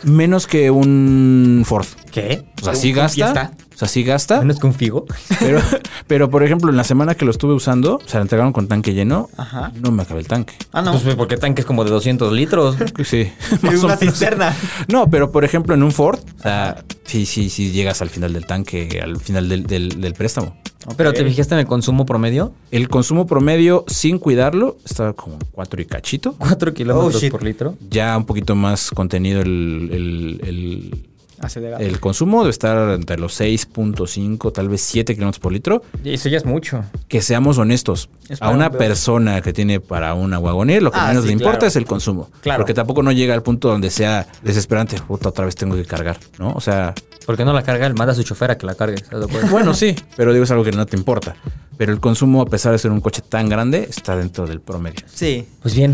Menos 0.03 0.45
que 0.45 0.69
un 0.69 1.63
Ford. 1.65 1.87
¿Qué? 2.11 2.45
O 2.61 2.65
sea, 2.65 2.75
sí 2.75 2.89
¿Un 2.91 2.97
gasta. 2.97 3.51
O 3.73 3.77
sea, 3.77 3.87
sí 3.87 4.03
gasta. 4.03 4.39
Menos 4.39 4.59
que 4.59 4.67
un 4.67 4.73
figo. 4.75 5.05
Pero, 5.39 5.59
pero, 6.05 6.29
por 6.29 6.43
ejemplo, 6.43 6.69
en 6.69 6.77
la 6.77 6.83
semana 6.83 7.15
que 7.15 7.25
lo 7.25 7.31
estuve 7.31 7.53
usando, 7.53 7.95
o 7.95 8.07
sea, 8.07 8.19
lo 8.19 8.23
entregaron 8.23 8.53
con 8.53 8.67
tanque 8.67 8.93
lleno. 8.93 9.27
Ajá. 9.37 9.71
No 9.81 9.91
me 9.91 10.03
acabé 10.03 10.19
el 10.21 10.27
tanque. 10.27 10.53
Ah, 10.71 10.81
no. 10.83 10.91
Pues 10.99 11.15
porque 11.15 11.35
tanque 11.37 11.61
es 11.61 11.65
como 11.67 11.83
de 11.83 11.89
200 11.89 12.31
litros. 12.31 12.75
Sí. 13.03 13.31
Es 13.63 13.83
una 13.83 13.97
cisterna. 13.97 14.55
No, 14.87 15.09
pero 15.09 15.31
por 15.31 15.43
ejemplo, 15.45 15.73
en 15.73 15.81
un 15.83 15.91
Ford, 15.91 16.19
o 16.39 16.41
sea, 16.43 16.83
sí, 17.05 17.25
sí, 17.25 17.49
sí 17.49 17.71
llegas 17.71 18.01
al 18.03 18.09
final 18.09 18.33
del 18.33 18.45
tanque, 18.45 18.99
al 19.03 19.17
final 19.19 19.49
del, 19.49 19.63
del- 19.65 19.99
del 19.99 20.13
préstamo. 20.13 20.55
Pero 20.95 21.11
te 21.13 21.25
fijaste 21.25 21.53
en 21.55 21.59
el 21.59 21.67
consumo 21.67 22.05
promedio. 22.05 22.53
El 22.71 22.87
consumo 22.87 23.27
promedio, 23.27 23.83
sin 23.87 24.19
cuidarlo, 24.19 24.77
estaba 24.85 25.13
como 25.13 25.37
4 25.51 25.81
y 25.81 25.85
cachito. 25.85 26.35
4 26.37 26.73
kilómetros 26.73 27.23
Oh, 27.23 27.29
por 27.29 27.43
litro. 27.43 27.75
Ya 27.89 28.15
un 28.17 28.25
poquito 28.25 28.55
más 28.55 28.91
contenido 28.91 29.41
el, 29.41 29.89
el- 29.91 30.47
el- 30.47 31.03
Acelerado. 31.39 31.83
el 31.83 31.99
consumo, 31.99 32.39
debe 32.39 32.49
estar 32.49 32.95
entre 32.95 33.19
los 33.19 33.39
6.5, 33.39 34.51
tal 34.51 34.69
vez 34.69 34.81
7 34.81 35.13
kilómetros 35.13 35.39
por 35.39 35.51
litro. 35.51 35.83
Y 36.03 36.13
eso 36.13 36.29
ya 36.29 36.37
es 36.37 36.45
mucho. 36.45 36.83
Que 37.07 37.21
seamos 37.21 37.59
honestos, 37.59 38.09
Es 38.27 38.41
a 38.41 38.49
una 38.49 38.69
un 38.69 38.77
persona 38.77 39.41
que 39.41 39.53
tiene 39.53 39.79
para 39.79 40.15
una 40.15 40.39
wagoner, 40.39 40.81
lo 40.81 40.91
que 40.91 40.97
Ah, 40.99 41.09
menos 41.09 41.23
sí, 41.23 41.27
le 41.27 41.33
importa 41.33 41.59
claro. 41.59 41.67
es 41.67 41.75
el 41.75 41.85
consumo. 41.85 42.29
Claro. 42.41 42.61
Porque 42.61 42.73
tampoco 42.73 43.03
no 43.03 43.11
llega 43.11 43.35
al 43.35 43.43
punto 43.43 43.67
donde 43.69 43.91
sea 43.91 44.25
desesperante. 44.41 44.97
Puta, 45.07 45.29
otra 45.29 45.45
vez 45.45 45.53
tengo 45.55 45.75
que 45.75 45.85
cargar, 45.85 46.17
¿no? 46.39 46.53
O 46.53 46.59
sea, 46.61 46.95
¿Por 47.27 47.35
qué 47.35 47.43
no 47.43 47.51
la 47.51 47.61
carga? 47.61 47.85
Él 47.85 47.93
manda 47.93 48.13
a 48.13 48.15
su 48.15 48.23
chofer 48.23 48.51
a 48.51 48.57
que 48.57 48.65
la 48.65 48.73
cargue. 48.73 49.03
bueno, 49.51 49.73
sí, 49.73 49.93
pero 50.15 50.31
digo, 50.31 50.45
es 50.45 50.51
algo 50.51 50.63
que 50.63 50.71
no 50.71 50.85
te 50.85 50.95
importa. 50.95 51.35
Pero 51.75 51.91
el 51.91 51.99
consumo, 51.99 52.41
a 52.41 52.45
pesar 52.45 52.71
de 52.71 52.77
ser 52.77 52.89
un 52.89 53.01
coche 53.01 53.21
tan 53.21 53.49
grande, 53.49 53.85
está 53.89 54.15
dentro 54.15 54.47
del 54.47 54.61
promedio. 54.61 55.05
Sí. 55.13 55.45
Pues 55.61 55.75
bien, 55.75 55.93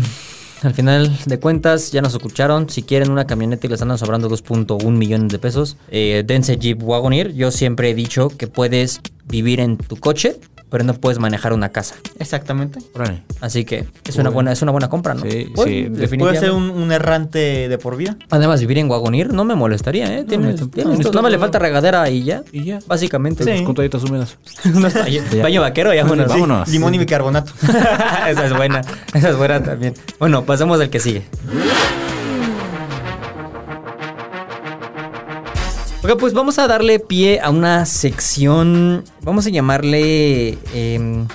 al 0.62 0.74
final 0.74 1.18
de 1.26 1.40
cuentas 1.40 1.90
ya 1.90 2.02
nos 2.02 2.14
escucharon. 2.14 2.70
Si 2.70 2.84
quieren 2.84 3.10
una 3.10 3.26
camioneta 3.26 3.66
y 3.66 3.70
les 3.70 3.82
andan 3.82 3.98
sobrando 3.98 4.30
2.1 4.30 4.88
millones 4.92 5.32
de 5.32 5.40
pesos, 5.40 5.76
eh, 5.90 6.22
dense 6.24 6.56
Jeep 6.56 6.80
Wagoneer. 6.80 7.34
Yo 7.34 7.50
siempre 7.50 7.90
he 7.90 7.94
dicho 7.96 8.28
que 8.28 8.46
puedes 8.46 9.00
vivir 9.24 9.58
en 9.58 9.76
tu 9.76 9.96
coche, 9.96 10.38
pero 10.74 10.82
no 10.82 10.92
puedes 10.94 11.20
manejar 11.20 11.52
una 11.52 11.68
casa. 11.68 11.94
Exactamente. 12.18 12.80
Órale. 12.94 13.22
Así 13.40 13.64
que 13.64 13.86
es 14.04 14.16
una 14.16 14.30
buena, 14.30 14.50
es 14.50 14.60
una 14.60 14.72
buena 14.72 14.88
compra, 14.88 15.14
¿no? 15.14 15.22
Sí, 15.22 15.52
sí. 15.54 15.82
definitivamente. 15.84 16.18
Puede 16.18 16.40
ser 16.40 16.50
un, 16.50 16.68
un 16.68 16.90
errante 16.90 17.68
de 17.68 17.78
por 17.78 17.96
vida. 17.96 18.16
Además, 18.28 18.58
vivir 18.58 18.78
en 18.78 18.90
Wagoneer 18.90 19.32
no 19.32 19.44
me 19.44 19.54
molestaría, 19.54 20.12
¿eh? 20.18 20.24
Tienes, 20.24 20.60
no, 20.60 20.68
tienes 20.68 20.98
no, 20.98 21.04
no, 21.04 21.10
Nada 21.10 21.22
más 21.22 21.30
le 21.30 21.38
falta 21.38 21.60
regadera 21.60 22.10
y 22.10 22.24
ya. 22.24 22.42
Y 22.50 22.64
ya. 22.64 22.80
Básicamente. 22.88 23.44
Sí. 23.44 23.62
Con 23.62 23.76
toallitas 23.76 24.02
húmedas. 24.02 24.36
Baño 25.40 25.60
vaquero 25.60 25.94
y 25.94 25.98
vámonos. 25.98 26.26
Sí. 26.26 26.40
Vámonos. 26.40 26.68
Limón 26.68 26.92
y 26.92 26.98
bicarbonato. 26.98 27.52
esa 28.28 28.44
es 28.44 28.56
buena. 28.56 28.80
Esa 29.14 29.30
es 29.30 29.36
buena 29.36 29.62
también. 29.62 29.94
Bueno, 30.18 30.44
pasemos 30.44 30.80
al 30.80 30.90
que 30.90 30.98
sigue. 30.98 31.22
Ok, 36.04 36.18
pues 36.18 36.34
vamos 36.34 36.58
a 36.58 36.66
darle 36.66 36.98
pie 36.98 37.40
a 37.40 37.48
una 37.48 37.86
sección. 37.86 39.04
Vamos 39.22 39.46
a 39.46 39.50
llamarle. 39.50 40.58
em, 40.74 41.26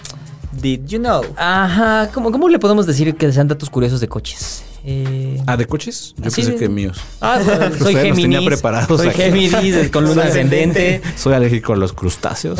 Did 0.51 0.85
you 0.87 0.99
know? 0.99 1.23
ajá, 1.37 2.11
¿cómo, 2.13 2.31
¿cómo 2.31 2.49
le 2.49 2.59
podemos 2.59 2.85
decir 2.85 3.15
que 3.15 3.31
sean 3.31 3.47
datos 3.47 3.69
curiosos 3.69 3.99
de 3.99 4.07
coches? 4.07 4.63
Eh, 4.85 5.41
Ah, 5.45 5.57
¿de 5.57 5.65
coches? 5.65 6.13
Yo 6.17 6.23
pensé 6.23 6.51
de- 6.51 6.55
que 6.57 6.69
míos. 6.69 6.99
Ah, 7.21 7.39
soy 7.79 7.95
Géminis. 7.95 8.21
tenía 8.23 8.41
preparados 8.45 9.01
Soy. 9.01 9.11
Géminis 9.11 9.89
con 9.91 10.05
luna 10.05 10.23
ascendente. 10.23 11.01
Soy 11.15 11.33
alérgico 11.33 11.73
a 11.73 11.75
los 11.75 11.93
crustáceos. 11.93 12.59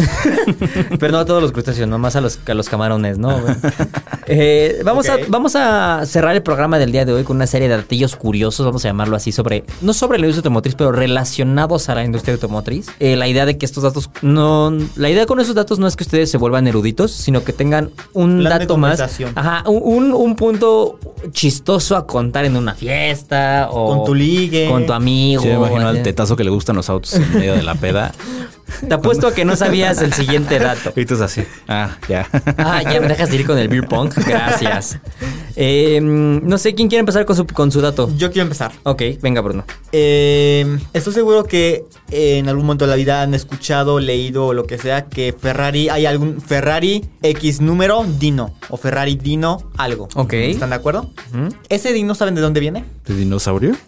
Pero 0.99 1.11
no 1.11 1.19
a 1.19 1.25
todos 1.25 1.41
los 1.41 1.51
crustáceos, 1.51 1.87
nomás 1.87 2.15
a 2.15 2.21
los, 2.21 2.39
a 2.45 2.53
los 2.53 2.69
camarones, 2.69 3.17
¿no? 3.17 3.39
Eh, 4.31 4.81
vamos, 4.85 5.09
a, 5.09 5.17
vamos 5.27 5.55
a 5.55 6.05
cerrar 6.05 6.35
el 6.35 6.43
programa 6.43 6.77
del 6.77 6.91
día 6.91 7.03
de 7.03 7.11
hoy 7.13 7.23
con 7.23 7.37
una 7.37 7.47
serie 7.47 7.67
de 7.67 7.77
datillos 7.77 8.15
curiosos, 8.15 8.63
vamos 8.63 8.85
a 8.85 8.89
llamarlo 8.89 9.15
así, 9.15 9.31
sobre, 9.31 9.63
no 9.81 9.91
sobre 9.91 10.19
la 10.19 10.25
industria 10.27 10.41
automotriz, 10.41 10.75
pero 10.75 10.91
relacionados 10.91 11.89
a 11.89 11.95
la 11.95 12.03
industria 12.03 12.35
automotriz. 12.35 12.91
Eh, 12.99 13.15
la 13.15 13.27
idea 13.27 13.47
de 13.47 13.57
que 13.57 13.65
estos 13.65 13.81
datos 13.83 14.11
no... 14.21 14.71
La 14.97 15.09
idea 15.09 15.25
con 15.25 15.39
esos 15.39 15.55
datos 15.55 15.79
no 15.79 15.87
es 15.87 15.95
que 15.95 16.03
ustedes 16.03 16.29
se 16.29 16.37
vuelvan 16.37 16.67
eruditos, 16.67 17.09
sino 17.11 17.43
que 17.43 17.53
tengan 17.53 17.89
un 18.13 18.37
Plan 18.41 18.59
dato 18.59 18.77
más... 18.77 19.01
Ajá, 19.33 19.63
un, 19.67 19.81
un- 19.83 20.13
un 20.13 20.35
punto 20.35 20.99
chistoso 21.31 21.95
a 21.95 22.05
contar 22.09 22.45
en 22.45 22.57
una 22.57 22.73
fiesta 22.73 23.69
o... 23.71 23.95
Con 23.95 24.05
tu 24.05 24.15
ligue. 24.15 24.67
Con 24.67 24.85
tu 24.85 24.93
amigo. 24.93 25.43
Sí, 25.43 25.47
me 25.47 25.55
imagino 25.55 25.87
al 25.87 26.01
tetazo 26.01 26.35
que 26.35 26.43
le 26.43 26.49
gustan 26.49 26.75
los 26.75 26.89
autos 26.89 27.13
en 27.13 27.33
medio 27.33 27.53
de 27.53 27.63
la 27.63 27.75
peda. 27.75 28.11
Te 28.87 28.93
apuesto 28.93 29.27
a 29.27 29.33
que 29.33 29.45
no 29.45 29.55
sabías 29.55 30.01
el 30.01 30.13
siguiente 30.13 30.59
dato. 30.59 30.93
Y 30.95 31.05
tú 31.05 31.15
es 31.15 31.21
así. 31.21 31.43
Ah, 31.67 31.97
ya. 32.07 32.27
Ah, 32.57 32.81
ya 32.83 32.99
me 33.01 33.07
dejas 33.07 33.29
de 33.29 33.35
ir 33.37 33.45
con 33.45 33.57
el 33.57 33.67
beer 33.67 33.87
pong. 33.87 34.11
Gracias. 34.27 34.99
Eh, 35.61 35.99
no 36.01 36.57
sé 36.57 36.73
quién 36.73 36.87
quiere 36.87 37.01
empezar 37.01 37.25
con 37.25 37.35
su, 37.35 37.45
con 37.45 37.69
su 37.69 37.81
dato. 37.81 38.09
Yo 38.15 38.31
quiero 38.31 38.43
empezar. 38.43 38.71
Ok, 38.83 39.01
venga, 39.21 39.41
Bruno. 39.41 39.65
Eh, 39.91 40.79
estoy 40.93 41.11
seguro 41.11 41.43
que 41.43 41.83
en 42.11 42.47
algún 42.47 42.65
momento 42.65 42.85
de 42.85 42.91
la 42.91 42.95
vida 42.95 43.21
han 43.21 43.33
escuchado, 43.33 43.99
leído 43.99 44.47
o 44.47 44.53
lo 44.53 44.65
que 44.65 44.77
sea 44.77 45.07
que 45.07 45.35
Ferrari, 45.37 45.89
hay 45.89 46.05
algún 46.05 46.39
Ferrari 46.39 47.03
X 47.21 47.59
número 47.59 48.05
Dino 48.19 48.53
o 48.69 48.77
Ferrari 48.77 49.17
Dino 49.17 49.69
algo. 49.75 50.07
Ok. 50.15 50.31
¿Están 50.31 50.69
de 50.69 50.77
acuerdo? 50.77 51.11
¿Ese 51.67 51.91
Dino 51.91 52.15
saben 52.15 52.35
de 52.35 52.41
dónde 52.41 52.61
viene? 52.61 52.85
¿De 53.05 53.15
dinosaurio? 53.15 53.75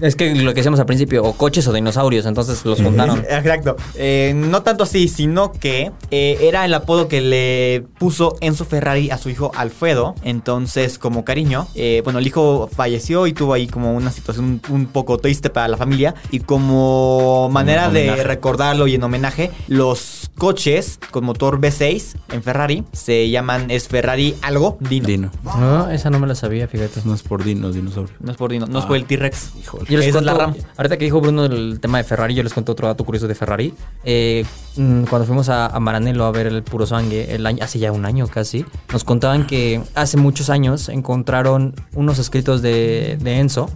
Es 0.00 0.14
que 0.14 0.32
lo 0.34 0.52
que 0.52 0.56
decíamos 0.56 0.78
al 0.78 0.86
principio, 0.86 1.24
o 1.24 1.32
coches 1.32 1.66
o 1.66 1.72
dinosaurios, 1.72 2.24
entonces 2.26 2.64
los 2.64 2.80
juntaron. 2.80 3.18
Exacto. 3.28 3.76
Eh, 3.96 4.32
no 4.34 4.62
tanto 4.62 4.84
así, 4.84 5.08
sino 5.08 5.52
que 5.52 5.90
eh, 6.10 6.38
era 6.40 6.64
el 6.64 6.74
apodo 6.74 7.08
que 7.08 7.20
le 7.20 7.84
puso 7.98 8.36
Enzo 8.40 8.64
Ferrari 8.64 9.10
a 9.10 9.18
su 9.18 9.28
hijo 9.28 9.50
Alfredo. 9.56 10.14
Entonces, 10.22 10.98
como 11.08 11.24
cariño, 11.24 11.66
eh, 11.74 12.02
bueno, 12.04 12.18
el 12.18 12.26
hijo 12.26 12.68
falleció 12.70 13.26
y 13.26 13.32
tuvo 13.32 13.54
ahí 13.54 13.66
como 13.66 13.94
una 13.94 14.10
situación 14.10 14.60
un, 14.68 14.74
un 14.74 14.86
poco 14.86 15.16
triste 15.16 15.48
para 15.48 15.66
la 15.66 15.78
familia. 15.78 16.14
Y 16.30 16.40
como 16.40 17.48
manera 17.50 17.88
de 17.88 18.22
recordarlo 18.24 18.86
y 18.86 18.96
en 18.96 19.02
homenaje, 19.02 19.50
los 19.68 20.30
coches 20.36 20.98
con 21.10 21.24
motor 21.24 21.58
V6 21.60 22.14
en 22.32 22.42
Ferrari 22.42 22.84
se 22.92 23.30
llaman, 23.30 23.70
es 23.70 23.88
Ferrari 23.88 24.34
algo 24.42 24.76
Dino. 24.80 25.06
Dino. 25.06 25.30
No, 25.42 25.90
esa 25.90 26.10
no 26.10 26.18
me 26.18 26.26
la 26.26 26.34
sabía, 26.34 26.68
fíjate. 26.68 27.00
No 27.06 27.14
es 27.14 27.22
por 27.22 27.42
dino, 27.42 27.72
dinosaurio. 27.72 28.14
No 28.20 28.32
es 28.32 28.36
por 28.36 28.50
Dino, 28.50 28.66
no 28.66 28.80
es 28.80 28.84
por 28.84 28.96
el 28.96 29.06
T-Rex. 29.06 29.52
Híjole. 29.62 29.86
Yo 29.88 29.96
les 29.96 30.08
Esa 30.08 30.18
es 30.18 30.24
la 30.26 30.34
RAM. 30.34 30.54
ahorita 30.76 30.98
que 30.98 31.06
dijo 31.06 31.22
Bruno 31.22 31.46
el 31.46 31.80
tema 31.80 31.96
de 31.96 32.04
Ferrari, 32.04 32.34
yo 32.34 32.42
les 32.42 32.52
cuento 32.52 32.72
otro 32.72 32.86
dato 32.86 33.02
curioso 33.04 33.26
de 33.26 33.34
Ferrari. 33.34 33.72
Eh, 34.04 34.44
mm, 34.76 35.04
cuando 35.04 35.26
fuimos 35.26 35.48
a, 35.48 35.68
a 35.68 35.80
Maranello 35.80 36.26
a 36.26 36.30
ver 36.32 36.48
el 36.48 36.62
puro 36.62 36.86
sangue, 36.86 37.34
el 37.34 37.46
año, 37.46 37.64
hace 37.64 37.78
ya 37.78 37.92
un 37.92 38.04
año 38.04 38.26
casi, 38.28 38.66
nos 38.92 39.04
contaban 39.04 39.46
que 39.46 39.80
hace 39.94 40.18
muchos 40.18 40.50
años 40.50 40.90
encontraron 40.98 41.74
unos 41.94 42.18
escritos 42.18 42.62
de, 42.62 43.18
de 43.20 43.38
Enzo, 43.38 43.70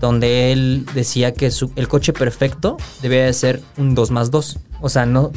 donde 0.00 0.52
él 0.52 0.86
decía 0.94 1.32
que 1.32 1.50
su- 1.50 1.70
el 1.76 1.88
coche 1.88 2.12
perfecto 2.12 2.76
debía 3.02 3.24
de 3.24 3.32
ser 3.32 3.60
un 3.76 3.94
2 3.94 4.10
más 4.10 4.30
2. 4.30 4.58
O 4.80 4.88
sea, 4.88 5.06
no 5.06 5.32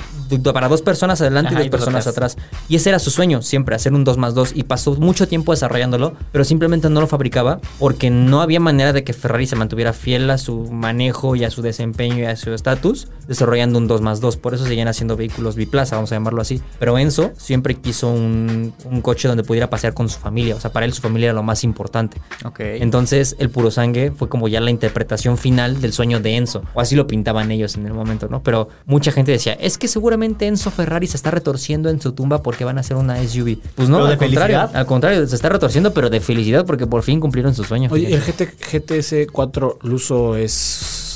para 0.54 0.68
dos 0.68 0.84
personas 0.84 1.20
adelante 1.20 1.50
Ajá, 1.56 1.64
y 1.64 1.70
dos 1.70 1.72
personas 1.80 2.06
atrás. 2.06 2.38
Y 2.70 2.76
ese 2.76 2.90
era 2.90 3.00
su 3.00 3.10
sueño, 3.10 3.42
siempre, 3.42 3.76
hacer 3.76 3.92
un 3.94 4.04
2 4.04 4.18
más 4.18 4.36
2. 4.36 4.52
Y 4.56 4.64
pasó 4.64 4.94
mucho 4.96 5.28
tiempo 5.28 5.52
desarrollándolo, 5.52 6.14
pero 6.32 6.44
simplemente 6.46 6.90
no 6.92 7.02
lo 7.02 7.08
fabricaba 7.08 7.60
porque 7.80 8.12
no 8.12 8.42
había 8.42 8.60
manera 8.60 8.94
de 8.94 9.04
que 9.04 9.14
Ferrari 9.14 9.48
se 9.48 9.56
mantuviera 9.56 9.94
fiel 9.94 10.30
a 10.30 10.38
su 10.38 10.72
manejo 10.72 11.36
y 11.36 11.44
a 11.44 11.50
su 11.50 11.64
desempeño 11.64 12.20
y 12.20 12.26
a 12.26 12.36
su 12.36 12.54
estatus 12.54 13.08
desarrollando 13.28 13.80
un 13.80 13.88
2 13.88 14.02
más 14.02 14.22
2. 14.22 14.38
Por 14.38 14.54
eso 14.54 14.66
seguían 14.66 14.88
haciendo 14.88 15.18
vehículos 15.18 15.56
biplaza, 15.56 15.96
vamos 15.96 16.12
a 16.12 16.16
llamarlo 16.16 16.42
así. 16.42 16.62
Pero 16.78 17.00
Enzo 17.00 17.32
siempre 17.36 17.74
quiso 17.76 18.10
un, 18.10 18.74
un 18.86 19.02
coche 19.02 19.28
donde 19.28 19.44
pudiera 19.44 19.72
pasear 19.72 19.96
con 19.96 20.08
su 20.08 20.20
familia. 20.20 20.56
O 20.56 20.60
sea, 20.60 20.72
para 20.72 20.86
él 20.86 20.94
su 20.94 21.02
familia 21.02 21.28
era 21.30 21.34
lo 21.34 21.44
más 21.44 21.64
importante. 21.64 22.22
Ok. 22.46 22.60
Entonces, 22.60 23.36
el 23.40 23.50
puro 23.50 23.72
sangue 23.72 24.12
fue 24.16 24.30
como 24.30 24.48
ya 24.52 24.62
la 24.62 24.70
interpretación 24.70 25.38
final 25.38 25.82
del 25.82 25.94
sueño 25.94 26.20
de 26.20 26.36
Enzo. 26.36 26.62
O 26.74 26.82
así 26.82 26.96
lo 26.96 27.08
pintaban 27.08 27.52
ellos 27.52 27.76
en 27.76 27.86
el 27.88 27.94
momento, 27.94 28.28
¿no? 28.30 28.44
Pero 28.44 28.70
mucha 28.86 29.12
gente 29.12 29.32
decía, 29.32 29.54
es 29.54 29.78
que 29.78 29.88
seguramente 29.88 30.46
Enzo 30.46 30.70
Ferrari 30.70 31.08
se 31.08 31.18
está 31.18 31.32
retorciendo 31.32 31.90
en 31.90 32.00
su 32.02 32.12
tumba 32.12 32.44
porque 32.44 32.66
van 32.66 32.78
a 32.78 32.82
hacer 32.82 32.98
una 32.98 33.18
SUV. 33.18 33.58
Pues 33.76 33.90
no, 33.90 33.98
¿Pero 33.98 34.08
de 34.08 34.14
al 34.14 34.20
contrario. 34.20 34.58
felicidad? 34.60 34.80
Al 34.80 34.86
contrario, 34.86 35.28
se 35.28 35.36
está 35.36 35.50
retorciendo, 35.50 35.94
pero 35.94 36.10
de 36.10 36.20
felicidad 36.22 36.66
porque 36.66 36.86
por 36.86 37.02
fin 37.04 37.20
cumplieron 37.20 37.56
su 37.56 37.64
sueño. 37.64 37.90
Oye, 37.92 38.14
¿el 38.14 38.22
GT, 38.22 38.54
GTS 38.72 39.32
4 39.32 39.80
Luso 39.82 40.36
es 40.36 41.11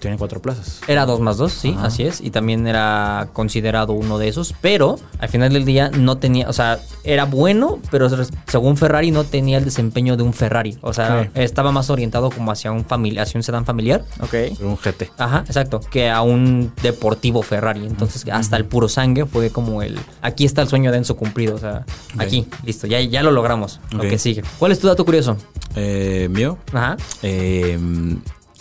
Tiene 0.00 0.16
cuatro 0.16 0.40
plazas. 0.40 0.80
Era 0.88 1.06
2 1.06 1.20
más 1.20 1.36
2, 1.36 1.52
sí, 1.52 1.76
así 1.80 2.02
es. 2.04 2.20
Y 2.20 2.30
también 2.30 2.66
era 2.66 3.28
considerado 3.32 3.92
uno 3.92 4.18
de 4.18 4.28
esos. 4.28 4.54
Pero 4.60 4.98
al 5.18 5.28
final 5.28 5.52
del 5.52 5.64
día 5.64 5.90
no 5.90 6.16
tenía, 6.18 6.48
o 6.48 6.52
sea, 6.52 6.78
era 7.04 7.24
bueno, 7.26 7.78
pero 7.90 8.08
según 8.46 8.76
Ferrari 8.76 9.10
no 9.10 9.24
tenía 9.24 9.58
el 9.58 9.64
desempeño 9.64 10.16
de 10.16 10.22
un 10.22 10.32
Ferrari. 10.32 10.78
O 10.80 10.92
sea, 10.92 11.24
Sí. 11.24 11.30
estaba 11.34 11.70
más 11.72 11.90
orientado 11.90 12.30
como 12.30 12.50
hacia 12.50 12.72
un, 12.72 12.84
famili- 12.86 13.20
hacia 13.20 13.38
un 13.38 13.42
sedán 13.42 13.64
familiar. 13.66 14.04
Ok. 14.20 14.34
Un 14.60 14.76
GT. 14.76 15.10
Ajá, 15.18 15.44
exacto. 15.46 15.80
Que 15.80 16.08
a 16.10 16.22
un 16.22 16.72
deportivo 16.82 17.42
Ferrari. 17.42 17.84
Entonces, 17.86 18.24
hasta 18.32 18.56
el 18.56 18.64
puro 18.64 18.88
sangre 18.88 19.26
fue 19.26 19.50
como 19.50 19.82
el. 19.82 19.98
Aquí 20.22 20.44
está 20.44 20.62
el 20.62 20.68
sueño 20.68 20.90
de 20.92 20.98
Enzo 20.98 21.16
cumplido. 21.16 21.54
O 21.54 21.58
sea, 21.58 21.84
aquí, 22.18 22.46
listo, 22.64 22.86
ya, 22.86 23.00
ya 23.00 23.22
lo 23.22 23.30
logramos. 23.32 23.80
Lo 23.90 24.00
que 24.02 24.18
sigue. 24.18 24.42
¿Cuál 24.58 24.72
es 24.72 24.78
tu 24.80 24.86
dato 24.86 25.04
curioso? 25.04 25.36
Eh, 25.76 26.28
mío, 26.30 26.58
Ajá. 26.72 26.96
eh, 27.22 27.78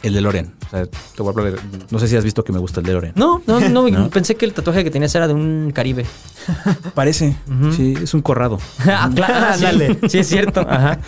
el 0.03 0.13
DeLorean. 0.13 0.53
O 0.67 0.69
sea, 0.69 0.85
te 0.85 1.23
voy 1.23 1.33
a 1.35 1.51
de- 1.51 1.59
No 1.89 1.99
sé 1.99 2.07
si 2.07 2.15
has 2.15 2.23
visto 2.23 2.43
que 2.43 2.53
me 2.53 2.59
gusta 2.59 2.79
el 2.79 2.85
DeLorean. 2.85 3.13
No, 3.15 3.41
no, 3.47 3.59
no, 3.59 3.89
No. 3.89 4.09
Pensé 4.09 4.35
que 4.35 4.45
el 4.45 4.53
tatuaje 4.53 4.83
que 4.83 4.91
tenías 4.91 5.13
era 5.15 5.27
de 5.27 5.33
un 5.33 5.71
Caribe. 5.73 6.05
Parece. 6.93 7.35
Sí, 7.75 7.95
es 8.01 8.13
un 8.13 8.21
corrado. 8.21 8.59
ah, 8.87 9.09
claro. 9.13 9.57
sí. 10.01 10.09
Sí, 10.09 10.19
es 10.19 10.27
cierto. 10.27 10.61
Ajá. 10.61 10.99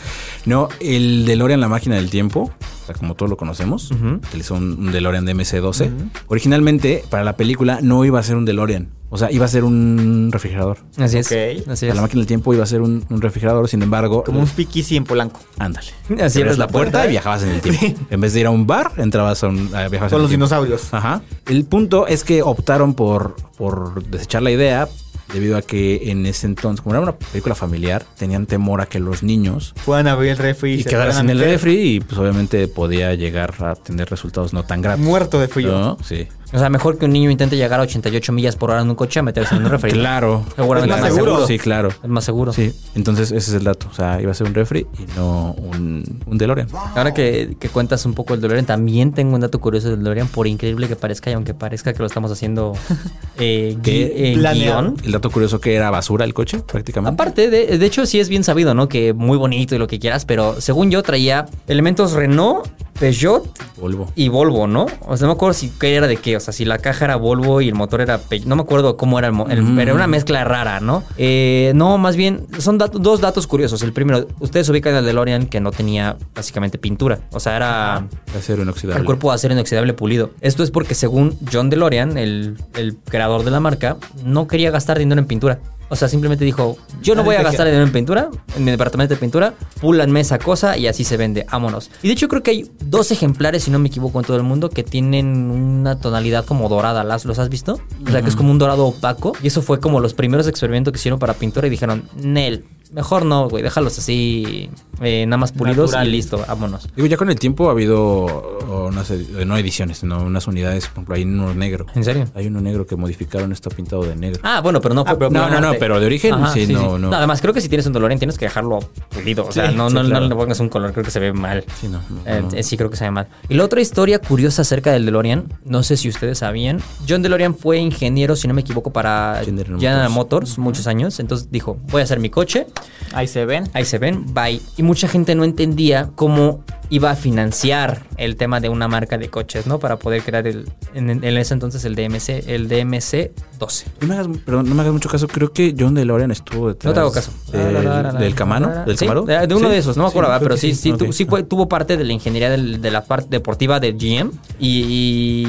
No, 0.45 0.69
el 0.79 1.25
DeLorean, 1.25 1.59
la 1.59 1.67
máquina 1.69 1.95
del 1.95 2.09
tiempo, 2.09 2.51
sea, 2.93 2.99
como 2.99 3.15
todos 3.15 3.29
lo 3.29 3.37
conocemos, 3.37 3.91
Ujú. 3.91 4.15
utilizó 4.15 4.55
un, 4.55 4.77
un 4.79 4.91
DeLorean 4.91 5.25
de 5.25 5.35
MC-12. 5.35 5.89
Originalmente, 6.27 7.03
para 7.09 7.23
la 7.23 7.35
película, 7.37 7.79
no 7.81 8.05
iba 8.05 8.19
a 8.19 8.23
ser 8.23 8.35
un 8.35 8.45
DeLorean. 8.45 8.89
O 9.13 9.17
sea, 9.17 9.29
iba 9.29 9.43
a 9.43 9.49
ser 9.49 9.65
un 9.65 10.29
refrigerador. 10.31 10.77
Así 10.97 11.17
es. 11.17 11.27
Ok. 11.27 11.67
Así 11.69 11.85
es. 11.87 11.93
la 11.95 12.01
máquina 12.01 12.19
del 12.21 12.27
tiempo 12.27 12.53
iba 12.53 12.63
a 12.63 12.65
ser 12.65 12.79
un, 12.81 13.03
un 13.09 13.21
refrigerador, 13.21 13.67
sin 13.67 13.81
embargo... 13.83 14.23
Como 14.23 14.39
un 14.39 14.47
speakeasy 14.47 14.95
en 14.95 15.03
Polanco. 15.03 15.41
Ándale. 15.59 15.87
Así 16.23 16.37
Abrías 16.39 16.53
es 16.53 16.57
la 16.57 16.67
puerta 16.69 17.05
y 17.05 17.09
viajabas 17.09 17.43
en 17.43 17.49
el 17.49 17.59
tiempo. 17.61 17.99
En 18.09 18.21
vez 18.21 18.31
de 18.33 18.39
ir 18.39 18.45
a 18.45 18.51
un 18.51 18.65
bar, 18.65 18.93
entrabas 18.97 19.43
a 19.43 19.49
un... 19.49 19.69
a- 19.75 19.89
viajabas 19.89 19.91
en 19.93 19.99
Con 19.99 20.03
el 20.15 20.21
los 20.21 20.29
tiempo. 20.29 20.45
dinosaurios. 20.45 20.93
Ajá. 20.93 21.21
El 21.45 21.65
punto 21.65 22.07
es 22.07 22.23
que 22.23 22.41
optaron 22.41 22.93
por, 22.93 23.35
por 23.57 24.01
desechar 24.07 24.43
la 24.43 24.51
idea 24.51 24.87
debido 25.33 25.57
a 25.57 25.61
que 25.61 26.11
en 26.11 26.25
ese 26.25 26.47
entonces, 26.47 26.81
como 26.81 26.95
era 26.95 27.01
una 27.01 27.17
película 27.17 27.55
familiar, 27.55 28.03
tenían 28.17 28.45
temor 28.45 28.81
a 28.81 28.85
que 28.85 28.99
los 28.99 29.23
niños 29.23 29.73
Puedan 29.85 30.07
abrir 30.07 30.31
el 30.31 30.37
refri 30.37 30.73
y 30.73 30.83
sin 30.83 30.95
a 30.95 31.31
el 31.31 31.39
refri 31.39 31.95
y 31.95 31.99
pues 31.99 32.17
obviamente 32.19 32.67
podía 32.67 33.13
llegar 33.15 33.55
a 33.59 33.75
tener 33.75 34.09
resultados 34.09 34.53
no 34.53 34.63
tan 34.63 34.81
gratos. 34.81 35.03
Muerto 35.03 35.39
de 35.39 35.47
frío. 35.47 35.71
¿No? 35.71 35.97
Sí. 36.03 36.27
O 36.53 36.59
sea, 36.59 36.69
mejor 36.69 36.97
que 36.97 37.05
un 37.05 37.13
niño 37.13 37.29
intente 37.29 37.55
llegar 37.55 37.79
a 37.79 37.83
88 37.83 38.31
millas 38.33 38.55
por 38.55 38.71
hora 38.71 38.81
en 38.81 38.89
un 38.89 38.95
coche 38.95 39.19
a 39.19 39.23
meterse 39.23 39.55
en 39.55 39.63
un 39.65 39.71
refri. 39.71 39.91
Claro. 39.91 40.43
Seguramente 40.55 40.95
Es 40.95 41.01
más 41.01 41.09
más 41.09 41.15
seguro. 41.15 41.47
Sí, 41.47 41.57
claro. 41.59 41.89
Es 41.89 42.09
más 42.09 42.23
seguro. 42.23 42.53
Sí. 42.53 42.73
Entonces 42.95 43.31
ese 43.31 43.51
es 43.51 43.53
el 43.53 43.63
dato. 43.63 43.87
O 43.89 43.93
sea, 43.93 44.21
iba 44.21 44.31
a 44.31 44.33
ser 44.33 44.47
un 44.47 44.53
refri 44.53 44.85
y 44.99 45.05
no 45.17 45.51
un, 45.57 46.03
un 46.25 46.37
DeLorean. 46.37 46.67
Ahora 46.95 47.13
que, 47.13 47.55
que 47.59 47.69
cuentas 47.69 48.05
un 48.05 48.13
poco 48.13 48.33
el 48.33 48.41
DeLorean, 48.41 48.65
también 48.65 49.13
tengo 49.13 49.35
un 49.35 49.41
dato 49.41 49.59
curioso 49.59 49.89
del 49.89 49.99
DeLorean, 49.99 50.27
por 50.27 50.47
increíble 50.47 50.87
que 50.87 50.95
parezca 50.95 51.29
y 51.29 51.33
aunque 51.33 51.53
parezca 51.53 51.93
que 51.93 51.99
lo 51.99 52.05
estamos 52.05 52.31
haciendo 52.31 52.73
eh, 53.39 53.77
en 53.85 54.39
Planeado. 54.39 54.81
guion. 54.81 54.97
El 55.05 55.11
dato 55.13 55.29
curioso 55.31 55.59
que 55.59 55.75
era 55.75 55.89
basura 55.89 56.25
el 56.25 56.33
coche, 56.33 56.59
prácticamente. 56.59 57.13
Aparte, 57.13 57.49
de, 57.49 57.77
de 57.77 57.85
hecho, 57.85 58.05
sí 58.05 58.19
es 58.19 58.29
bien 58.29 58.43
sabido, 58.43 58.73
¿no? 58.73 58.87
Que 58.87 59.13
muy 59.13 59.37
bonito 59.37 59.75
y 59.75 59.77
lo 59.77 59.87
que 59.87 59.99
quieras, 59.99 60.25
pero 60.25 60.59
según 60.59 60.91
yo 60.91 61.01
traía 61.03 61.45
elementos 61.67 62.13
Renault, 62.13 62.67
Peugeot 63.01 63.43
Volvo. 63.79 64.11
y 64.15 64.29
Volvo, 64.29 64.67
¿no? 64.67 64.85
O 65.01 65.17
sea, 65.17 65.25
no 65.27 65.33
me 65.33 65.35
acuerdo 65.37 65.53
si 65.53 65.69
qué 65.69 65.95
era 65.95 66.07
de 66.07 66.17
qué. 66.17 66.37
O 66.37 66.39
sea, 66.39 66.53
si 66.53 66.63
la 66.65 66.77
caja 66.77 67.05
era 67.05 67.15
Volvo 67.17 67.59
y 67.61 67.67
el 67.67 67.75
motor 67.75 67.99
era 67.99 68.19
Peugeot. 68.19 68.47
No 68.47 68.55
me 68.55 68.61
acuerdo 68.61 68.95
cómo 68.95 69.17
era 69.19 69.27
el, 69.27 69.33
Mm. 69.33 69.75
pero 69.75 69.81
era 69.81 69.93
una 69.95 70.07
mezcla 70.07 70.43
rara, 70.43 70.79
¿no? 70.79 71.03
Eh, 71.17 71.71
no, 71.75 71.97
más 71.97 72.15
bien, 72.15 72.45
son 72.59 72.79
dat- 72.79 72.91
dos 72.93 73.19
datos 73.21 73.47
curiosos. 73.47 73.81
El 73.81 73.91
primero, 73.91 74.27
ustedes 74.39 74.69
ubican 74.69 74.95
el 74.95 75.03
DeLorean 75.05 75.47
que 75.47 75.59
no 75.59 75.71
tenía 75.71 76.15
básicamente 76.35 76.77
pintura. 76.77 77.19
O 77.31 77.39
sea, 77.39 77.55
era 77.57 78.07
Acero 78.37 78.61
inoxidable. 78.61 78.99
el 78.99 79.05
cuerpo 79.05 79.29
de 79.31 79.35
acero 79.35 79.53
inoxidable 79.53 79.93
pulido. 79.93 80.31
Esto 80.41 80.63
es 80.63 80.71
porque 80.71 80.93
según 80.95 81.37
John 81.51 81.69
DeLorean, 81.69 82.17
el, 82.17 82.57
el 82.75 82.95
creador 82.97 83.43
de 83.43 83.51
la 83.51 83.59
marca, 83.59 83.97
no 84.23 84.47
quería 84.47 84.71
gastar 84.71 84.99
dinero 84.99 85.19
en 85.19 85.25
pintura. 85.27 85.59
O 85.91 85.95
sea, 85.97 86.07
simplemente 86.07 86.45
dijo, 86.45 86.77
yo 87.03 87.15
no 87.15 87.23
voy 87.25 87.35
a 87.35 87.43
gastar 87.43 87.67
dinero 87.67 87.83
en 87.83 87.91
pintura, 87.91 88.29
en 88.55 88.63
mi 88.63 88.71
departamento 88.71 89.13
de 89.13 89.19
pintura, 89.19 89.55
púlanme 89.81 90.21
esa 90.21 90.39
cosa 90.39 90.77
y 90.77 90.87
así 90.87 91.03
se 91.03 91.17
vende, 91.17 91.45
vámonos. 91.51 91.91
Y 92.01 92.07
de 92.07 92.13
hecho 92.13 92.29
creo 92.29 92.41
que 92.41 92.51
hay 92.51 92.71
dos 92.79 93.11
ejemplares, 93.11 93.63
si 93.63 93.71
no 93.71 93.77
me 93.77 93.89
equivoco, 93.89 94.17
en 94.17 94.25
todo 94.25 94.37
el 94.37 94.43
mundo 94.43 94.69
que 94.69 94.83
tienen 94.83 95.51
una 95.51 95.99
tonalidad 95.99 96.45
como 96.45 96.69
dorada. 96.69 97.03
¿Las, 97.03 97.25
¿Los 97.25 97.39
has 97.39 97.49
visto? 97.49 97.81
O 98.07 98.09
sea, 98.09 98.21
que 98.21 98.29
es 98.29 98.37
como 98.37 98.51
un 98.51 98.57
dorado 98.57 98.85
opaco. 98.85 99.33
Y 99.43 99.47
eso 99.47 99.61
fue 99.61 99.81
como 99.81 99.99
los 99.99 100.13
primeros 100.13 100.47
experimentos 100.47 100.93
que 100.93 100.97
hicieron 100.97 101.19
para 101.19 101.33
pintura 101.33 101.67
y 101.67 101.69
dijeron, 101.69 102.03
Nel, 102.15 102.63
mejor 102.93 103.25
no, 103.25 103.49
güey, 103.49 103.63
déjalos 103.63 103.97
así, 103.97 104.69
eh, 105.01 105.25
nada 105.25 105.37
más 105.37 105.51
pulidos 105.51 105.93
y 106.03 106.07
listo, 106.07 106.43
vámonos. 106.47 106.87
Digo, 106.95 107.07
ya 107.07 107.17
con 107.17 107.29
el 107.29 107.39
tiempo 107.39 107.69
ha 107.69 107.71
habido 107.71 108.59
unas, 108.87 109.09
ed- 109.11 109.45
no 109.45 109.57
ediciones, 109.57 109.99
sino 109.99 110.21
unas 110.23 110.47
unidades, 110.47 110.85
por 110.87 110.93
ejemplo, 110.93 111.15
hay 111.15 111.23
uno 111.23 111.53
negro. 111.53 111.85
¿En 111.95 112.03
serio? 112.03 112.25
Hay 112.35 112.47
uno 112.47 112.61
negro 112.61 112.85
que 112.85 112.95
modificaron, 112.95 113.51
está 113.51 113.69
pintado 113.69 114.03
de 114.03 114.15
negro. 114.15 114.39
Ah, 114.43 114.61
bueno, 114.61 114.81
pero 114.81 114.93
no 114.95 115.03
fue 115.05 115.13
Ah, 115.13 115.17
pero 115.17 115.31
no, 115.31 115.49
no, 115.49 115.61
no, 115.61 115.73
pero 115.79 115.99
de 115.99 116.05
origen, 116.05 116.35
sí, 116.53 116.67
no, 116.67 116.97
no. 116.97 117.13
Además, 117.13 117.41
creo 117.41 117.53
que 117.53 117.61
si 117.61 117.69
tienes 117.69 117.85
un 117.87 117.93
DeLorean 117.93 118.19
tienes 118.19 118.37
que 118.37 118.45
dejarlo 118.45 118.79
pulido. 119.09 119.45
O 119.47 119.51
sea, 119.51 119.69
Sí, 119.71 119.75
no, 119.75 119.89
sí, 119.89 119.95
no, 119.95 120.03
claro. 120.03 120.21
no 120.25 120.29
le 120.29 120.35
pongas 120.35 120.59
un 120.59 120.69
color, 120.69 120.91
creo 120.93 121.03
que 121.05 121.11
se 121.11 121.19
ve 121.19 121.33
mal. 121.33 121.63
Sí, 121.79 121.87
no, 121.87 122.01
no, 122.09 122.21
Eh, 122.25 122.41
no. 122.41 122.49
eh, 122.57 122.63
sí, 122.63 122.77
creo 122.77 122.89
que 122.89 122.97
se 122.97 123.03
ve 123.05 123.11
mal. 123.11 123.27
Y 123.49 123.55
la 123.55 123.65
otra 123.65 123.81
historia 123.81 124.19
curiosa 124.19 124.61
acerca 124.63 124.91
del 124.91 125.05
DeLorean, 125.05 125.45
no 125.65 125.83
sé 125.83 125.97
si 125.97 126.09
ustedes 126.09 126.39
sabían, 126.39 126.81
John 127.07 127.21
DeLorean 127.21 127.55
fue 127.55 127.77
ingeniero, 127.77 128.35
si 128.35 128.47
no 128.47 128.53
me 128.53 128.61
equivoco, 128.61 128.91
para 128.91 129.41
General 129.45 129.79
General 129.79 130.09
Motors. 130.09 130.11
Motors, 130.15 130.57
muchos 130.59 130.87
años. 130.87 131.19
Entonces 131.19 131.49
dijo, 131.51 131.77
voy 131.89 132.01
a 132.01 132.03
hacer 132.03 132.19
mi 132.19 132.29
coche, 132.29 132.67
Ahí 133.13 133.27
se 133.27 133.45
ven. 133.45 133.69
ahí 133.73 133.85
se 133.85 133.97
ven, 133.97 134.25
bye. 134.33 134.61
Y 134.77 134.83
mucha 134.83 135.07
gente 135.07 135.35
no 135.35 135.43
entendía 135.43 136.09
cómo 136.15 136.63
iba 136.89 137.09
a 137.11 137.15
financiar 137.15 138.03
el 138.17 138.35
tema 138.35 138.59
de 138.59 138.67
una 138.67 138.87
marca 138.89 139.17
de 139.17 139.29
coches, 139.29 139.65
¿no? 139.65 139.79
Para 139.79 139.97
poder 139.97 140.23
crear 140.23 140.45
el, 140.45 140.69
en, 140.93 141.09
en 141.09 141.37
ese 141.37 141.53
entonces 141.53 141.85
el 141.85 141.95
DMC, 141.95 142.47
el 142.49 142.67
DMC 142.67 143.31
12. 143.59 143.85
No 144.01 144.07
me 144.07 144.13
hagas, 144.15 144.27
perdón, 144.45 144.67
no 144.67 144.75
me 144.75 144.81
hagas 144.81 144.93
mucho 144.93 145.07
caso. 145.07 145.27
Creo 145.29 145.53
que 145.53 145.73
John 145.77 145.93
DeLorean 145.93 146.31
estuvo 146.31 146.67
detrás. 146.67 146.89
No 146.89 146.93
te 146.93 146.99
hago 146.99 147.11
caso. 147.13 147.31
Del, 147.53 148.17
del 148.19 148.35
Camaro. 148.35 148.83
Del 148.85 148.97
Sí, 148.97 149.05
Camaro. 149.05 149.23
de, 149.23 149.47
de 149.47 149.55
uno 149.55 149.67
Sí. 149.67 149.71
de 149.73 149.77
esos, 149.77 149.95
no 149.95 150.03
me 150.03 150.09
Sí, 150.09 150.11
acuerdo, 150.11 150.29
¿verdad? 150.31 150.39
creo 150.39 150.49
pero 150.49 150.57
sí, 150.59 150.75
sí, 150.75 150.91
tu- 150.93 151.13
sí 151.13 151.23
fue- 151.25 151.43
tuvo 151.43 151.69
parte 151.69 151.95
de 151.95 152.03
la 152.03 152.11
ingeniería 152.11 152.49
del- 152.49 152.81
de 152.81 152.91
la 152.91 153.05
parte 153.05 153.29
deportiva 153.29 153.79
de 153.79 153.93
GM. 153.93 154.31
Y, 154.59 154.83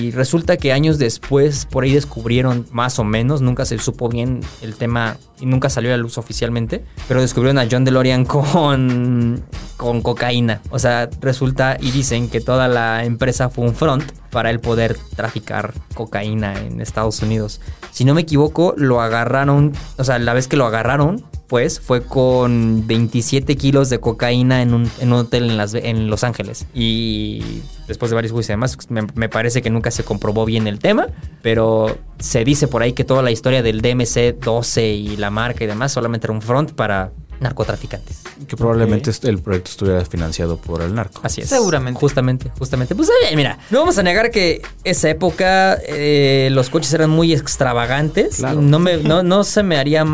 y 0.06 0.10
resulta 0.12 0.56
que 0.56 0.72
años 0.72 0.98
después, 0.98 1.66
por 1.66 1.82
ahí 1.84 1.92
descubrieron 1.92 2.66
más 2.70 3.00
o 3.00 3.04
menos, 3.04 3.40
nunca 3.42 3.64
se 3.64 3.78
supo 3.78 4.08
bien 4.08 4.40
el 4.62 4.74
tema 4.76 5.16
y 5.42 5.46
nunca 5.46 5.68
salió 5.68 5.92
a 5.92 5.96
la 5.96 6.02
luz 6.02 6.18
oficialmente, 6.18 6.84
pero 7.08 7.20
descubrieron 7.20 7.58
a 7.58 7.66
John 7.68 7.84
DeLorean 7.84 8.24
con, 8.24 9.42
con 9.76 10.00
cocaína. 10.00 10.62
O 10.70 10.78
sea, 10.78 11.10
resulta 11.20 11.76
y 11.80 11.90
dicen 11.90 12.30
que 12.30 12.40
toda 12.40 12.68
la 12.68 13.04
empresa 13.04 13.50
fue 13.50 13.64
un 13.64 13.74
front 13.74 14.04
para 14.30 14.50
el 14.50 14.60
poder 14.60 14.96
traficar 15.16 15.74
cocaína 15.94 16.54
en 16.60 16.80
Estados 16.80 17.20
Unidos. 17.22 17.60
Si 17.90 18.04
no 18.04 18.14
me 18.14 18.20
equivoco, 18.20 18.74
lo 18.76 19.00
agarraron, 19.00 19.72
o 19.98 20.04
sea, 20.04 20.20
la 20.20 20.32
vez 20.32 20.46
que 20.46 20.56
lo 20.56 20.64
agarraron, 20.64 21.24
pues 21.52 21.80
fue 21.80 22.02
con 22.02 22.86
27 22.86 23.56
kilos 23.58 23.90
de 23.90 24.00
cocaína 24.00 24.62
en 24.62 24.72
un, 24.72 24.90
en 25.00 25.12
un 25.12 25.18
hotel 25.18 25.50
en, 25.50 25.58
las, 25.58 25.74
en 25.74 26.08
Los 26.08 26.24
Ángeles. 26.24 26.64
Y 26.72 27.60
después 27.86 28.10
de 28.10 28.14
varios 28.14 28.32
juicios 28.32 28.48
y 28.48 28.52
demás, 28.54 28.78
me, 28.88 29.02
me 29.14 29.28
parece 29.28 29.60
que 29.60 29.68
nunca 29.68 29.90
se 29.90 30.02
comprobó 30.02 30.46
bien 30.46 30.66
el 30.66 30.78
tema, 30.78 31.08
pero 31.42 31.98
se 32.18 32.42
dice 32.46 32.68
por 32.68 32.80
ahí 32.80 32.94
que 32.94 33.04
toda 33.04 33.20
la 33.20 33.30
historia 33.30 33.62
del 33.62 33.82
DMC-12 33.82 34.96
y 34.96 35.16
la 35.18 35.28
marca 35.28 35.62
y 35.62 35.66
demás 35.66 35.92
solamente 35.92 36.26
era 36.26 36.32
un 36.32 36.40
front 36.40 36.72
para 36.72 37.12
narcotraficantes. 37.42 38.22
Que 38.48 38.56
probablemente 38.56 39.10
el 39.24 39.38
proyecto 39.40 39.70
estuviera 39.70 40.04
financiado 40.06 40.56
por 40.56 40.80
el 40.80 40.94
narco. 40.94 41.20
Así 41.22 41.42
es. 41.42 41.48
Seguramente. 41.48 42.00
Justamente, 42.00 42.50
justamente. 42.58 42.94
Pues 42.94 43.10
eh, 43.10 43.36
mira, 43.36 43.58
no 43.70 43.80
vamos 43.80 43.98
a 43.98 44.02
negar 44.02 44.30
que 44.30 44.62
esa 44.84 45.10
época 45.10 45.78
eh, 45.86 46.48
los 46.52 46.70
coches 46.70 46.94
eran 46.94 47.10
muy 47.10 47.34
extravagantes. 47.34 48.36
Claro. 48.36 48.62
No, 48.62 48.78
me, 48.78 48.96
no, 48.96 49.22
no 49.22 49.44
se 49.44 49.62
me 49.62 49.76
haría 49.76 50.04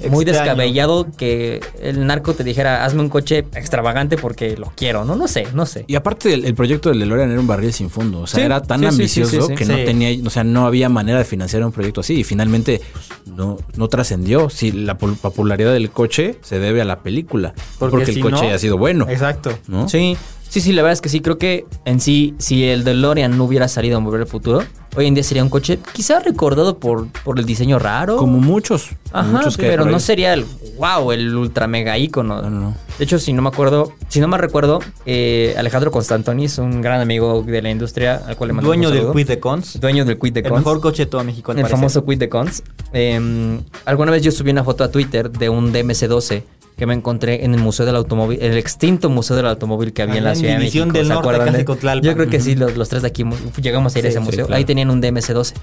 muy 0.00 0.24
Extraño. 0.24 0.24
descabellado 0.24 1.06
que 1.16 1.60
el 1.80 2.06
narco 2.06 2.34
te 2.34 2.42
dijera, 2.44 2.84
hazme 2.84 3.00
un 3.02 3.08
coche 3.08 3.38
extravagante 3.54 4.16
porque 4.16 4.56
lo 4.56 4.72
quiero. 4.76 5.04
No, 5.04 5.16
no 5.16 5.28
sé, 5.28 5.46
no 5.54 5.66
sé. 5.66 5.84
Y 5.86 5.94
aparte 5.94 6.32
el, 6.34 6.44
el 6.44 6.54
proyecto 6.54 6.88
del 6.90 6.98
DeLorean 7.00 7.30
era 7.30 7.40
un 7.40 7.46
barril 7.46 7.72
sin 7.72 7.90
fondo, 7.90 8.20
o 8.20 8.26
sea, 8.26 8.40
Sí, 8.40 8.44
era 8.46 8.60
tan 8.62 8.80
sí, 8.80 8.86
ambicioso 8.86 9.46
sí, 9.48 9.54
que 9.54 9.64
no 9.64 9.74
tenía, 9.76 10.10
o 10.26 10.30
sea, 10.30 10.44
no 10.44 10.66
había 10.66 10.88
manera 10.88 11.18
de 11.18 11.24
financiar 11.24 11.64
un 11.64 11.72
proyecto 11.72 12.00
así 12.00 12.14
y 12.20 12.24
finalmente 12.24 12.80
pues, 12.92 13.08
no, 13.36 13.56
no 13.76 13.88
trascendió. 13.88 14.50
Si 14.50 14.72
la 14.72 14.98
popularidad 14.98 15.72
del 15.72 15.90
coche 15.90 16.38
se 16.42 16.58
debe 16.58 16.80
a 16.80 16.84
la 16.84 17.00
película, 17.02 17.54
Porque 17.78 17.90
porque, 17.98 18.06
si 18.12 18.18
el 18.18 18.20
coche 18.20 18.48
no- 18.48 18.54
ha 18.54 18.58
sido 18.58 18.76
bueno, 18.78 19.06
Exacto. 19.08 19.56
¿no? 19.68 19.88
Sí, 19.88 20.16
sí, 20.48 20.60
sí, 20.60 20.72
la 20.72 20.82
verdad 20.82 20.94
es 20.94 21.00
que 21.00 21.08
sí. 21.08 21.20
Creo 21.20 21.38
que 21.38 21.64
en 21.84 22.00
sí, 22.00 22.34
si 22.38 22.64
el 22.64 22.84
DeLorean 22.84 23.36
no 23.38 23.44
hubiera 23.44 23.68
salido 23.68 23.96
a 23.96 24.00
mover 24.00 24.22
el 24.22 24.26
futuro, 24.26 24.62
hoy 24.96 25.06
en 25.06 25.14
día 25.14 25.22
sería 25.24 25.42
un 25.42 25.50
coche 25.50 25.78
quizá 25.92 26.20
recordado 26.20 26.78
por, 26.78 27.08
por 27.24 27.38
el 27.38 27.44
diseño 27.44 27.78
raro. 27.78 28.16
Como 28.16 28.38
muchos, 28.40 28.90
Ajá, 29.12 29.28
muchos 29.30 29.56
que 29.56 29.66
pero 29.66 29.84
no 29.84 30.00
sería 30.00 30.32
el 30.34 30.44
wow, 30.78 31.12
el 31.12 31.34
ultra 31.34 31.66
mega 31.66 31.96
ícono. 31.98 32.42
No, 32.42 32.50
no, 32.50 32.60
no. 32.60 32.76
De 32.98 33.04
hecho, 33.04 33.18
si 33.18 33.32
no 33.32 33.42
me 33.42 33.48
acuerdo, 33.48 33.92
si 34.08 34.20
no 34.20 34.28
me 34.28 34.38
recuerdo, 34.38 34.80
eh, 35.04 35.54
Alejandro 35.58 35.90
Constantonis, 35.90 36.58
un 36.58 36.80
gran 36.80 37.00
amigo 37.00 37.42
de 37.42 37.60
la 37.60 37.70
industria, 37.70 38.22
al 38.26 38.36
cual 38.36 38.48
le 38.48 38.54
mando 38.54 38.68
Dueño 38.68 38.88
un 38.90 38.94
del. 38.94 39.12
Quid 39.12 39.26
de 39.28 39.40
Cons. 39.40 39.80
Dueño 39.80 40.04
del 40.04 40.18
Quid 40.18 40.32
de 40.32 40.40
El 40.40 40.48
Cons. 40.48 40.60
mejor 40.60 40.80
coche 40.80 41.04
de 41.04 41.10
todo 41.10 41.24
México, 41.24 41.50
al 41.52 41.58
el 41.58 41.62
parecer. 41.62 41.78
famoso 41.78 42.04
Quid 42.04 42.18
de 42.18 42.28
Cons. 42.28 42.62
Eh, 42.92 43.60
alguna 43.84 44.12
vez 44.12 44.22
yo 44.22 44.30
subí 44.30 44.50
una 44.52 44.62
foto 44.64 44.84
a 44.84 44.90
Twitter 44.90 45.30
de 45.30 45.48
un 45.48 45.72
DMC-12 45.72 46.42
que 46.76 46.86
me 46.86 46.94
encontré 46.94 47.44
en 47.44 47.54
el 47.54 47.60
Museo 47.60 47.86
del 47.86 47.96
Automóvil, 47.96 48.38
el 48.42 48.56
extinto 48.56 49.08
Museo 49.10 49.36
del 49.36 49.46
Automóvil 49.46 49.92
que 49.92 50.02
había 50.02 50.16
en 50.16 50.20
Allá 50.20 50.24
la 50.26 50.30
en 50.32 50.36
Ciudad 50.38 50.52
de 50.54 50.58
División 50.60 50.88
México. 50.88 50.98
del 50.98 51.06
¿se 51.06 51.14
Norte, 51.14 51.38
casi 51.76 51.98
de-. 52.00 52.00
Yo 52.08 52.14
creo 52.14 52.28
que 52.28 52.40
sí, 52.40 52.54
los, 52.56 52.76
los 52.76 52.88
tres 52.88 53.02
de 53.02 53.08
aquí 53.08 53.24
llegamos 53.62 53.94
a 53.94 53.98
ir 53.98 54.06
a 54.06 54.08
ese 54.08 54.18
sí, 54.18 54.24
museo. 54.24 54.46
claro. 54.46 54.58
Ahí 54.58 54.64
tenían 54.64 54.90
un 54.90 55.00
DMC-12. 55.02 55.54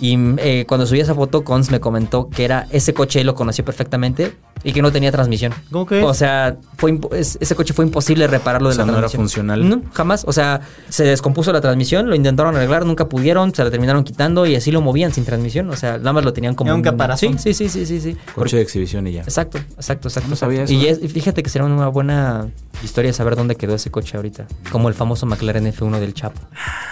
Y 0.00 0.16
eh, 0.38 0.64
cuando 0.66 0.86
subí 0.86 1.00
esa 1.00 1.14
foto, 1.14 1.44
Cons 1.44 1.70
me 1.70 1.80
comentó 1.80 2.28
que 2.28 2.44
era 2.44 2.66
ese 2.70 2.94
coche, 2.94 3.20
él 3.20 3.26
lo 3.26 3.34
conoció 3.34 3.64
perfectamente 3.64 4.34
y 4.62 4.72
que 4.72 4.80
no 4.80 4.90
tenía 4.90 5.12
transmisión. 5.12 5.52
¿Cómo 5.70 5.84
que? 5.84 6.02
O 6.02 6.14
sea, 6.14 6.56
fue 6.78 6.92
impo- 6.92 7.14
es- 7.14 7.36
ese 7.40 7.54
coche 7.54 7.74
fue 7.74 7.84
imposible 7.84 8.26
repararlo 8.26 8.68
O 8.68 8.70
de 8.70 8.76
sea, 8.76 8.86
la 8.86 8.92
no 8.92 8.98
era 8.98 9.08
funcional. 9.10 9.68
No, 9.68 9.82
jamás. 9.92 10.24
O 10.26 10.32
sea, 10.32 10.60
se 10.88 11.04
descompuso 11.04 11.52
la 11.52 11.60
transmisión, 11.60 12.08
lo 12.08 12.14
intentaron 12.14 12.56
arreglar, 12.56 12.86
nunca 12.86 13.08
pudieron, 13.08 13.54
se 13.54 13.62
la 13.62 13.70
terminaron 13.70 14.04
quitando 14.04 14.46
y 14.46 14.56
así 14.56 14.70
lo 14.70 14.80
movían 14.80 15.12
sin 15.12 15.24
transmisión. 15.26 15.68
O 15.70 15.76
sea, 15.76 15.98
nada 15.98 16.14
más 16.14 16.24
lo 16.24 16.32
tenían 16.32 16.54
como 16.54 16.68
Era 16.70 16.76
un 16.76 16.82
caparazón. 16.82 17.38
Sí, 17.38 17.52
sí, 17.52 17.68
sí, 17.68 17.84
sí, 17.84 18.00
sí. 18.00 18.12
sí. 18.12 18.16
Coche 18.34 18.56
de 18.56 18.62
exhibición 18.62 19.06
y 19.06 19.12
ya. 19.12 19.20
Exacto, 19.22 19.58
exacto, 19.76 20.08
exacto. 20.08 20.30
No 20.30 20.36
sabía 20.56 20.62
exacto. 20.62 20.72
eso, 20.72 20.82
Y 20.82 20.86
¿eh? 20.86 20.90
es- 20.90 21.02
y 21.02 21.08
fíjate 21.08 21.42
que 21.42 21.50
será 21.50 21.64
una 21.64 21.88
buena 21.88 22.48
historia 22.82 23.12
saber 23.12 23.36
dónde 23.36 23.56
quedó 23.56 23.74
ese 23.74 23.90
coche 23.90 24.16
ahorita. 24.16 24.46
Como 24.70 24.88
el 24.88 24.94
famoso 24.94 25.24
McLaren 25.26 25.66
F1 25.66 26.00
del 26.00 26.12
Chapo. 26.12 26.40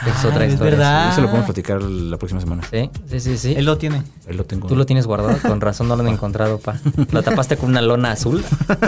es 0.07 0.25
otra 0.25 0.43
Ah, 0.43 0.47
es 0.47 0.53
historia. 0.53 0.71
verdad. 0.73 1.13
Eso 1.13 1.21
lo 1.21 1.27
podemos 1.29 1.47
platicar 1.47 1.83
la 1.83 2.17
próxima 2.17 2.41
semana. 2.41 2.63
Sí, 2.71 2.89
sí, 3.11 3.21
sí, 3.21 3.37
sí. 3.39 3.55
Él 3.57 3.65
lo 3.67 3.77
tiene. 3.79 4.03
Ahí 4.29 4.35
lo 4.35 4.45
tengo. 4.45 4.69
Tú 4.69 4.77
lo 4.77 4.87
tienes 4.87 5.07
guardado, 5.07 5.37
con 5.47 5.61
razón 5.61 5.89
no 5.89 5.97
lo 5.97 6.03
han 6.03 6.09
encontrado, 6.09 6.59
pa. 6.59 6.77
Lo 7.11 7.23
tapaste 7.23 7.57
con 7.57 7.71
una 7.71 7.83
lona 7.83 8.13
azul 8.13 8.43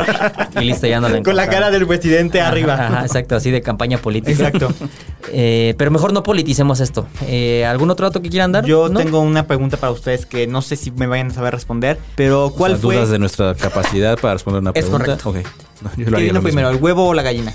y 0.60 0.64
listo, 0.64 0.86
ya 0.86 1.00
no 1.00 1.08
lo 1.08 1.22
Con 1.22 1.36
la 1.36 1.48
cara 1.48 1.70
del 1.70 1.86
presidente 1.86 2.40
Ajá, 2.40 2.50
arriba. 2.50 2.74
Ajá, 2.74 3.02
exacto, 3.04 3.36
así 3.36 3.50
de 3.50 3.60
campaña 3.62 3.98
política. 3.98 4.32
Exacto. 4.48 4.72
Eh, 5.32 5.74
pero 5.78 5.90
mejor 5.90 6.12
no 6.12 6.22
politicemos 6.22 6.80
esto. 6.80 7.06
Eh, 7.26 7.64
¿Algún 7.64 7.88
otro 7.90 8.06
dato 8.06 8.20
que 8.20 8.28
quieran 8.28 8.52
dar? 8.52 8.66
Yo 8.66 8.90
¿No? 8.90 9.00
tengo 9.00 9.20
una 9.20 9.46
pregunta 9.46 9.78
para 9.78 9.90
ustedes 9.90 10.26
que 10.26 10.46
no 10.46 10.60
sé 10.60 10.76
si 10.76 10.90
me 10.90 11.06
vayan 11.06 11.28
a 11.28 11.30
saber 11.34 11.54
responder, 11.54 11.98
pero 12.14 12.48
O 12.48 12.54
¿cuál 12.54 12.72
sea, 12.72 12.80
fue? 12.82 12.94
dudas 12.96 13.08
de 13.08 13.18
nuestra 13.18 13.54
capacidad 13.54 14.18
para 14.18 14.34
responder 14.34 14.62
una 14.70 14.78
Es 14.78 14.84
pregunta. 14.86 15.16
correcto. 15.18 15.30
Ok. 15.30 15.82
No, 15.82 15.90
yo 15.96 16.04
¿Qué 16.04 16.10
lo 16.10 16.16
haría 16.16 16.28
vino 16.28 16.34
lo 16.34 16.42
mismo. 16.42 16.42
primero, 16.42 16.70
el 16.70 16.76
huevo 16.82 17.08
o 17.08 17.14
la 17.14 17.22
gallina? 17.22 17.54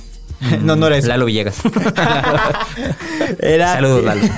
no, 0.62 0.76
no 0.76 0.88
era 0.88 0.98
eso. 0.98 1.08
Lalo 1.10 1.26
Villegas. 1.26 1.58
Era, 3.40 3.74
Saludos, 3.74 4.04
Lalo. 4.04 4.22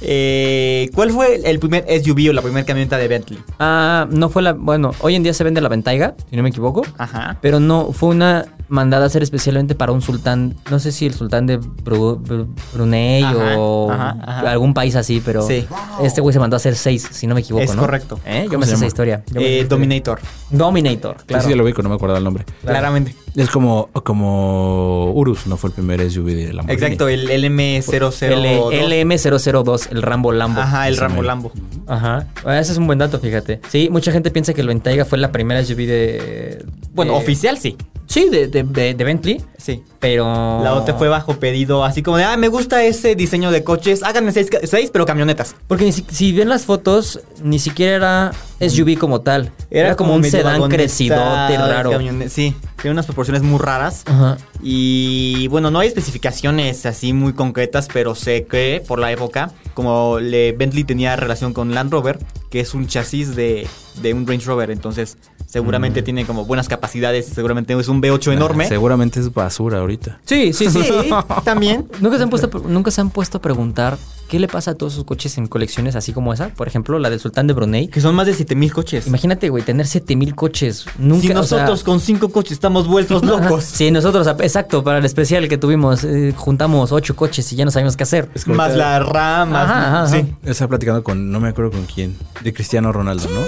Eh, 0.00 0.90
¿Cuál 0.94 1.10
fue 1.10 1.40
el 1.44 1.58
primer 1.58 1.84
SUV 1.88 2.30
o 2.30 2.32
la 2.32 2.40
primera 2.40 2.64
camioneta 2.64 2.96
de 2.98 3.08
Bentley? 3.08 3.40
Ah, 3.58 4.06
no 4.08 4.28
fue 4.30 4.42
la. 4.42 4.52
Bueno, 4.52 4.92
hoy 5.00 5.16
en 5.16 5.24
día 5.24 5.34
se 5.34 5.42
vende 5.42 5.60
la 5.60 5.68
Ventaiga, 5.68 6.14
si 6.30 6.36
no 6.36 6.44
me 6.44 6.50
equivoco. 6.50 6.86
Ajá. 6.98 7.36
Pero 7.42 7.58
no, 7.58 7.90
fue 7.92 8.10
una 8.10 8.44
mandada 8.68 9.04
a 9.04 9.06
hacer 9.06 9.22
especialmente 9.22 9.74
para 9.74 9.92
un 9.92 10.02
sultán. 10.02 10.54
No 10.70 10.78
sé 10.78 10.92
si 10.92 11.06
el 11.06 11.14
sultán 11.14 11.46
de 11.46 11.58
Bru- 11.60 12.20
Bru- 12.22 12.46
Brunei 12.74 13.22
Ajá, 13.22 13.58
o 13.58 13.90
ajá, 13.90 14.16
ajá. 14.22 14.50
algún 14.50 14.74
país 14.74 14.94
así, 14.96 15.22
pero 15.24 15.42
Sí. 15.42 15.66
este 16.02 16.20
güey 16.20 16.32
se 16.34 16.38
mandó 16.38 16.56
a 16.56 16.58
hacer 16.58 16.76
seis, 16.76 17.08
si 17.10 17.26
no 17.26 17.34
me 17.34 17.40
equivoco. 17.40 17.64
Es 17.64 17.74
¿no? 17.74 17.80
correcto. 17.82 18.20
¿Eh? 18.26 18.42
Yo 18.44 18.48
¿Cómo 18.50 18.60
me 18.60 18.66
sé 18.66 18.74
esa 18.74 18.86
historia. 18.86 19.16
Eh, 19.16 19.22
esa 19.26 19.40
historia. 19.40 19.64
Dominator. 19.68 20.20
Dominator, 20.50 21.16
Sí, 21.20 21.24
claro. 21.26 21.48
sí, 21.48 21.54
lo 21.54 21.64
vi, 21.64 21.72
no 21.82 21.88
me 21.88 21.94
acuerdo 21.94 22.16
el 22.16 22.24
nombre. 22.24 22.44
Claramente. 22.62 23.14
Es 23.36 23.50
como, 23.50 23.88
como 24.04 25.12
Urus, 25.12 25.46
no 25.46 25.56
fue 25.56 25.68
el 25.68 25.74
primer 25.74 26.00
SUV 26.10 26.26
de 26.34 26.52
Lamborghini. 26.52 26.72
Exacto, 26.72 27.08
el 27.08 27.28
LM002. 27.30 28.22
El 28.22 28.90
LM002, 29.08 29.88
el 29.92 30.02
Rambo 30.02 30.32
Lambo. 30.32 30.60
Ajá, 30.60 30.88
el 30.88 30.94
Ese 30.94 31.02
Rambo. 31.02 31.22
Lambo. 31.22 31.52
Ajá. 31.86 32.26
Ah, 32.44 32.58
Ese 32.58 32.72
es 32.72 32.78
un 32.78 32.86
buen 32.86 32.98
dato, 32.98 33.18
fíjate. 33.20 33.60
Sí, 33.68 33.88
mucha 33.90 34.10
gente 34.12 34.30
piensa 34.30 34.54
que 34.54 34.60
el 34.60 34.68
Ventaiga 34.68 35.04
fue 35.04 35.18
la 35.18 35.30
primera 35.30 35.62
SUV 35.64 35.86
de. 35.86 36.64
Bueno, 36.94 37.12
de- 37.12 37.18
oficial 37.18 37.58
sí. 37.58 37.76
Sí, 38.18 38.28
de, 38.30 38.48
de, 38.48 38.94
de- 38.94 39.04
Bentley. 39.04 39.40
Sí. 39.58 39.84
Pero. 40.00 40.24
La 40.62 40.74
otra 40.74 40.94
fue 40.94 41.08
bajo 41.08 41.34
pedido, 41.38 41.84
así 41.84 42.02
como 42.02 42.16
de, 42.16 42.24
ah, 42.24 42.36
me 42.36 42.48
gusta 42.48 42.82
ese 42.82 43.14
diseño 43.14 43.50
de 43.50 43.62
coches, 43.62 44.02
háganme 44.02 44.32
seis, 44.32 44.48
seis 44.64 44.90
pero 44.92 45.06
camionetas. 45.06 45.54
Porque 45.68 45.84
ni 45.84 45.92
si, 45.92 46.04
si 46.10 46.32
ven 46.32 46.48
las 46.48 46.64
fotos, 46.64 47.20
ni 47.42 47.58
siquiera 47.58 48.32
era 48.58 48.70
SUV 48.70 48.98
como 48.98 49.20
tal. 49.20 49.52
Era, 49.70 49.94
como, 49.94 50.14
un 50.14 50.24
sedán 50.24 50.68
crecidote 50.68 51.56
raro. 51.56 51.92
sí, 52.28 52.56
tiene 52.80 52.92
unas 52.92 53.06
proporciones 53.06 53.42
muy 53.42 53.58
raras. 53.58 54.02
Ajá. 54.06 54.36
Y 54.60 55.46
bueno, 55.48 55.70
no 55.70 55.78
hay 55.78 55.88
especificaciones 55.88 56.86
así 56.86 57.12
muy 57.12 57.34
concretas, 57.34 57.88
pero 57.92 58.16
sé 58.16 58.46
que 58.46 58.82
por 58.86 58.98
la 58.98 59.12
época, 59.12 59.52
como 59.74 60.18
le, 60.18 60.52
Bentley 60.52 60.82
tenía 60.82 61.14
relación 61.14 61.52
con 61.52 61.72
Land 61.72 61.92
Rover, 61.92 62.18
que 62.50 62.58
es 62.60 62.74
un 62.74 62.88
chasis 62.88 63.36
de, 63.36 63.68
de 64.02 64.14
un 64.14 64.26
Range 64.26 64.44
Rover, 64.44 64.72
entonces 64.72 65.18
seguramente 65.48 66.02
tiene 66.02 66.26
como 66.26 66.44
buenas 66.44 66.68
capacidades, 66.68 67.26
seguramente 67.26 67.72
es 67.78 67.88
un 67.88 68.02
V8 68.02 68.32
enorme. 68.34 68.64
Ah, 68.66 68.68
Seguramente 68.68 69.18
es 69.18 69.32
basura 69.32 69.78
ahorita. 69.78 70.20
Sí, 70.26 70.52
sí, 70.52 70.68
sí. 70.70 70.82
Sí, 70.82 71.10
también. 71.44 71.88
¿Nunca 72.00 72.18
se, 72.18 72.22
han 72.24 72.30
puesto, 72.30 72.50
a- 72.58 72.68
nunca 72.68 72.90
se 72.90 73.00
han 73.00 73.08
puesto 73.10 73.38
a 73.38 73.40
preguntar 73.40 73.96
qué 74.28 74.38
le 74.38 74.46
pasa 74.46 74.72
a 74.72 74.74
todos 74.74 74.92
esos 74.92 75.04
coches 75.06 75.38
en 75.38 75.46
colecciones 75.46 75.96
así 75.96 76.12
como 76.12 76.34
esa? 76.34 76.48
Por 76.50 76.68
ejemplo, 76.68 76.98
la 76.98 77.08
del 77.08 77.18
Sultán 77.18 77.46
de 77.46 77.54
Brunei. 77.54 77.88
Que 77.88 78.02
son 78.02 78.14
más 78.14 78.26
de 78.26 78.34
7000 78.34 78.72
coches. 78.74 79.06
Imagínate, 79.06 79.48
güey, 79.48 79.64
tener 79.64 79.86
7000 79.86 80.34
coches. 80.34 80.84
Nunca, 80.98 81.22
si 81.22 81.28
o 81.28 81.42
sea- 81.42 81.58
nosotros 81.58 81.82
con 81.82 81.98
5 82.00 82.28
coches 82.28 82.52
estamos 82.52 82.86
vueltos 82.86 83.22
locos. 83.24 83.64
Sí, 83.64 83.90
nosotros, 83.90 84.26
exacto, 84.26 84.84
para 84.84 84.98
el 84.98 85.04
especial 85.06 85.48
que 85.48 85.56
tuvimos, 85.56 86.04
eh, 86.04 86.34
juntamos 86.36 86.92
ocho 86.92 87.16
coches 87.16 87.50
y 87.54 87.56
ya 87.56 87.64
no 87.64 87.70
sabíamos 87.70 87.96
qué 87.96 88.02
hacer. 88.02 88.28
Más 88.46 88.76
la 88.76 88.98
RAM, 88.98 89.50
más. 89.50 89.64
Ajá, 89.70 89.88
ajá, 90.02 90.06
sí. 90.08 90.16
ajá. 90.18 90.50
Estaba 90.50 90.68
platicando 90.68 91.02
con, 91.02 91.32
no 91.32 91.40
me 91.40 91.48
acuerdo 91.48 91.70
con 91.70 91.86
quién, 91.86 92.14
de 92.44 92.52
Cristiano 92.52 92.92
Ronaldo, 92.92 93.24
¿no? 93.30 93.40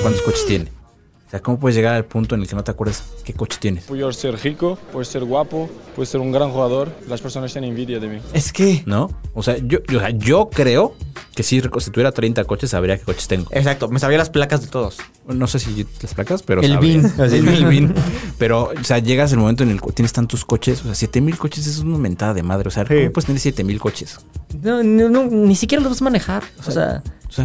¿Cuántos 0.00 0.22
coches 0.22 0.46
tiene? 0.46 0.72
O 1.32 1.34
sea, 1.34 1.40
¿cómo 1.40 1.58
puedes 1.58 1.74
llegar 1.74 1.94
al 1.94 2.04
punto 2.04 2.34
en 2.34 2.42
el 2.42 2.46
que 2.46 2.54
no 2.54 2.62
te 2.62 2.70
acuerdas 2.72 3.04
qué 3.24 3.32
coche 3.32 3.56
tienes? 3.58 3.84
Puedo 3.84 4.12
ser 4.12 4.38
rico, 4.42 4.76
puedo 4.92 5.02
ser 5.02 5.24
guapo, 5.24 5.66
puedo 5.96 6.04
ser 6.04 6.20
un 6.20 6.30
gran 6.30 6.50
jugador. 6.50 6.92
Las 7.08 7.22
personas 7.22 7.50
tienen 7.50 7.70
envidia 7.70 7.98
de 8.00 8.06
mí. 8.06 8.18
Es 8.34 8.52
que. 8.52 8.82
¿No? 8.84 9.10
O 9.32 9.42
sea, 9.42 9.56
yo, 9.56 9.78
yo, 9.88 9.96
o 9.96 10.00
sea, 10.02 10.10
yo 10.10 10.50
creo 10.50 10.94
que 11.34 11.42
si, 11.42 11.62
si 11.62 11.90
tuviera 11.90 12.12
30 12.12 12.44
coches, 12.44 12.68
sabría 12.68 12.98
qué 12.98 13.04
coches 13.04 13.28
tengo. 13.28 13.46
Exacto, 13.50 13.88
me 13.88 13.98
sabía 13.98 14.18
las 14.18 14.28
placas 14.28 14.60
de 14.60 14.66
todos. 14.66 14.98
No 15.26 15.46
sé 15.46 15.58
si 15.58 15.86
las 16.02 16.12
placas, 16.12 16.42
pero 16.42 16.60
El 16.60 16.72
sabría. 16.74 16.98
bin. 16.98 17.12
El, 17.18 17.48
el 17.48 17.64
bin. 17.64 17.94
Pero, 18.36 18.70
o 18.78 18.84
sea, 18.84 18.98
llegas 18.98 19.32
el 19.32 19.38
momento 19.38 19.62
en 19.62 19.70
el 19.70 19.80
que 19.80 19.90
tienes 19.92 20.12
tantos 20.12 20.44
coches. 20.44 20.82
O 20.82 20.84
sea, 20.84 20.94
7000 20.94 21.38
coches 21.38 21.66
es 21.66 21.78
una 21.78 21.96
mentada 21.96 22.34
de 22.34 22.42
madre. 22.42 22.68
O 22.68 22.70
sea, 22.70 22.84
¿cómo 22.84 23.10
puedes 23.10 23.24
tener 23.24 23.40
7000 23.40 23.80
coches? 23.80 24.18
No, 24.62 24.82
no, 24.82 25.08
no, 25.08 25.24
ni 25.24 25.56
siquiera 25.56 25.82
los 25.82 25.92
vas 25.92 26.02
a 26.02 26.04
manejar. 26.04 26.42
O 26.58 26.62
sea, 26.64 26.70
O 26.70 26.74
sea, 26.74 27.02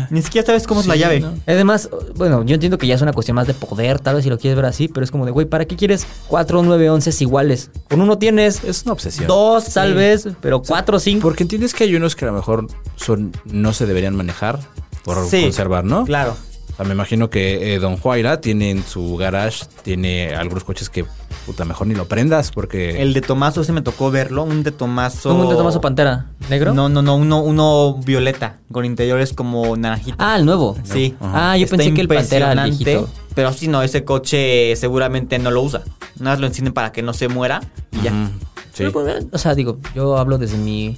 Ni 0.10 0.22
siquiera 0.22 0.46
sabes 0.46 0.68
cómo 0.68 0.82
es 0.82 0.88
la 0.88 0.96
llave. 0.96 1.20
¿no? 1.20 1.34
Además, 1.46 1.90
bueno, 2.16 2.44
yo 2.46 2.54
entiendo 2.56 2.78
que 2.78 2.88
ya 2.88 2.96
es 2.96 3.02
una 3.02 3.14
cuestión 3.14 3.36
más 3.36 3.48
de 3.48 3.54
poder, 3.54 4.00
tal 4.00 4.16
vez 4.16 4.24
si 4.24 4.30
lo 4.30 4.38
quieres 4.38 4.56
ver 4.56 4.66
así, 4.66 4.88
pero 4.88 5.04
es 5.04 5.12
como 5.12 5.26
de, 5.26 5.32
güey, 5.32 5.46
¿para 5.46 5.66
qué 5.66 5.76
quieres 5.76 6.06
cuatro, 6.28 6.62
nueve, 6.64 6.90
once 6.90 7.12
iguales? 7.20 7.70
Con 7.90 8.02
uno 8.02 8.18
tienes 8.18 8.64
es 8.64 8.84
una 8.84 8.94
obsesión. 8.94 9.28
dos, 9.28 9.74
tal 9.74 9.94
vez, 9.94 10.28
pero 10.42 10.62
cuatro, 10.62 11.00
cinco. 11.00 11.24
Porque 11.24 11.44
entiendes 11.44 11.74
que 11.74 11.86
hay 11.86 11.96
unos 11.96 12.16
que 12.16 12.26
a 12.26 12.30
lo 12.30 12.34
mejor 12.34 12.68
son, 12.96 13.32
no 13.46 13.74
se 13.74 13.86
deberían 13.86 14.16
manejar 14.16 14.60
por 15.04 15.26
Sí, 15.28 15.44
conservar, 15.44 15.86
¿no? 15.86 16.06
Claro. 16.06 16.36
O 16.74 16.76
sea, 16.76 16.86
me 16.86 16.94
imagino 16.94 17.30
que 17.30 17.74
eh, 17.74 17.80
Don 17.80 17.98
Juaira 17.98 18.40
tiene 18.42 18.70
en 18.72 18.84
su 18.84 19.16
garage, 19.18 19.66
tiene 19.84 20.36
algunos 20.36 20.64
coches 20.64 20.90
que, 20.90 21.06
puta, 21.48 21.66
mejor 21.66 21.88
ni 21.88 21.96
lo 21.96 22.06
prendas 22.08 22.52
porque... 22.52 23.02
El 23.02 23.14
de 23.14 23.22
Tomaso, 23.22 23.62
ese 23.62 23.72
me 23.72 23.82
tocó 23.82 24.12
verlo. 24.12 24.44
Un 24.44 24.62
de 24.64 24.72
Tomaso. 24.72 25.30
¿Cómo 25.30 25.48
te 25.48 25.56
tomas 25.56 25.74
su 25.74 25.82
pantera? 25.82 26.28
¿Negro? 26.50 26.74
No, 26.74 26.90
no, 26.90 27.02
no. 27.02 27.16
Uno, 27.16 27.40
uno 27.42 27.96
violeta. 28.06 28.58
Con 28.72 28.84
interiores 28.86 29.34
como 29.34 29.76
naranjita. 29.78 30.18
Ah, 30.20 30.36
el 30.36 30.46
nuevo. 30.46 30.78
sí. 30.84 31.16
Ah, 31.22 31.58
yo 31.58 31.64
Está 31.64 31.78
pensé 31.78 31.94
que 31.94 32.02
el 32.02 32.08
pantera 32.08 32.52
era 32.52 32.66
el 32.66 32.72
viejito. 32.72 33.10
Pero 33.34 33.54
sí, 33.54 33.68
no, 33.68 33.82
ese 33.82 34.04
coche 34.04 34.76
seguramente 34.76 35.40
no 35.40 35.50
lo 35.50 35.62
usa. 35.62 35.84
Nada 36.20 36.32
más 36.32 36.40
lo 36.40 36.48
encienden 36.48 36.74
para 36.74 36.92
que 36.92 37.02
no 37.02 37.14
se 37.14 37.28
muera 37.30 37.62
y 37.92 38.02
ya. 38.02 38.12
Ujú, 38.12 38.30
sí. 38.74 38.84
Pero, 38.84 38.92
pues, 38.92 39.26
O 39.32 39.38
sea, 39.38 39.56
digo, 39.56 39.80
yo 39.96 40.18
hablo 40.18 40.38
desde 40.38 40.58
mi 40.58 40.98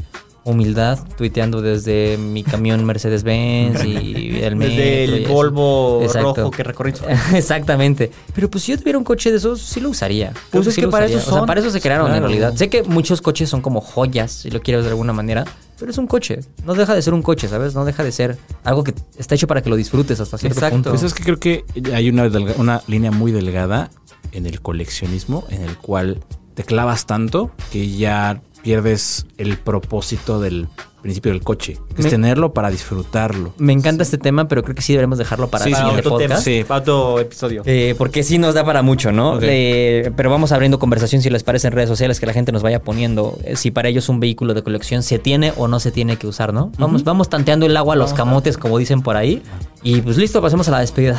humildad, 0.50 1.00
tuiteando 1.18 1.62
desde 1.62 2.18
mi 2.18 2.44
camión 2.44 2.84
Mercedes-Benz 2.86 3.84
y 3.86 4.40
el 4.44 4.56
metro. 4.56 4.76
Desde 4.76 5.06
y 5.20 5.24
el. 5.24 5.28
Volvo 5.32 6.02
Exacto. 6.04 6.36
rojo 6.36 6.52
que 6.52 6.64
recorrí. 6.64 6.94
Exactamente. 7.34 8.12
Pero 8.34 8.50
pues 8.50 8.64
si 8.64 8.72
yo 8.72 8.78
tuviera 8.80 8.98
un 8.98 9.04
coche 9.04 9.32
de 9.32 9.38
esos, 9.38 9.62
sí 9.62 9.80
lo 9.80 9.90
usaría. 9.90 10.34
Pues 10.52 10.68
es 10.68 10.76
sí 10.76 10.82
que 10.82 10.88
para 10.88 11.06
usaría. 11.06 11.18
eso 11.22 11.28
O 11.28 11.32
sea, 11.32 11.40
son. 11.40 11.48
para 11.48 11.60
eso 11.62 11.70
se 11.70 11.82
crearon 11.82 12.08
en 12.08 12.14
Claro. 12.14 12.28
realidad. 12.28 12.54
Sé 12.56 12.70
que 12.70 12.84
muchos 12.84 13.22
coches 13.22 13.50
son 13.50 13.62
como 13.62 13.82
joyas, 13.82 14.32
si 14.32 14.50
lo 14.52 14.62
quieres 14.62 14.84
de 14.86 14.92
alguna 14.92 15.14
manera. 15.14 15.46
Pero 15.80 15.92
es 15.92 15.98
un 15.98 16.08
coche. 16.08 16.40
No 16.66 16.74
deja 16.74 16.94
de 16.94 17.02
ser 17.02 17.14
un 17.14 17.22
coche, 17.22 17.48
¿sabes? 17.48 17.74
No 17.74 17.86
deja 17.86 18.04
de 18.04 18.12
ser 18.12 18.38
algo 18.66 18.84
que 18.84 18.94
está 19.18 19.36
hecho 19.36 19.48
para 19.48 19.62
que 19.62 19.70
lo 19.70 19.78
disfrutes 19.78 20.20
hasta 20.20 20.38
cierto 20.38 20.58
Exacto. 20.60 20.76
punto. 20.76 20.90
Pues 20.90 21.04
es 21.04 21.14
que 21.14 21.24
creo 21.24 21.40
que 21.40 21.64
hay 21.94 22.10
una, 22.10 22.28
delga- 22.28 22.56
una 22.58 22.82
línea 22.88 23.12
muy 23.12 23.32
delgada 23.32 23.90
en 24.34 24.46
el 24.46 24.62
coleccionismo 24.62 25.46
en 25.50 25.62
el 25.64 25.78
cual 25.78 26.20
te 26.54 26.64
clavas 26.66 27.06
tanto 27.06 27.52
que 27.72 27.90
ya 27.96 28.42
pierdes 28.62 29.26
el 29.38 29.58
propósito 29.58 30.40
del 30.40 30.68
principio 31.02 31.32
del 31.32 31.42
coche, 31.42 31.78
que 31.96 32.02
Me- 32.02 32.08
es 32.08 32.10
tenerlo 32.10 32.54
para 32.54 32.70
disfrutarlo. 32.70 33.54
Me 33.58 33.72
encanta 33.72 34.04
este 34.04 34.18
tema, 34.18 34.50
pero 34.50 34.64
creo 34.64 34.76
que 34.76 34.82
sí 34.82 34.92
deberemos 34.92 35.18
dejarlo 35.18 35.48
para 35.48 35.64
Sí, 35.64 35.74
siguiente 35.74 36.00
otro 36.02 36.18
tema, 36.18 36.36
sí, 36.38 36.66
para 36.68 36.82
otro 36.82 37.20
episodio. 37.22 37.62
Eh, 37.66 37.96
porque 37.98 38.22
sí 38.22 38.38
nos 38.38 38.54
da 38.54 38.66
para 38.66 38.82
mucho, 38.82 39.14
¿no? 39.14 39.40
Eh, 39.42 40.12
pero 40.18 40.30
vamos 40.30 40.52
abriendo 40.52 40.78
conversación 40.78 41.22
si 41.22 41.30
les 41.30 41.44
parece 41.44 41.68
en 41.68 41.74
redes 41.74 41.88
sociales 41.88 42.20
que 42.20 42.26
la 42.26 42.34
gente 42.34 42.52
nos 42.52 42.64
vaya 42.64 42.82
poniendo 42.82 43.38
eh, 43.46 43.56
si 43.56 43.72
para 43.72 43.88
ellos 43.88 44.10
un 44.10 44.20
vehículo 44.20 44.54
de 44.54 44.62
colección 44.62 45.02
se 45.02 45.20
tiene 45.20 45.54
o 45.56 45.70
no 45.70 45.80
se 45.80 45.92
tiene 45.92 46.18
que 46.18 46.28
usar, 46.28 46.54
¿no? 46.54 46.70
Vamos, 46.78 47.06
vamos 47.06 47.30
tanteando 47.30 47.66
el 47.66 47.78
agua 47.78 47.94
a 47.94 47.98
los 47.98 48.14
camotes, 48.14 48.58
como 48.58 48.78
dicen 48.78 49.02
por 49.02 49.16
ahí. 49.16 49.42
Y 49.84 50.02
pues 50.02 50.18
listo, 50.18 50.42
pasemos 50.42 50.68
a 50.68 50.72
la 50.72 50.80
despedida. 50.82 51.18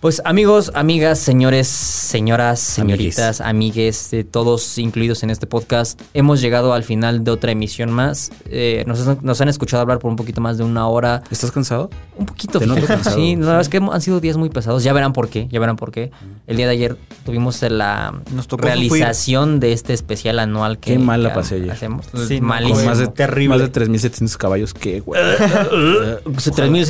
Pues 0.00 0.22
amigos, 0.24 0.70
amigas, 0.76 1.18
señores, 1.18 1.66
señoras, 1.66 2.60
señoritas, 2.60 3.40
amigues, 3.40 4.12
de 4.12 4.22
todos 4.22 4.78
incluidos 4.78 5.24
en 5.24 5.30
este 5.30 5.48
podcast, 5.48 6.00
hemos 6.14 6.40
llegado 6.40 6.72
al 6.72 6.84
final 6.84 7.24
de 7.24 7.32
otra 7.32 7.50
emisión 7.50 7.90
más. 7.90 8.30
Eh, 8.46 8.84
nos, 8.86 9.20
nos 9.24 9.40
han 9.40 9.48
escuchado 9.48 9.80
hablar 9.82 9.98
por 9.98 10.08
un 10.08 10.16
poquito 10.16 10.40
más 10.40 10.56
de 10.56 10.62
una 10.62 10.86
hora. 10.86 11.24
¿Estás 11.32 11.50
cansado? 11.50 11.90
Un 12.16 12.26
poquito, 12.26 12.60
Te 12.60 12.66
noto 12.68 12.86
cansado. 12.86 13.16
Sí, 13.16 13.34
la 13.34 13.46
verdad 13.46 13.60
es 13.62 13.68
que 13.68 13.78
han 13.78 14.00
sido 14.00 14.20
días 14.20 14.36
muy 14.36 14.50
pesados. 14.50 14.84
Ya 14.84 14.92
verán 14.92 15.12
por 15.12 15.30
qué, 15.30 15.48
ya 15.50 15.58
verán 15.58 15.74
por 15.74 15.90
qué. 15.90 16.12
El 16.46 16.56
día 16.56 16.66
de 16.66 16.72
ayer 16.74 16.96
tuvimos 17.24 17.60
la 17.62 18.14
Nos 18.32 18.46
tocó 18.46 18.66
realización 18.66 19.58
de 19.58 19.72
este 19.72 19.94
especial 19.94 20.38
anual 20.38 20.78
que, 20.78 20.92
Qué 20.92 20.98
mal 21.00 21.24
la 21.24 21.34
pasé 21.34 21.56
ayer. 21.56 21.72
hacemos. 21.72 22.06
Sí, 22.28 22.40
Malísimo. 22.40 22.84
más 22.84 22.98
de, 22.98 23.08
terrible. 23.08 23.58
Más 23.58 23.72
de 23.72 23.72
3.700 23.72 24.36
caballos. 24.36 24.74
Qué 24.74 25.00
güey. 25.00 25.20
Se- 26.38 26.52
3000 26.52 26.86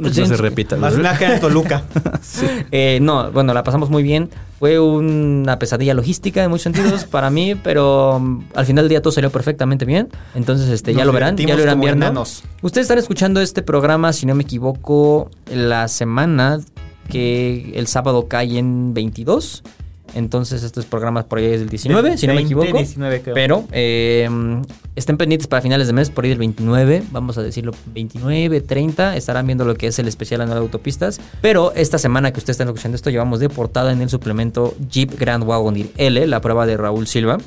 no 0.00 0.10
se 0.12 0.36
repita. 0.36 0.76
Más 0.76 0.94
una 0.96 1.16
que 1.16 1.24
en 1.24 1.40
Toluca. 1.40 1.84
Eh, 2.70 2.98
no, 3.02 3.30
bueno, 3.32 3.52
la 3.52 3.64
pasamos 3.64 3.90
muy 3.90 4.02
bien. 4.02 4.30
Fue 4.58 4.78
una 4.78 5.58
pesadilla 5.58 5.94
logística 5.94 6.42
en 6.42 6.50
muchos 6.50 6.62
sentidos 6.62 7.04
para 7.04 7.30
mí, 7.30 7.54
pero 7.54 8.16
um, 8.16 8.44
al 8.54 8.64
final 8.64 8.84
del 8.84 8.90
día 8.90 9.02
todo 9.02 9.12
salió 9.12 9.30
perfectamente 9.30 9.84
bien. 9.84 10.08
Entonces, 10.34 10.68
este, 10.68 10.94
ya 10.94 11.04
lo 11.04 11.12
verán, 11.12 11.36
ya 11.36 11.56
lo 11.56 11.64
como 11.64 11.82
viendo. 11.82 12.24
Ustedes 12.62 12.84
están 12.84 12.98
escuchando 12.98 13.40
este 13.40 13.62
programa, 13.62 14.12
si 14.12 14.26
no 14.26 14.34
me 14.34 14.44
equivoco, 14.44 15.30
la 15.52 15.88
semana 15.88 16.60
que 17.08 17.72
el 17.74 17.86
sábado 17.86 18.28
cae 18.28 18.58
en 18.58 18.94
22. 18.94 19.62
Entonces, 20.14 20.62
estos 20.62 20.86
programas 20.86 21.24
por 21.24 21.38
ahí 21.38 21.46
es 21.46 21.62
el 21.62 21.68
19, 21.68 22.18
si 22.18 22.26
no 22.26 22.34
me 22.34 22.40
20, 22.40 22.46
equivoco. 22.54 22.78
19 22.78 23.22
creo. 23.22 23.34
Pero 23.34 23.64
eh, 23.72 24.28
estén 24.96 25.16
pendientes 25.16 25.46
para 25.46 25.62
finales 25.62 25.86
de 25.86 25.92
mes, 25.92 26.10
por 26.10 26.24
ahí 26.24 26.30
del 26.30 26.38
29, 26.38 27.02
vamos 27.10 27.38
a 27.38 27.42
decirlo, 27.42 27.72
29, 27.86 28.60
30, 28.60 29.16
estarán 29.16 29.46
viendo 29.46 29.64
lo 29.64 29.74
que 29.74 29.86
es 29.88 29.98
el 29.98 30.08
especial 30.08 30.40
anual 30.40 30.58
de 30.58 30.62
autopistas. 30.64 31.20
Pero 31.40 31.72
esta 31.74 31.98
semana 31.98 32.32
que 32.32 32.38
ustedes 32.38 32.54
están 32.54 32.68
escuchando 32.68 32.96
esto, 32.96 33.10
llevamos 33.10 33.40
de 33.40 33.48
portada 33.48 33.92
en 33.92 34.00
el 34.02 34.08
suplemento 34.08 34.74
Jeep 34.90 35.18
Grand 35.18 35.44
Wagoneer 35.44 35.88
L, 35.96 36.26
la 36.26 36.40
prueba 36.40 36.66
de 36.66 36.76
Raúl 36.76 37.06
Silva. 37.06 37.38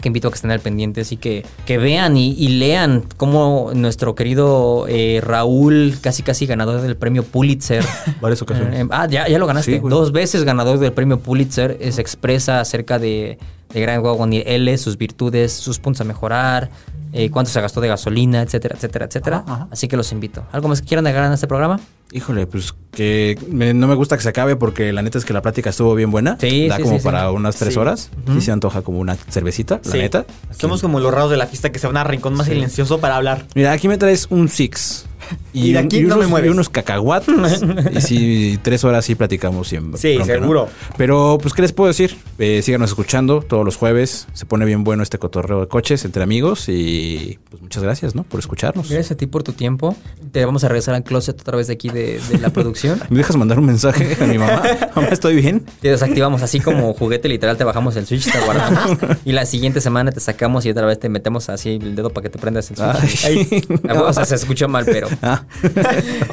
Que 0.00 0.08
invito 0.08 0.28
a 0.28 0.30
que 0.30 0.34
estén 0.36 0.50
al 0.50 0.60
pendiente, 0.60 1.00
así 1.00 1.16
que, 1.16 1.44
que 1.64 1.78
vean 1.78 2.16
y, 2.16 2.32
y 2.32 2.48
lean 2.48 3.04
cómo 3.16 3.70
nuestro 3.74 4.14
querido 4.14 4.86
eh, 4.88 5.20
Raúl, 5.24 5.96
casi 6.00 6.22
casi 6.22 6.46
ganador 6.46 6.80
del 6.82 6.96
premio 6.96 7.22
Pulitzer, 7.22 7.84
Varias 8.20 8.42
ocasiones. 8.42 8.80
eh, 8.80 8.88
ah, 8.90 9.06
ya, 9.08 9.26
ya 9.28 9.38
lo 9.38 9.46
ganaste. 9.46 9.80
Sí. 9.80 9.88
Dos 9.88 10.12
veces 10.12 10.44
ganador 10.44 10.78
del 10.78 10.92
premio 10.92 11.18
Pulitzer. 11.18 11.76
eh, 11.80 11.92
se 11.92 12.00
expresa 12.00 12.60
acerca 12.60 12.98
de, 12.98 13.38
de 13.72 13.80
Grand 13.80 14.02
Wagoneer 14.04 14.44
L, 14.48 14.78
sus 14.78 14.96
virtudes, 14.98 15.52
sus 15.52 15.78
puntos 15.78 16.00
a 16.00 16.04
mejorar, 16.04 16.70
eh, 17.12 17.30
cuánto 17.30 17.50
se 17.50 17.60
gastó 17.60 17.80
de 17.80 17.88
gasolina, 17.88 18.42
etcétera, 18.42 18.74
etcétera, 18.76 19.06
etcétera. 19.06 19.44
Así 19.70 19.88
que 19.88 19.96
los 19.96 20.12
invito. 20.12 20.44
¿Algo 20.52 20.68
más 20.68 20.80
que 20.82 20.86
quieran 20.88 21.06
agregar 21.06 21.28
en 21.28 21.32
este 21.34 21.46
programa? 21.46 21.80
Híjole, 22.12 22.46
pues 22.46 22.74
que 22.92 23.36
me- 23.50 23.74
no 23.74 23.86
me 23.88 23.94
gusta 23.94 24.16
que 24.16 24.22
se 24.22 24.28
acabe 24.28 24.54
porque 24.56 24.92
la 24.92 25.02
neta 25.02 25.18
es 25.18 25.24
que 25.24 25.32
la 25.32 25.42
plática 25.42 25.70
estuvo 25.70 25.94
bien 25.94 26.10
buena. 26.10 26.36
Sí, 26.40 26.68
Da 26.68 26.76
sí, 26.76 26.82
como 26.82 26.98
sí, 26.98 27.04
para 27.04 27.28
sí. 27.28 27.34
unas 27.34 27.56
tres 27.56 27.74
Sí. 27.74 27.78
horas. 27.80 28.10
Sí 28.32 28.40
se 28.40 28.52
antoja 28.52 28.82
como 28.82 28.98
una 29.00 29.16
cervecita, 29.16 29.80
la 29.84 29.92
neta. 29.94 30.26
Somos 30.56 30.80
como 30.82 31.00
los 31.00 31.12
raros 31.12 31.30
de 31.30 31.36
la 31.36 31.46
fiesta 31.46 31.70
que 31.72 31.78
se 31.78 31.86
van 31.86 31.96
a 31.96 32.04
rincón 32.04 32.34
más 32.34 32.46
silencioso 32.46 32.98
para 33.00 33.16
hablar. 33.16 33.44
Mira, 33.54 33.72
aquí 33.72 33.88
me 33.88 33.98
traes 33.98 34.26
un 34.30 34.48
six. 34.48 35.06
Y 35.52 35.72
de 35.72 35.78
aquí 35.78 36.00
no 36.00 36.06
unos, 36.14 36.18
me 36.18 36.26
mueves. 36.26 36.48
y 36.48 36.52
unos 36.52 36.68
cacahuates. 36.68 37.62
y 37.94 38.00
sí, 38.00 38.58
tres 38.62 38.84
horas 38.84 39.04
sí 39.04 39.14
platicamos 39.14 39.68
siempre. 39.68 39.98
Sí, 40.00 40.18
seguro. 40.24 40.68
Pero, 40.96 41.38
pues, 41.40 41.54
¿qué 41.54 41.62
les 41.62 41.72
puedo 41.72 41.88
decir? 41.88 42.16
Eh, 42.38 42.60
síganos 42.62 42.90
escuchando 42.90 43.40
todos 43.42 43.64
los 43.64 43.76
jueves. 43.76 44.26
Se 44.34 44.44
pone 44.46 44.64
bien 44.64 44.84
bueno 44.84 45.02
este 45.02 45.18
cotorreo 45.18 45.60
de 45.62 45.68
coches 45.68 46.04
entre 46.04 46.22
amigos. 46.22 46.68
Y 46.68 47.38
pues 47.50 47.62
muchas 47.62 47.82
gracias, 47.82 48.14
¿no? 48.14 48.22
Por 48.24 48.40
escucharnos. 48.40 48.88
Gracias 48.90 49.12
a 49.12 49.16
ti 49.16 49.26
por 49.26 49.42
tu 49.42 49.52
tiempo. 49.52 49.96
Te 50.32 50.44
vamos 50.44 50.64
a 50.64 50.68
regresar 50.68 50.94
al 50.94 51.02
closet 51.04 51.40
otra 51.40 51.56
vez 51.56 51.66
de 51.68 51.72
aquí 51.72 51.88
de, 51.88 52.20
de 52.30 52.38
la 52.38 52.50
producción. 52.50 53.00
¿Me 53.08 53.18
dejas 53.18 53.36
mandar 53.36 53.58
un 53.58 53.66
mensaje 53.66 54.16
a 54.22 54.26
mi 54.26 54.38
mamá? 54.38 54.62
Mamá, 54.94 55.08
¿estoy 55.08 55.36
bien? 55.36 55.64
Te 55.80 55.90
desactivamos 55.90 56.42
así 56.42 56.60
como 56.60 56.92
juguete 56.94 57.28
literal, 57.28 57.56
te 57.56 57.64
bajamos 57.64 57.96
el 57.96 58.06
switch, 58.06 58.30
te 58.30 58.40
guardamos. 58.40 58.98
y 59.24 59.32
la 59.32 59.44
siguiente 59.46 59.80
semana 59.80 60.10
te 60.12 60.20
sacamos 60.20 60.64
y 60.66 60.70
otra 60.70 60.86
vez 60.86 60.98
te 60.98 61.08
metemos 61.08 61.48
así 61.48 61.78
el 61.80 61.94
dedo 61.94 62.10
para 62.10 62.22
que 62.24 62.30
te 62.30 62.38
prendas 62.38 62.70
el 62.70 62.76
switch. 62.76 63.24
Ay. 63.24 63.48
Ay, 63.88 63.96
O 63.96 64.12
sea, 64.12 64.24
se 64.24 64.34
escuchó 64.36 64.68
mal, 64.68 64.84
pero. 64.84 65.08
Ah. 65.22 65.44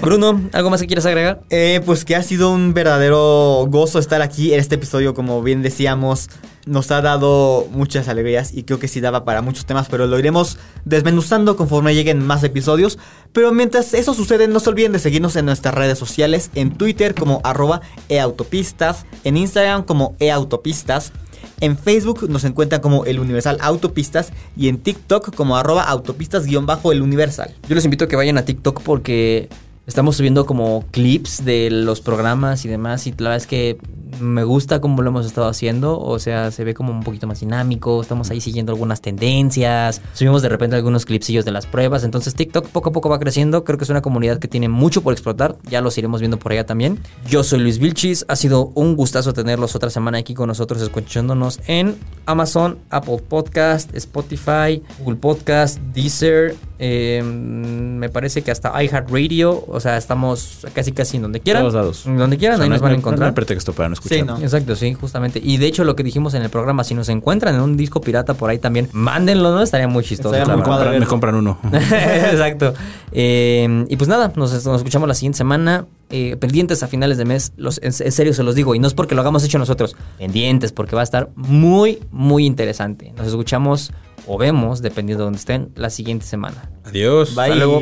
Bruno, 0.01 0.41
¿algo 0.51 0.69
más 0.69 0.81
que 0.81 0.87
quieras 0.87 1.05
agregar? 1.05 1.41
Eh, 1.49 1.81
pues 1.85 2.05
que 2.05 2.15
ha 2.15 2.23
sido 2.23 2.51
un 2.51 2.73
verdadero 2.73 3.65
gozo 3.69 3.97
estar 3.97 4.21
aquí 4.21 4.53
en 4.53 4.59
este 4.59 4.75
episodio, 4.75 5.13
como 5.13 5.41
bien 5.41 5.61
decíamos, 5.61 6.29
nos 6.65 6.91
ha 6.91 7.01
dado 7.01 7.67
muchas 7.71 8.07
alegrías 8.07 8.53
y 8.53 8.63
creo 8.63 8.79
que 8.79 8.87
sí 8.87 9.01
daba 9.01 9.25
para 9.25 9.41
muchos 9.41 9.65
temas, 9.65 9.87
pero 9.89 10.07
lo 10.07 10.19
iremos 10.19 10.57
desmenuzando 10.85 11.55
conforme 11.55 11.95
lleguen 11.95 12.25
más 12.25 12.43
episodios. 12.43 12.99
Pero 13.31 13.51
mientras 13.51 13.93
eso 13.93 14.13
sucede, 14.13 14.47
no 14.47 14.59
se 14.59 14.69
olviden 14.69 14.91
de 14.91 14.99
seguirnos 14.99 15.35
en 15.35 15.45
nuestras 15.45 15.73
redes 15.73 15.97
sociales, 15.97 16.51
en 16.55 16.77
Twitter 16.77 17.15
como 17.15 17.41
arroba 17.43 17.81
eautopistas, 18.09 19.05
en 19.23 19.37
Instagram 19.37 19.83
como 19.83 20.15
eautopistas. 20.19 21.11
En 21.59 21.77
Facebook 21.77 22.29
nos 22.29 22.43
encuentran 22.43 22.81
como 22.81 23.05
el 23.05 23.19
Universal 23.19 23.57
Autopistas 23.61 24.31
y 24.57 24.67
en 24.67 24.77
TikTok 24.77 25.35
como 25.35 25.57
arroba 25.57 25.83
autopistas-el 25.83 27.01
Universal. 27.01 27.53
Yo 27.67 27.75
los 27.75 27.85
invito 27.85 28.05
a 28.05 28.07
que 28.07 28.15
vayan 28.15 28.37
a 28.37 28.45
TikTok 28.45 28.81
porque 28.81 29.49
estamos 29.87 30.15
subiendo 30.15 30.45
como 30.45 30.85
clips 30.91 31.45
de 31.45 31.69
los 31.69 32.01
programas 32.01 32.65
y 32.65 32.69
demás. 32.69 33.07
Y 33.07 33.11
la 33.11 33.29
verdad 33.29 33.37
es 33.37 33.47
que 33.47 33.77
me 34.19 34.43
gusta 34.43 34.81
cómo 34.81 35.01
lo 35.01 35.09
hemos 35.09 35.25
estado 35.25 35.47
haciendo. 35.47 35.99
O 35.99 36.19
sea, 36.19 36.51
se 36.51 36.63
ve 36.63 36.73
como 36.73 36.91
un 36.91 37.03
poquito 37.03 37.27
más 37.27 37.39
dinámico. 37.39 38.01
Estamos 38.01 38.29
ahí 38.29 38.41
siguiendo 38.41 38.71
algunas 38.71 39.01
tendencias. 39.01 40.01
Subimos 40.13 40.41
de 40.41 40.49
repente 40.49 40.75
algunos 40.75 41.05
clipsillos 41.05 41.45
de 41.45 41.51
las 41.51 41.65
pruebas. 41.65 42.03
Entonces 42.03 42.35
TikTok 42.35 42.67
poco 42.69 42.89
a 42.89 42.91
poco 42.91 43.09
va 43.09 43.19
creciendo. 43.19 43.63
Creo 43.63 43.77
que 43.77 43.83
es 43.83 43.89
una 43.89 44.01
comunidad 44.01 44.39
que 44.39 44.47
tiene 44.47 44.69
mucho 44.69 45.01
por 45.01 45.13
explotar. 45.13 45.55
Ya 45.69 45.81
los 45.81 45.97
iremos 45.97 46.19
viendo 46.21 46.37
por 46.37 46.51
allá 46.51 46.65
también. 46.65 46.99
Yo 47.27 47.43
soy 47.43 47.59
Luis 47.59 47.79
Vilchis. 47.79 48.25
Ha 48.27 48.35
sido 48.35 48.71
un 48.75 48.95
gustazo 48.95 49.33
tenerlos 49.33 49.75
otra 49.75 49.89
semana 49.89 50.17
aquí 50.19 50.33
con 50.33 50.47
nosotros 50.47 50.81
escuchándonos 50.81 51.59
en 51.67 51.95
Amazon, 52.25 52.77
Apple 52.89 53.17
Podcast, 53.27 53.93
Spotify, 53.95 54.81
Google 54.99 55.17
Podcast, 55.17 55.79
Deezer. 55.93 56.55
eh, 56.79 57.21
me 57.23 58.09
parece 58.09 58.41
que 58.41 58.51
hasta 58.51 58.81
iHeartRadio. 58.83 59.63
O 59.67 59.79
sea, 59.79 59.97
estamos 59.97 60.65
casi 60.73 60.91
casi 60.91 61.17
en 61.17 61.23
donde 61.23 61.39
quieran. 61.39 61.63
Todos 61.63 61.73
lados. 61.73 62.05
En 62.05 62.17
donde 62.17 62.37
quieran, 62.37 62.55
O 62.55 62.57
sea, 62.57 62.63
ahí 62.65 62.69
no 62.69 62.75
nos 62.75 62.81
van 62.81 62.91
a 62.91 62.95
encontrar. 62.95 63.19
No 63.21 63.25
hay 63.27 63.31
pretexto 63.31 63.73
para 63.73 63.89
no 63.89 63.93
escuchar. 64.05 64.17
Sí, 64.19 64.23
no. 64.23 64.37
Exacto, 64.37 64.75
sí, 64.75 64.93
justamente. 64.93 65.41
Y 65.43 65.57
de 65.57 65.67
hecho, 65.67 65.83
lo 65.83 65.95
que 65.95 66.03
dijimos 66.03 66.33
en 66.33 66.43
el 66.43 66.49
programa, 66.49 66.83
si 66.83 66.95
nos 66.95 67.09
encuentran 67.09 67.55
en 67.55 67.61
un 67.61 67.77
disco 67.77 68.01
pirata 68.01 68.33
por 68.33 68.49
ahí 68.49 68.59
también, 68.59 68.89
mándenlo, 68.91 69.51
¿no? 69.51 69.61
Estaría 69.61 69.87
muy 69.87 70.03
chistoso. 70.03 70.35
Estaría 70.35 70.57
Me, 70.57 70.63
compran, 70.63 70.99
me 70.99 71.05
compran 71.05 71.35
uno. 71.35 71.59
Exacto. 71.73 72.73
Eh, 73.11 73.85
y 73.89 73.97
pues 73.97 74.07
nada, 74.07 74.31
nos, 74.35 74.65
nos 74.65 74.77
escuchamos 74.77 75.07
la 75.07 75.13
siguiente 75.15 75.37
semana. 75.37 75.85
Eh, 76.09 76.37
pendientes 76.37 76.83
a 76.83 76.87
finales 76.87 77.17
de 77.17 77.25
mes. 77.25 77.53
Los, 77.57 77.79
en, 77.79 77.85
en 77.85 78.11
serio 78.11 78.33
se 78.33 78.43
los 78.43 78.55
digo. 78.55 78.75
Y 78.75 78.79
no 78.79 78.87
es 78.87 78.93
porque 78.93 79.15
lo 79.15 79.21
hagamos 79.21 79.43
hecho 79.43 79.57
nosotros. 79.57 79.95
Pendientes, 80.19 80.71
porque 80.71 80.95
va 80.95 81.01
a 81.01 81.05
estar 81.05 81.29
muy, 81.35 81.99
muy 82.11 82.45
interesante. 82.45 83.13
Nos 83.17 83.27
escuchamos 83.27 83.91
o 84.27 84.37
vemos, 84.37 84.81
dependiendo 84.81 85.23
de 85.23 85.25
donde 85.25 85.39
estén, 85.39 85.71
la 85.75 85.89
siguiente 85.89 86.25
semana. 86.25 86.69
Adiós. 86.85 87.35
Bye. 87.35 87.43
Hasta 87.43 87.55
luego. 87.55 87.81